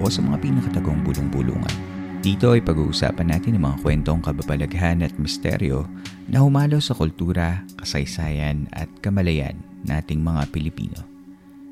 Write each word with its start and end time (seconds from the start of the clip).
o 0.00 0.08
sa 0.08 0.24
mga 0.24 0.40
pinakatagong 0.40 1.04
bulong-bulungan. 1.04 1.76
Dito 2.20 2.52
ay 2.52 2.60
pag-uusapan 2.60 3.32
natin 3.32 3.56
ang 3.56 3.72
mga 3.72 3.80
kwentong 3.80 4.20
kababalaghan 4.20 5.00
at 5.00 5.12
misteryo 5.16 5.88
na 6.28 6.44
humalo 6.44 6.76
sa 6.76 6.92
kultura, 6.92 7.64
kasaysayan 7.80 8.68
at 8.76 8.92
kamalayan 9.00 9.56
nating 9.88 10.20
mga 10.20 10.52
Pilipino. 10.52 11.00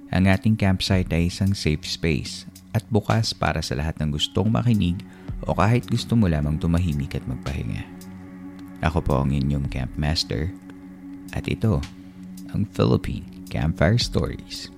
Ang 0.09 0.25
ating 0.33 0.57
campsite 0.57 1.13
ay 1.13 1.29
isang 1.29 1.53
safe 1.53 1.85
space 1.85 2.49
at 2.73 2.81
bukas 2.89 3.37
para 3.37 3.61
sa 3.61 3.77
lahat 3.77 4.01
ng 4.01 4.17
gustong 4.17 4.49
makinig 4.49 4.97
o 5.45 5.53
kahit 5.53 5.85
gusto 5.85 6.17
mo 6.17 6.33
lamang 6.33 6.57
tumahimik 6.57 7.13
at 7.13 7.25
magpahinga. 7.29 7.85
Ako 8.81 9.05
po 9.05 9.21
ang 9.21 9.37
inyong 9.37 9.69
campmaster 9.69 10.49
at 11.37 11.45
ito 11.45 11.85
ang 12.57 12.65
Philippine 12.73 13.27
Campfire 13.53 14.01
Stories. 14.01 14.78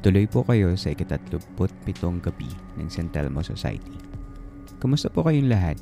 Tuloy 0.00 0.24
po 0.24 0.40
kayo 0.48 0.72
sa 0.80 0.96
ikatatluput 0.96 1.68
pitong 1.84 2.24
gabi 2.24 2.48
ng 2.80 2.88
San 2.88 3.12
Telmo 3.12 3.44
Society. 3.44 3.92
Kumusta 4.80 5.12
po 5.12 5.20
kayong 5.28 5.52
lahat? 5.52 5.76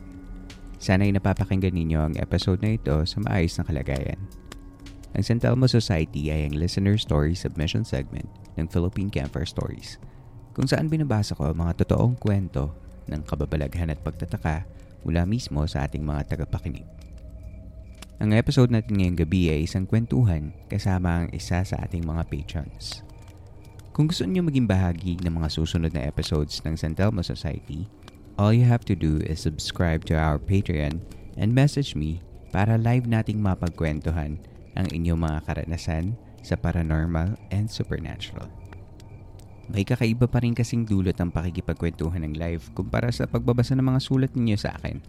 Sana'y 0.82 1.14
napapakinggan 1.14 1.70
ninyo 1.70 2.02
ang 2.02 2.14
episode 2.18 2.58
na 2.58 2.74
ito 2.74 2.98
sa 3.06 3.22
maayos 3.22 3.54
na 3.54 3.62
kalagayan. 3.62 4.18
Ang 5.14 5.22
San 5.22 5.38
Telmo 5.38 5.70
Society 5.70 6.34
ay 6.34 6.50
ang 6.50 6.58
listener 6.58 6.98
story 6.98 7.38
submission 7.38 7.86
segment 7.86 8.26
ng 8.58 8.66
Philippine 8.66 9.06
Campfire 9.06 9.46
Stories 9.46 10.02
kung 10.50 10.66
saan 10.66 10.90
binabasa 10.90 11.38
ko 11.38 11.54
ang 11.54 11.62
mga 11.62 11.86
totoong 11.86 12.18
kwento 12.18 12.74
ng 13.06 13.22
kababalaghan 13.22 13.94
at 13.94 14.02
pagtataka 14.02 14.66
mula 15.06 15.22
mismo 15.30 15.62
sa 15.70 15.86
ating 15.86 16.02
mga 16.02 16.34
tagapakinig. 16.34 16.82
Ang 18.18 18.34
episode 18.34 18.74
natin 18.74 18.98
ngayong 18.98 19.18
gabi 19.22 19.46
ay 19.54 19.62
isang 19.62 19.86
kwentuhan 19.86 20.50
kasama 20.66 21.22
ang 21.22 21.28
isa 21.30 21.62
sa 21.62 21.78
ating 21.86 22.02
mga 22.02 22.26
patrons. 22.26 23.06
Kung 23.98 24.06
gusto 24.06 24.22
niyo 24.22 24.46
maging 24.46 24.70
bahagi 24.70 25.18
ng 25.26 25.42
mga 25.42 25.58
susunod 25.58 25.90
na 25.90 26.06
episodes 26.06 26.62
ng 26.62 26.78
San 26.78 26.94
Telmo 26.94 27.18
Society, 27.18 27.90
all 28.38 28.54
you 28.54 28.62
have 28.62 28.86
to 28.86 28.94
do 28.94 29.18
is 29.26 29.42
subscribe 29.42 30.06
to 30.06 30.14
our 30.14 30.38
Patreon 30.38 31.02
and 31.34 31.50
message 31.50 31.98
me 31.98 32.22
para 32.54 32.78
live 32.78 33.10
nating 33.10 33.42
mapagkwentuhan 33.42 34.38
ang 34.78 34.86
inyong 34.94 35.18
mga 35.18 35.38
karanasan 35.50 36.14
sa 36.46 36.54
paranormal 36.54 37.34
and 37.50 37.66
supernatural. 37.66 38.46
May 39.66 39.82
kakaiba 39.82 40.30
pa 40.30 40.46
rin 40.46 40.54
kasing 40.54 40.86
dulot 40.86 41.18
ang 41.18 41.34
pakikipagkwentuhan 41.34 42.22
ng 42.22 42.38
live 42.38 42.70
kumpara 42.78 43.10
sa 43.10 43.26
pagbabasa 43.26 43.74
ng 43.74 43.82
mga 43.82 43.98
sulat 43.98 44.30
ninyo 44.30 44.54
sa 44.54 44.78
akin. 44.78 45.02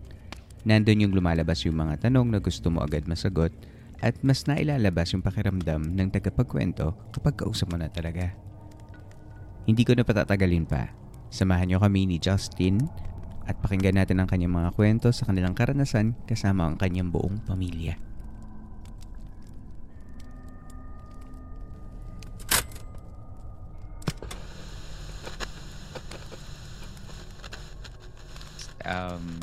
Nandun 0.66 1.05
yung 1.05 1.13
lumalabas 1.13 1.61
yung 1.61 1.78
mga 1.78 2.09
tanong 2.09 2.33
na 2.33 2.41
gusto 2.41 2.73
mo 2.73 2.81
agad 2.81 3.05
masagot 3.05 3.53
at 4.01 4.17
mas 4.25 4.49
nailalabas 4.49 5.13
yung 5.13 5.22
pakiramdam 5.22 5.94
ng 5.94 6.09
tagapagkwento 6.09 6.97
kapag 7.13 7.38
kausap 7.38 7.69
mo 7.69 7.78
na 7.78 7.94
talaga. 7.94 8.48
Hindi 9.66 9.84
ko 9.84 9.97
na 9.97 10.08
patatagalin 10.08 10.64
pa. 10.64 10.94
Samahan 11.30 11.70
niyo 11.70 11.80
kami 11.81 12.08
ni 12.09 12.18
Justin 12.18 12.90
at 13.50 13.58
pakinggan 13.58 13.97
natin 13.97 14.22
ang 14.22 14.30
kanyang 14.30 14.53
mga 14.53 14.78
kwento 14.78 15.09
sa 15.09 15.25
kanilang 15.25 15.58
karanasan 15.58 16.14
kasama 16.30 16.70
ang 16.70 16.78
kanyang 16.78 17.09
buong 17.09 17.42
pamilya. 17.50 17.97
Um, 28.90 29.38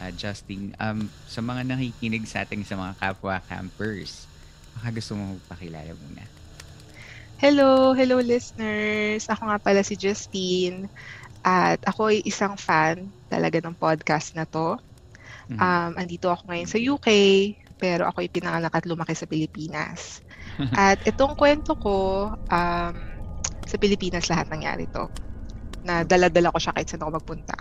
uh, 0.00 0.12
Justin, 0.16 0.72
um, 0.80 1.08
sa 1.28 1.44
mga 1.44 1.68
nakikinig 1.68 2.24
sa 2.24 2.44
ating 2.44 2.64
sa 2.64 2.76
mga 2.76 2.96
kapwa 2.96 3.40
campers, 3.44 4.24
baka 4.76 4.88
gusto 4.92 5.16
mo 5.16 5.36
pakilala 5.48 5.92
muna. 5.92 6.43
Hello, 7.34 7.90
hello 7.98 8.22
listeners. 8.22 9.26
Ako 9.26 9.50
nga 9.50 9.58
pala 9.58 9.82
si 9.82 9.98
Justine 9.98 10.86
at 11.42 11.82
ako 11.82 12.14
ay 12.14 12.22
isang 12.22 12.54
fan 12.54 13.10
talaga 13.26 13.58
ng 13.58 13.74
podcast 13.74 14.38
na 14.38 14.46
to. 14.46 14.78
Mhm. 15.50 15.58
Um, 15.58 15.92
andito 15.98 16.30
ako 16.30 16.46
ngayon 16.46 16.70
sa 16.70 16.78
UK, 16.78 17.08
pero 17.74 18.06
ako 18.06 18.22
ay 18.22 18.30
pinanganak 18.30 18.70
at 18.70 18.86
lumaki 18.86 19.18
sa 19.18 19.26
Pilipinas. 19.26 20.22
at 20.78 21.02
itong 21.02 21.34
kwento 21.34 21.74
ko, 21.74 22.30
um, 22.30 22.96
sa 23.66 23.76
Pilipinas 23.82 24.30
lahat 24.30 24.46
nangyari 24.54 24.86
to. 24.94 25.10
Na 25.82 26.06
dala-dala 26.06 26.54
ko 26.54 26.58
siya 26.62 26.70
kahit 26.70 26.86
saan 26.86 27.02
ako 27.02 27.18
magpunta. 27.18 27.56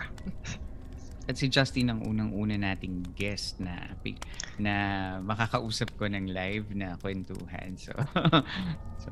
At 1.23 1.39
si 1.39 1.47
Justin 1.47 1.87
ang 1.89 2.01
unang-una 2.03 2.59
nating 2.59 3.15
guest 3.15 3.57
na 3.63 3.95
na 4.59 4.75
makakausap 5.23 5.95
ko 5.95 6.05
ng 6.05 6.29
live 6.29 6.75
na 6.75 6.99
kwentuhan. 6.99 7.79
So, 7.79 7.95
so 9.03 9.09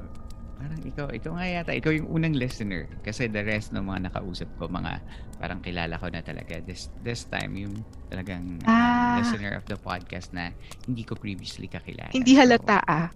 parang 0.61 0.81
ikaw, 0.85 1.07
ikaw 1.09 1.31
nga 1.33 1.47
yata, 1.49 1.71
ikaw 1.73 1.89
yung 1.89 2.05
unang 2.07 2.37
listener. 2.37 2.85
Kasi 3.01 3.25
the 3.25 3.41
rest 3.41 3.73
ng 3.73 3.81
mga 3.81 4.13
nakausap 4.13 4.45
ko, 4.61 4.69
mga 4.69 5.01
parang 5.41 5.57
kilala 5.57 5.97
ko 5.97 6.05
na 6.05 6.21
talaga. 6.21 6.61
This, 6.61 6.93
this 7.01 7.25
time, 7.25 7.57
yung 7.57 7.81
talagang 8.07 8.61
uh, 8.61 8.69
Ah. 8.69 9.17
listener 9.17 9.57
of 9.57 9.65
the 9.65 9.73
podcast 9.75 10.29
na 10.29 10.53
hindi 10.85 11.01
ko 11.01 11.17
previously 11.17 11.65
kakilala. 11.65 12.13
Hindi 12.13 12.37
So, 12.37 12.45
halata 12.45 12.77
ah. 12.85 13.09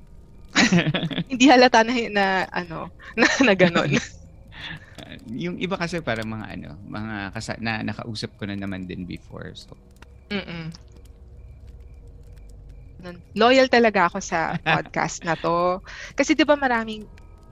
Hindi 1.32 1.46
halata 1.46 1.84
na, 1.84 1.94
na 2.10 2.26
ano, 2.50 2.90
na, 3.20 3.28
na 3.44 3.54
ganon. 3.54 3.94
Uh, 3.94 4.02
yung 5.46 5.62
iba 5.62 5.78
kasi 5.78 6.02
parang 6.02 6.26
mga 6.26 6.48
ano, 6.50 6.70
mga 6.82 7.16
kasa- 7.30 7.62
na 7.62 7.86
nakausap 7.86 8.34
ko 8.40 8.50
na 8.50 8.58
naman 8.58 8.90
din 8.90 9.06
before. 9.06 9.54
So, 9.54 9.78
Mm-mm. 10.34 10.74
Loyal 13.38 13.70
talaga 13.70 14.10
ako 14.10 14.18
sa 14.18 14.58
podcast 14.66 15.22
na 15.22 15.38
to. 15.38 15.78
Kasi 16.18 16.34
'di 16.34 16.42
ba 16.42 16.58
maraming 16.58 17.06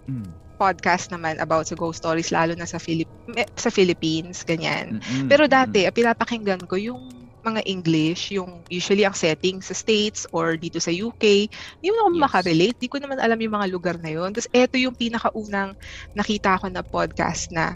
mm, 0.08 0.36
podcast 0.60 1.10
naman 1.12 1.36
about 1.42 1.68
sa 1.68 1.76
ghost 1.76 2.00
stories 2.00 2.32
lalo 2.32 2.54
na 2.56 2.64
sa 2.70 2.78
Philip 2.80 3.10
eh, 3.36 3.48
sa 3.58 3.68
Philippines 3.74 4.46
ganyan. 4.48 4.96
mm, 5.06 5.30
Pero 5.30 5.50
dati 5.50 5.84
ang 5.84 5.96
pinapakinggan 5.96 6.64
ko 6.70 6.78
yung 6.80 7.02
mga 7.44 7.62
English, 7.68 8.32
yung 8.36 8.64
usually 8.72 9.04
ang 9.04 9.16
setting 9.18 9.60
sa 9.60 9.76
States 9.76 10.24
or 10.32 10.56
dito 10.56 10.80
sa 10.80 10.94
UK, 10.94 11.48
hindi 11.82 11.90
mo 11.92 12.08
naman 12.08 12.24
Yes. 12.24 12.30
makarelate. 12.30 12.78
Di 12.80 12.88
ko 12.88 13.00
naman 13.02 13.20
alam 13.20 13.36
yung 13.42 13.56
mga 13.60 13.68
lugar 13.72 13.96
na 14.00 14.12
yun. 14.14 14.32
Tapos 14.32 14.48
eto 14.56 14.80
yung 14.80 14.96
pinakaunang 14.96 15.76
nakita 16.16 16.56
ko 16.62 16.68
na 16.72 16.84
podcast 16.86 17.52
na 17.52 17.76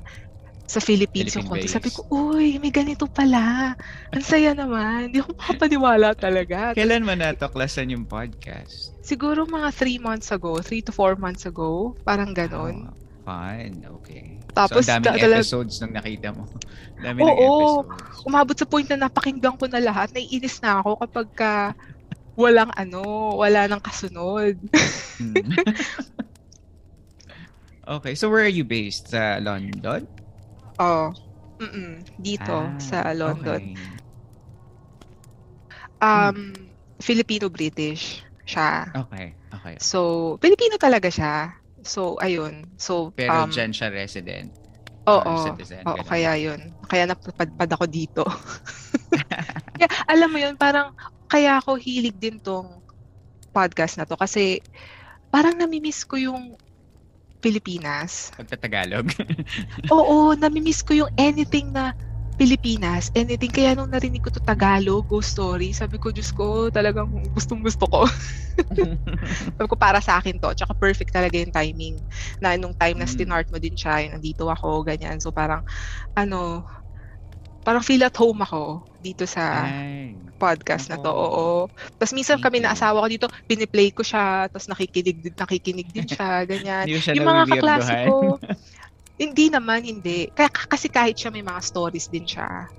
sa 0.68 0.84
Philippines 0.84 1.31
yung 1.40 1.48
konti. 1.48 1.72
Sabi 1.72 1.88
ko, 1.90 2.04
uy, 2.12 2.60
may 2.60 2.75
ganito 2.75 3.08
pala. 3.08 3.72
Ang 4.12 4.24
saya 4.24 4.52
naman. 4.52 5.10
Hindi 5.10 5.24
ko 5.24 5.31
makapaniwala 5.31 6.12
talaga. 6.12 6.75
Kailan 6.75 7.08
mo 7.08 7.16
natuklasan 7.16 7.96
yung 7.96 8.04
podcast? 8.04 8.98
siguro 9.08 9.48
mga 9.48 9.72
three 9.72 9.96
months 9.96 10.36
ago, 10.36 10.60
three 10.60 10.84
to 10.84 10.92
four 10.92 11.16
months 11.16 11.48
ago, 11.48 11.96
parang 12.04 12.36
ganon. 12.36 12.92
Ah, 12.92 13.56
fun. 13.56 13.72
Okay. 14.04 14.36
Tapos 14.52 14.84
so, 14.84 14.92
ang 14.92 15.08
daming 15.08 15.31
da- 15.31 15.40
episodes 15.40 15.80
nung 15.80 15.96
nakita 15.96 16.36
mo. 16.36 16.44
Dami 17.04 17.24
ng 17.24 17.31
Oo. 17.31 17.88
episodes. 17.88 18.28
umabot 18.28 18.56
sa 18.60 18.68
point 18.68 18.88
na 18.92 19.08
napakinggan 19.08 19.56
ko 19.56 19.72
na 19.72 19.80
lahat, 19.80 20.12
naiinis 20.12 20.60
na 20.60 20.84
ako 20.84 21.00
kapag 21.08 21.28
ka 21.31 21.52
walang 22.36 22.70
ano, 22.75 23.34
wala 23.40 23.66
nang 23.72 23.80
kasunod. 23.80 24.60
Hmm. 25.18 25.34
okay. 27.98 28.13
So, 28.13 28.28
where 28.28 28.46
are 28.46 28.52
you 28.52 28.68
based? 28.68 29.16
Sa 29.16 29.40
London? 29.40 30.06
Oh, 30.79 31.12
mm 31.62 32.06
dito 32.18 32.53
Ah, 32.53 32.77
sa 32.79 32.97
London. 33.13 33.62
okay. 33.62 33.97
Um, 36.01 36.53
Filipino-British. 37.01 38.21
siya. 38.47 38.88
Okay, 38.95 39.35
okay. 39.51 39.75
So, 39.81 40.35
Pilipino 40.39 40.79
talaga 40.79 41.12
siya. 41.12 41.51
So, 41.83 42.15
ayun. 42.24 42.63
So, 42.79 43.12
Pero 43.13 43.44
um, 43.44 43.51
dyan 43.51 43.75
siya 43.75 43.91
resident. 43.91 44.50
Oo, 45.07 45.35
citizen, 45.44 45.83
oo, 45.88 45.95
ganun. 46.00 46.07
kaya 46.07 46.31
yun. 46.39 46.62
Kaya 46.88 47.03
napadpad 47.12 47.69
ako 47.75 47.85
dito. 47.88 48.24
kaya, 49.77 49.89
alam 50.07 50.29
mo 50.31 50.39
yun, 50.39 50.56
parang, 50.56 50.91
kaya 51.27 51.59
ako 51.59 51.75
hilig 51.79 52.15
din 52.18 52.39
tong 52.39 52.81
podcast 53.51 54.00
na 54.00 54.07
to. 54.07 54.15
Kasi, 54.15 54.63
parang 55.31 55.56
namimiss 55.59 56.03
ko 56.07 56.15
yung 56.19 56.56
Pilipinas. 57.42 58.34
Pagtatagalog. 58.38 59.07
Oo, 59.94 60.34
namimiss 60.36 60.81
ko 60.81 60.94
yung 60.94 61.12
anything 61.16 61.69
na 61.72 61.94
Pilipinas, 62.38 63.10
anything. 63.18 63.50
Kaya 63.50 63.74
nung 63.74 63.89
narinig 63.89 64.22
ko 64.22 64.30
to 64.30 64.38
Tagalog, 64.42 65.10
ghost 65.10 65.34
story, 65.34 65.74
sabi 65.74 65.98
ko, 65.98 66.13
Diyos 66.13 66.30
ko, 66.30 66.69
talagang 66.69 67.10
gustong 67.34 67.66
gusto 67.66 67.89
ko. 67.89 68.06
sabi 69.57 69.68
ko, 69.69 69.75
para 69.78 69.98
sa 70.01 70.22
akin 70.22 70.38
to. 70.38 70.54
Tsaka 70.54 70.74
perfect 70.78 71.10
talaga 71.13 71.34
yung 71.42 71.54
timing. 71.54 71.98
Na 72.38 72.54
nung 72.57 72.78
time 72.78 72.98
na 73.01 73.10
Mm. 73.10 73.13
stinart 73.13 73.48
mo 73.50 73.57
din 73.57 73.74
siya, 73.74 74.06
nandito 74.13 74.45
ako, 74.50 74.86
ganyan. 74.86 75.18
So 75.18 75.34
parang, 75.34 75.66
ano, 76.13 76.66
parang 77.68 77.84
feel 77.84 78.00
at 78.08 78.16
home 78.16 78.40
ako 78.40 78.88
dito 79.04 79.28
sa 79.28 79.68
Ay. 79.68 80.16
podcast 80.40 80.88
na 80.88 80.96
to. 81.04 81.12
oo. 81.12 81.68
Tapos 82.00 82.16
minsan 82.16 82.40
kami 82.40 82.64
na 82.64 82.72
asawa 82.72 83.04
ko 83.04 83.08
dito, 83.12 83.28
piniplay 83.44 83.92
ko 83.92 84.08
siya, 84.08 84.48
tapos 84.48 84.72
nakikinig, 84.72 85.36
nakikinig 85.36 85.92
din 85.92 86.08
siya, 86.08 86.48
ganyan. 86.48 86.88
Siya 86.88 87.12
yung 87.12 87.28
mga 87.28 87.44
kaklase 87.60 87.94
ko, 88.08 88.40
hindi 89.24 89.52
naman, 89.52 89.84
hindi. 89.84 90.31
Kaya, 90.31 90.48
kasi 90.48 90.88
kahit 90.88 91.19
siya 91.19 91.28
may 91.34 91.44
mga 91.44 91.60
stories 91.60 92.08
din 92.08 92.24
siya. 92.24 92.72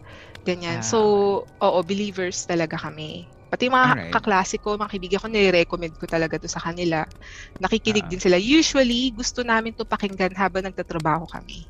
Ganyan. 0.49 0.81
Ah, 0.81 0.87
so, 0.87 0.99
oo, 1.45 1.79
believers 1.85 2.49
talaga 2.49 2.81
kami. 2.81 3.29
Pati 3.53 3.69
yung 3.69 3.77
mga 3.77 3.89
Alright. 3.93 4.13
kaklase 4.17 4.57
ko, 4.57 4.81
mga 4.81 4.93
kaibigan 4.97 5.21
ko, 5.21 5.29
nire-recommend 5.29 5.95
ko 6.01 6.07
talaga 6.09 6.41
to 6.41 6.49
sa 6.49 6.61
kanila. 6.65 7.05
Nakikinig 7.61 8.07
Ah. 8.07 8.11
din 8.13 8.23
sila. 8.23 8.37
Usually, 8.41 9.13
gusto 9.13 9.45
namin 9.45 9.77
to 9.77 9.85
pakinggan 9.85 10.33
habang 10.33 10.65
nagtatrabaho 10.65 11.29
kami. 11.29 11.69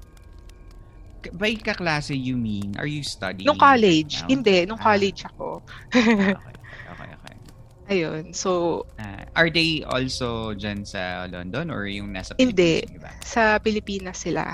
By 1.34 1.58
kaklase, 1.58 2.14
you 2.14 2.38
mean, 2.38 2.78
are 2.78 2.86
you 2.86 3.02
studying? 3.02 3.50
Nung 3.50 3.58
college, 3.58 4.22
now? 4.22 4.30
hindi. 4.30 4.56
Nung 4.70 4.78
Ah. 4.78 4.86
college 4.94 5.20
ako. 5.26 5.66
okay, 5.90 6.54
okay, 6.86 7.10
okay. 7.18 7.36
Ayun. 7.88 8.36
So, 8.36 8.84
Ah, 9.00 9.24
are 9.34 9.48
they 9.50 9.82
also 9.82 10.52
dyan 10.54 10.84
sa 10.84 11.24
London 11.26 11.72
or 11.72 11.88
yung 11.88 12.12
nasa 12.12 12.36
Hindi. 12.36 12.84
Pilipinas 12.84 12.86
yung 12.86 12.98
iba? 13.02 13.10
sa 13.24 13.42
Pilipinas 13.58 14.18
sila. 14.22 14.44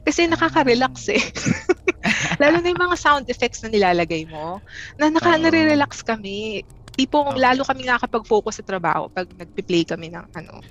Kasi 0.00 0.24
nakaka-relax 0.30 0.94
eh. 1.12 1.20
Lalo 2.42 2.60
na 2.60 2.70
yung 2.70 2.84
mga 2.84 2.96
sound 2.96 3.24
effects 3.28 3.60
na 3.64 3.72
nilalagay 3.72 4.24
mo. 4.24 4.62
Na 4.96 5.10
naka, 5.10 5.34
Oo. 5.34 5.42
nare-relax 5.42 6.00
kami. 6.06 6.62
Tipong 6.94 7.34
Okay. 7.34 7.42
lalo 7.42 7.66
kami 7.66 7.82
nakakapag-focus 7.82 8.62
sa 8.62 8.64
trabaho 8.64 9.10
pag 9.10 9.26
nagpi-play 9.34 9.82
kami 9.82 10.14
ng 10.14 10.24
ano. 10.30 10.62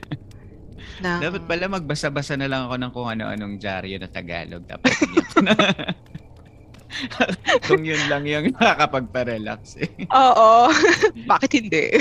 Ng, 1.01 1.19
Dapat 1.19 1.43
pala 1.47 1.65
magbasa-basa 1.67 2.37
na 2.37 2.47
lang 2.47 2.67
ako 2.67 2.75
ng 2.79 2.91
kung 2.91 3.07
ano-anong 3.09 3.55
dyaryo 3.59 3.97
na 3.99 4.09
Tagalog. 4.09 4.63
Tapos 4.65 4.93
iyak 5.03 5.33
na. 5.41 5.55
kung 7.65 7.81
yun 7.81 7.99
lang 8.09 8.23
yung 8.29 8.53
nakakapagpa-relax 8.53 9.81
eh. 9.81 9.91
Oo. 10.13 10.69
Bakit 11.31 11.51
hindi? 11.57 11.97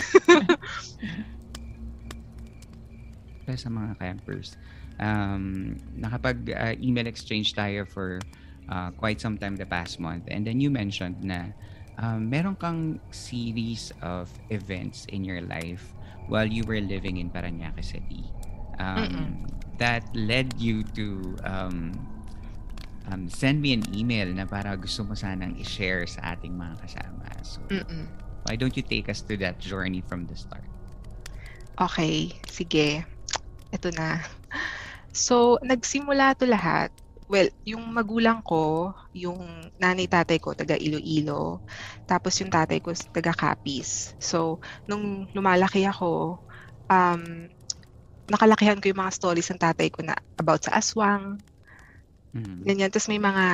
Para 3.42 3.56
sa 3.58 3.70
mga 3.72 3.98
campers, 3.98 4.54
um, 5.00 5.74
nakapag-email 5.96 7.08
exchange 7.08 7.56
tayo 7.56 7.88
for 7.88 8.20
uh, 8.68 8.90
quite 8.94 9.20
some 9.20 9.36
time 9.38 9.56
the 9.56 9.66
past 9.66 9.98
month. 9.98 10.28
And 10.28 10.46
then 10.46 10.60
you 10.60 10.70
mentioned 10.70 11.24
na 11.24 11.50
um, 11.98 12.30
meron 12.30 12.56
kang 12.56 13.00
series 13.10 13.92
of 14.00 14.30
events 14.50 15.06
in 15.10 15.24
your 15.24 15.42
life 15.42 15.92
while 16.30 16.46
you 16.46 16.62
were 16.64 16.80
living 16.80 17.18
in 17.18 17.28
Paranaque 17.28 17.82
City. 17.82 18.22
Um, 18.82 19.46
that 19.78 20.02
led 20.14 20.58
you 20.58 20.82
to 20.98 21.38
um, 21.46 21.94
um, 23.10 23.28
send 23.28 23.62
me 23.62 23.72
an 23.72 23.82
email 23.94 24.26
na 24.30 24.46
para 24.46 24.74
gusto 24.78 25.02
mo 25.02 25.14
sanang 25.14 25.58
i-share 25.58 26.06
sa 26.06 26.34
ating 26.36 26.54
mga 26.54 26.78
kasama. 26.82 27.26
So, 27.42 27.62
Mm-mm. 27.70 28.06
why 28.46 28.54
don't 28.54 28.74
you 28.74 28.84
take 28.84 29.08
us 29.08 29.22
to 29.26 29.34
that 29.42 29.58
journey 29.58 30.02
from 30.02 30.26
the 30.26 30.36
start? 30.36 30.66
Okay, 31.80 32.30
sige. 32.46 33.02
Ito 33.72 33.90
na. 33.96 34.20
So, 35.12 35.58
nagsimula 35.64 36.36
to 36.40 36.46
lahat. 36.46 36.92
Well, 37.32 37.48
yung 37.64 37.96
magulang 37.96 38.44
ko, 38.44 38.92
yung 39.16 39.72
nanay 39.80 40.04
tatay 40.04 40.36
ko, 40.36 40.52
taga 40.52 40.76
Iloilo. 40.76 41.64
Tapos 42.04 42.36
yung 42.40 42.52
tatay 42.52 42.84
ko, 42.84 42.92
taga 43.12 43.32
Capiz. 43.32 44.12
So, 44.20 44.60
nung 44.84 45.24
lumalaki 45.32 45.88
ako, 45.88 46.44
um, 46.92 47.48
nakalakihan 48.30 48.78
ko 48.80 48.90
yung 48.90 49.02
mga 49.02 49.14
stories 49.18 49.48
ng 49.52 49.60
tatay 49.62 49.88
ko 49.92 50.00
na 50.06 50.14
about 50.38 50.62
sa 50.64 50.76
aswang, 50.78 51.38
Mhm. 52.34 52.66
ganyan. 52.66 52.90
Tapos 52.92 53.08
may 53.10 53.20
mga 53.22 53.44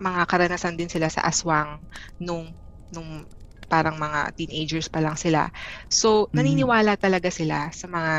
mga 0.00 0.22
karanasan 0.30 0.74
din 0.78 0.90
sila 0.90 1.08
sa 1.12 1.22
aswang 1.28 1.80
nung 2.20 2.56
nung 2.90 3.26
parang 3.70 3.94
mga 4.00 4.34
teenagers 4.34 4.88
pa 4.90 4.98
lang 5.04 5.14
sila. 5.14 5.46
So, 5.86 6.26
Mm. 6.34 6.36
naniniwala 6.36 6.98
talaga 6.98 7.30
sila 7.30 7.70
sa 7.70 7.86
mga 7.86 8.14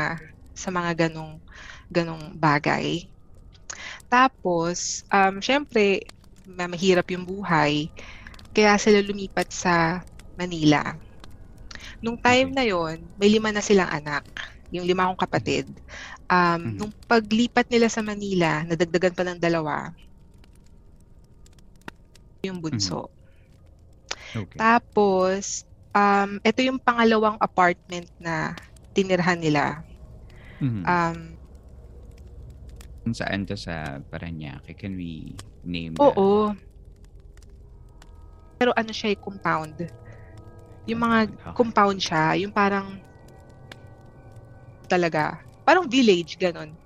sa 0.56 0.68
mga 0.72 0.90
ganong 1.08 1.42
ganong 1.92 2.24
bagay. 2.40 3.04
Tapos, 4.10 5.02
um, 5.10 5.40
syempre, 5.42 6.02
ma- 6.46 6.70
mahirap 6.70 7.06
yung 7.14 7.24
buhay. 7.26 7.90
Kaya 8.54 8.76
sila 8.80 9.00
lumipat 9.04 9.48
sa 9.52 9.74
Manila. 10.38 10.96
Nung 12.04 12.18
time 12.20 12.48
Okay. 12.48 12.54
na 12.54 12.64
yon, 12.68 13.10
may 13.16 13.28
lima 13.32 13.48
na 13.52 13.62
silang 13.64 13.88
anak. 13.88 14.24
Yung 14.72 14.88
lima 14.88 15.08
kong 15.12 15.20
kapatid. 15.20 15.68
Um, 16.32 16.72
Mhm. 16.72 16.76
Nung 16.80 16.92
paglipat 17.04 17.68
nila 17.68 17.92
sa 17.92 18.00
Manila, 18.00 18.64
nadagdagan 18.64 19.12
pa 19.12 19.22
ng 19.28 19.38
dalawa, 19.38 19.92
yung 22.42 22.58
bunso. 22.58 23.06
Okay. 24.32 24.58
Tapos, 24.58 25.62
um, 25.92 26.40
ito 26.40 26.60
yung 26.64 26.80
pangalawang 26.80 27.36
apartment 27.38 28.08
na 28.16 28.56
tinirhan 28.96 29.38
nila. 29.38 29.84
Mhm. 30.58 30.82
Um, 30.88 31.18
saan 33.12 33.44
to 33.44 33.58
sa 33.58 34.00
Paranaque? 34.08 34.72
Can 34.72 34.96
we 34.96 35.36
name 35.62 35.92
oo. 36.00 36.54
Pero 38.56 38.70
ano 38.72 38.92
siya, 38.94 39.12
eh, 39.12 39.18
compound. 39.18 39.74
Yung 40.86 41.00
mga 41.02 41.18
Okay. 41.28 41.54
compound 41.54 41.98
siya, 41.98 42.38
yung 42.38 42.54
parang 42.54 42.98
talaga, 44.92 45.40
parang 45.64 45.88
village, 45.88 46.36
ganon. 46.36 46.76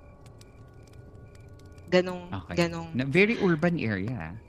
Ganong, 1.87 2.35
Okay. 2.35 2.59
ganong 2.59 2.91
Na 2.93 3.03
very 3.07 3.37
urban 3.39 3.79
area. 3.79 4.43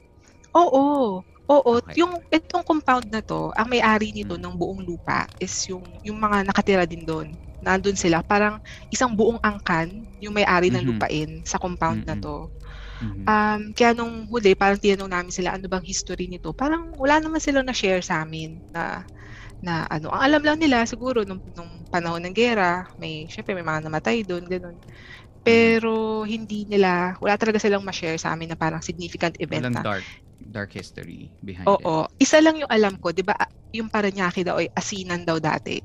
Oo. 0.57 1.21
Oo, 1.49 1.73
Okay. 1.73 1.97
yung 1.97 2.21
itong 2.29 2.61
compound 2.61 3.09
na 3.09 3.25
to, 3.25 3.49
ang 3.57 3.73
may-ari 3.73 4.13
nito 4.13 4.37
Mm. 4.37 4.41
ng 4.41 4.53
buong 4.53 4.85
lupa 4.85 5.25
is 5.41 5.53
yung 5.73 5.97
yung 6.05 6.21
mga 6.21 6.45
nakatira 6.45 6.85
din 6.85 7.09
doon. 7.09 7.33
Nandun 7.65 7.97
sila, 7.97 8.21
parang 8.21 8.61
isang 8.93 9.17
buong 9.17 9.41
angkan 9.41 9.89
yung 10.21 10.37
may-ari 10.37 10.69
ng 10.69 10.85
Mhm. 10.85 10.85
lupain 10.85 11.41
sa 11.49 11.57
compound 11.57 12.05
na 12.05 12.13
Mm-mm. 12.13 12.21
to. 12.21 12.53
Mhm. 13.01 13.31
Um, 13.31 13.73
kaya 13.77 13.93
nung 13.97 14.27
huli, 14.31 14.55
parang 14.59 14.81
tinanong 14.81 15.11
namin 15.13 15.33
sila 15.35 15.57
ano 15.59 15.67
bang 15.71 15.85
history 15.87 16.27
nito. 16.31 16.53
Parang 16.57 16.95
wala 16.99 17.21
naman 17.23 17.41
sila 17.43 17.63
na 17.65 17.73
share 17.77 18.01
sa 18.05 18.23
amin 18.25 18.61
na 18.73 19.05
na 19.63 19.85
ano. 19.91 20.11
Ang 20.15 20.23
alam 20.23 20.43
lang 20.45 20.59
nila 20.63 20.87
siguro 20.87 21.23
nung, 21.27 21.43
nung 21.57 21.85
panahon 21.91 22.23
ng 22.25 22.35
gera, 22.37 22.87
may 23.01 23.27
syempre 23.31 23.55
may 23.59 23.67
mga 23.67 23.87
namatay 23.89 24.23
doon, 24.27 24.47
ganun. 24.47 24.77
Pero 25.45 26.23
hindi 26.29 26.67
nila, 26.69 27.17
wala 27.23 27.37
talaga 27.41 27.59
silang 27.63 27.85
ma-share 27.87 28.19
sa 28.21 28.35
amin 28.37 28.53
na 28.55 28.59
parang 28.59 28.83
significant 28.85 29.35
event 29.41 29.65
Walang 29.65 29.81
dark 29.81 30.05
dark 30.41 30.73
history 30.73 31.33
behind 31.43 31.81
it. 31.81 31.89
Oo. 31.89 32.07
Isa 32.19 32.39
lang 32.45 32.57
yung 32.63 32.71
alam 32.71 32.95
ko, 33.03 33.11
'di 33.11 33.25
ba? 33.27 33.35
Yung 33.75 33.91
Paranaque 33.91 34.43
daw 34.47 34.57
ay 34.63 34.69
asinan 34.73 35.23
daw 35.27 35.37
dati. 35.43 35.77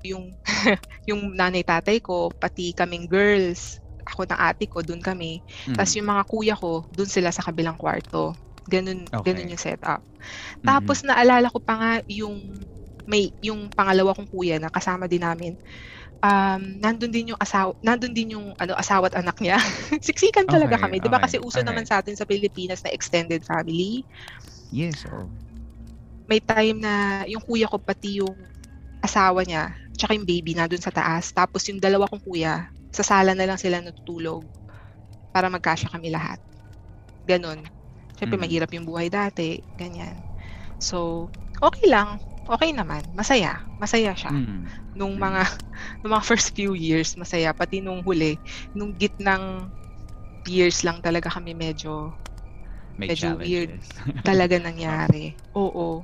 yung 0.07 0.31
yung 1.09 1.35
nanay 1.35 1.63
tatay 1.67 1.99
ko, 2.03 2.31
pati 2.39 2.71
kaming 2.75 3.07
girls, 3.11 3.83
ako 4.07 4.25
na 4.31 4.51
ate 4.51 4.65
ko, 4.71 4.81
doon 4.81 5.03
kami. 5.03 5.43
Mhm. 5.67 5.75
Tapos 5.75 5.93
yung 5.99 6.09
mga 6.09 6.23
kuya 6.29 6.55
ko, 6.57 6.87
doon 6.93 7.11
sila 7.11 7.31
sa 7.35 7.45
kabilang 7.45 7.77
kwarto. 7.77 8.39
Ganun, 8.69 9.09
Okay. 9.13 9.23
ganun 9.25 9.53
yung 9.53 9.61
setup. 9.61 10.05
Mhm. 10.63 10.65
Tapos 10.65 11.03
naalala 11.07 11.49
ko 11.53 11.59
pa 11.63 11.75
nga 11.79 11.93
yung 12.11 12.39
may 13.09 13.33
yung 13.41 13.73
pangalawa 13.73 14.13
kong 14.17 14.29
kuya 14.31 14.61
na 14.61 14.69
kasama 14.73 15.09
din 15.09 15.25
namin. 15.25 15.57
Um, 16.19 16.83
nandun 16.83 17.15
din 17.15 17.31
yung 17.31 17.39
asawa, 17.39 17.79
nandun 17.79 18.11
din 18.11 18.35
yung 18.35 18.51
ano 18.59 18.75
asawa 18.75 19.07
at 19.07 19.15
anak 19.23 19.39
niya. 19.39 19.55
Siksikan 20.07 20.51
talaga 20.51 20.75
Okay, 20.75 20.83
kami, 20.83 20.99
'di 20.99 21.07
ba? 21.07 21.23
okay, 21.23 21.23
Kasi 21.23 21.39
uso 21.39 21.63
naman 21.63 21.83
alright. 21.83 21.87
sa 21.87 22.03
atin 22.03 22.19
sa 22.19 22.27
Pilipinas 22.27 22.83
na 22.83 22.91
extended 22.91 23.47
family. 23.47 24.03
Yes, 24.71 25.05
oh. 25.07 25.31
may 26.29 26.41
time 26.45 26.79
na 26.81 27.25
yung 27.29 27.41
kuya 27.43 27.67
ko 27.71 27.81
pati 27.81 28.21
yung 28.21 28.37
asawa 29.03 29.43
niya, 29.47 29.75
tsaka 29.97 30.15
yung 30.17 30.29
baby 30.29 30.53
na 30.57 30.67
dun 30.71 30.83
sa 30.83 30.93
taas. 30.95 31.31
Tapos 31.35 31.63
yung 31.71 31.81
dalawa 31.83 32.09
kong 32.11 32.23
kuya, 32.25 32.69
sa 32.93 33.05
sala 33.07 33.33
na 33.37 33.47
lang 33.49 33.61
sila 33.61 33.81
natutulog 33.81 34.49
para 35.35 35.49
magkasya 35.53 35.93
kami 35.93 36.11
lahat. 36.13 36.41
Ganon. 37.27 37.67
Siyempre, 38.19 38.37
Mhm. 38.37 38.41
mahirap 38.41 38.71
yung 38.75 38.87
buhay 38.89 39.09
dati. 39.13 39.61
Ganyan. 39.77 40.25
So, 40.81 41.29
okay 41.63 41.89
lang. 41.91 42.21
Okay 42.49 42.73
naman. 42.73 43.05
Masaya. 43.13 43.61
Masaya 43.77 44.17
siya. 44.17 44.33
Mm. 44.33 44.65
Nung 44.97 45.15
mga 45.21 45.45
nung 46.01 46.17
mga 46.17 46.25
first 46.25 46.57
few 46.57 46.73
years, 46.73 47.13
masaya. 47.15 47.53
Pati 47.53 47.85
nung 47.85 48.01
huli, 48.01 48.41
nung 48.73 48.97
gitnang 48.97 49.69
years 50.49 50.81
lang 50.81 51.05
talaga 51.05 51.29
kami 51.29 51.53
medyo 51.53 52.17
May 52.99 53.15
Medyo 53.15 53.39
weird. 53.39 53.79
challenges. 53.79 53.87
talaga 54.29 54.57
nangyari. 54.59 55.37
Oo. 55.55 56.03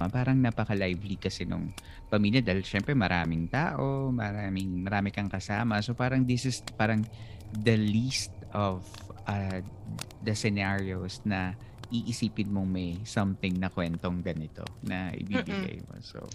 Ah, 0.00 0.08
Parang 0.08 0.38
napaka-lively 0.38 1.18
kasi 1.20 1.44
nung 1.44 1.72
pamilya 2.08 2.40
dahil 2.40 2.62
syempre 2.64 2.94
maraming 2.96 3.50
tao, 3.50 4.08
maraming 4.14 4.80
marami 4.80 5.10
kang 5.10 5.28
kasama. 5.28 5.82
So 5.82 5.92
parang 5.92 6.24
this 6.24 6.46
is 6.46 6.62
parang 6.78 7.04
the 7.52 7.74
least 7.76 8.30
of 8.54 8.86
uh, 9.26 9.60
the 10.22 10.32
scenarios 10.32 11.20
na 11.26 11.52
iisipin 11.88 12.52
mong 12.52 12.68
may 12.68 12.90
something 13.08 13.56
na 13.56 13.72
kwentong 13.72 14.20
ganito 14.20 14.76
na 14.82 15.10
ibibigay 15.16 15.80
mo. 15.86 15.96
So 16.02 16.28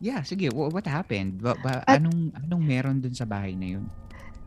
yeah, 0.00 0.22
sige, 0.24 0.48
wha- 0.54 0.70
what 0.70 0.86
happened? 0.86 1.42
Ba, 1.42 1.54
ba- 1.58 1.84
At- 1.84 2.00
anong 2.00 2.32
anong 2.34 2.62
meron 2.64 2.98
dun 3.02 3.14
sa 3.14 3.26
bahay 3.26 3.54
na 3.58 3.78
yun? 3.78 3.86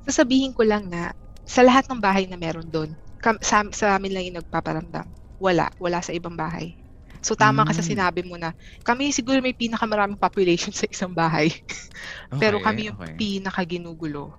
sasabihin 0.01 0.53
ko 0.55 0.65
lang 0.65 0.89
na 0.89 1.13
sa 1.45 1.61
lahat 1.61 1.85
ng 1.89 2.01
bahay 2.01 2.25
na 2.25 2.37
meron 2.39 2.65
doon, 2.65 2.89
kam- 3.21 3.41
sa, 3.41 3.61
sa 3.69 3.97
amin 3.97 4.11
lang 4.13 4.23
yung 4.27 4.39
nagpaparamdam. 4.41 5.05
Wala. 5.37 5.69
Wala 5.77 5.99
sa 6.01 6.13
ibang 6.13 6.33
bahay. 6.33 6.73
So 7.21 7.37
tama 7.37 7.61
ka 7.67 7.73
sa 7.75 7.85
Mm. 7.85 7.89
sinabi 7.93 8.21
mo 8.25 8.33
na 8.33 8.49
kami 8.81 9.13
siguro 9.13 9.37
may 9.45 9.53
pinakamaraming 9.53 10.17
population 10.17 10.73
sa 10.77 10.89
isang 10.89 11.13
bahay. 11.13 11.53
Pero 12.41 12.57
Okay, 12.57 12.65
kami 12.65 12.81
yung 12.89 12.97
okay. 12.97 13.13
pinakaginugulo. 13.17 14.33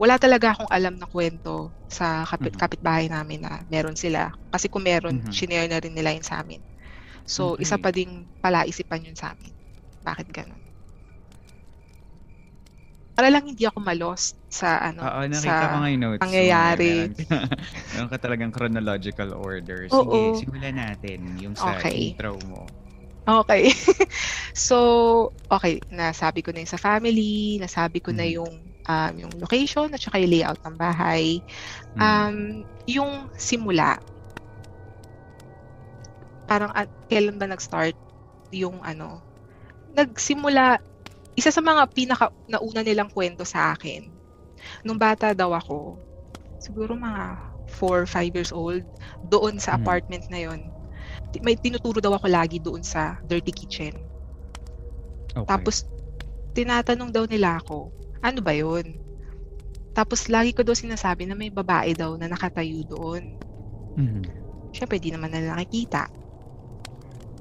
Wala 0.00 0.16
talaga 0.16 0.56
akong 0.56 0.70
alam 0.72 0.96
na 0.96 1.04
kwento 1.08 1.76
sa 1.84 2.24
kapit, 2.24 2.56
Mhm. 2.56 2.56
kapitbahay 2.56 3.12
namin 3.12 3.44
na 3.44 3.60
meron 3.68 3.96
sila. 3.98 4.32
Kasi 4.48 4.72
kung 4.72 4.84
meron, 4.88 5.20
Mhm. 5.20 5.28
shinare 5.28 5.68
na 5.68 5.80
rin 5.82 5.92
nila 5.92 6.16
yun 6.16 6.24
sa 6.24 6.40
amin. 6.40 6.64
So, 7.28 7.56
isa 7.60 7.76
Okay. 7.76 7.82
pa 7.82 7.92
ding 7.94 8.28
palaisipan 8.42 9.06
yun 9.08 9.18
sa 9.18 9.34
amin. 9.36 9.52
Bakit 10.04 10.28
ganun? 10.32 10.62
Para 13.16 13.28
lang 13.28 13.44
hindi 13.44 13.68
ako 13.68 13.78
malost 13.84 14.40
sa 14.48 14.80
ano, 14.80 15.12
Oo, 15.12 15.24
nakita 15.24 15.72
sa 15.72 15.72
ko 15.72 15.76
notes. 15.96 16.36
pangyayari. 16.36 17.12
Meron 17.92 18.10
ka, 18.12 18.18
talagang 18.20 18.52
chronological 18.52 19.32
order. 19.32 19.88
Sige, 19.88 20.30
Oo. 20.30 20.36
simulan 20.36 20.76
natin 20.76 21.32
yung 21.40 21.56
sa 21.56 21.80
Okay. 21.80 21.88
intro 21.88 22.36
mo. 22.44 22.76
Okay. 23.28 23.70
so, 24.54 25.30
okay, 25.46 25.78
nasabi 25.94 26.42
ko 26.42 26.50
na 26.50 26.66
yung 26.66 26.72
sa 26.74 26.80
family, 26.82 27.54
nasabi 27.62 28.02
ko 28.02 28.10
na 28.10 28.26
Mhm. 28.26 28.26
yung 28.26 28.71
um, 28.88 29.12
yung 29.18 29.32
location 29.38 29.90
at 29.92 30.00
saka 30.02 30.18
yung 30.22 30.32
layout 30.32 30.60
ng 30.62 30.76
bahay. 30.78 31.40
Mm. 31.96 32.00
Um, 32.00 32.38
yung 32.88 33.30
simula, 33.36 33.98
parang 36.48 36.72
at, 36.74 36.90
kailan 37.08 37.38
ba 37.38 37.46
nag-start 37.48 37.96
yung 38.52 38.82
ano, 38.84 39.22
nagsimula, 39.92 40.80
isa 41.36 41.50
sa 41.52 41.62
mga 41.64 41.88
pinaka 41.96 42.28
nauna 42.48 42.82
nilang 42.84 43.08
kwento 43.12 43.44
sa 43.46 43.72
akin, 43.72 44.04
nung 44.84 44.98
bata 45.00 45.32
daw 45.32 45.52
ako, 45.56 45.98
siguro 46.60 46.94
mga 46.96 47.40
4 47.68 48.04
or 48.04 48.06
5 48.08 48.32
years 48.36 48.52
old, 48.52 48.84
doon 49.24 49.56
sa 49.58 49.76
Mhm. 49.76 49.78
apartment 49.80 50.24
na 50.28 50.40
yon 50.44 50.60
may 51.42 51.56
tinuturo 51.56 51.98
daw 52.00 52.14
ako 52.16 52.26
lagi 52.28 52.58
doon 52.60 52.84
sa 52.84 53.18
dirty 53.24 53.52
kitchen. 53.52 53.94
okay. 55.36 55.46
Tapos, 55.48 55.88
tinatanong 56.52 57.10
daw 57.12 57.24
nila 57.24 57.58
ako, 57.60 57.92
ano 58.22 58.38
ba 58.40 58.54
yun? 58.54 58.86
Tapos, 59.92 60.30
lagi 60.32 60.56
ko 60.56 60.64
daw 60.64 60.72
sinasabi 60.72 61.28
na 61.28 61.36
may 61.36 61.52
babae 61.52 61.92
daw 61.92 62.16
na 62.16 62.30
nakatayo 62.30 62.80
doon. 62.88 63.36
Mhm. 63.98 64.24
Siyempre, 64.72 64.96
di 64.96 65.12
naman 65.12 65.28
nila 65.28 65.52
nakikita. 65.52 66.08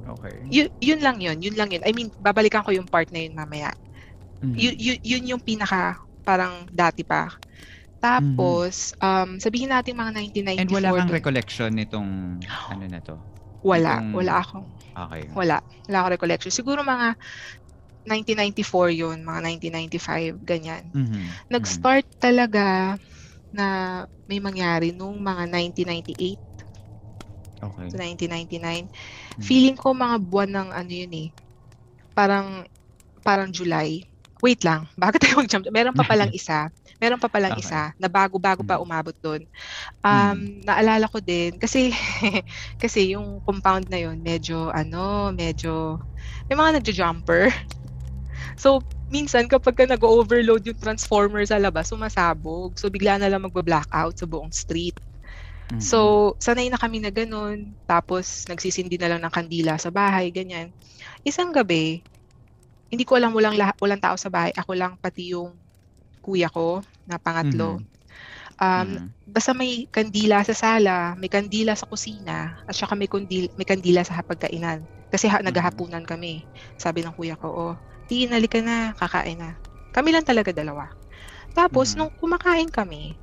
Okay. 0.01 0.35
Yun, 0.50 0.67
yun 0.81 1.00
lang 1.00 1.17
yun, 1.21 1.38
yun 1.39 1.55
lang 1.55 1.69
yun. 1.71 1.85
I 1.85 1.93
mean, 1.93 2.09
babalikan 2.17 2.65
ko 2.65 2.73
yung 2.73 2.89
part 2.89 3.07
na 3.13 3.21
yun 3.23 3.38
mamaya. 3.38 3.71
Mhm. 4.41 4.55
Yun, 4.57 4.75
yun, 4.75 5.00
yun 5.05 5.23
yung 5.38 5.43
pinaka, 5.45 5.95
parang 6.25 6.65
dati 6.67 7.05
pa. 7.05 7.29
Tapos, 8.01 8.97
um, 8.97 9.38
sabihin 9.38 9.69
natin 9.69 9.93
mga 9.93 10.11
1994 10.17 10.57
And 10.57 10.71
wala 10.73 10.89
kang 10.97 11.13
recollection 11.13 11.69
nitong 11.77 12.09
ano 12.73 12.85
na 12.89 13.00
to? 13.00 13.15
Wala, 13.61 14.01
itong- 14.01 14.13
wala 14.17 14.33
akong, 14.41 14.65
Okay. 14.91 15.23
wala. 15.38 15.57
Wala 15.88 15.97
akong 16.01 16.13
recollection. 16.17 16.51
Siguro 16.51 16.81
mga 16.81 17.13
1994 18.08 18.89
yun, 18.93 19.22
mga 19.22 19.39
1995, 19.46 20.36
ganyan. 20.41 20.89
Mhm. 20.93 21.22
Nag-start 21.51 22.05
talaga 22.17 22.98
na 23.53 23.67
may 24.29 24.39
mangyari 24.39 24.91
nung 24.96 25.20
mga 25.20 25.43
1998 25.50 26.41
Okay. 27.62 27.89
to 27.91 27.96
1999. 28.00 28.89
Mhm. 29.38 29.43
Feeling 29.43 29.77
ko 29.77 29.93
mga 29.93 30.17
buwan 30.24 30.51
ng 30.51 30.70
ano 30.74 30.91
yun 30.91 31.13
eh. 31.13 31.29
Parang 32.15 32.65
parang 33.22 33.50
July. 33.53 34.05
Wait 34.41 34.65
lang, 34.65 34.89
bago 35.01 35.22
tayo 35.22 35.38
mag-jump. 35.41 35.70
Meron 35.70 35.93
pa 35.98 36.05
palang 36.08 36.31
isa. 36.39 36.70
Meron 37.01 37.22
pa 37.22 37.29
palang 37.29 37.53
Okay. 37.55 37.62
isa 37.62 37.93
na 38.01 38.08
bago-bago 38.10 38.65
pa 38.65 38.77
Mhm. 38.79 38.84
umabot 38.84 39.15
doon. 39.22 39.41
Um, 40.05 40.39
naalala 40.65 41.05
ko 41.10 41.20
din 41.22 41.58
kasi 41.62 41.91
kasi 42.84 43.13
yung 43.15 43.39
compound 43.46 43.88
na 43.89 44.01
yun 44.01 44.20
medyo 44.22 44.70
ano, 44.74 45.31
medyo 45.36 46.00
may 46.50 46.58
mga 46.58 46.81
nagjo-jumper. 46.81 47.51
So, 48.58 48.81
minsan 49.12 49.48
kapag 49.51 49.75
ka 49.77 49.86
nag-overload 49.88 50.63
yung 50.67 50.79
transformer 50.79 51.43
sa 51.48 51.60
labas, 51.60 51.91
sumasabog. 51.91 52.75
So, 52.79 52.88
bigla 52.91 53.20
na 53.20 53.27
lang 53.31 53.43
magba-blackout 53.48 54.15
sa 54.20 54.25
buong 54.29 54.51
street. 54.55 54.96
Mhm. 55.72 55.81
So, 55.81 56.00
sanay 56.41 56.70
na 56.72 56.79
kami 56.79 57.00
na 57.03 57.12
ganun. 57.13 57.75
Tapos, 57.88 58.46
nagsisindi 58.50 58.98
na 59.00 59.15
lang 59.15 59.22
ng 59.24 59.34
kandila 59.34 59.75
sa 59.79 59.89
bahay, 59.93 60.29
ganyan. 60.34 60.72
Isang 61.25 61.51
gabi, 61.55 62.03
hindi 62.91 63.03
ko 63.08 63.15
alam 63.20 63.31
walang, 63.36 63.55
lahat, 63.60 63.75
walang 63.79 64.01
tao 64.03 64.15
sa 64.20 64.29
bahay. 64.31 64.51
Ako 64.55 64.72
lang, 64.75 64.93
pati 65.00 65.31
yung 65.36 65.55
kuya 66.24 66.50
ko 66.51 66.84
na 67.08 67.17
pangatlo. 67.22 67.79
Mhm. 67.79 67.86
Um, 68.62 68.89
Mhm. 68.98 69.13
Basta 69.27 69.53
may 69.55 69.88
kandila 69.88 70.43
sa 70.43 70.51
sala, 70.58 71.15
may 71.15 71.29
kandila 71.31 71.77
sa 71.77 71.88
kusina, 71.88 72.60
at 72.67 72.75
saka 72.75 72.98
may, 72.98 73.08
kundil, 73.08 73.48
may 73.55 73.63
kandila 73.67 74.03
sa 74.03 74.20
hapagkainan. 74.20 74.84
Kasi 75.08 75.29
ha, 75.31 75.39
Mhm. 75.41 75.46
naghahapunan 75.46 76.03
kami. 76.03 76.50
Sabi 76.75 77.05
ng 77.05 77.15
kuya 77.15 77.38
ko, 77.39 77.48
oh, 77.50 77.75
tinali 78.10 78.48
ka 78.50 78.60
na, 78.63 78.93
kakain 78.98 79.38
na. 79.39 79.51
Kami 79.91 80.10
lang 80.13 80.25
talaga 80.25 80.51
dalawa. 80.55 80.89
Tapos, 81.55 81.93
Mhm. 81.93 82.00
nung 82.00 82.12
kumakain 82.15 82.70
kami, 82.72 83.20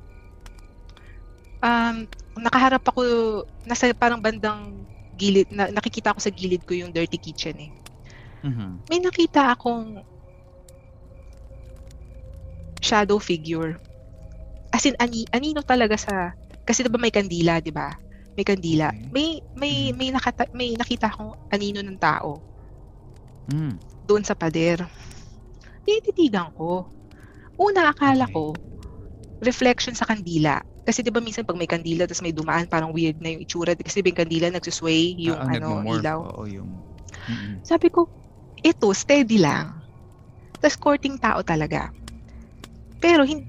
um, 1.63 2.05
nakaharap 2.39 2.83
ako, 2.85 3.01
nasa 3.65 3.91
parang 3.97 4.21
bandang 4.21 4.85
gilid, 5.11 5.49
na, 5.51 5.69
nakikita 5.73 6.13
ko 6.15 6.19
sa 6.21 6.31
gilid 6.31 6.63
ko 6.63 6.73
yung 6.77 6.93
dirty 6.93 7.17
kitchen 7.19 7.57
eh. 7.59 7.71
Mhm. 8.43 8.79
May 8.89 8.99
nakita 9.03 9.53
akong 9.53 10.01
shadow 12.81 13.19
figure. 13.19 13.75
As 14.71 14.85
in, 14.85 14.95
ani, 15.01 15.25
anino 15.33 15.61
talaga 15.65 15.97
sa, 15.99 16.31
kasi 16.63 16.85
diba 16.85 17.01
may 17.01 17.11
kandila, 17.11 17.59
di 17.59 17.73
ba? 17.73 17.91
May 18.37 18.45
kandila. 18.47 18.93
Okay. 18.93 19.09
May, 19.11 19.41
may, 19.57 19.91
Mhm. 19.91 19.97
may, 19.97 20.09
nakata, 20.13 20.45
may 20.55 20.77
nakita 20.77 21.09
akong 21.11 21.33
anino 21.51 21.81
ng 21.83 21.97
tao 21.99 22.43
Mm. 23.47 23.79
Doon 24.09 24.25
sa 24.25 24.33
pader. 24.33 24.81
Tinititigan 25.85 26.49
ko. 26.57 26.89
Una, 27.61 27.93
akala 27.93 28.25
Okay. 28.25 28.33
ko, 28.33 28.57
reflection 29.37 29.93
sa 29.93 30.09
kandila. 30.09 30.57
Kasi 30.81 31.05
'di 31.05 31.13
ba 31.13 31.21
minsan 31.21 31.45
pag 31.45 31.53
may 31.59 31.69
kandila 31.69 32.09
tapos 32.09 32.25
may 32.25 32.33
dumaan 32.33 32.65
parang 32.65 32.89
weird 32.89 33.21
na 33.21 33.29
yung 33.29 33.45
itsura 33.45 33.77
kasi 33.77 34.01
yung 34.01 34.17
kandila 34.17 34.49
nagsusway 34.49 35.13
yung 35.21 35.37
Oo, 35.37 35.45
ano 35.45 35.53
nagmo-morph. 35.53 36.01
ilaw. 36.01 36.19
Oo, 36.33 36.43
yung... 36.49 36.69
Mm-mm. 37.29 37.61
Sabi 37.61 37.93
ko, 37.93 38.09
ito 38.65 38.89
steady 38.97 39.37
lang. 39.37 39.69
Tapos 40.57 40.81
courting 40.81 41.21
tao 41.21 41.45
talaga. 41.45 41.93
Pero 42.97 43.21
hin- 43.21 43.45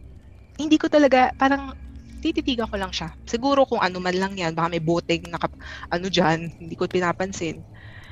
hindi 0.61 0.77
ko 0.77 0.93
talaga 0.93 1.33
parang 1.35 1.73
tititigan 2.21 2.69
ko 2.69 2.77
lang 2.77 2.93
siya. 2.93 3.09
Siguro 3.25 3.65
kung 3.65 3.81
ano 3.81 3.97
man 4.05 4.13
lang 4.13 4.37
yan, 4.37 4.53
baka 4.53 4.69
may 4.69 4.83
boteng 4.85 5.25
naka, 5.33 5.49
ano 5.89 6.07
dyan, 6.13 6.53
hindi 6.61 6.77
ko 6.77 6.85
pinapansin. 6.85 7.65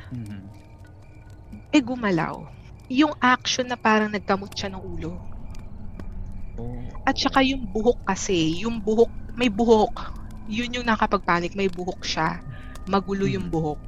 Mhm. 0.08 0.57
Eh 1.70 1.82
gumalaw. 1.82 2.48
Yung 2.88 3.12
action 3.20 3.68
na 3.68 3.76
parang 3.76 4.08
nagkamot 4.08 4.52
siya 4.52 4.72
ng 4.72 4.80
ulo. 4.80 5.12
Oh. 6.56 6.80
At 7.04 7.14
saka 7.14 7.44
yung 7.44 7.68
buhok 7.68 8.00
kasi, 8.02 8.64
yung 8.64 8.80
buhok, 8.80 9.12
may 9.36 9.52
buhok. 9.52 9.92
Yun 10.48 10.80
yung 10.80 10.88
nakapagpanik, 10.88 11.52
may 11.52 11.68
buhok 11.68 12.00
siya. 12.02 12.40
Magulo 12.88 13.28
yung 13.28 13.46
Mhm. 13.46 13.52
buhok. 13.52 13.84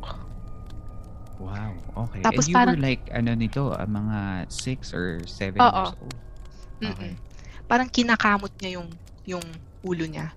Wow, 1.40 1.72
okay. 2.06 2.20
Tapos 2.20 2.44
And 2.46 2.50
you 2.52 2.54
parang- 2.54 2.76
were 2.76 2.84
like, 2.84 3.02
ano 3.08 3.32
nito, 3.32 3.72
ah, 3.72 3.88
mga 3.88 4.44
6 4.52 4.92
or 4.92 5.24
7 5.24 5.56
Oo. 5.56 5.72
years 5.72 5.96
old? 5.96 6.16
Mm-mm. 6.80 6.92
Okay. 6.92 7.12
Parang 7.64 7.88
kinakamot 7.88 8.52
niya 8.60 8.80
yung 8.80 8.88
yung 9.24 9.44
ulo 9.80 10.04
niya. 10.04 10.32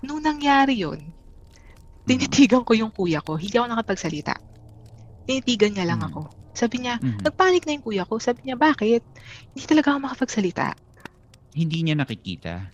Nung 0.00 0.18
nangyari 0.18 0.80
yun, 0.80 0.98
tinitigan 2.02 2.64
ko 2.64 2.72
yung 2.72 2.90
kuya 2.90 3.20
ko. 3.20 3.36
Hindi 3.36 3.54
ako 3.54 3.66
nakapagsalita. 3.68 4.34
Tinitigan 5.26 5.74
niya 5.76 5.86
lang 5.86 6.00
Mhm. 6.02 6.08
ako. 6.10 6.22
Sabi 6.54 6.84
niya, 6.84 6.98
Mhm. 7.00 7.22
nagpanik 7.24 7.64
na 7.64 7.74
yung 7.76 7.84
kuya 7.84 8.04
ko. 8.08 8.18
Sabi 8.18 8.44
niya, 8.46 8.56
bakit? 8.58 9.02
Hindi 9.54 9.64
talaga 9.68 9.94
ako 9.94 9.98
makapagsalita. 10.04 10.74
Hindi 11.54 11.78
niya 11.82 11.96
nakikita. 11.96 12.72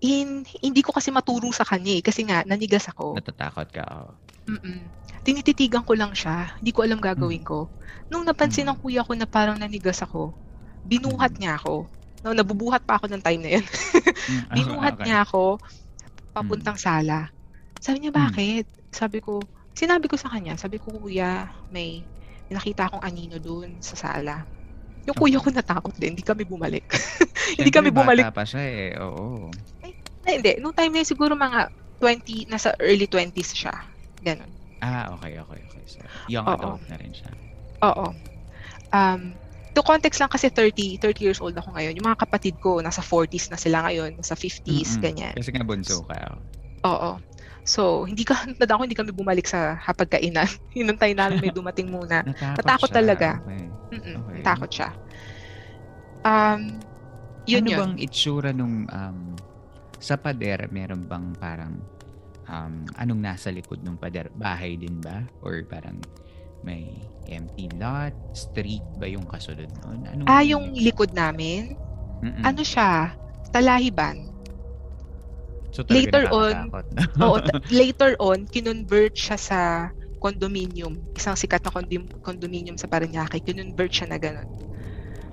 In, 0.00 0.48
hindi 0.64 0.80
ko 0.80 0.96
kasi 0.96 1.12
maturo 1.12 1.52
sa 1.52 1.64
kanya 1.68 2.00
eh. 2.00 2.02
Kasi 2.04 2.24
nga, 2.24 2.40
nanigas 2.48 2.88
ako. 2.88 3.20
Natatakot 3.20 3.68
ka. 3.68 3.84
Oh. 3.84 4.10
Mm-mm. 4.48 4.88
Tinititigan 5.20 5.84
ko 5.84 5.92
lang 5.92 6.16
siya. 6.16 6.56
Hindi 6.58 6.72
ko 6.72 6.80
alam 6.82 6.98
Mm. 6.98 7.06
gagawin 7.12 7.44
ko. 7.44 7.68
Nung 8.08 8.24
napansin 8.24 8.64
ng 8.66 8.80
kuya 8.80 9.04
ko 9.04 9.12
na 9.12 9.28
parang 9.28 9.60
nanigas 9.60 10.00
ako, 10.00 10.32
binuhat 10.80 11.36
Mm. 11.36 11.38
niya 11.38 11.52
ako. 11.60 11.92
No, 12.24 12.32
nabubuhat 12.36 12.84
pa 12.88 12.96
ako 13.00 13.08
ng 13.12 13.22
time 13.24 13.40
na 13.44 13.50
yun. 13.60 13.64
Mm, 14.28 14.44
binuhat 14.56 14.94
okay. 14.96 15.04
niya 15.08 15.24
ako 15.24 15.60
papuntang 16.32 16.78
sala. 16.80 17.28
Sabi 17.80 18.04
niya, 18.04 18.12
Mm. 18.12 18.20
bakit? 18.28 18.66
Sabi 18.92 19.18
ko, 19.20 19.40
sinabi 19.76 20.06
ko 20.08 20.16
sa 20.16 20.32
kanya, 20.32 20.56
sabi 20.56 20.80
ko, 20.80 20.92
kuya, 20.96 21.48
may 21.68 22.08
nakita 22.50 22.90
akong 22.90 23.04
anino 23.06 23.38
doon 23.38 23.78
sa 23.78 23.94
sala. 23.94 24.42
Yung 25.06 25.16
kuya 25.16 25.40
ko 25.40 25.48
natakot 25.48 25.94
din, 25.96 26.12
hindi 26.12 26.26
kami 26.26 26.44
bumalik. 26.44 26.84
hindi 27.56 27.70
kami 27.72 27.88
bumalik. 27.94 28.26
Bata 28.28 28.36
pa 28.36 28.44
siya 28.44 28.60
eh. 28.60 28.90
Oo. 29.00 29.48
Na, 30.26 30.28
hindi, 30.36 30.60
nung 30.60 30.76
time 30.76 30.92
na 30.92 31.00
yun, 31.00 31.08
siguro 31.08 31.32
mga 31.32 31.72
20, 31.96 32.50
nasa 32.52 32.76
early 32.76 33.08
20s 33.08 33.56
siya. 33.56 33.72
Ganon. 34.20 34.52
Ah, 34.84 35.08
okay, 35.16 35.40
okay, 35.40 35.60
okay. 35.64 35.84
So, 35.88 36.04
young 36.28 36.44
Oo. 36.44 36.56
adult 36.56 36.84
na 36.90 37.00
rin 37.00 37.12
siya. 37.16 37.32
Oo. 37.80 38.12
Um, 38.92 39.40
to 39.72 39.80
context 39.80 40.20
lang 40.20 40.28
kasi 40.28 40.52
30, 40.52 41.00
30 41.00 41.24
years 41.24 41.40
old 41.40 41.56
ako 41.56 41.72
ngayon. 41.72 41.96
Yung 41.96 42.08
mga 42.12 42.20
kapatid 42.28 42.60
ko, 42.60 42.84
nasa 42.84 43.00
40s 43.00 43.48
na 43.48 43.56
sila 43.56 43.86
ngayon, 43.88 44.20
nasa 44.20 44.36
50s, 44.36 45.00
Mm-mm. 45.00 45.04
ganyan. 45.04 45.34
Kasi 45.36 45.50
nga 45.54 45.64
bunso 45.64 46.04
ka. 46.04 46.16
oh. 46.36 46.40
Oo. 46.84 47.10
So, 47.62 48.04
hindi 48.04 48.22
ka, 48.22 48.34
tanda 48.58 48.74
ko, 48.74 48.82
hindi 48.82 48.94
kami 48.94 49.10
bumalik 49.10 49.44
sa 49.44 49.76
hapagkainan. 49.76 50.48
Hinantay 50.76 51.12
namin 51.12 51.38
may 51.38 51.52
dumating 51.52 51.88
muna. 51.88 52.24
Natakot, 52.28 52.56
Natakot 52.58 52.88
siya. 52.88 52.96
talaga. 52.96 53.28
Okay. 53.42 53.64
Mm-mm, 53.90 54.16
Okay. 54.22 54.40
Takot 54.42 54.70
siya. 54.70 54.88
Um, 56.20 56.60
yun 57.48 57.64
ano 57.64 57.68
yun. 57.68 57.78
bang 57.78 57.94
itsura 57.98 58.50
nung 58.52 58.84
um, 58.86 59.18
sa 59.96 60.14
pader, 60.14 60.68
meron 60.68 61.00
bang 61.02 61.32
parang 61.36 61.74
um, 62.46 62.74
anong 62.96 63.20
nasa 63.20 63.48
likod 63.48 63.80
ng 63.80 63.96
pader? 63.96 64.28
Bahay 64.30 64.76
din 64.76 65.00
ba? 65.00 65.24
Or 65.40 65.56
parang 65.64 65.96
may 66.60 66.92
empty 67.26 67.72
lot? 67.76 68.12
Street 68.32 68.84
ba 68.96 69.08
yung 69.08 69.24
kasunod 69.24 69.68
nun? 69.82 70.04
Anong, 70.06 70.26
Ah, 70.28 70.44
yung 70.44 70.72
likod 70.72 71.12
namin, 71.12 71.72
Mm-mm. 72.20 72.44
ano 72.44 72.60
siya, 72.60 73.16
talahiban. 73.48 74.28
So, 75.72 75.82
later 75.88 76.24
on. 76.32 76.70
Oo, 77.24 77.36
ta- 77.42 77.60
later 77.70 78.16
on, 78.20 78.46
kinonvert 78.48 79.14
siya 79.14 79.36
sa 79.38 79.58
condominium. 80.20 80.96
Isang 81.16 81.36
sikat 81.36 81.62
na 81.64 81.72
condom- 81.72 82.12
condominium 82.24 82.76
sa 82.80 82.88
Parañaque. 82.88 83.40
Kinonvert 83.44 83.92
siya 83.92 84.08
na 84.08 84.18
gano'n. 84.20 84.48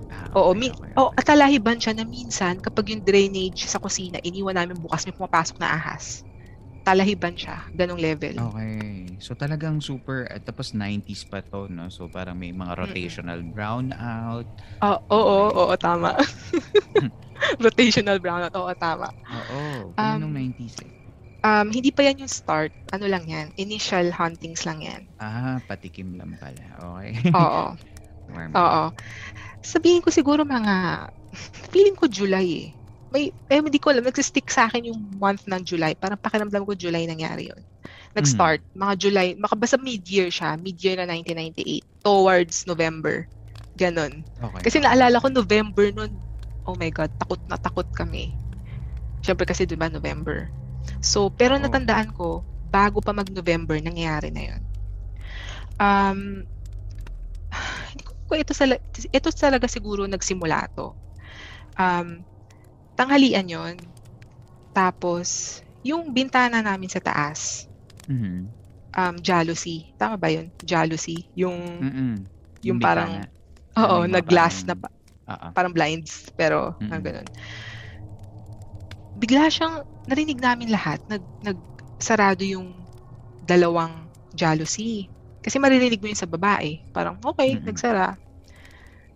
Ah, 0.07 0.31
Oo, 0.39 0.55
min- 0.55 0.71
okay, 0.71 0.91
oh, 0.95 1.11
okay. 1.11 1.19
at 1.19 1.25
talahiban 1.27 1.79
siya 1.79 1.91
na 1.95 2.07
minsan, 2.07 2.59
kapag 2.63 2.95
yung 2.95 3.03
drainage 3.03 3.67
sa 3.67 3.79
kusina, 3.79 4.19
iniwan 4.23 4.55
namin 4.55 4.79
bukas, 4.79 5.03
may 5.07 5.15
pumapasok 5.15 5.59
na 5.59 5.67
ahas. 5.75 6.26
Talahiban 6.87 7.35
siya, 7.35 7.67
ganong 7.75 7.99
level. 7.99 8.39
Okay. 8.39 9.11
So 9.19 9.35
talagang 9.35 9.83
super, 9.83 10.23
at 10.31 10.47
tapos 10.47 10.71
90s 10.71 11.27
pa 11.27 11.43
to, 11.43 11.67
no? 11.67 11.91
So 11.91 12.07
parang 12.07 12.39
may 12.39 12.55
mga 12.55 12.79
rotational 12.79 13.43
brownout. 13.43 14.47
Oo, 14.87 14.99
oo, 15.11 15.37
oo, 15.67 15.73
tama. 15.75 16.15
Rotational 17.65 18.23
brownout, 18.23 18.55
oo, 18.55 18.71
tama. 18.79 19.11
Oo. 19.27 19.91
Um, 19.91 19.99
Um, 19.99 20.17
nung 20.23 20.33
90s 20.39 20.79
eh. 20.79 20.91
Um, 21.43 21.67
hindi 21.75 21.91
pa 21.91 22.07
yan 22.07 22.23
yung 22.23 22.31
start. 22.31 22.71
Ano 22.95 23.05
lang 23.11 23.27
yan? 23.27 23.51
Initial 23.59 24.15
huntings 24.15 24.63
lang 24.63 24.79
yan. 24.79 25.01
Ah, 25.19 25.59
patikim 25.67 26.15
lang 26.15 26.39
pala. 26.39 26.63
Okay. 26.79 27.11
Oo. 27.35 27.75
Warm 28.31 28.51
Oo. 28.55 28.83
Sabihin 29.63 30.03
ko 30.03 30.11
siguro 30.11 30.43
mga, 30.47 31.07
feeling 31.71 31.95
ko 31.99 32.07
July 32.07 32.47
eh. 32.69 32.76
May, 33.17 33.33
eh, 33.49 33.57
hindi 33.57 33.81
ko 33.81 33.89
alam, 33.89 34.05
nagsistick 34.05 34.45
sa 34.53 34.69
akin 34.69 34.93
yung 34.93 35.01
month 35.17 35.49
ng 35.49 35.65
July. 35.65 35.97
Parang 35.97 36.21
pakiramdam 36.21 36.61
ko 36.69 36.77
July 36.77 37.09
nangyari 37.09 37.49
yun. 37.49 37.61
Nag-start, 38.13 38.61
mga 38.77 38.93
July, 39.01 39.27
makabasa 39.41 39.73
mid-year 39.81 40.29
siya, 40.29 40.53
mid-year 40.61 41.01
na 41.01 41.09
1998, 41.09 41.81
towards 42.05 42.69
November. 42.69 43.25
Ganon. 43.73 44.21
Okay. 44.37 44.61
Kasi 44.69 44.77
naalala 44.85 45.17
ko 45.17 45.33
November 45.33 45.89
nun, 45.89 46.13
oh 46.69 46.77
my 46.77 46.93
God, 46.93 47.09
takot 47.17 47.41
na 47.49 47.57
takot 47.57 47.89
kami. 47.97 48.37
Siyempre 49.25 49.49
kasi 49.49 49.65
di 49.65 49.73
ba 49.73 49.89
November. 49.89 50.45
So, 51.01 51.33
pero 51.33 51.57
Oo. 51.57 51.61
natandaan 51.65 52.13
ko, 52.13 52.45
bago 52.69 53.01
pa 53.01 53.17
mag-November, 53.17 53.81
nangyayari 53.81 54.29
na 54.29 54.43
yun. 54.53 54.61
Um, 55.81 56.19
hindi 57.89 58.03
ko 58.05 58.33
ito, 58.37 58.53
sala, 58.53 58.77
ito 58.93 59.29
talaga 59.33 59.65
siguro 59.65 60.05
nagsimula 60.05 60.69
to. 60.77 60.93
Um, 61.81 62.21
tanghalian 62.97 63.45
yon 63.45 63.75
Tapos, 64.73 65.61
yung 65.81 66.09
bintana 66.11 66.61
namin 66.61 66.89
sa 66.89 67.01
taas, 67.01 67.65
Mhm. 68.09 68.49
um, 68.93 69.15
jealousy. 69.21 69.89
Tama 69.97 70.17
ba 70.17 70.29
yun? 70.29 70.49
Jealousy. 70.61 71.29
Yung, 71.33 71.57
Mm-mm. 71.81 72.13
yung 72.65 72.77
bintana. 72.77 72.85
parang, 72.85 73.11
oo, 73.77 73.95
Yung 74.05 74.09
mga 74.09 74.13
na-glass 74.21 74.65
na 74.65 74.73
parang- 74.73 75.01
Oo. 75.27 75.47
parang 75.53 75.73
blinds, 75.73 76.29
pero 76.33 76.73
ang 76.79 77.01
ganun. 77.03 77.27
Bigla 79.17 79.49
siyang 79.49 79.81
narinig 80.05 80.37
namin 80.37 80.69
lahat, 80.69 81.01
nag 81.09 81.25
nagsarado 81.41 82.45
yung 82.45 82.73
dalawang 83.41 84.05
jealousy. 84.31 85.09
Kasi 85.41 85.57
maririnig 85.57 85.97
mo 85.97 86.07
yun 86.07 86.19
sa 86.19 86.29
babae. 86.29 86.77
Parang, 86.93 87.17
okay, 87.23 87.57
Mm-mm. 87.57 87.65
nagsara. 87.65 88.13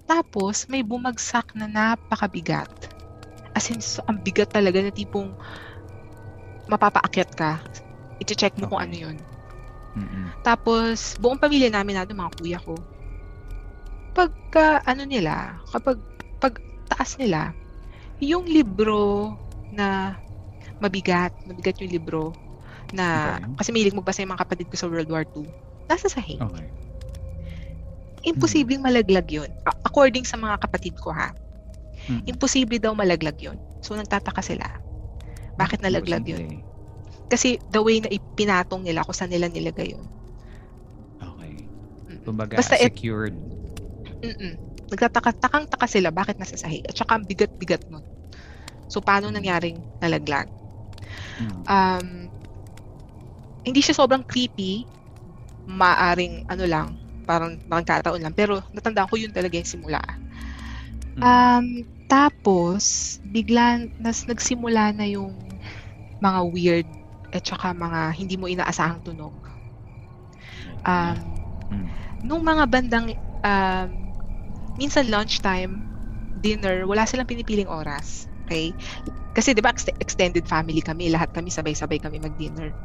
Tapos, 0.04 0.65
may 0.65 0.82
bumagsak 0.82 1.54
na 1.54 1.70
napakabigat. 1.70 2.67
As 3.51 3.67
in, 3.67 3.83
so, 3.83 3.99
ang 4.07 4.19
bigat 4.23 4.47
talaga 4.51 4.79
na 4.79 4.91
tipong 4.95 5.35
mapapaakyat 6.71 7.29
ka. 7.35 7.59
I-check 8.23 8.55
mo 8.55 8.71
kung 8.71 8.79
Okay. 8.79 8.87
ano 8.87 8.95
yun. 8.95 9.17
Mm-mm. 9.97 10.31
Tapos, 10.39 11.19
buong 11.19 11.35
pamilya 11.41 11.67
namin 11.67 11.99
natin, 11.99 12.15
mga 12.15 12.33
kuya 12.39 12.59
ko, 12.63 12.79
pagka, 14.15 14.79
ano 14.87 15.03
nila, 15.03 15.59
kapag, 15.67 15.99
pag 16.39 16.55
taas 16.87 17.19
nila, 17.19 17.51
yung 18.23 18.47
libro 18.47 19.35
na 19.73 20.15
mabigat, 20.79 21.35
mabigat 21.43 21.75
yung 21.83 21.91
libro, 21.91 22.31
na, 22.95 23.35
Okay. 23.35 23.55
kasi 23.59 23.69
milig 23.75 23.95
magbasa 23.97 24.23
yung 24.23 24.31
mga 24.31 24.43
kapatid 24.47 24.67
ko 24.71 24.75
sa 24.79 24.87
World 24.87 25.11
War 25.11 25.27
II, 25.35 25.43
nasa 25.91 26.07
sahig. 26.07 26.39
Okay. 26.39 26.67
imposibleng 28.21 28.85
malaglag 28.85 29.25
yun. 29.33 29.49
According 29.81 30.29
sa 30.29 30.37
mga 30.37 30.61
kapatid 30.61 30.93
ko 31.01 31.09
ha, 31.09 31.33
Mm. 32.12 32.28
imposible 32.28 32.76
daw 32.76 32.91
malaglag 32.91 33.39
yun. 33.39 33.56
So 33.80 33.95
nagtataka 33.95 34.43
sila. 34.43 34.67
Bakit 35.56 35.80
nalaglag 35.80 36.28
yun? 36.28 36.43
Posible. 36.43 36.69
Kasi 37.32 37.50
the 37.71 37.80
way 37.80 38.04
na 38.04 38.12
ipinatong 38.12 38.84
nila 38.84 39.08
kung 39.08 39.15
saan 39.15 39.32
nila 39.32 39.47
nilagay 39.47 39.95
yun. 39.95 40.04
Okay. 41.24 41.63
Kumbaga, 42.28 42.60
Basta 42.60 42.76
it- 42.76 42.91
secured. 42.91 43.34
Mm-mm. 44.21 44.60
Nagtataka, 44.91 45.32
takang-taka 45.39 45.88
sila 45.88 46.12
bakit 46.12 46.36
nasa 46.36 46.60
sahig. 46.60 46.84
At 46.84 47.00
saka 47.00 47.15
ang 47.15 47.24
bigat-bigat 47.24 47.88
nun. 47.88 48.04
So, 48.91 49.00
paano 49.00 49.32
Mm. 49.32 49.36
nangyaring 49.39 49.78
nalaglag? 50.04 50.52
Mm. 51.39 51.63
Um, 51.63 52.08
hindi 53.63 53.80
siya 53.80 53.95
sobrang 53.95 54.28
creepy. 54.28 54.84
Maaring, 55.71 56.43
ano 56.52 56.67
lang, 56.67 57.00
parang 57.24 57.56
nakagkataon 57.71 58.19
lang. 58.19 58.36
Pero, 58.36 58.60
natandaan 58.76 59.08
ko 59.08 59.15
yun 59.15 59.32
talaga 59.32 59.56
yung 59.56 59.71
simula. 59.71 60.04
Mm. 61.15 61.21
Um, 61.24 61.65
tapos, 62.12 62.84
bigla, 63.24 63.88
nas, 63.95 64.28
nagsimula 64.28 64.91
na 64.91 65.08
yung 65.08 65.32
mga 66.19 66.39
weird 66.52 66.89
at 67.32 67.47
saka 67.47 67.71
mga 67.71 68.12
hindi 68.19 68.36
mo 68.36 68.52
inaasahang 68.52 69.00
tunog. 69.00 69.34
Um, 70.84 71.17
Mm. 71.71 71.88
nung 72.28 72.43
mga 72.43 72.67
bandang 72.67 73.15
um, 73.47 73.89
minsan 74.76 75.08
lunchtime, 75.08 75.88
dinner, 76.43 76.84
wala 76.84 77.08
silang 77.08 77.30
pinipiling 77.30 77.71
oras. 77.71 78.28
Okay? 78.43 78.76
Kasi 79.32 79.56
'di 79.56 79.63
ba 79.63 79.71
ex- 79.71 79.95
extended 80.04 80.43
family 80.43 80.84
kami, 80.84 81.08
lahat 81.08 81.32
kami 81.32 81.47
sabay-sabay 81.47 81.95
kami 81.95 82.19
mag-dinner. 82.19 82.76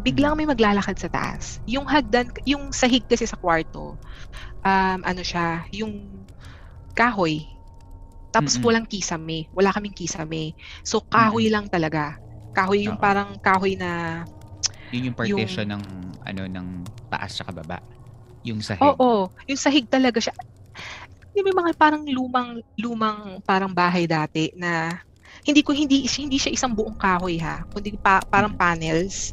Biglang 0.00 0.38
may 0.38 0.46
maglalakad 0.46 0.94
sa 0.96 1.10
taas. 1.10 1.58
Yung 1.66 1.84
hagdan, 1.90 2.30
yung 2.46 2.70
sahig 2.70 3.02
kasi 3.10 3.26
sa 3.26 3.34
kwarto, 3.34 3.98
um, 4.62 5.00
ano 5.02 5.20
siya, 5.26 5.66
yung 5.74 6.24
kahoy. 6.94 7.59
Tapos 8.30 8.56
Mm-mm. 8.56 8.64
walang 8.66 8.86
kisame. 8.86 9.46
Wala 9.54 9.74
kaming 9.74 9.94
kisame. 9.96 10.54
So 10.86 11.02
kahoy 11.04 11.50
lang 11.50 11.66
talaga. 11.70 12.16
Kahoy 12.54 12.86
yung 12.90 12.96
Oo. 12.96 13.02
parang 13.02 13.36
kahoy 13.42 13.74
na 13.78 14.22
Yun 14.90 15.06
yung 15.10 15.18
partition 15.18 15.66
ng 15.70 15.82
ano 16.26 16.42
ng 16.50 16.68
taas 17.06 17.38
sa 17.38 17.46
baba. 17.54 17.78
Yung 18.42 18.58
sahig. 18.62 18.98
Oo, 18.98 19.28
yung 19.46 19.60
sahig 19.60 19.86
talaga 19.90 20.18
siya. 20.22 20.34
Yung 21.36 21.46
may 21.46 21.54
mga 21.54 21.72
parang 21.78 22.02
lumang 22.08 22.58
lumang 22.74 23.38
parang 23.46 23.70
bahay 23.70 24.04
dati 24.08 24.50
na 24.58 24.98
hindi 25.46 25.62
ko 25.62 25.70
hindi 25.70 26.04
hindi 26.10 26.36
siya 26.40 26.50
isang 26.50 26.74
buong 26.74 26.96
kahoy 26.98 27.38
ha, 27.38 27.62
kundi 27.70 27.94
pa, 28.00 28.18
parang 28.26 28.50
panels. 28.56 29.30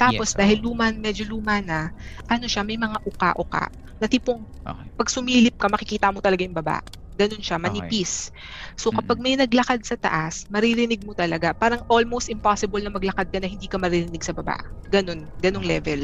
Tapos 0.00 0.32
Yes, 0.32 0.36
dahil 0.36 0.60
luma, 0.64 0.92
medyo 0.92 1.24
luma 1.28 1.60
na, 1.60 1.92
ano 2.28 2.46
siya, 2.48 2.64
may 2.64 2.76
mga 2.80 2.98
uka-uka 3.04 3.68
na 4.00 4.06
tipong 4.08 4.44
Okay. 4.66 4.90
pag 4.96 5.08
sumilip 5.12 5.56
ka, 5.60 5.68
makikita 5.68 6.08
mo 6.12 6.20
talaga 6.24 6.42
yung 6.44 6.56
baba. 6.56 6.80
Ganun 7.16 7.40
siya, 7.40 7.56
manipis. 7.56 8.28
So 8.76 8.92
kapag 8.92 9.16
may 9.18 9.34
naglakad 9.34 9.80
sa 9.82 9.96
taas, 9.96 10.44
maririnig 10.46 11.00
mo 11.00 11.16
talaga. 11.16 11.56
Parang 11.56 11.80
almost 11.88 12.28
impossible 12.28 12.84
na 12.84 12.92
maglakad 12.92 13.32
ka 13.32 13.40
na 13.40 13.48
hindi 13.48 13.64
ka 13.64 13.80
maririnig 13.80 14.20
sa 14.20 14.36
baba. 14.36 14.60
Ganun, 14.86 15.24
ganung 15.40 15.64
Okay. 15.64 15.80
level. 15.80 16.00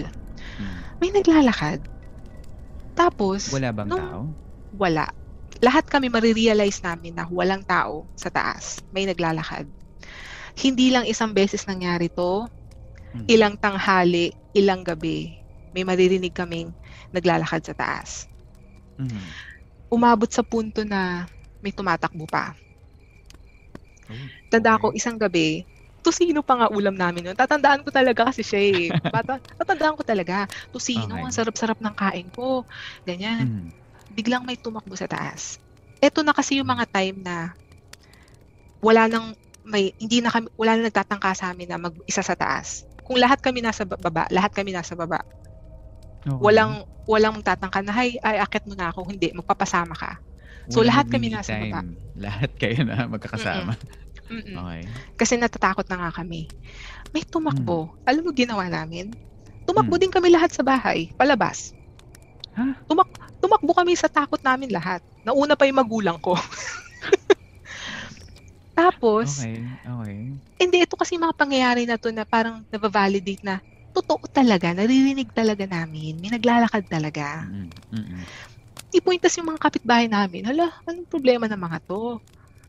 Mm. 0.57 0.79
May 0.99 1.11
naglalakad. 1.13 1.85
Tapos, 2.93 3.53
Wala 3.53 3.73
bang 3.73 3.89
nung- 3.89 4.01
tao? 4.01 4.21
wala. 4.73 5.05
Lahat 5.61 5.85
kami 5.85 6.09
marirealize 6.09 6.81
namin 6.81 7.13
na 7.13 7.29
walang 7.29 7.63
tao 7.63 8.09
sa 8.17 8.33
taas. 8.33 8.81
May 8.89 9.05
naglalakad. 9.05 9.69
Hindi 10.57 10.89
lang 10.91 11.05
isang 11.05 11.37
beses 11.37 11.69
nangyari 11.69 12.09
to. 12.09 12.49
Mm. 13.13 13.27
Ilang 13.29 13.55
tanghali, 13.61 14.33
ilang 14.57 14.81
gabi, 14.81 15.37
may 15.77 15.85
maririnig 15.85 16.33
kaming 16.33 16.73
naglalakad 17.13 17.61
sa 17.63 17.77
taas. 17.77 18.25
Mm. 18.97 19.21
Umabot 19.93 20.31
sa 20.33 20.41
punto 20.41 20.81
na 20.89 21.29
may 21.61 21.71
tumatakbo 21.71 22.25
pa. 22.25 22.57
Oh, 24.09 24.17
Tanda 24.49 24.81
okay. 24.81 24.83
ko 24.83 24.87
isang 24.97 25.21
gabi, 25.21 25.69
tusino 26.03 26.41
pa 26.43 26.59
nga 26.59 26.69
ulam 26.73 26.97
namin 26.97 27.31
yun. 27.31 27.37
Tatandaan 27.37 27.85
ko 27.85 27.93
talaga 27.93 28.27
kasi 28.33 28.43
siya 28.43 28.61
eh. 28.61 28.89
Bata, 29.15 29.39
tatandaan 29.61 29.95
ko 29.95 30.03
talaga. 30.03 30.49
Tusino, 30.73 31.15
Okay. 31.15 31.23
ang 31.23 31.33
sarap-sarap 31.33 31.79
ng 31.79 31.95
kain 31.95 32.29
ko. 32.33 32.65
Ganyan. 33.05 33.69
Mm. 33.69 33.71
biglang 34.13 34.45
may 34.45 34.61
tumakbo 34.61 34.93
sa 34.93 35.09
taas. 35.09 35.57
Ito 35.97 36.21
na 36.21 36.37
kasi 36.37 36.61
yung 36.61 36.69
mga 36.69 36.85
time 36.85 37.25
na 37.25 37.57
wala 38.85 39.09
nang 39.09 39.33
may 39.65 39.97
hindi 39.97 40.21
na 40.21 40.29
kami 40.29 40.53
wala 40.53 40.77
na 40.77 40.93
nagtatangka 40.93 41.33
sa 41.33 41.49
amin 41.55 41.65
na 41.71 41.81
mag-isa 41.81 42.21
sa 42.21 42.37
taas. 42.37 42.85
Kung 43.01 43.17
lahat 43.17 43.41
kami 43.41 43.65
nasa 43.65 43.89
ba- 43.89 43.97
baba, 43.97 44.29
lahat 44.29 44.53
kami 44.53 44.77
nasa 44.77 44.93
baba. 44.93 45.25
Okay. 46.23 46.39
Walang 46.39 46.87
walang 47.03 47.35
magtatangka 47.39 47.83
na, 47.83 47.93
"Hay, 47.99 48.15
ay 48.23 48.39
akit 48.39 48.63
mo 48.67 48.79
na 48.79 48.95
ako." 48.95 49.11
Hindi, 49.11 49.35
magpapasama 49.35 49.95
ka. 49.99 50.23
so, 50.71 50.81
Walang 50.81 50.89
lahat 50.95 51.07
kami 51.11 51.27
nasa 51.35 51.59
time. 51.59 51.73
baba. 51.75 51.81
Lahat 52.15 52.51
kayo 52.55 52.79
na 52.87 52.97
magkakasama. 53.11 53.75
Mm-mm. 54.31 54.55
Okay. 54.63 54.83
Kasi 55.19 55.35
natatakot 55.37 55.85
na 55.91 56.07
nga 56.09 56.23
kami. 56.23 56.47
May 57.13 57.27
tumakbo. 57.27 57.91
Alam 58.07 58.29
mo 58.29 58.31
ginawa 58.33 58.65
namin? 58.71 59.11
Tumakbo 59.67 59.99
Mm. 59.99 60.03
din 60.07 60.13
kami 60.15 60.29
lahat 60.33 60.55
sa 60.55 60.63
bahay, 60.65 61.11
palabas. 61.19 61.75
Ha? 62.55 62.87
Tumak 62.87 63.11
tumakbo 63.43 63.73
kami 63.75 63.99
sa 63.99 64.07
takot 64.09 64.39
namin 64.41 64.71
lahat. 64.71 65.03
Nauna 65.27 65.59
pa 65.59 65.67
yung 65.67 65.83
magulang 65.83 66.17
ko. 66.23 66.39
Tapos, 68.79 69.43
Okay. 69.43 69.59
Okay. 69.85 70.19
Hindi, 70.63 70.87
ito 70.87 70.95
kasi 70.95 71.19
mga 71.19 71.35
pangyayari 71.35 71.83
na 71.85 71.99
to 71.99 72.15
na 72.15 72.23
parang 72.23 72.63
nabavalidate 72.71 73.43
na 73.43 73.59
totoo 73.93 74.25
talaga, 74.33 74.73
naririnig 74.75 75.31
talaga 75.37 75.65
namin, 75.69 76.19
may 76.19 76.33
naglalakad 76.33 76.85
talaga. 76.89 77.45
Mm. 77.47 77.71
Mm. 77.93 78.23
Ipointas 78.93 79.37
yung 79.41 79.49
mga 79.53 79.61
kapitbahay 79.63 80.07
namin, 80.09 80.45
hala, 80.49 80.69
anong 80.89 81.09
problema 81.09 81.49
ng 81.49 81.61
mga 81.61 81.79
to? 81.89 82.21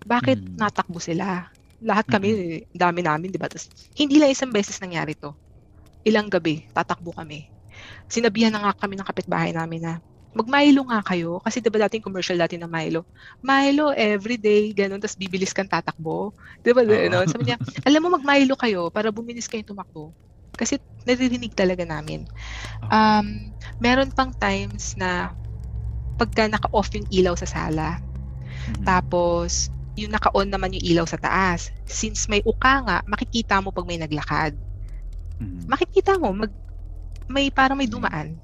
Bakit 0.07 0.39
Mm. 0.43 0.55
natakbo 0.59 0.99
sila? 1.03 1.47
Lahat 1.83 2.07
kami, 2.07 2.63
dami 2.71 3.01
namin, 3.03 3.31
di 3.31 3.39
ba? 3.39 3.47
Tapos, 3.51 3.67
hindi 3.97 4.19
lang 4.19 4.31
isang 4.31 4.51
beses 4.55 4.79
nangyari 4.79 5.15
to. 5.19 5.35
Ilang 6.07 6.31
gabi, 6.31 6.63
tatakbo 6.75 7.11
kami. 7.15 7.47
Sinabihan 8.11 8.53
na 8.53 8.69
nga 8.69 8.73
kami 8.87 8.95
ng 8.99 9.07
kapitbahay 9.07 9.51
namin 9.55 9.81
na, 9.83 9.93
mag-Milo 10.33 10.87
nga 10.89 11.01
kayo. 11.05 11.39
Kasi 11.43 11.61
di 11.61 11.69
ba 11.69 11.85
dating 11.87 12.01
commercial 12.05 12.37
dati 12.39 12.57
na 12.57 12.67
Milo? 12.69 13.05
Milo 13.43 13.91
everyday, 13.93 14.71
ganun, 14.73 14.99
tapos 15.01 15.17
bibilis 15.19 15.53
kang 15.55 15.69
tatakbo. 15.69 16.33
Di 16.63 16.71
ba? 16.73 16.81
Oo. 16.85 16.89
Ganun. 16.89 17.27
Sabi 17.29 17.49
niya, 17.51 17.57
alam 17.85 18.01
mo 18.05 18.15
mag-Milo 18.17 18.55
kayo 18.57 18.89
para 18.93 19.11
bumilis 19.13 19.47
kayong 19.49 19.67
tumakbo. 19.75 20.13
Kasi 20.57 20.77
naririnig 21.03 21.53
talaga 21.57 21.83
namin. 21.83 22.23
Um, 22.91 23.53
meron 23.81 24.13
pang 24.13 24.31
times 24.37 24.93
na 24.95 25.33
pagka 26.19 26.47
naka-off 26.47 26.89
yung 26.95 27.07
ilaw 27.11 27.35
sa 27.37 27.49
sala, 27.49 27.99
Mm. 28.69 28.85
tapos 28.87 29.67
yung 29.99 30.13
naka-on 30.15 30.47
naman 30.49 30.73
yung 30.77 30.85
ilaw 30.95 31.05
sa 31.09 31.19
taas. 31.19 31.67
Since 31.85 32.29
may 32.31 32.39
uka 32.47 32.81
nga, 32.85 32.97
makikita 33.05 33.59
mo 33.59 33.73
pag 33.75 33.85
may 33.89 33.99
naglakad. 33.99 34.55
Mm. 35.41 35.67
Makikita 35.67 36.15
mo, 36.21 36.31
mag, 36.33 36.51
may 37.29 37.49
parang 37.51 37.77
may 37.77 37.89
dumaan. 37.89 38.39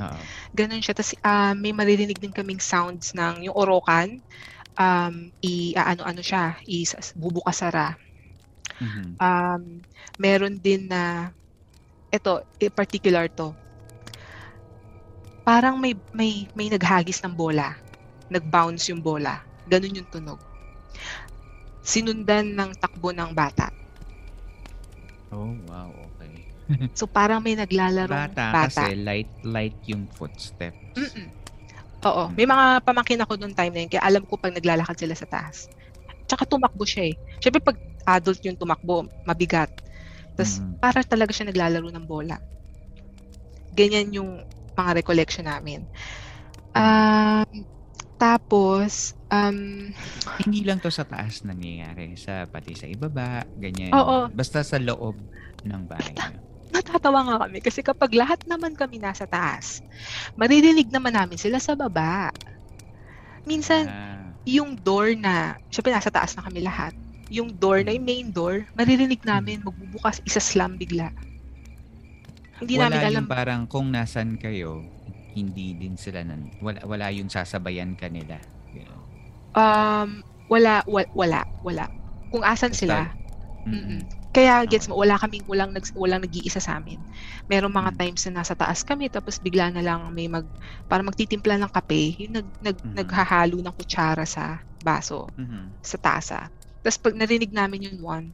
Oo. 0.00 0.20
Ganun 0.54 0.82
siya. 0.82 0.94
Tapos 0.94 1.14
ah, 1.22 1.54
may 1.54 1.74
maririnig 1.74 2.18
din 2.18 2.34
kaming 2.34 2.62
sounds 2.62 3.14
ng 3.14 3.46
yung 3.50 3.56
orokan. 3.56 4.20
Um, 4.78 5.30
i 5.44 5.74
ano-ano 5.78 6.22
siya, 6.22 6.58
i 6.66 6.82
bubukas 7.14 7.62
sara. 7.62 7.94
Mhm. 8.82 9.16
Um, 9.22 9.62
meron 10.18 10.58
din 10.58 10.90
na 10.90 11.30
ito, 12.14 12.34
in 12.58 12.70
particular 12.70 13.26
to. 13.28 13.50
Parang 15.44 15.76
may 15.76 15.92
may 16.14 16.48
may 16.56 16.72
naghagis 16.72 17.20
ng 17.20 17.34
bola. 17.34 17.76
Nag-bounce 18.32 18.88
yung 18.88 19.04
bola. 19.04 19.44
Ganun 19.68 20.00
yung 20.00 20.08
tunog. 20.08 20.40
Sinundan 21.84 22.56
ng 22.56 22.70
takbo 22.80 23.12
ng 23.12 23.34
bata. 23.36 23.68
Oh, 25.28 25.52
wow. 25.68 25.90
Okay. 26.16 26.32
So 26.96 27.04
parang 27.04 27.44
may 27.44 27.52
naglalarong 27.52 28.32
Bata, 28.32 28.44
bata. 28.48 28.72
kasi 28.72 28.96
light 28.96 29.28
light 29.44 29.76
yung 29.84 30.08
footsteps. 30.08 30.80
Mm-mm. 30.96 31.28
Oo. 32.08 32.32
May 32.32 32.48
mga 32.48 32.80
pamangkin 32.80 33.20
ako 33.20 33.36
noong 33.36 33.52
time 33.52 33.72
na 33.72 33.80
yun, 33.84 33.90
kaya 33.92 34.00
alam 34.04 34.24
ko 34.24 34.40
pag 34.40 34.56
naglalakad 34.56 34.96
sila 34.96 35.12
sa 35.12 35.28
taas. 35.28 35.68
Tsaka 36.24 36.48
tumakbo 36.48 36.88
siya 36.88 37.12
eh. 37.12 37.14
Siyempre 37.36 37.60
pag 37.60 37.76
adult 38.08 38.40
yung 38.44 38.56
tumakbo, 38.56 39.04
mabigat. 39.28 39.68
Tapos 40.34 40.60
Mhm. 40.60 40.76
para 40.82 41.00
talaga 41.06 41.30
siya 41.32 41.48
naglalaro 41.50 41.88
ng 41.90 42.06
bola. 42.06 42.36
Ganyan 43.74 44.14
yung 44.14 44.30
mga 44.74 44.90
recollection 45.02 45.46
namin. 45.46 45.86
Um, 46.74 47.46
tapos, 48.18 49.14
um, 49.30 49.90
Hindi 50.44 50.66
lang 50.66 50.78
to 50.82 50.90
sa 50.90 51.06
taas 51.06 51.42
nangyayari, 51.46 52.18
sa 52.18 52.46
pati 52.50 52.74
sa 52.74 52.86
ibaba, 52.90 53.46
ganyan. 53.54 53.94
Oo. 53.94 54.28
Basta 54.34 54.62
sa 54.66 54.78
loob 54.78 55.18
ng 55.64 55.82
bahay 55.86 56.14
natatawa 56.74 57.22
nga 57.22 57.36
kami 57.46 57.62
kasi 57.62 57.86
kapag 57.86 58.10
lahat 58.18 58.42
naman 58.50 58.74
kami 58.74 58.98
nasa 58.98 59.30
taas, 59.30 59.78
maririnig 60.34 60.90
naman 60.90 61.14
namin 61.14 61.38
sila 61.38 61.62
sa 61.62 61.78
baba. 61.78 62.34
Minsan, 63.44 63.86
Ah, 63.86 64.34
yung 64.48 64.74
door 64.76 65.12
na, 65.16 65.54
syempre 65.70 65.92
nasa 65.92 66.10
taas 66.10 66.32
na 66.34 66.42
kami 66.44 66.64
lahat, 66.64 66.92
yung 67.34 67.50
door 67.52 67.82
na 67.82 67.90
yung 67.90 68.06
main 68.06 68.28
door, 68.30 68.62
maririnig 68.72 69.18
namin 69.22 69.58
magbubukas, 69.60 70.22
isa 70.22 70.38
slam 70.38 70.78
bigla. 70.78 71.10
Hindi 72.62 72.78
wala 72.78 72.94
namin 72.94 73.02
alam. 73.10 73.24
yung 73.26 73.30
parang 73.30 73.62
kung 73.66 73.90
nasan 73.90 74.38
kayo, 74.38 74.86
hindi 75.34 75.74
din 75.74 75.98
sila 75.98 76.22
nan 76.22 76.54
wala 76.62 76.78
wala 76.86 77.10
yung 77.10 77.26
sasabayan 77.26 77.98
kanila. 77.98 78.38
You 78.70 78.86
know? 78.86 79.02
Um, 79.52 80.22
wala, 80.46 80.86
wala, 80.86 81.10
wala, 81.12 81.40
wala. 81.60 81.84
Kung 82.30 82.46
asan 82.46 82.70
Basta- 82.70 82.80
sila. 82.80 82.98
Mm-mm. 83.64 84.06
Kaya 84.28 84.66
gets 84.66 84.90
mo, 84.90 84.98
wala 84.98 85.14
kaming 85.14 85.46
walang 85.46 85.70
nag 85.70 85.86
walang 85.94 86.18
nag-iisa 86.20 86.58
sa 86.58 86.82
amin. 86.82 86.98
Merong 87.46 87.70
mga 87.70 87.90
Mm. 87.94 87.98
times 88.02 88.22
na 88.26 88.42
nasa 88.42 88.58
taas 88.58 88.82
kami 88.82 89.06
tapos 89.06 89.38
bigla 89.38 89.70
na 89.70 89.78
lang 89.78 90.10
may 90.10 90.26
mag 90.26 90.42
para 90.90 91.06
magtitimpla 91.06 91.54
ng 91.54 91.70
kape, 91.70 92.18
yung 92.18 92.34
nag, 92.34 92.48
nag 92.58 92.76
Mhm. 92.82 92.98
naghahalo 92.98 93.62
ng 93.62 93.74
kutsara 93.78 94.26
sa 94.26 94.58
baso, 94.76 95.30
Mhm. 95.38 95.78
sa 95.80 95.96
tasa. 95.96 96.38
Tapos 96.84 97.00
pag 97.00 97.16
narinig 97.16 97.48
namin 97.48 97.88
yun 97.88 97.98
one, 98.04 98.28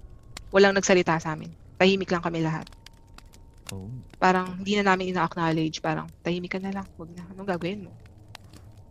walang 0.51 0.75
nagsalita 0.75 1.23
sa 1.23 1.39
amin. 1.39 1.55
Tahimik 1.79 2.11
lang 2.11 2.21
kami 2.21 2.43
lahat. 2.43 2.67
Oh. 3.71 3.87
Parang 4.19 4.59
hindi 4.59 4.75
na 4.75 4.91
namin 4.91 5.15
ina-acknowledge, 5.15 5.79
parang 5.79 6.11
tahimik 6.27 6.59
ka 6.59 6.61
na 6.61 6.75
lang, 6.75 6.87
wag 6.99 7.11
na. 7.15 7.25
Anong 7.31 7.47
gagawin 7.47 7.87
mo? 7.87 7.95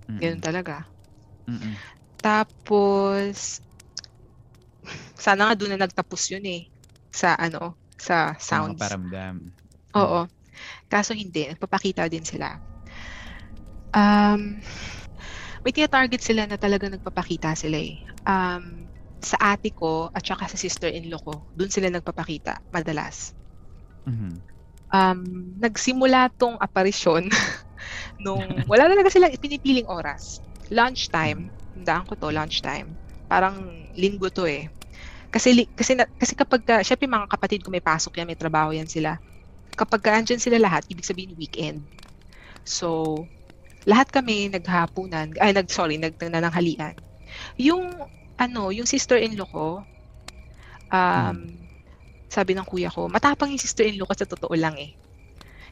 Mm-mm. 0.08 0.18
Ganun 0.18 0.42
talaga. 0.42 0.88
Mm-mm. 1.46 1.76
Tapos, 2.18 3.62
sana 5.20 5.52
nga 5.52 5.56
doon 5.60 5.76
na 5.78 5.86
nagtapos 5.86 6.34
yun 6.34 6.46
eh. 6.50 6.66
Sa 7.14 7.38
ano, 7.38 7.78
sa 7.94 8.34
Sa 8.42 8.66
mga 8.66 8.74
sounds. 8.74 8.82
paramdam. 8.82 9.36
Oo. 10.00 10.26
Kaso 10.90 11.14
hindi, 11.14 11.46
nagpapakita 11.46 12.10
din 12.10 12.26
sila. 12.26 12.58
Um, 13.94 14.58
may 15.62 15.72
tina-target 15.74 16.22
sila 16.26 16.50
na 16.50 16.58
talaga 16.58 16.90
nagpapakita 16.90 17.54
sila 17.54 17.78
eh. 17.78 18.02
Um, 18.26 18.89
sa 19.20 19.38
ate 19.56 19.72
ko 19.76 20.08
at 20.12 20.24
saka 20.24 20.48
sa 20.48 20.58
sister-in-law 20.60 21.20
ko, 21.24 21.34
doon 21.56 21.72
sila 21.72 21.92
nagpapakita 21.92 22.64
madalas. 22.72 23.36
Mhm. 24.08 24.42
Um, 24.90 25.54
nagsimula 25.62 26.34
tong 26.34 26.58
aparisyon 26.58 27.30
nung 28.24 28.66
wala 28.66 28.90
talaga 28.90 29.10
sila 29.14 29.30
pinipiling 29.38 29.86
oras. 29.90 30.42
Lunchtime, 30.74 31.54
tandaan 31.76 32.06
ko 32.10 32.14
to, 32.18 32.30
lunchtime. 32.34 32.98
Parang 33.30 33.86
linggo 33.94 34.30
to 34.34 34.50
eh. 34.50 34.70
Kasi 35.30 35.70
kasi 35.78 35.94
kasi 36.18 36.34
kapag 36.34 36.62
ka, 36.66 36.76
syempre 36.86 37.06
mga 37.10 37.30
kapatid 37.30 37.62
ko 37.62 37.70
may 37.74 37.84
pasok 37.84 38.18
yan, 38.22 38.28
may 38.30 38.40
trabaho 38.40 38.74
yan 38.74 38.90
sila. 38.90 39.18
Kapag 39.78 40.02
ka 40.04 40.12
andyan 40.18 40.42
sila 40.42 40.58
lahat, 40.62 40.86
ibig 40.90 41.08
sabihin 41.08 41.38
weekend. 41.38 41.86
So, 42.66 43.30
lahat 43.88 44.12
kami 44.14 44.52
naghapunan, 44.54 45.34
ay 45.42 45.52
nag 45.56 45.68
sorry, 45.72 45.98
nag 45.98 46.16
nananghalian. 46.20 46.96
Yung 47.62 47.86
ano, 48.40 48.72
yung 48.72 48.88
sister-in-law 48.88 49.48
ko, 49.48 49.68
um, 50.90 51.38
sabi 52.30 52.54
ng 52.54 52.66
kuya 52.66 52.88
ko, 52.94 53.10
matapang 53.10 53.50
yung 53.52 53.62
sister-in-law 53.62 54.06
ko 54.08 54.14
sa 54.16 54.30
totoo 54.30 54.54
lang 54.56 54.78
eh. 54.78 54.94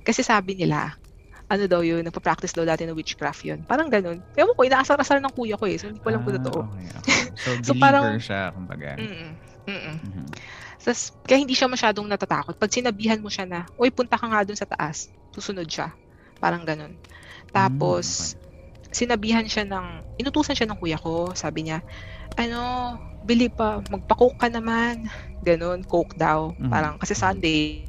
Kasi 0.02 0.22
sabi 0.26 0.58
nila, 0.58 0.92
ano 1.48 1.64
daw 1.64 1.80
yun, 1.80 2.04
nagpa-practice 2.04 2.52
daw 2.52 2.68
dati 2.68 2.84
ng 2.84 2.98
witchcraft 2.98 3.40
yun. 3.48 3.60
Parang 3.64 3.88
ganun. 3.88 4.20
Ewan 4.36 4.52
ko, 4.52 4.62
inaasar-asar 4.68 5.24
ng 5.24 5.32
kuya 5.32 5.56
ko 5.56 5.64
eh. 5.64 5.80
So, 5.80 5.88
hindi 5.88 6.02
ko 6.04 6.12
alam 6.12 6.22
kung 6.28 6.36
Ah, 6.36 6.40
totoo. 6.44 6.60
okay, 6.76 6.88
okay. 6.92 7.24
So, 7.44 7.50
So, 7.64 7.72
parang- 7.80 8.20
siya, 8.20 8.52
kumbaga. 8.52 9.00
Mm-mm. 9.00 9.32
Mm-mm. 9.68 9.96
Mhm. 10.04 10.26
Tapos, 10.84 11.12
kaya 11.24 11.40
hindi 11.40 11.56
siya 11.56 11.72
masyadong 11.72 12.08
natatakot. 12.08 12.56
Pag 12.56 12.72
sinabihan 12.72 13.20
mo 13.20 13.28
siya 13.32 13.48
na, 13.48 13.60
uy, 13.80 13.92
punta 13.92 14.16
ka 14.20 14.28
nga 14.28 14.44
dun 14.44 14.56
sa 14.60 14.68
taas, 14.68 15.12
susunod 15.32 15.68
siya. 15.68 15.92
Parang 16.40 16.64
ganun. 16.68 16.96
Tapos, 17.52 18.36
sinabihan 18.92 19.44
siya 19.48 19.64
ng, 19.68 20.04
inutusan 20.20 20.56
siya 20.56 20.68
ng 20.68 20.80
kuya 20.80 20.96
ko. 21.00 21.32
Sabi 21.36 21.68
niya, 21.68 21.84
ano, 22.36 22.98
bili 23.24 23.48
pa, 23.48 23.80
magpa-coke 23.88 24.38
ka 24.38 24.48
naman. 24.52 25.08
Ganun, 25.40 25.86
coke 25.88 26.18
daw. 26.18 26.52
Mhm. 26.58 26.70
Parang, 26.70 26.94
kasi 27.00 27.14
Sunday, 27.16 27.88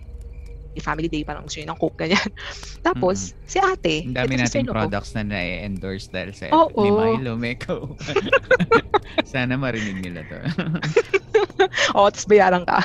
family 0.78 1.10
day, 1.10 1.26
parang 1.26 1.42
gusto 1.42 1.58
niya 1.58 1.74
ng 1.74 1.80
coke, 1.80 1.98
ganyan. 1.98 2.30
Tapos, 2.86 3.34
si 3.42 3.58
ate, 3.58 4.06
Ang 4.06 4.14
dami 4.14 4.38
nating 4.38 4.62
ko, 4.70 4.72
products 4.78 5.10
na 5.18 5.26
na-endorse 5.26 6.06
dahil 6.12 6.30
sa 6.36 6.46
Oo. 6.54 6.70
ni 6.78 6.90
Milo, 6.94 7.34
Meko. 7.34 7.98
Sana 9.26 9.58
marinig 9.58 9.98
nila 9.98 10.22
to. 10.24 10.38
Oo, 11.96 12.08
tapos 12.12 12.26
bayaran 12.28 12.62
ka. 12.64 12.78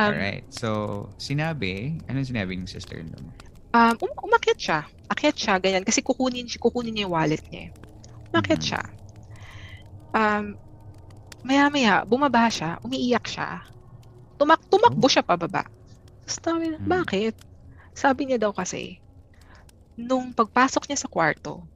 um, 0.00 0.08
Alright. 0.10 0.44
So, 0.50 0.68
sinabi, 1.16 2.02
anong 2.10 2.26
sinabi 2.28 2.58
ng 2.58 2.66
sister-in-law 2.68 3.22
mo? 3.22 3.32
um, 3.74 3.94
um, 3.96 4.10
umakyat 4.28 4.58
siya. 4.58 4.80
Akyat 5.12 5.36
siya, 5.36 5.54
ganyan. 5.60 5.84
Kasi 5.84 6.00
kukunin, 6.00 6.48
kukunin 6.56 6.92
niya 6.96 7.04
yung 7.08 7.14
wallet 7.16 7.42
niya. 7.52 7.68
Umakyat 8.32 8.60
Mhm. 8.60 8.64
siya. 8.64 8.82
Um, 10.12 10.56
maya-maya, 11.42 12.04
bumaba 12.06 12.46
siya, 12.52 12.78
umiiyak 12.84 13.24
siya. 13.26 13.64
Tumak 14.38 14.60
tumakbo 14.70 15.06
siya 15.08 15.24
pababa. 15.26 15.66
Tapos 16.24 16.36
sabi 16.38 16.64
niya, 16.70 16.78
Hmm. 16.78 16.88
bakit? 16.88 17.34
Sabi 17.96 18.20
niya 18.28 18.38
daw 18.40 18.52
kasi, 18.54 19.00
nung 19.96 20.32
pagpasok 20.32 20.88
niya 20.88 20.98
sa 21.00 21.10
kwarto, 21.10 21.66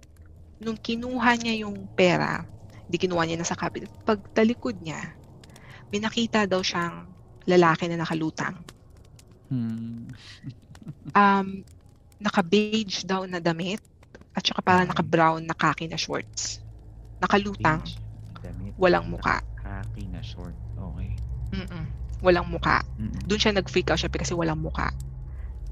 nung 0.60 0.76
kinuha 0.78 1.36
niya 1.36 1.66
yung 1.66 1.88
pera, 1.96 2.44
hindi 2.86 2.96
kinuha 3.02 3.24
niya 3.26 3.38
na 3.40 3.48
sa 3.48 3.58
cabinet, 3.58 3.90
pagtalikod 4.06 4.78
niya, 4.80 5.00
may 5.92 6.00
nakita 6.00 6.46
daw 6.48 6.60
siyang 6.62 7.10
lalaki 7.46 7.86
na 7.88 8.00
nakalutang. 8.00 8.56
Hmm. 9.50 10.10
um, 11.14 11.62
naka-beige 12.18 13.04
daw 13.04 13.24
na 13.28 13.38
damit 13.38 13.80
at 14.34 14.42
saka 14.44 14.60
parang 14.62 14.88
Okay. 14.88 14.90
naka-brown 14.90 15.42
na 15.44 15.54
khaki 15.54 15.86
na 15.88 15.96
shorts. 15.98 16.60
Nakalutang, 17.20 17.84
Beige, 17.84 17.96
walang 18.76 19.08
muka. 19.08 19.40
Khaki 19.60 20.08
na 20.08 20.20
short. 20.22 20.54
Okay. 20.76 21.16
Mm-mm. 21.52 21.84
Walang 22.20 22.48
muka. 22.48 22.80
Mm-mm. 22.96 23.24
Doon 23.28 23.40
siya 23.40 23.52
nag-freak 23.56 23.88
out 23.92 24.00
syempre 24.00 24.20
kasi 24.20 24.32
walang 24.32 24.60
muka. 24.60 24.92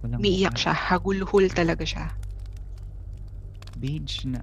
Walang 0.05 0.21
Umiiyak 0.21 0.57
muka. 0.57 0.61
siya, 0.61 0.75
hagulhul 0.75 1.47
talaga 1.53 1.85
siya. 1.85 2.07
Beige 3.77 4.29
na. 4.29 4.41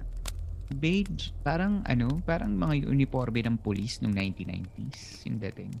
Beige, 0.72 1.36
parang 1.44 1.84
ano, 1.84 2.08
parang 2.24 2.56
mga 2.56 2.88
uniforme 2.88 3.44
ng 3.44 3.60
police 3.60 4.00
nung 4.00 4.16
1990s, 4.16 5.28
yung 5.28 5.36
dating. 5.36 5.72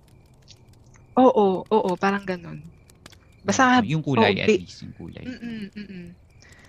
Oo, 1.16 1.64
oo, 1.64 1.90
parang 1.96 2.24
ganun. 2.24 2.60
Basta, 3.42 3.80
yung 3.82 4.04
kulay 4.04 4.38
oh, 4.38 4.44
at 4.44 4.48
least, 4.52 4.84
yung 4.84 4.94
kulay. 4.94 5.24
mm-mm, 5.26 5.62
mm-mm. 5.74 6.06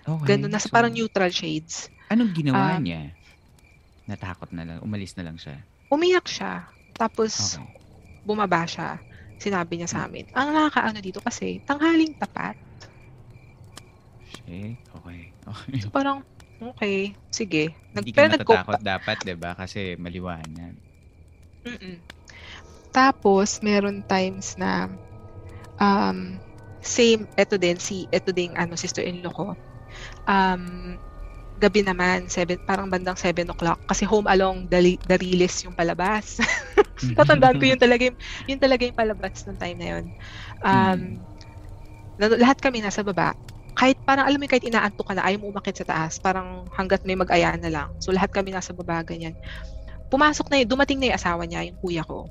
Okay, 0.04 0.26
Ganun, 0.36 0.52
nasa 0.52 0.68
so, 0.68 0.74
parang 0.74 0.92
neutral 0.92 1.30
shades. 1.32 1.88
Anong 2.12 2.32
ginawa 2.36 2.76
Ah. 2.76 2.80
niya? 2.80 3.12
Natakot 4.04 4.52
na 4.52 4.64
lang, 4.68 4.78
umalis 4.84 5.16
na 5.16 5.24
lang 5.24 5.36
siya. 5.40 5.64
Umiyak 5.94 6.26
siya. 6.26 6.66
Tapos, 6.98 7.54
Okay. 7.54 7.70
bumaba 8.26 8.66
siya. 8.66 8.98
Sinabi 9.38 9.78
niya 9.78 9.90
sa 9.90 10.06
amin, 10.06 10.26
ang 10.34 10.50
nakakaano 10.54 10.98
dito 10.98 11.22
kasi, 11.22 11.62
tanghaling 11.62 12.14
tapat. 12.18 12.58
Shit, 14.24 14.78
okay. 14.94 15.30
Okay. 15.46 15.78
So, 15.84 15.90
parang, 15.92 16.24
okay, 16.58 17.14
sige. 17.30 17.76
Nag, 17.94 18.02
Hindi 18.06 18.12
ka 18.14 18.26
matatakot 18.30 18.80
dapat, 18.82 19.16
'di 19.22 19.34
ba? 19.38 19.54
Kasi 19.54 19.94
maliwanag. 20.00 20.74
Mm-mm. 21.64 21.96
Tapos, 22.94 23.58
meron 23.62 24.02
times 24.06 24.54
na 24.54 24.86
um, 25.80 26.38
same, 26.78 27.26
eto 27.34 27.56
din, 27.58 27.76
si, 27.80 28.06
eto 28.12 28.30
din, 28.30 28.54
ano, 28.54 28.76
sister-in-law 28.78 29.32
ko. 29.34 29.46
Um, 30.28 30.96
gabi 31.54 31.86
naman, 31.86 32.26
seven, 32.30 32.58
parang 32.66 32.90
bandang 32.90 33.18
7 33.18 33.46
o'clock. 33.50 33.78
Kasi 33.86 34.02
home 34.06 34.26
along 34.26 34.66
the, 34.70 34.98
the 35.06 35.16
Riles 35.18 35.62
yung 35.66 35.74
palabas. 35.76 36.38
Tatandaan 37.18 37.56
ko 37.58 37.64
yun 37.68 37.78
talaga 37.80 38.02
yung, 38.10 38.18
yun 38.48 38.60
talaga 38.60 38.82
yung 38.86 38.98
palabas 38.98 39.42
ng 39.46 39.58
time 39.58 39.78
na 39.78 39.88
yun. 39.98 40.04
Um, 40.64 41.00
na- 42.18 42.38
lahat 42.40 42.58
kami 42.62 42.82
nasa 42.82 43.02
baba. 43.06 43.34
Kahit 43.74 43.98
parang 44.06 44.26
alam 44.30 44.38
mo 44.38 44.46
kahit 44.46 44.62
inaanto 44.66 45.02
ka 45.02 45.18
na 45.18 45.26
ayaw 45.26 45.42
mo 45.42 45.50
umakit 45.50 45.74
sa 45.82 45.86
taas, 45.86 46.22
parang 46.22 46.62
hanggat 46.78 47.02
may 47.02 47.18
mag-aya 47.18 47.58
na 47.58 47.70
lang. 47.70 47.88
So 47.98 48.14
lahat 48.14 48.30
kami 48.30 48.54
nasa 48.54 48.70
baba, 48.70 49.02
ganyan. 49.02 49.34
Pumasok 50.10 50.48
na 50.50 50.62
yun, 50.62 50.68
dumating 50.70 50.98
na 51.02 51.10
yung 51.12 51.18
asawa 51.18 51.42
niya, 51.46 51.66
yung 51.66 51.78
kuya 51.82 52.02
ko. 52.06 52.30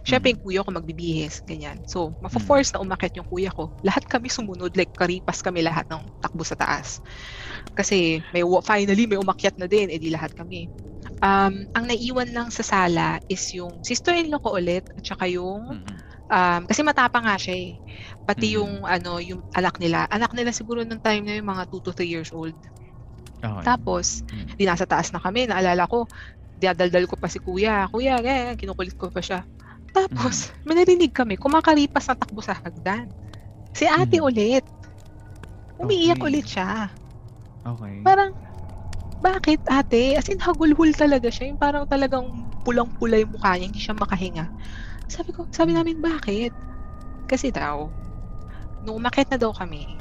Siyempre, 0.00 0.32
yung 0.32 0.40
kuya 0.42 0.64
ko 0.64 0.70
magbibihis, 0.72 1.44
ganyan. 1.44 1.84
So, 1.84 2.16
mafo-force 2.24 2.72
na 2.72 2.80
umakit 2.80 3.12
yung 3.20 3.28
kuya 3.28 3.52
ko. 3.52 3.72
Lahat 3.84 4.02
kami 4.08 4.32
sumunod, 4.32 4.72
like 4.74 4.90
karipas 4.96 5.44
kami 5.44 5.60
lahat 5.60 5.84
ng 5.92 6.08
takbo 6.18 6.40
sa 6.42 6.56
taas. 6.56 7.04
Kasi 7.76 8.24
may 8.32 8.42
finally 8.64 9.04
may 9.06 9.20
umakyat 9.20 9.56
na 9.60 9.68
din, 9.68 9.92
edi 9.92 10.08
lahat 10.12 10.32
kami. 10.32 10.68
Um, 11.20 11.68
ang 11.76 11.84
naiwan 11.88 12.32
lang 12.32 12.48
sa 12.52 12.64
sala 12.64 13.20
is 13.28 13.40
yung 13.52 13.84
sister-in-law 13.84 14.40
ko 14.40 14.56
ulit 14.56 14.84
at 14.96 15.04
saka 15.04 15.28
yung 15.28 15.60
um, 16.32 16.62
kasi 16.64 16.80
matapang 16.84 17.24
nga 17.28 17.36
siya 17.36 17.56
eh. 17.56 17.70
Pati 18.24 18.56
yung 18.56 18.84
ano, 18.88 19.20
yung 19.20 19.40
anak 19.52 19.76
nila. 19.80 20.08
Anak 20.08 20.32
nila 20.32 20.52
siguro 20.52 20.80
nung 20.84 21.00
time 21.02 21.24
na 21.28 21.36
yung 21.40 21.48
mga 21.48 21.68
2 21.68 21.80
to 21.84 21.92
3 21.92 22.08
years 22.08 22.32
old. 22.32 22.56
Okay. 23.40 23.64
Tapos, 23.64 24.20
Mm. 24.32 24.52
di 24.56 24.64
nasa 24.68 24.84
taas 24.84 25.12
na 25.12 25.20
kami, 25.20 25.48
naalala 25.48 25.88
ko, 25.88 26.04
diadaldal 26.56 27.08
ko 27.08 27.16
pa 27.16 27.28
si 27.32 27.40
kuya. 27.40 27.88
Kuya, 27.88 28.20
ganyan, 28.20 28.56
kinukulit 28.60 28.92
ko 28.96 29.08
pa 29.08 29.24
siya. 29.24 29.40
Tapos, 29.94 30.54
may 30.62 30.78
narinig 30.78 31.10
kami, 31.10 31.34
kumakaripas 31.34 32.06
na 32.06 32.14
takbo 32.14 32.38
sa 32.42 32.54
hagdan. 32.54 33.10
Si 33.74 33.86
ate 33.88 34.20
Mhm. 34.20 34.24
ulit. 34.24 34.64
Umiiyak 35.78 36.20
Okay. 36.20 36.26
ulit 36.26 36.46
siya. 36.46 36.90
Okay. 37.66 38.00
Parang, 38.06 38.32
bakit 39.20 39.60
ate? 39.68 40.16
As 40.18 40.28
in, 40.32 40.40
hagulhul 40.40 40.92
talaga 40.96 41.28
siya. 41.32 41.50
Yung 41.52 41.60
parang 41.60 41.84
talagang 41.88 42.26
pulang-pula 42.64 43.20
yung 43.22 43.34
mukha 43.36 43.56
niya, 43.56 43.68
hindi 43.70 43.82
siya 43.82 43.96
makahinga. 43.96 44.46
Sabi 45.10 45.30
ko, 45.34 45.46
sabi 45.52 45.74
namin, 45.76 46.00
bakit? 46.02 46.54
Kasi 47.28 47.50
daw, 47.54 47.92
nung 48.82 48.98
umakit 49.02 49.28
na 49.32 49.38
daw 49.40 49.52
kami, 49.54 50.00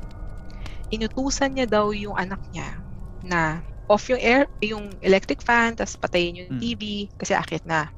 inutusan 0.94 1.56
niya 1.58 1.68
daw 1.70 1.92
yung 1.96 2.16
anak 2.18 2.42
niya 2.54 2.82
na 3.24 3.64
off 3.90 4.08
yung 4.12 4.22
air, 4.22 4.48
yung 4.64 4.98
electric 5.04 5.42
fan, 5.46 5.76
tapos 5.78 5.98
patayin 6.00 6.40
yung 6.48 6.52
Mm. 6.54 6.60
TV 6.62 6.84
kasi 7.20 7.34
akit 7.38 7.64
na. 7.68 7.90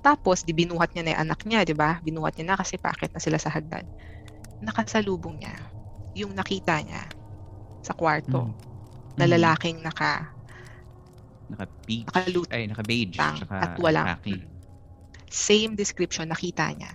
Tapos, 0.00 0.42
di 0.42 0.56
binuhat 0.56 0.92
niya 0.92 1.02
na 1.04 1.10
yung 1.12 1.22
anak 1.28 1.40
niya, 1.44 1.60
di 1.62 1.76
ba? 1.76 2.00
Binuhat 2.00 2.34
niya 2.36 2.52
na 2.52 2.56
kasi 2.56 2.80
paakit 2.80 3.12
na 3.12 3.20
sila 3.20 3.36
sa 3.36 3.52
hagdan. 3.52 3.84
Nakasalubong 4.60 5.40
niya 5.40 5.52
yung 6.16 6.32
nakita 6.34 6.80
niya 6.82 7.04
sa 7.80 7.92
kwarto 7.94 8.50
Mm. 8.50 8.54
na 9.16 9.24
Mm. 9.28 9.32
lalaking 9.36 9.78
naka 9.80 10.34
Naka-beige. 11.50 12.06
Nakalut- 12.06 12.50
Ay, 12.54 12.70
naka-beige. 12.70 13.16
Tang 13.18 13.36
Tsaka 13.42 13.56
at 13.58 13.72
walang 13.82 14.06
khaki. 14.16 14.38
mm, 14.38 14.58
same 15.26 15.74
description 15.74 16.26
nakita 16.26 16.70
niya 16.74 16.90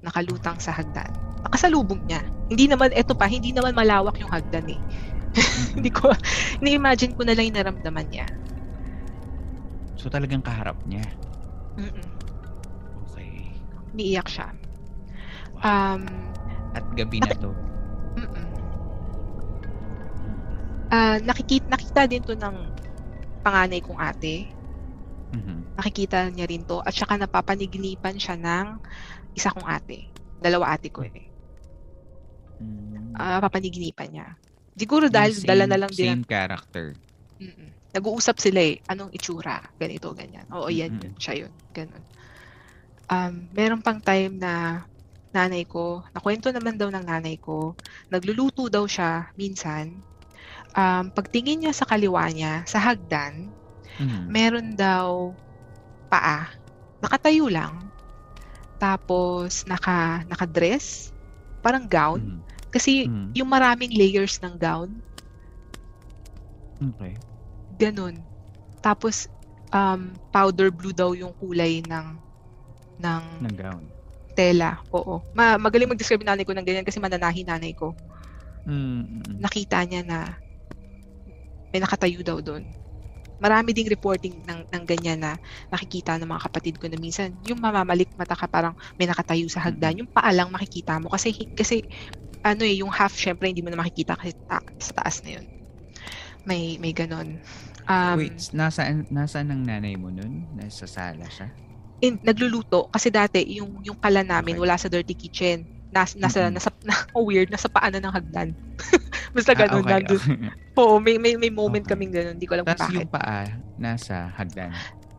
nakalutang 0.00 0.56
sa 0.60 0.72
hagdan 0.72 1.08
nakasalubong 1.44 2.00
niya 2.04 2.24
hindi 2.48 2.64
naman 2.68 2.92
eto 2.96 3.12
pa 3.12 3.28
hindi 3.28 3.52
naman 3.52 3.72
malawak 3.76 4.16
yung 4.20 4.32
hagdan 4.32 4.64
eh 4.68 4.80
hindi 5.76 5.88
ko 5.92 6.08
ni-imagine 6.60 7.12
ko 7.12 7.24
na 7.24 7.32
lang 7.36 7.48
yung 7.52 7.56
naramdaman 7.60 8.06
niya 8.08 8.26
So 9.96 10.08
talagang 10.12 10.44
kaharap 10.44 10.76
niya. 10.84 11.04
Mm-mm. 11.80 12.13
Umiiyak 13.94 14.26
siya 14.26 14.50
um 15.62 16.02
At 16.74 16.82
gabi 16.90 17.22
na 17.22 17.30
to. 17.38 17.54
mm-mm. 18.18 18.46
Ah, 20.90 21.22
nakikita 21.22 21.66
nakita 21.70 22.00
din 22.10 22.22
to 22.22 22.34
ng 22.34 22.56
panganay 23.40 23.78
kong 23.78 23.98
ate 23.98 24.50
Mhm. 25.30 25.78
nakikita 25.78 26.30
niya 26.30 26.46
rin 26.46 26.62
to 26.62 26.78
at 26.78 26.94
saka 26.94 27.14
napapaniginipan 27.14 28.18
siya 28.18 28.34
ng 28.34 28.78
isa 29.32 29.50
kong 29.50 29.66
ate 29.66 30.10
dalawa 30.38 30.74
ate 30.74 30.90
ko 30.90 31.02
eh 31.02 31.14
Mm. 32.54 33.14
Ah, 33.14 33.42
papaniginipan 33.42 34.10
niya 34.10 34.26
siguro 34.74 35.10
dahil 35.10 35.34
same- 35.34 35.46
dala 35.46 35.64
na 35.66 35.78
lang 35.78 35.90
din 35.90 36.18
Same 36.18 36.26
character. 36.26 36.94
Mm-mm. 37.34 37.70
Nag-uusap 37.90 38.38
sila 38.38 38.62
eh. 38.62 38.78
Anong 38.86 39.10
itsura? 39.10 39.58
Ganito, 39.74 40.14
ganyan. 40.14 40.46
Oo, 40.54 40.70
yan, 40.70 40.94
Mm-mm. 40.94 41.02
yun. 41.02 41.14
Siya 41.18 41.34
yun. 41.46 41.52
Ganun. 41.70 42.02
Um, 43.10 43.48
meron 43.52 43.84
pang 43.84 44.00
time 44.00 44.40
na 44.40 44.84
nanay 45.34 45.66
ko, 45.68 46.00
nakwento 46.14 46.48
naman 46.54 46.78
daw 46.78 46.88
ng 46.88 47.04
nanay 47.04 47.36
ko, 47.42 47.74
nagluluto 48.08 48.70
daw 48.70 48.86
siya 48.86 49.28
minsan. 49.36 50.00
Um, 50.74 51.10
pagtingin 51.12 51.64
niya 51.66 51.74
sa 51.74 51.86
kaliwa 51.86 52.26
niya, 52.30 52.62
sa 52.66 52.78
hagdan, 52.82 53.50
Mhm. 53.98 54.24
meron 54.30 54.68
daw 54.78 55.34
paa. 56.10 56.48
Nakatayo 57.02 57.50
lang. 57.50 57.90
Tapos, 58.78 59.64
naka, 59.66 60.22
naka-dress. 60.28 61.10
Parang 61.64 61.86
gown. 61.88 62.22
Mhm. 62.22 62.40
Kasi, 62.74 63.06
Mhm. 63.06 63.34
yung 63.38 63.48
maraming 63.50 63.92
layers 63.94 64.38
ng 64.42 64.56
gown, 64.58 64.90
Okay. 66.82 67.14
Ganun. 67.74 68.26
Tapos, 68.82 69.26
um, 69.72 70.14
powder 70.30 70.68
blue 70.70 70.92
daw 70.94 71.16
yung 71.16 71.32
kulay 71.38 71.80
ng 71.86 72.20
ng 73.04 73.24
Ng 73.44 73.54
gown. 73.54 73.84
tela. 74.34 74.82
Oo. 74.90 75.22
Ma 75.30 75.54
magaling 75.54 75.86
mag-describe 75.86 76.26
nanay 76.26 76.42
ko 76.42 76.50
ng 76.50 76.64
ganyan 76.64 76.82
kasi 76.82 76.98
mananahi 76.98 77.46
nanay 77.46 77.70
ko. 77.70 77.94
Mm-mm. 78.64 79.38
Nakita 79.38 79.78
niya 79.84 80.02
na 80.02 80.34
may 81.70 81.78
nakatayo 81.78 82.18
daw 82.24 82.40
doon. 82.40 82.64
Marami 83.38 83.74
ding 83.74 83.90
reporting 83.90 84.40
ng, 84.46 84.70
ng 84.70 84.82
ganyan 84.86 85.20
na 85.20 85.36
nakikita 85.68 86.16
ng 86.16 86.26
mga 86.26 86.44
kapatid 86.48 86.74
ko 86.78 86.86
na 86.88 86.96
minsan 86.96 87.34
yung 87.44 87.60
mamamalik 87.60 88.08
mata 88.14 88.32
ka 88.32 88.46
parang 88.46 88.72
may 88.96 89.04
nakatayo 89.04 89.44
sa 89.46 89.60
hagdan. 89.60 90.00
Yung 90.00 90.10
paa 90.10 90.30
lang 90.30 90.48
makikita 90.48 90.96
mo 90.98 91.10
kasi 91.10 91.34
kasi 91.52 91.84
ano 92.40 92.62
eh 92.62 92.80
yung 92.80 92.90
half 92.90 93.14
syempre 93.14 93.50
hindi 93.50 93.60
mo 93.60 93.70
na 93.70 93.78
makikita 93.78 94.16
kasi 94.16 94.32
ta- 94.46 94.64
sa 94.78 94.92
taas 94.96 95.20
na 95.22 95.38
yun. 95.38 95.46
May 96.42 96.78
may 96.78 96.90
ganon. 96.90 97.38
Um, 97.84 98.16
Wait, 98.16 98.48
nasaan, 98.50 99.04
nasaan 99.12 99.52
ang 99.52 99.62
nanay 99.62 99.92
mo 99.94 100.08
nun? 100.08 100.48
Nasa 100.56 100.88
sala 100.88 101.28
siya? 101.28 101.52
In, 102.00 102.18
nagluluto 102.20 102.88
kasi 102.88 103.08
dati 103.08 103.42
yung 103.54 103.78
yung 103.82 103.98
kala 103.98 104.22
namin 104.22 104.56
Okay. 104.56 104.62
wala 104.62 104.74
sa 104.76 104.88
dirty 104.88 105.14
kitchen. 105.14 105.66
Nas, 105.88 106.18
nasa 106.18 106.50
Mhm. 106.50 106.54
nasa 106.58 106.70
na, 106.88 106.94
oh 107.14 107.22
weird 107.26 107.50
nasa 107.50 107.70
paanan 107.70 108.02
ng 108.02 108.14
hagdan. 108.14 108.48
Basta 109.34 109.54
ganun 109.54 109.82
Ah, 109.82 109.82
okay, 109.82 109.92
nandun. 110.02 110.20
okay. 110.20 110.50
Oo, 110.80 110.98
may 110.98 111.16
may 111.22 111.38
may 111.38 111.50
moment 111.50 111.86
Okay. 111.86 111.94
kaming 111.94 112.10
ganun, 112.10 112.34
hindi 112.34 112.46
ko 112.46 112.54
alam 112.58 112.66
kung 112.66 112.74
Tapos 112.74 112.86
bakit. 112.90 112.98
yung 112.98 113.10
paa 113.10 113.42
nasa 113.78 114.16
hagdan. 114.34 114.72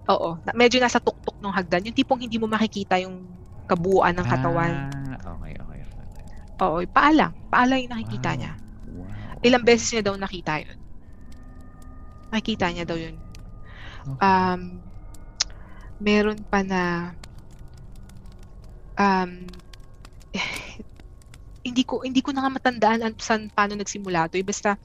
Oo, 0.05 0.37
na- 0.43 0.53
medyo 0.53 0.77
nasa 0.77 0.99
tuktok 0.99 1.39
ng 1.39 1.53
hagdan. 1.55 1.87
Yung 1.87 1.95
tipong 1.95 2.19
hindi 2.19 2.35
mo 2.35 2.45
makikita 2.45 2.99
yung 2.99 3.39
kabuuan 3.65 4.13
ng 4.13 4.27
katawan. 4.27 4.73
Ah, 4.91 5.15
okay, 5.39 5.53
okay. 5.57 5.81
Oo, 6.61 6.83
paa 6.87 7.11
lang. 7.11 7.31
Paa 7.47 7.65
lang 7.65 7.81
yung 7.81 7.93
nakikita 7.95 8.31
Wow. 8.31 8.39
niya. 8.39 8.53
Wow. 8.85 9.41
Ilang 9.41 9.63
beses 9.65 9.89
niya 9.89 10.03
daw 10.05 10.15
nakita 10.15 10.59
yun. 10.61 10.77
Nakikita 12.29 12.65
niya 12.69 12.85
daw 12.85 12.97
yun. 12.99 13.15
Okay. 14.05 14.19
Um, 14.21 14.61
meron 15.99 16.39
pa 16.47 16.61
na 16.61 17.13
um, 18.99 19.47
hindi 21.67 21.83
ko 21.83 22.03
hindi 22.05 22.21
ko 22.21 22.29
na 22.35 22.45
nga 22.45 22.51
matandaan 22.51 23.01
an 23.01 23.13
saan 23.17 23.49
paano 23.51 23.73
nagsimula 23.75 24.29
to. 24.29 24.37
Eh, 24.37 24.45
basta 24.45 24.77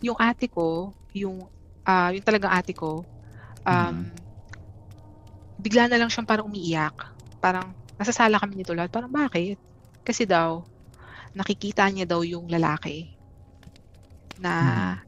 yung 0.00 0.16
ate 0.18 0.48
ko, 0.48 0.94
yung 1.12 1.46
ah 1.84 2.10
yung 2.14 2.24
talagang 2.24 2.52
ate 2.54 2.72
ko, 2.72 3.04
um, 3.66 4.08
bigla 5.60 5.88
na 5.88 6.00
lang 6.00 6.10
siyang 6.10 6.28
parang 6.28 6.48
umiiyak. 6.48 6.96
Parang 7.38 7.72
nasasala 8.00 8.40
kami 8.40 8.58
nito 8.58 8.72
lahat. 8.72 8.90
Parang 8.90 9.12
bakit? 9.12 9.60
Kasi 10.04 10.24
daw 10.24 10.64
nakikita 11.34 11.84
niya 11.90 12.06
daw 12.06 12.22
yung 12.22 12.46
lalaki 12.46 13.10
na 14.38 14.52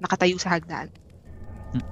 nakatayo 0.03 0.37
sa 0.39 0.59
hagdan. 0.59 0.91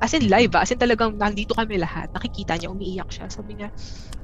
As 0.01 0.13
in 0.17 0.27
live, 0.29 0.53
ah. 0.57 0.63
as 0.65 0.71
in 0.73 0.81
talagang 0.81 1.17
nandito 1.17 1.53
kami 1.57 1.77
lahat. 1.81 2.09
Nakikita 2.13 2.57
niya, 2.59 2.71
umiiyak 2.73 3.09
siya. 3.11 3.27
Sabi 3.33 3.59
niya, 3.59 3.69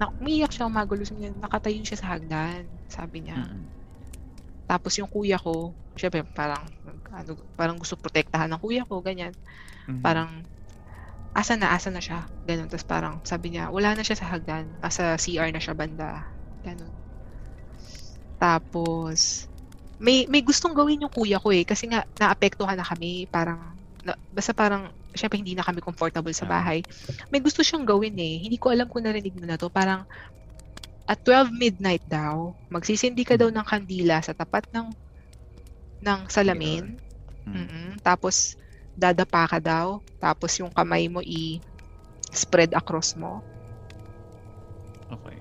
na, 0.00 0.08
umiiyak 0.20 0.52
siya, 0.52 0.68
magulo. 0.70 1.02
Sabi 1.06 1.26
niya, 1.28 1.32
nakatayo 1.36 1.80
siya 1.84 1.98
sa 2.00 2.16
hagdan. 2.16 2.68
Sabi 2.88 3.24
niya. 3.26 3.38
Mm-mm. 3.40 3.66
Tapos 4.70 4.94
yung 5.00 5.10
kuya 5.10 5.34
ko, 5.40 5.74
syempre 5.98 6.22
parang, 6.30 6.62
ano, 7.10 7.30
parang 7.58 7.76
gusto 7.80 7.98
protektahan 7.98 8.46
ng 8.54 8.60
kuya 8.62 8.86
ko, 8.86 9.02
ganyan. 9.02 9.34
Mhm. 9.90 10.00
Parang, 10.04 10.30
asa 11.34 11.54
na, 11.58 11.74
asa 11.74 11.90
na 11.90 11.98
siya. 12.02 12.26
Ganun. 12.46 12.70
Tapos 12.70 12.86
parang, 12.86 13.14
sabi 13.26 13.56
niya, 13.56 13.70
wala 13.74 13.94
na 13.98 14.02
siya 14.06 14.18
sa 14.18 14.30
hagdan. 14.30 14.78
Asa 14.82 15.18
CR 15.18 15.50
na 15.50 15.58
siya 15.62 15.74
banda. 15.74 16.26
Ganun. 16.62 16.94
Tapos, 18.40 19.46
may 20.00 20.24
may 20.32 20.40
gustong 20.40 20.72
gawin 20.72 21.04
yung 21.04 21.12
kuya 21.12 21.36
ko 21.36 21.52
eh 21.52 21.60
kasi 21.68 21.84
nga 21.84 22.00
naapektuhan 22.16 22.72
na 22.80 22.88
kami 22.88 23.28
parang 23.28 23.76
na, 24.00 24.16
basta 24.32 24.56
parang 24.56 24.88
syempre 25.14 25.38
hindi 25.40 25.54
na 25.54 25.64
kami 25.64 25.80
comfortable 25.80 26.32
sa 26.32 26.46
Ah. 26.46 26.60
bahay 26.60 26.78
may 27.28 27.38
gusto 27.38 27.60
siyang 27.60 27.84
gawin 27.84 28.14
eh 28.16 28.42
hindi 28.42 28.56
ko 28.56 28.70
alam 28.70 28.86
kung 28.86 29.04
narinig 29.04 29.34
mo 29.34 29.44
na 29.44 29.56
to 29.56 29.66
parang 29.68 30.04
at 31.04 31.18
12 31.22 31.50
midnight 31.50 32.04
daw 32.06 32.54
magsisindi 32.68 33.26
ka 33.26 33.34
daw 33.34 33.50
ng 33.50 33.66
kandila 33.66 34.22
sa 34.22 34.30
tapat 34.30 34.66
ng 34.70 34.88
ng 36.00 36.20
salamin 36.26 36.94
Mm. 37.40 37.56
Mm-mm. 37.56 37.88
tapos 38.04 38.54
dadapa 38.94 39.48
ka 39.48 39.58
daw 39.58 39.98
tapos 40.20 40.54
yung 40.60 40.68
kamay 40.70 41.08
mo 41.08 41.24
i 41.24 41.56
spread 42.30 42.76
across 42.76 43.16
mo 43.16 43.40
Okay. 45.10 45.34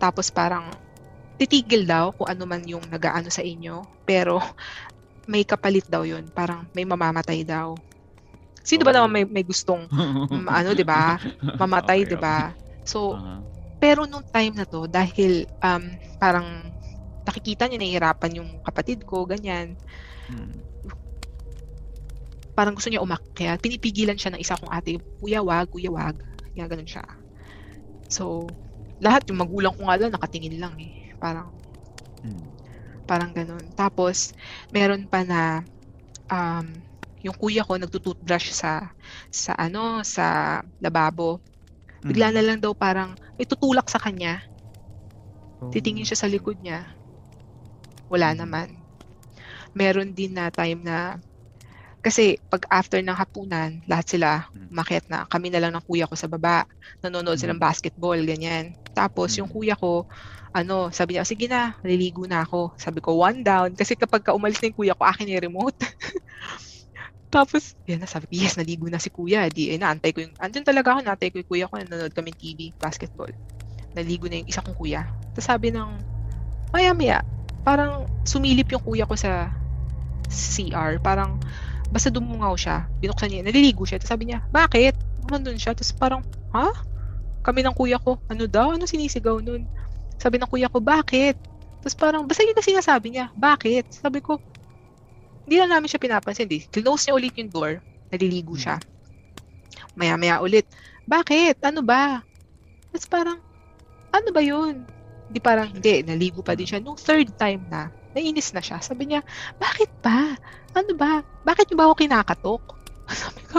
Tapos 0.00 0.32
parang 0.32 0.72
titigil 1.36 1.84
daw 1.84 2.08
kung 2.16 2.24
ano 2.24 2.48
man 2.48 2.64
yung 2.64 2.80
nagaano 2.88 3.28
sa 3.28 3.44
inyo. 3.44 3.84
Pero 4.08 4.40
may 5.30 5.44
kapalit 5.44 5.84
daw 5.86 6.08
yun. 6.08 6.24
Parang 6.32 6.64
may 6.72 6.88
mamamatay 6.88 7.44
daw. 7.44 7.76
Sino 8.64 8.82
ba 8.86 8.92
naman 8.94 9.10
may, 9.12 9.24
may 9.26 9.44
gustong 9.46 9.88
mm, 10.30 10.48
ano, 10.58 10.70
'di 10.76 10.84
ba? 10.86 11.16
Mamatay, 11.60 12.04
Okay, 12.04 12.08
'di 12.08 12.18
ba? 12.20 12.52
So, 12.84 13.20
Aha. 13.20 13.44
pero 13.80 14.04
nung 14.08 14.24
time 14.26 14.54
na 14.56 14.66
to 14.68 14.86
dahil 14.90 15.46
um 15.64 15.84
parang 16.20 16.46
nakikita 17.26 17.66
niya 17.68 17.78
nahihirapan 17.80 18.38
yung 18.42 18.50
kapatid 18.64 19.04
ko, 19.06 19.24
ganyan. 19.28 19.76
Mm. 20.30 20.64
Parang 22.56 22.74
gusto 22.76 22.88
niya 22.90 23.04
umakyat. 23.06 23.58
Pinipigilan 23.64 24.18
siya 24.18 24.30
ng 24.34 24.42
isa 24.44 24.58
kong 24.60 24.72
ate, 24.72 24.92
kuya 25.18 25.40
wag, 25.48 25.66
kuya 25.72 25.90
wag. 25.90 26.16
Kaya 26.54 26.66
ganun 26.70 26.88
siya. 26.88 27.04
So, 28.16 28.24
lahat 29.04 29.22
yung 29.30 29.40
magulang 29.42 29.72
ko 29.76 29.88
nga 29.88 29.96
lang 30.00 30.12
nakatingin 30.14 30.56
lang 30.60 30.74
eh. 30.80 30.92
Parang 31.22 31.48
Mm. 32.24 32.52
Parang 33.08 33.32
ganun. 33.34 33.72
Tapos, 33.74 34.32
meron 34.70 35.04
pa 35.10 35.24
na 35.26 35.64
um, 36.30 36.66
yung 37.20 37.36
kuya 37.36 37.62
ko 37.66 37.76
nagtututbrush 37.76 38.52
sa 38.52 38.90
sa 39.28 39.52
ano, 39.56 40.00
sa 40.06 40.58
lababo. 40.80 41.40
Bigla 42.00 42.32
Mm. 42.32 42.34
na 42.36 42.42
lang 42.44 42.58
daw 42.60 42.72
parang 42.72 43.12
may 43.36 43.44
tutulak 43.44 43.86
sa 43.92 44.00
kanya. 44.00 44.40
Oh. 45.60 45.68
Titingin 45.68 46.08
siya 46.08 46.16
sa 46.16 46.30
likod 46.30 46.56
niya. 46.60 46.88
Wala 48.08 48.32
Mm. 48.32 48.38
naman. 48.40 48.68
Meron 49.76 50.10
din 50.16 50.34
na 50.34 50.48
time 50.50 50.80
na 50.82 51.20
kasi 52.00 52.40
pag 52.48 52.64
after 52.72 52.96
ng 53.04 53.12
hapunan, 53.12 53.84
lahat 53.84 54.06
sila 54.08 54.48
Mm. 54.56 54.72
umakyat 54.72 55.04
na. 55.12 55.28
Kami 55.28 55.52
na 55.52 55.60
lang 55.60 55.72
ng 55.76 55.84
kuya 55.84 56.08
ko 56.08 56.16
sa 56.16 56.32
baba. 56.32 56.64
Nanonood 57.04 57.36
silang 57.36 57.60
Mm. 57.60 57.66
basketball, 57.68 58.16
ganyan. 58.24 58.72
Tapos 58.96 59.36
yung 59.36 59.52
kuya 59.52 59.76
ko, 59.76 60.08
ano, 60.50 60.88
sabi 60.90 61.14
niya, 61.14 61.28
sige 61.28 61.44
na, 61.46 61.76
maliligo 61.84 62.24
na 62.24 62.42
ako. 62.42 62.72
Sabi 62.80 62.98
ko, 63.04 63.20
one 63.20 63.44
down. 63.44 63.76
Kasi 63.76 63.94
kapag 63.94 64.24
ka 64.24 64.32
umalis 64.32 64.58
na 64.64 64.72
yung 64.72 64.78
kuya 64.80 64.96
ko, 64.96 65.04
akin 65.04 65.28
yung 65.28 65.44
remote. 65.44 65.76
Tapos, 67.30 67.78
yan 67.86 68.02
na, 68.02 68.10
sabi 68.10 68.26
ko, 68.26 68.34
yes, 68.34 68.58
naligo 68.58 68.90
na 68.90 68.98
si 68.98 69.06
kuya. 69.06 69.46
Di, 69.46 69.70
eh, 69.70 69.78
naantay 69.78 70.10
ko 70.10 70.26
yung, 70.26 70.34
andun 70.42 70.66
talaga 70.66 70.98
ako, 70.98 71.00
naantay 71.06 71.30
ko 71.30 71.38
yung 71.38 71.50
kuya 71.50 71.70
ko, 71.70 71.78
nanonood 71.78 72.10
kami 72.10 72.34
TV, 72.34 72.74
basketball. 72.74 73.30
Naligo 73.94 74.26
na 74.26 74.42
yung 74.42 74.50
isa 74.50 74.58
kong 74.66 74.74
kuya. 74.74 75.06
Tapos 75.30 75.46
sabi 75.46 75.70
ng, 75.70 75.90
maya 76.74 76.90
maya, 76.90 77.22
parang 77.62 78.10
sumilip 78.26 78.74
yung 78.74 78.82
kuya 78.82 79.06
ko 79.06 79.14
sa 79.14 79.54
CR. 80.26 80.98
Parang, 80.98 81.38
basta 81.94 82.10
dumungaw 82.10 82.58
siya. 82.58 82.90
Binuksan 82.98 83.30
niya, 83.30 83.46
naliligo 83.46 83.86
siya. 83.86 84.02
Tapos 84.02 84.10
sabi 84.10 84.34
niya, 84.34 84.42
bakit? 84.50 84.98
Nandun 85.30 85.58
siya. 85.58 85.70
Tapos 85.78 85.94
parang, 85.94 86.22
ha? 86.50 86.74
Kami 87.46 87.62
ng 87.62 87.78
kuya 87.78 88.02
ko, 88.02 88.18
ano 88.26 88.50
daw? 88.50 88.74
Ano 88.74 88.90
sinisigaw 88.90 89.38
nun? 89.38 89.70
Sabi 90.18 90.42
ng 90.42 90.50
kuya 90.50 90.66
ko, 90.66 90.82
bakit? 90.82 91.38
Tapos 91.80 91.94
parang, 91.94 92.26
basta 92.26 92.42
yun 92.42 92.58
na 92.58 92.66
sinasabi 92.66 93.06
niya, 93.14 93.30
bakit? 93.38 93.86
Sabi 93.94 94.18
ko, 94.18 94.42
hindi 95.50 95.66
na 95.66 95.74
namin 95.74 95.90
siya 95.90 95.98
pinapansin. 95.98 96.46
Di. 96.46 96.62
Close 96.70 97.10
niya 97.10 97.18
ulit 97.18 97.34
yung 97.34 97.50
door. 97.50 97.82
Naliligo 98.14 98.54
siya. 98.54 98.78
Maya-maya 99.98 100.38
ulit. 100.38 100.62
Bakit? 101.10 101.58
Ano 101.66 101.82
ba? 101.82 102.22
Tapos 102.94 103.10
parang, 103.10 103.42
ano 104.14 104.28
ba 104.30 104.38
yun? 104.46 104.86
Di 105.26 105.42
parang, 105.42 105.74
hindi, 105.74 106.06
naligo 106.06 106.38
pa 106.46 106.54
din 106.54 106.70
siya. 106.70 106.78
Nung 106.78 106.94
third 106.94 107.34
time 107.34 107.66
na, 107.66 107.90
nainis 108.14 108.54
na 108.54 108.62
siya. 108.62 108.78
Sabi 108.78 109.10
niya, 109.10 109.26
bakit 109.58 109.90
ba? 110.06 110.38
Ano 110.78 110.94
ba? 110.94 111.26
Bakit 111.42 111.74
niyo 111.74 111.82
ba 111.82 111.84
ako 111.90 111.94
kinakatok? 111.98 112.62
Sabi 113.10 113.42
ko, 113.50 113.58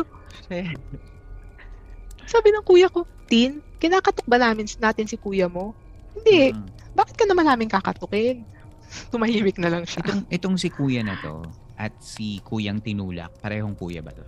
sabi 2.24 2.56
ng 2.56 2.64
kuya 2.64 2.88
ko, 2.88 3.04
Tin, 3.28 3.60
kinakatok 3.84 4.24
ba 4.32 4.39
namin 4.39 4.64
natin 4.80 5.12
si 5.12 5.20
kuya 5.20 5.52
mo? 5.52 5.76
Hindi. 6.16 6.56
Bakit 6.96 7.16
ka 7.20 7.28
naman 7.28 7.52
namin 7.52 7.68
kakatukin? 7.68 8.48
Tumahimik 9.12 9.60
na 9.60 9.68
lang 9.68 9.84
siya. 9.84 10.00
Itong, 10.08 10.24
itong 10.32 10.56
si 10.56 10.72
kuya 10.72 11.04
na 11.04 11.20
to 11.20 11.44
at 11.82 11.94
si 11.98 12.38
kuyang 12.46 12.78
tinulak, 12.78 13.34
parehong 13.42 13.74
kuya 13.74 14.06
ba 14.06 14.14
to? 14.14 14.22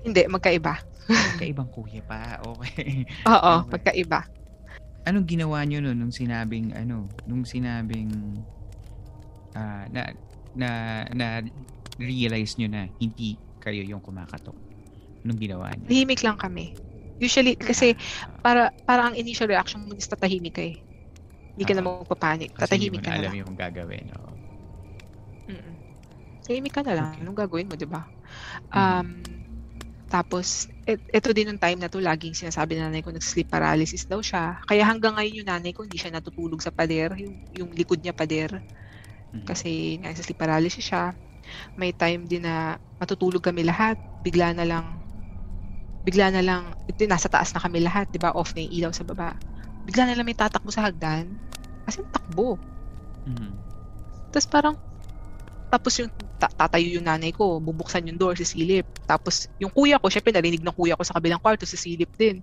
Hindi, 0.00 0.24
magkaiba. 0.32 0.80
Kaibang 1.36 1.68
kuya 1.68 2.00
pa, 2.00 2.40
okay. 2.40 3.04
Oo, 3.28 3.52
Okay. 3.68 3.76
magkaiba. 3.76 4.24
Anong 5.04 5.28
ginawa 5.28 5.60
nyo 5.62 5.84
nun 5.84 6.00
nung 6.00 6.14
sinabing, 6.14 6.72
ano, 6.72 7.04
nung 7.28 7.44
sinabing, 7.44 8.08
ah, 9.52 9.84
na, 9.92 10.08
na, 10.56 10.68
na, 11.12 11.26
realize 12.00 12.56
nyo 12.56 12.66
na 12.72 12.88
hindi 12.96 13.36
kayo 13.60 13.84
yung 13.84 14.00
kumakatok? 14.00 14.56
Anong 15.22 15.38
ginawa 15.38 15.68
nyo? 15.76 15.84
Tahimik 15.86 16.24
lang 16.24 16.40
kami. 16.40 16.72
Usually, 17.16 17.56
kasi 17.56 17.96
para 18.44 18.68
para 18.84 19.08
ang 19.08 19.16
initial 19.16 19.48
reaction 19.48 19.80
mo 19.84 19.96
is 19.96 20.04
tatahimik 20.04 20.52
ka 20.52 20.64
eh. 20.64 20.76
Hindi 21.56 21.64
ka 21.64 21.72
na 21.72 21.80
Oo. 21.80 22.04
magpapanik. 22.04 22.52
Kasi 22.52 22.76
Tatahimik 22.76 23.00
hindi 23.00 23.00
mo 23.00 23.04
ka 23.04 23.08
na 23.08 23.12
na 23.12 23.18
alam 23.20 23.32
lang. 23.32 23.40
yung 23.40 23.54
gagawin. 23.56 24.06
Oo. 24.12 24.35
Tahimik 26.46 26.74
ka 26.78 26.82
na 26.86 26.94
lang. 26.94 27.08
Okay. 27.12 27.22
Anong 27.26 27.38
gagawin 27.38 27.66
mo, 27.66 27.74
di 27.74 27.88
ba? 27.90 28.06
Um, 28.70 29.18
tapos, 30.06 30.70
et, 30.86 31.02
eto 31.10 31.34
din 31.34 31.50
yung 31.50 31.58
time 31.58 31.82
na 31.82 31.90
to, 31.90 31.98
laging 31.98 32.38
sinasabi 32.38 32.78
ng 32.78 32.86
nanay 32.86 33.02
ko, 33.02 33.10
nag-sleep 33.10 33.50
paralysis 33.50 34.06
daw 34.06 34.22
siya. 34.22 34.62
Kaya 34.62 34.86
hanggang 34.86 35.18
ngayon 35.18 35.42
yung 35.42 35.50
nanay 35.50 35.74
ko, 35.74 35.82
hindi 35.82 35.98
siya 35.98 36.14
natutulog 36.14 36.62
sa 36.62 36.70
pader, 36.70 37.18
yung, 37.18 37.34
yung 37.50 37.70
likod 37.74 37.98
niya 37.98 38.14
pader. 38.14 38.62
Mhm. 39.34 39.42
Kasi 39.42 39.98
nga 39.98 40.14
sleep 40.14 40.38
paralysis 40.38 40.86
siya. 40.86 41.10
May 41.74 41.90
time 41.90 42.30
din 42.30 42.46
na 42.46 42.78
matutulog 43.02 43.42
kami 43.42 43.66
lahat, 43.66 43.98
bigla 44.22 44.54
na 44.54 44.66
lang 44.66 44.86
bigla 46.06 46.30
na 46.30 46.38
lang, 46.38 46.62
ito 46.86 47.02
nasa 47.10 47.26
taas 47.26 47.50
na 47.50 47.58
kami 47.58 47.82
lahat, 47.82 48.06
'di 48.06 48.22
ba? 48.22 48.30
Off 48.38 48.54
na 48.54 48.62
yung 48.62 48.74
ilaw 48.78 48.92
sa 48.94 49.02
baba. 49.02 49.34
Bigla 49.82 50.06
na 50.06 50.14
lang 50.14 50.22
may 50.22 50.38
tatakbo 50.38 50.70
sa 50.70 50.86
hagdan. 50.86 51.34
Kasi 51.82 52.06
takbo. 52.14 52.62
Mhm. 53.26 53.58
Tapos 54.30 54.46
parang 54.46 54.74
tapos 55.66 55.98
yung 55.98 56.10
ta- 56.38 56.52
tatayo 56.52 56.86
yung 56.86 57.06
nanay 57.06 57.34
ko, 57.34 57.58
bubuksan 57.58 58.06
yung 58.06 58.18
door, 58.18 58.38
sisilip. 58.38 58.86
Tapos 59.04 59.50
yung 59.58 59.70
kuya 59.70 59.98
ko, 59.98 60.06
syempre 60.06 60.30
narinig 60.30 60.62
ng 60.62 60.74
kuya 60.74 60.94
ko 60.94 61.02
sa 61.02 61.18
kabilang 61.18 61.42
kwarto, 61.42 61.66
sisilip 61.66 62.10
din. 62.14 62.40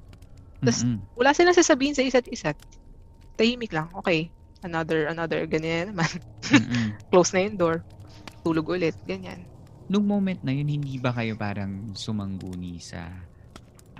Tas- 0.59 0.83
Mhm. 0.83 1.15
Wala 1.15 1.31
silang 1.31 1.55
sasabihin 1.55 1.95
sa 1.95 2.03
isa't 2.03 2.27
isa. 2.27 2.51
Tahimik 3.35 3.71
lang. 3.71 3.89
Okay. 3.95 4.27
Another, 4.63 5.11
another, 5.11 5.43
ganyan 5.43 5.91
naman. 5.91 6.07
Mhm. 6.47 6.99
Close 7.11 7.35
na 7.35 7.43
yung 7.43 7.57
door. 7.59 7.77
Tulog 8.43 8.67
ulit. 8.67 8.95
Ganyan. 9.03 9.43
Nung 9.87 10.07
moment 10.07 10.39
na 10.39 10.55
yun, 10.55 10.67
hindi 10.67 10.95
ba 10.95 11.11
kayo 11.11 11.35
parang 11.35 11.91
sumangguni 11.91 12.79
sa 12.79 13.07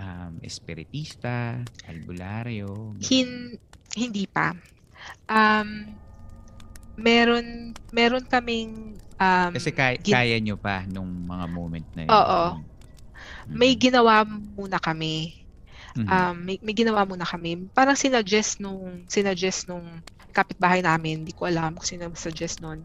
um, 0.00 0.40
espiritista, 0.40 1.60
albularyo? 1.84 2.96
Hin, 3.04 3.52
hindi 3.92 4.24
pa. 4.24 4.56
Um, 5.28 5.92
meron, 6.96 7.74
meron 7.92 8.24
kaming, 8.24 8.96
um, 9.18 9.50
Kasi 9.54 9.70
kaya, 9.70 9.94
gin- 10.00 10.14
kaya 10.14 10.36
nyo 10.40 10.56
pa 10.58 10.84
nung 10.88 11.08
mga 11.08 11.46
moment 11.50 11.86
na 11.94 12.02
yun. 12.06 12.10
Oo. 12.12 12.42
Mhm. 13.44 13.56
may 13.56 13.72
ginawa 13.76 14.24
muna 14.26 14.80
kami. 14.80 15.36
Mhm. 15.94 16.08
Um, 16.08 16.36
may, 16.42 16.56
may 16.64 16.74
ginawa 16.74 17.06
muna 17.06 17.24
kami. 17.28 17.70
Parang 17.70 17.94
sinuggest 17.94 18.58
nung, 18.58 19.04
sinuggest 19.06 19.68
nung 19.70 19.84
kapitbahay 20.34 20.82
namin, 20.82 21.22
hindi 21.22 21.30
ko 21.30 21.46
alam 21.46 21.78
kung 21.78 21.86
sino 21.86 22.10
suggest 22.18 22.58
nun, 22.58 22.82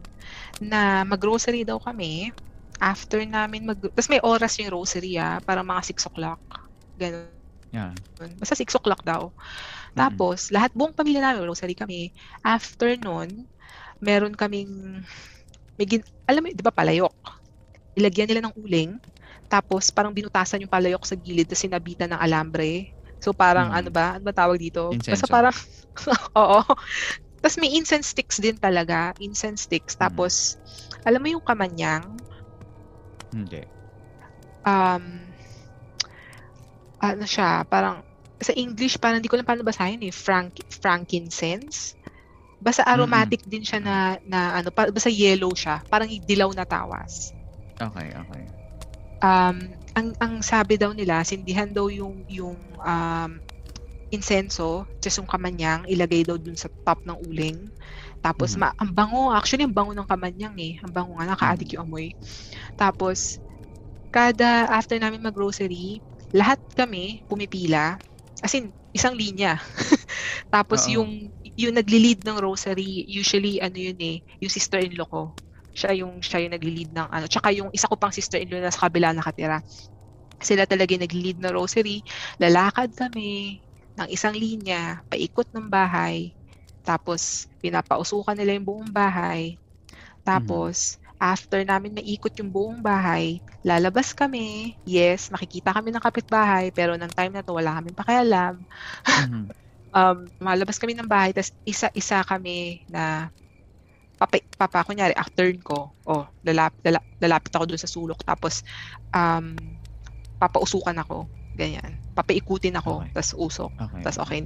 na 0.62 1.02
mag-grocery 1.02 1.66
daw 1.66 1.82
kami. 1.82 2.30
After 2.78 3.18
namin 3.26 3.66
mag... 3.66 3.76
Tapos 3.82 4.08
may 4.08 4.22
oras 4.22 4.56
yung 4.62 4.70
grocery 4.70 5.18
ah, 5.18 5.42
parang 5.42 5.66
mga 5.66 5.82
6 5.90 6.06
o'clock. 6.06 6.40
Ganun. 6.94 7.26
Yeah. 7.74 7.92
Basta 8.38 8.54
6 8.54 8.78
o'clock 8.78 9.02
daw. 9.02 9.34
Tapos, 9.98 10.54
lahat, 10.54 10.70
buong 10.74 10.94
pamilya 10.94 11.22
namin, 11.22 11.42
grocery 11.46 11.74
kami. 11.74 12.14
After 12.46 12.94
nun, 12.94 13.50
meron 13.98 14.34
kaming, 14.38 15.02
may 15.80 15.88
gin, 15.88 16.04
alam 16.28 16.44
mo, 16.44 16.52
di 16.52 16.60
ba 16.60 16.76
palayok? 16.76 17.16
Ilagyan 17.96 18.28
nila 18.28 18.44
ng 18.44 18.54
uling, 18.60 19.00
tapos 19.48 19.88
parang 19.88 20.12
binutasan 20.12 20.60
yung 20.60 20.68
palayok 20.68 21.08
sa 21.08 21.16
gilid, 21.16 21.48
tapos 21.48 21.64
sinabitan 21.64 22.12
ng 22.12 22.20
alambre. 22.20 22.92
So 23.16 23.32
parang 23.32 23.72
Mm. 23.72 23.78
ano 23.80 23.88
ba? 23.88 24.06
Ano 24.20 24.24
ba 24.28 24.36
tawag 24.36 24.60
dito? 24.60 24.92
Incenso. 24.92 25.16
Basta 25.16 25.26
parang, 25.32 25.56
oo. 26.44 26.60
Tapos 27.40 27.56
may 27.56 27.72
incense 27.72 28.12
sticks 28.12 28.36
din 28.36 28.60
talaga. 28.60 29.16
Incense 29.16 29.64
sticks. 29.64 29.96
Mm. 29.96 30.00
Tapos, 30.04 30.60
alam 31.08 31.24
mo 31.24 31.28
yung 31.32 31.44
kamanyang, 31.44 32.04
Hindi. 33.32 33.64
um, 34.68 35.04
ano 37.00 37.24
siya, 37.24 37.64
parang, 37.64 38.04
sa 38.40 38.52
English, 38.56 39.00
parang 39.00 39.20
hindi 39.20 39.28
ko 39.32 39.40
lang 39.40 39.48
paano 39.48 39.64
basahin 39.64 40.04
eh, 40.04 40.12
frank, 40.12 40.60
frankincense. 40.68 41.96
Basta 42.60 42.84
aromatic 42.84 43.40
din 43.48 43.64
siya 43.64 43.80
na, 43.80 43.96
na 44.22 44.60
ano, 44.60 44.68
pa, 44.70 44.86
basta 44.92 45.08
yellow 45.08 45.50
siya, 45.56 45.80
parang 45.88 46.08
dilaw 46.12 46.52
na 46.52 46.68
tawas. 46.68 47.32
Okay, 47.80 48.12
okay. 48.12 48.44
Um, 49.20 49.76
ang, 49.96 50.08
ang 50.20 50.34
sabi 50.40 50.76
daw 50.80 50.92
nila, 50.96 51.24
sindihan 51.24 51.68
daw 51.72 51.88
yung, 51.92 52.24
yung 52.28 52.56
um, 52.80 53.32
insenso, 54.10 54.84
just 55.00 55.20
yung 55.20 55.28
kamanyang, 55.28 55.84
ilagay 55.88 56.24
daw 56.26 56.36
dun 56.40 56.56
sa 56.56 56.68
top 56.84 57.00
ng 57.06 57.16
uling. 57.28 57.68
Tapos, 58.20 58.56
Mhm. 58.56 58.60
ma, 58.60 58.68
ang 58.76 58.90
bango, 58.92 59.30
actually, 59.32 59.64
ang 59.64 59.76
bango 59.76 59.92
ng 59.94 60.08
kamanyang 60.08 60.56
eh. 60.58 60.74
Ang 60.82 60.92
bango 60.92 61.12
nga, 61.16 61.28
naka-addict 61.30 61.76
yung 61.76 61.86
amoy. 61.88 62.12
Tapos, 62.76 63.38
kada 64.10 64.68
after 64.72 64.98
namin 64.98 65.22
mag-grocery, 65.22 66.02
lahat 66.34 66.58
kami 66.74 67.22
pumipila. 67.30 67.96
As 68.42 68.54
in, 68.56 68.72
isang 68.92 69.14
linya. 69.14 69.60
Tapos, 70.54 70.86
Oo. 70.88 71.00
yung 71.00 71.10
yung 71.68 71.76
nagli-lead 71.76 72.24
ng 72.24 72.38
rosary, 72.40 73.04
usually, 73.08 73.60
ano 73.60 73.76
yun 73.76 73.98
eh, 74.00 74.16
yung 74.42 74.52
sister-in-law 74.52 75.08
ko. 75.08 75.22
Siya 75.74 75.94
yung, 76.02 76.20
siya 76.24 76.42
yung 76.44 76.54
nagli-lead 76.56 76.90
ng 76.94 77.08
ano. 77.10 77.26
Tsaka 77.30 77.52
yung 77.54 77.70
isa 77.74 77.86
ko 77.90 77.96
pang 78.00 78.12
sister-in-law 78.14 78.60
na 78.64 78.72
sa 78.74 78.88
kabila 78.88 79.12
nakatira. 79.14 79.60
Sila 80.40 80.64
talaga 80.68 80.96
yung 80.96 81.04
nagli-lead 81.06 81.38
ng 81.42 81.52
rosary. 81.54 82.02
Lalakad 82.40 82.92
kami 82.96 83.60
ng 83.98 84.08
isang 84.12 84.34
linya, 84.36 85.00
paikot 85.12 85.48
ng 85.52 85.68
bahay. 85.68 86.32
Tapos, 86.84 87.46
pinapausukan 87.60 88.34
nila 88.38 88.56
yung 88.56 88.66
buong 88.68 88.90
bahay. 88.92 89.60
Tapos, 90.24 90.96
after 91.20 91.62
namin 91.64 91.96
maikot 91.96 92.32
yung 92.40 92.50
buong 92.52 92.80
bahay, 92.84 93.40
lalabas 93.64 94.12
kami. 94.16 94.76
Yes, 94.84 95.28
makikita 95.32 95.72
kami 95.76 95.92
ng 95.92 96.02
kapitbahay, 96.04 96.72
pero 96.74 96.96
ng 96.96 97.12
time 97.12 97.32
na 97.40 97.44
to, 97.44 97.56
wala 97.56 97.76
kaming 97.80 97.96
pakialam. 97.98 98.54
Mhm. 99.16 99.52
Um, 99.94 100.26
malabas 100.42 100.78
kami 100.80 100.94
ng 100.96 101.08
bahay, 101.08 101.32
tapos 101.34 101.52
isa-isa 101.66 102.22
kami 102.26 102.82
na 102.90 103.30
papa, 104.20 104.38
papa 104.58 104.80
kunyari, 104.86 105.14
ah, 105.16 105.28
turn 105.32 105.58
ko, 105.62 105.94
oh, 106.06 106.24
lalap, 106.44 106.76
lala- 106.84 107.06
lalapit 107.20 107.52
ako 107.54 107.64
dun 107.68 107.80
sa 107.80 107.90
sulok, 107.90 108.20
tapos, 108.24 108.62
um, 109.14 109.56
papausukan 110.40 110.96
ako, 111.04 111.28
ganyan. 111.56 111.98
Papaikutin 112.16 112.76
ako, 112.80 113.04
Okay. 113.04 113.10
tapos 113.14 113.32
usok, 113.36 113.70
Okay. 113.80 114.02
tapos 114.04 114.18
okay, 114.22 114.40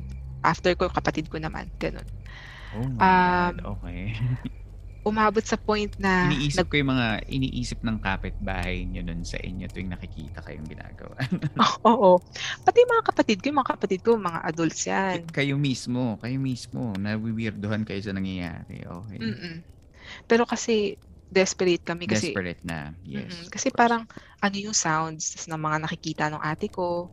after 0.45 0.73
ko, 0.79 0.89
kapatid 0.91 1.27
ko 1.31 1.39
naman, 1.43 1.71
ganun. 1.81 2.07
Oh 2.73 2.87
my 2.89 3.05
Um, 3.05 3.55
God. 3.55 3.61
Okay. 3.65 4.15
Umabot 5.05 5.45
sa 5.45 5.61
point 5.61 5.93
na, 6.01 6.33
iniisip 6.33 6.65
nag, 6.65 6.69
ko 6.73 6.75
yung 6.81 6.91
mga 6.97 7.09
iniisip 7.29 7.79
ng 7.85 7.99
kapitbahay 8.01 8.89
nyo 8.89 9.05
nun 9.05 9.21
sa 9.21 9.37
inyo 9.37 9.69
tuwing 9.69 9.93
nakikita 9.93 10.41
kayong 10.41 10.65
ginagawa. 10.65 11.13
oo, 11.85 12.19
pati 12.65 12.77
yung 12.83 12.93
mga 12.97 13.05
kapatid 13.13 13.39
ko, 13.45 13.47
yung 13.53 13.61
mga 13.61 13.71
kapatid 13.77 14.01
ko, 14.01 14.11
mga 14.17 14.41
adults 14.49 14.83
yan. 14.89 15.21
kayo 15.31 15.55
mismo, 15.61 16.17
kayo 16.19 16.37
mismo, 16.41 16.97
nawiwirdohan 16.97 17.85
kayo 17.85 18.01
sa 18.01 18.17
nangyayari. 18.17 18.81
Okay. 18.83 19.19
Mm-mm. 19.21 19.57
Pero 20.25 20.49
kasi, 20.49 20.97
desperate 21.29 21.83
kami 21.83 22.07
kasi 22.07 22.31
Desperate 22.31 22.63
na. 22.63 22.95
Yes. 23.03 23.29
Mm-mm. 23.29 23.45
kasi 23.51 23.69
parang 23.75 24.07
ano 24.39 24.57
yung 24.57 24.77
sounds 24.77 25.45
ng 25.51 25.59
mga 25.59 25.77
nakikita 25.83 26.25
ng 26.31 26.43
ate 26.43 26.71
ko. 26.71 27.11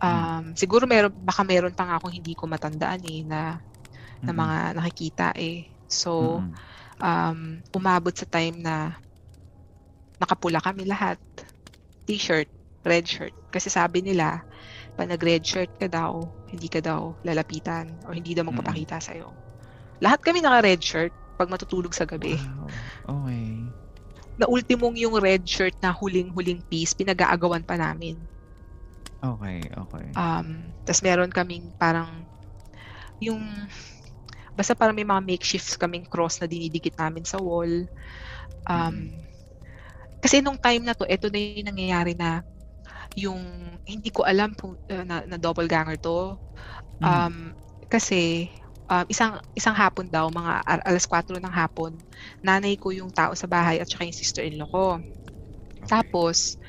Mm. 0.00 0.06
Um, 0.06 0.44
siguro 0.56 0.86
meron 0.88 1.12
baka 1.12 1.42
meron 1.44 1.74
pa 1.74 1.84
nga 1.84 1.96
akong 2.00 2.14
hindi 2.14 2.32
ko 2.32 2.46
matandaan 2.48 3.02
eh 3.04 3.20
na 3.26 3.58
na 4.22 4.32
Mm-mm. 4.32 4.38
mga 4.38 4.56
nakikita 4.78 5.26
eh. 5.36 5.66
So 5.90 6.40
Mm-mm. 6.40 6.54
Um 7.00 7.58
umabot 7.74 8.12
sa 8.12 8.28
time 8.28 8.60
na 8.60 8.94
nakapula 10.20 10.60
kami 10.60 10.84
lahat. 10.84 11.16
T-shirt, 12.04 12.48
red 12.84 13.04
shirt. 13.08 13.32
Kasi 13.48 13.72
sabi 13.72 14.04
nila, 14.04 14.44
pag 14.94 15.08
nag-red 15.08 15.40
shirt 15.40 15.72
ka 15.80 15.88
daw, 15.88 16.28
hindi 16.52 16.68
ka 16.68 16.84
daw 16.84 17.16
lalapitan 17.24 17.88
o 18.04 18.12
hindi 18.12 18.36
daw 18.36 18.44
Mm-mm. 18.44 18.52
magpapakita 18.52 19.00
sa'yo. 19.00 19.32
Lahat 20.04 20.20
kami 20.20 20.44
naka-red 20.44 20.80
shirt 20.84 21.12
pag 21.40 21.48
matutulog 21.48 21.96
sa 21.96 22.04
gabi. 22.04 22.36
Wow. 22.36 23.24
Okay. 23.24 23.64
Na 24.36 24.44
ultimong 24.48 24.96
yung 25.00 25.16
red 25.16 25.44
shirt 25.48 25.72
na 25.80 25.92
huling-huling 25.92 26.60
piece, 26.68 26.92
pinag-aagawan 26.92 27.64
pa 27.64 27.80
namin. 27.80 28.20
Okay, 29.20 29.60
okay. 29.72 30.06
Um, 30.16 30.64
Tapos 30.88 31.04
meron 31.04 31.32
kaming 31.32 31.68
parang 31.76 32.24
yung 33.20 33.40
basta 34.54 34.74
parang 34.74 34.96
may 34.96 35.06
mga 35.06 35.22
makeshifts 35.22 35.78
kaming 35.78 36.06
cross 36.06 36.38
na 36.40 36.46
dinidikit 36.50 36.96
namin 36.98 37.24
sa 37.26 37.38
wall. 37.38 37.86
Um, 38.66 39.14
Kasi 40.20 40.44
nung 40.44 40.60
time 40.60 40.84
na 40.84 40.92
to, 40.92 41.08
ito 41.08 41.32
na 41.32 41.40
yung 41.40 41.68
nangyayari 41.72 42.12
na 42.12 42.44
yung 43.16 43.40
hindi 43.88 44.12
ko 44.12 44.22
alam 44.22 44.52
kung 44.54 44.76
uh, 44.76 45.04
na, 45.04 45.24
na 45.24 45.40
doppelganger 45.40 45.96
to. 45.96 46.36
Mm. 47.00 47.04
Um, 47.08 47.36
kasi 47.88 48.52
um, 48.90 49.06
isang 49.08 49.38
isang 49.54 49.72
hapon 49.74 50.10
daw, 50.10 50.28
mga 50.28 50.66
alas 50.84 51.06
4 51.06 51.38
ng 51.38 51.54
hapon, 51.54 51.96
nanay 52.44 52.74
ko 52.76 52.90
yung 52.90 53.10
tao 53.10 53.32
sa 53.32 53.46
bahay 53.46 53.78
at 53.78 53.88
saka 53.88 54.06
yung 54.06 54.18
sister-in-law 54.18 54.68
ko. 54.68 54.86
Tapos, 55.88 56.60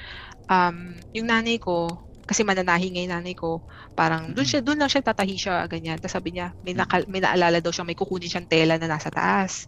um, 0.47 0.95
yung 1.11 1.27
nanay 1.27 1.59
ko, 1.59 1.91
kasi 2.31 2.47
mananahi 2.47 2.95
nga 2.95 3.01
yung 3.03 3.11
nanay 3.11 3.35
ko, 3.35 3.59
parang 3.91 4.31
doon 4.31 4.47
siya, 4.47 4.63
doon 4.63 4.79
lang 4.79 4.87
siya 4.87 5.03
tatahi 5.03 5.35
siya, 5.35 5.67
ganyan. 5.67 5.99
Tapos 5.99 6.15
sabi 6.15 6.31
niya, 6.31 6.55
may, 6.63 6.71
nakal- 6.71 7.11
may 7.11 7.19
naalala 7.19 7.59
daw 7.59 7.75
siya, 7.75 7.83
may 7.83 7.91
kukunin 7.91 8.31
siyang 8.31 8.47
tela 8.47 8.79
na 8.79 8.87
nasa 8.87 9.11
taas. 9.11 9.67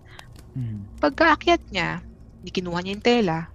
Mm. 0.55 1.03
Pagkaakyat 1.03 1.59
niya, 1.75 1.99
di 2.39 2.55
kinuha 2.55 2.79
niya 2.79 2.95
yung 2.95 3.03
tela. 3.03 3.51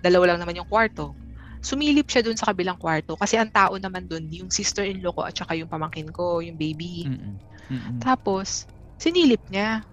Dalawa 0.00 0.32
lang 0.32 0.40
naman 0.40 0.56
yung 0.56 0.64
kwarto. 0.64 1.12
Sumilip 1.60 2.08
siya 2.08 2.24
dun 2.24 2.40
sa 2.40 2.48
kabilang 2.48 2.80
kwarto 2.80 3.20
kasi 3.20 3.36
ang 3.36 3.52
tao 3.52 3.76
naman 3.76 4.08
dun, 4.08 4.24
yung 4.32 4.48
sister-in-law 4.48 5.12
ko 5.12 5.22
at 5.28 5.36
saka 5.36 5.52
yung 5.52 5.68
pamangkin 5.68 6.08
ko, 6.08 6.40
yung 6.40 6.56
baby. 6.56 7.04
Mm-mm. 7.04 7.36
Mm-mm. 7.68 8.00
Tapos, 8.00 8.64
sinilip 8.96 9.44
niya. 9.52 9.84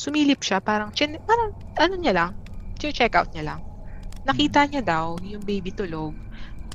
Sumilip 0.00 0.40
siya, 0.40 0.64
parang, 0.64 0.88
chin, 0.96 1.20
parang 1.28 1.52
ano 1.76 1.94
niya 2.00 2.16
lang, 2.16 2.30
check 2.80 3.12
out 3.12 3.28
niya 3.36 3.54
lang. 3.54 3.60
Nakita 4.24 4.64
niya 4.64 4.80
daw 4.80 5.20
yung 5.20 5.44
baby 5.44 5.68
tulog. 5.68 6.16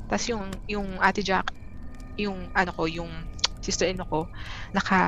Tapos 0.09 0.25
yung, 0.27 0.45
yung 0.65 0.97
ate 0.99 1.21
Jack, 1.21 1.53
yung 2.19 2.49
ano 2.51 2.71
ko, 2.73 2.89
yung 2.89 3.11
sister-in-law 3.61 4.07
ko, 4.09 4.21
naka, 4.73 4.99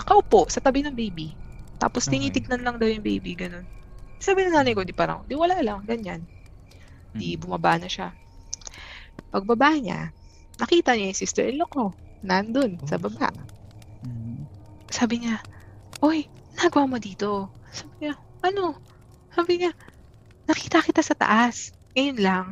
nakaupo 0.00 0.50
sa 0.50 0.60
tabi 0.62 0.82
ng 0.82 0.94
baby. 0.96 1.34
Tapos 1.78 2.06
Okay. 2.08 2.18
tinitignan 2.18 2.62
lang 2.66 2.76
daw 2.82 2.88
yung 2.90 3.04
baby, 3.04 3.38
ganun. 3.38 3.66
Sabi 4.18 4.44
ng 4.46 4.54
nanay 4.56 4.74
ko, 4.74 4.82
di 4.82 4.94
parang, 4.96 5.22
di 5.28 5.34
wala 5.38 5.58
lang, 5.62 5.86
ganyan. 5.86 6.26
Di 7.14 7.36
Mm. 7.36 7.40
bumaba 7.40 7.78
na 7.78 7.88
siya. 7.90 8.14
Pagbaba 9.30 9.76
niya, 9.76 10.10
nakita 10.58 10.96
niya 10.96 11.12
yung 11.12 11.20
sister-in-law 11.22 11.68
ko, 11.70 11.84
nandun, 12.24 12.80
sa 12.88 12.96
baba. 12.98 13.30
Mm. 14.04 14.48
Sabi 14.90 15.22
niya, 15.22 15.38
Oy, 16.02 16.26
nagawa 16.58 16.86
mo 16.90 16.98
dito? 16.98 17.54
Sabi 17.70 17.94
niya, 18.08 18.14
ano? 18.42 18.78
Sabi 19.34 19.62
niya, 19.62 19.72
nakita 20.50 20.82
kita 20.82 21.02
sa 21.04 21.14
taas. 21.18 21.70
Ngayon 21.94 22.18
lang. 22.20 22.46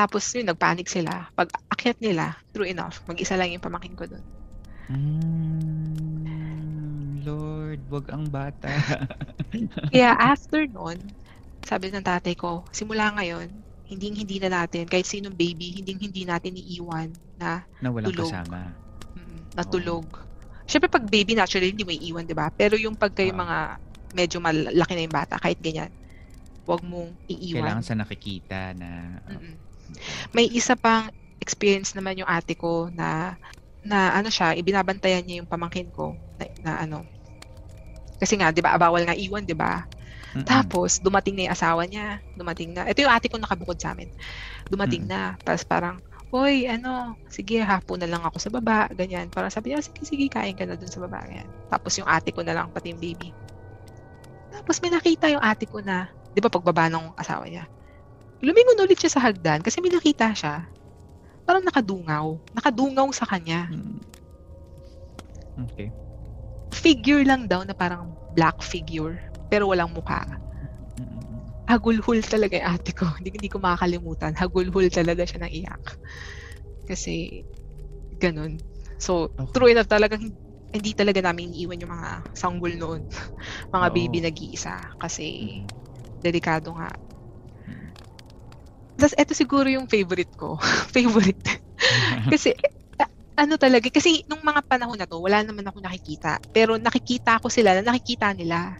Tapos 0.00 0.24
yun, 0.32 0.48
nagpanik 0.48 0.88
sila. 0.88 1.28
Pag 1.36 1.52
akyat 1.68 2.00
nila, 2.00 2.40
true 2.56 2.64
enough, 2.64 3.04
mag-isa 3.04 3.36
lang 3.36 3.52
yung 3.52 3.60
pamangkin 3.60 3.92
ko 3.92 4.08
dun. 4.08 4.24
Mm. 4.88 6.40
Lord, 7.20 7.84
wag 7.92 8.08
ang 8.08 8.24
bata. 8.32 8.72
Kaya 9.92 10.16
after 10.16 10.64
nun, 10.64 10.96
sabi 11.60 11.92
ng 11.92 12.00
tatay 12.00 12.32
ko, 12.32 12.64
simula 12.72 13.12
ngayon, 13.12 13.52
hindi 13.92 14.08
hindi 14.16 14.40
na 14.40 14.64
natin, 14.64 14.88
kahit 14.88 15.04
sinong 15.04 15.36
baby, 15.36 15.84
hindi 15.84 15.92
hindi 16.00 16.24
natin 16.24 16.56
iiwan 16.56 17.12
na 17.36 17.60
na 17.84 17.92
walang 17.92 18.08
Tulog. 18.08 18.32
kasama. 18.32 18.72
mm, 19.12 19.52
natulog. 19.52 20.08
Siyempre 20.64 20.88
pag 20.88 21.04
baby, 21.04 21.36
naturally, 21.36 21.76
hindi 21.76 21.84
mo 21.84 21.92
iiwan, 21.92 22.24
di 22.24 22.32
ba? 22.32 22.48
Pero 22.48 22.80
yung 22.80 22.96
pag 22.96 23.12
kayo 23.12 23.36
Oo. 23.36 23.42
mga 23.44 23.58
medyo 24.16 24.40
malaki 24.40 24.92
na 24.96 25.04
yung 25.04 25.12
bata, 25.12 25.36
kahit 25.36 25.60
ganyan, 25.60 25.92
huwag 26.64 26.80
mong 26.88 27.12
iiwan. 27.28 27.68
Kailangan 27.68 27.84
sa 27.84 27.98
nakikita 28.00 28.72
na 28.78 29.20
Mm-mm. 29.28 29.59
May 30.34 30.46
isa 30.50 30.74
pang 30.78 31.08
experience 31.40 31.92
naman 31.96 32.20
yung 32.20 32.30
ate 32.30 32.54
ko 32.56 32.88
na 32.92 33.36
na 33.80 34.12
ano 34.16 34.28
siya, 34.28 34.52
ibinabantayan 34.60 35.24
niya 35.24 35.40
yung 35.40 35.48
pamangkin 35.50 35.88
ko 35.92 36.20
na, 36.36 36.44
na 36.60 36.72
ano. 36.84 36.98
Kasi 38.20 38.36
nga, 38.36 38.52
'di 38.52 38.60
ba, 38.60 38.76
bawal 38.76 39.02
nga 39.08 39.16
iwan, 39.16 39.44
'di 39.44 39.56
ba? 39.56 39.80
Mm-mm. 40.36 40.46
Tapos 40.46 41.00
dumating 41.02 41.34
na 41.36 41.42
yung 41.48 41.54
asawa 41.56 41.82
niya, 41.88 42.20
dumating 42.36 42.70
na. 42.76 42.86
Ito 42.86 43.02
yung 43.04 43.14
ate 43.14 43.26
ko 43.32 43.36
nakabukod 43.40 43.78
sa 43.80 43.92
amin. 43.96 44.10
Dumating 44.70 45.04
Mm. 45.06 45.10
na, 45.12 45.20
tapos 45.46 45.64
parang 45.66 45.98
Hoy, 46.30 46.66
ano, 46.70 47.18
sige, 47.26 47.58
hapon 47.58 47.98
na 47.98 48.06
lang 48.06 48.22
ako 48.22 48.38
sa 48.38 48.50
baba, 48.54 48.86
ganyan. 48.94 49.34
Parang 49.34 49.50
sabi 49.50 49.74
niya, 49.74 49.82
sige, 49.82 50.06
sige, 50.06 50.26
kain 50.30 50.54
ka 50.54 50.62
na 50.62 50.78
dun 50.78 50.86
sa 50.92 51.02
baba, 51.02 51.26
ganyan. 51.26 51.50
Tapos 51.66 51.90
yung 51.98 52.06
ate 52.06 52.30
ko 52.30 52.46
na 52.46 52.54
lang, 52.54 52.70
pati 52.70 52.94
yung 52.94 53.02
baby. 53.02 53.34
Tapos 54.50 54.76
may 54.82 54.90
nakita 54.94 55.30
yung 55.30 55.42
ate 55.42 55.66
ko 55.66 55.78
na, 55.82 56.10
di 56.34 56.40
ba 56.42 56.50
pagbaba 56.50 56.86
ng 56.90 57.14
asawa 57.18 57.46
niya, 57.50 57.66
lumingon 58.40 58.80
ulit 58.80 58.96
siya 59.00 59.12
sa 59.12 59.22
hagdan 59.22 59.60
kasi 59.60 59.80
may 59.84 59.92
nakita 59.92 60.32
siya. 60.32 60.64
Parang 61.44 61.64
nakadungaw. 61.64 62.40
Nakadungaw 62.56 63.08
sa 63.12 63.28
kanya. 63.28 63.68
Mm. 63.68 64.00
Okay. 65.68 65.88
Figure 66.72 67.26
lang 67.26 67.44
daw 67.44 67.60
na 67.66 67.76
parang 67.76 68.14
black 68.32 68.62
figure. 68.64 69.20
Pero 69.50 69.68
walang 69.68 69.90
mukha. 69.92 70.24
Hagulhul 71.66 72.22
talaga 72.22 72.56
yung 72.58 72.68
ate 72.70 72.90
ko. 72.94 73.06
Hindi, 73.18 73.30
hindi 73.34 73.50
ko 73.50 73.58
makakalimutan. 73.62 74.34
Hagulhul 74.34 74.90
talaga 74.90 75.22
siya 75.26 75.46
ng 75.46 75.52
iyak. 75.52 75.84
Kasi, 76.86 77.46
ganun. 78.18 78.58
So, 78.98 79.30
Okay. 79.34 79.52
true 79.54 79.70
enough 79.70 79.90
talagang 79.90 80.22
hin- 80.22 80.38
hindi 80.70 80.94
talaga 80.94 81.18
namin 81.22 81.50
iniiwan 81.50 81.82
yung 81.82 81.92
mga 81.94 82.10
sanggol 82.34 82.74
noon. 82.78 83.02
mga 83.74 83.86
Oo. 83.90 83.94
baby 83.94 84.18
nag-iisa. 84.22 84.78
Kasi, 84.98 85.58
delikado 86.22 86.74
nga. 86.74 86.90
Tapos, 89.00 89.16
eto 89.16 89.32
siguro 89.32 89.66
yung 89.72 89.88
favorite 89.88 90.32
ko. 90.36 90.60
favorite. 90.94 91.40
kasi, 92.32 92.52
ano 93.38 93.56
talaga, 93.56 93.88
kasi 93.88 94.20
nung 94.28 94.44
mga 94.44 94.60
panahon 94.68 95.00
na 95.00 95.08
to, 95.08 95.16
wala 95.20 95.40
naman 95.40 95.64
ako 95.64 95.80
nakikita. 95.80 96.36
Pero 96.52 96.76
nakikita 96.76 97.40
ko 97.40 97.48
sila 97.48 97.72
na 97.80 97.82
nakikita 97.94 98.36
nila. 98.36 98.76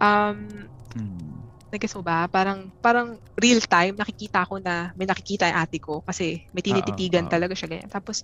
Um, 0.00 0.68
Mm. 0.96 1.48
nag-guess 1.72 1.96
mo 1.98 2.02
ba? 2.06 2.26
Parang, 2.30 2.70
parang 2.78 3.18
real 3.38 3.58
time, 3.64 3.96
nakikita 3.98 4.46
ko 4.46 4.60
na 4.62 4.92
may 4.94 5.06
nakikita 5.08 5.48
yung 5.50 5.58
ate 5.64 5.78
ko 5.82 6.02
kasi 6.06 6.44
may 6.54 6.62
tinititigan 6.62 7.26
oo. 7.26 7.30
talaga 7.30 7.54
siya 7.58 7.68
ganyan. 7.70 7.90
Tapos, 7.90 8.22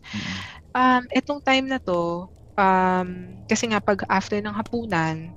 um, 0.76 1.02
etong 1.14 1.40
time 1.42 1.66
na 1.70 1.78
to, 1.82 2.30
um, 2.58 3.08
kasi 3.50 3.66
nga 3.70 3.80
pag 3.82 4.02
after 4.10 4.38
ng 4.38 4.54
hapunan, 4.54 5.34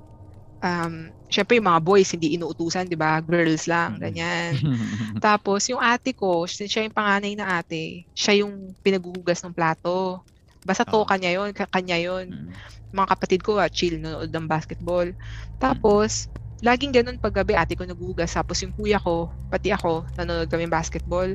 um, 0.63 1.11
syempre 1.33 1.57
yung 1.57 1.65
mga 1.65 1.81
boys 1.81 2.13
hindi 2.13 2.37
inuutusan, 2.37 2.85
di 2.85 2.93
ba? 2.93 3.17
Girls 3.17 3.65
lang, 3.65 3.97
Mm-mm. 3.97 4.03
ganyan. 4.05 4.53
Tapos, 5.25 5.65
yung 5.65 5.81
ate 5.81 6.13
ko, 6.13 6.45
siya 6.45 6.85
yung 6.85 6.93
panganay 6.93 7.33
na 7.33 7.57
ate, 7.57 8.05
siya 8.13 8.45
yung 8.45 8.77
pinaguhugas 8.85 9.41
ng 9.41 9.49
plato. 9.57 10.21
Basta 10.61 10.85
to, 10.85 11.01
Oo. 11.01 11.09
kanya 11.09 11.33
ka- 11.49 11.73
kanya. 11.73 11.97
Mm. 11.97 12.53
Mga 12.93 13.07
kapatid 13.17 13.41
ko, 13.41 13.57
ah, 13.57 13.65
chill, 13.65 13.97
nanonood 13.97 14.29
ng 14.29 14.45
basketball. 14.45 15.09
Tapos, 15.57 16.29
laging 16.61 16.93
ganun 16.93 17.17
pag 17.17 17.33
gabi, 17.33 17.57
ate 17.57 17.73
ko 17.73 17.83
naghuhugas. 17.83 18.29
Tapos 18.29 18.61
yung 18.61 18.71
kuya 18.77 19.01
ko, 19.01 19.33
pati 19.49 19.73
ako, 19.73 20.05
nanonood 20.13 20.47
kami 20.47 20.69
ng 20.69 20.75
basketball. 20.77 21.33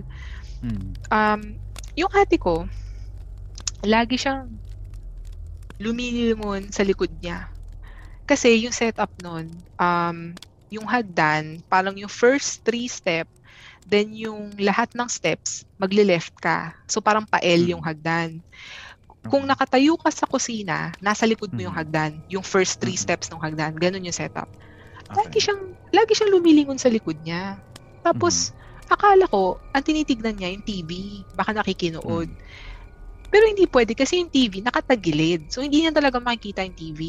Mm. 0.62 0.94
Um, 1.10 1.40
yung 1.98 2.08
ate 2.14 2.38
ko, 2.38 2.70
lagi 3.82 4.14
siyang 4.14 4.46
lumilingon 5.82 6.70
sa 6.70 6.86
likod 6.86 7.10
niya. 7.18 7.50
Kasi 8.28 8.60
yung 8.68 8.76
setup 8.76 9.10
nun, 9.16 9.64
um, 9.80 10.18
yung 10.68 10.84
hagdan, 10.84 11.64
parang 11.72 11.96
yung 11.96 12.12
first 12.12 12.60
three 12.60 12.86
step, 12.86 13.24
then 13.88 14.12
yung 14.12 14.52
lahat 14.60 14.92
ng 14.92 15.08
steps, 15.08 15.64
magle-left 15.80 16.36
ka. 16.38 16.76
So 16.92 17.00
parang 17.00 17.24
pael 17.24 17.64
Mm. 17.64 17.72
yung 17.72 17.82
hagdan. 17.84 18.44
Kung 19.28 19.44
nakatayo 19.48 19.96
ka 20.00 20.12
sa 20.12 20.28
kusina, 20.28 20.96
nasa 21.00 21.24
likod 21.28 21.52
mo 21.56 21.64
yung 21.64 21.74
Mhm. 21.74 21.80
hagdan. 21.80 22.12
Yung 22.28 22.44
first 22.44 22.80
three 22.80 22.96
Mhm. 22.96 23.04
steps 23.04 23.28
ng 23.32 23.40
hagdan. 23.40 23.76
Ganun 23.80 24.04
yung 24.04 24.16
setup. 24.16 24.48
Lagi 25.12 25.40
siyang, 25.40 25.62
lagi 25.92 26.12
siyang 26.16 26.32
lumilingon 26.36 26.80
sa 26.80 26.92
likod 26.92 27.18
niya. 27.20 27.60
Tapos, 28.04 28.52
akala 28.88 29.24
ko, 29.28 29.60
ang 29.72 29.84
tinitignan 29.84 30.36
niya 30.36 30.52
yung 30.52 30.64
TV. 30.64 30.92
Baka 31.32 31.52
nakikinood. 31.56 32.32
Pero 33.28 33.44
hindi 33.48 33.64
pwede 33.68 33.92
kasi 33.96 34.20
yung 34.24 34.32
TV 34.32 34.64
nakatagilid. 34.64 35.52
So, 35.52 35.60
hindi 35.60 35.84
niya 35.84 35.92
talaga 35.92 36.16
makikita 36.20 36.64
yung 36.64 36.76
TV. 36.76 37.00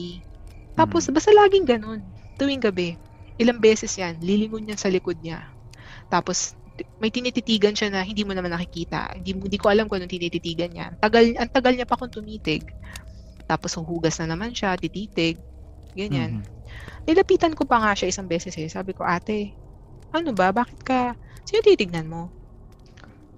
Tapos, 0.80 1.04
Mhm. 1.06 1.14
basta 1.14 1.32
laging 1.36 1.66
ganun. 1.68 2.02
Tuwing 2.40 2.64
gabi. 2.64 2.96
ilang 3.40 3.64
beses 3.64 3.96
yan, 3.96 4.20
lilingon 4.20 4.68
niya 4.68 4.76
sa 4.76 4.92
likod 4.92 5.16
niya. 5.24 5.48
Tapos, 6.12 6.60
may 7.00 7.08
tinititigan 7.08 7.72
siya 7.72 7.88
na 7.88 8.04
hindi 8.04 8.28
mo 8.28 8.36
naman 8.36 8.52
nakikita. 8.52 9.16
Hindi, 9.16 9.32
hindi 9.32 9.56
ko 9.56 9.72
alam 9.72 9.88
kung 9.88 9.96
anong 10.00 10.12
tinititigan 10.12 10.72
niya. 10.76 10.92
Tagal, 11.00 11.24
ang 11.40 11.48
tagal 11.48 11.72
niya 11.72 11.88
pa 11.88 11.96
kung 11.96 12.12
tumitig. 12.12 12.68
Tapos, 13.48 13.80
huhugas 13.80 14.20
na 14.20 14.36
naman 14.36 14.52
siya, 14.52 14.76
tititig. 14.76 15.40
Ganyan. 15.96 16.44
Mm-hmm. 16.44 17.08
Nilapitan 17.08 17.56
ko 17.56 17.64
pa 17.64 17.80
nga 17.80 17.96
siya 17.96 18.12
isang 18.12 18.28
beses 18.28 18.52
eh. 18.60 18.68
Sabi 18.68 18.92
ko, 18.92 19.08
ate, 19.08 19.56
ano 20.12 20.36
ba? 20.36 20.52
Bakit 20.52 20.80
ka, 20.84 21.16
sino 21.48 21.64
titignan 21.64 22.12
mo? 22.12 22.28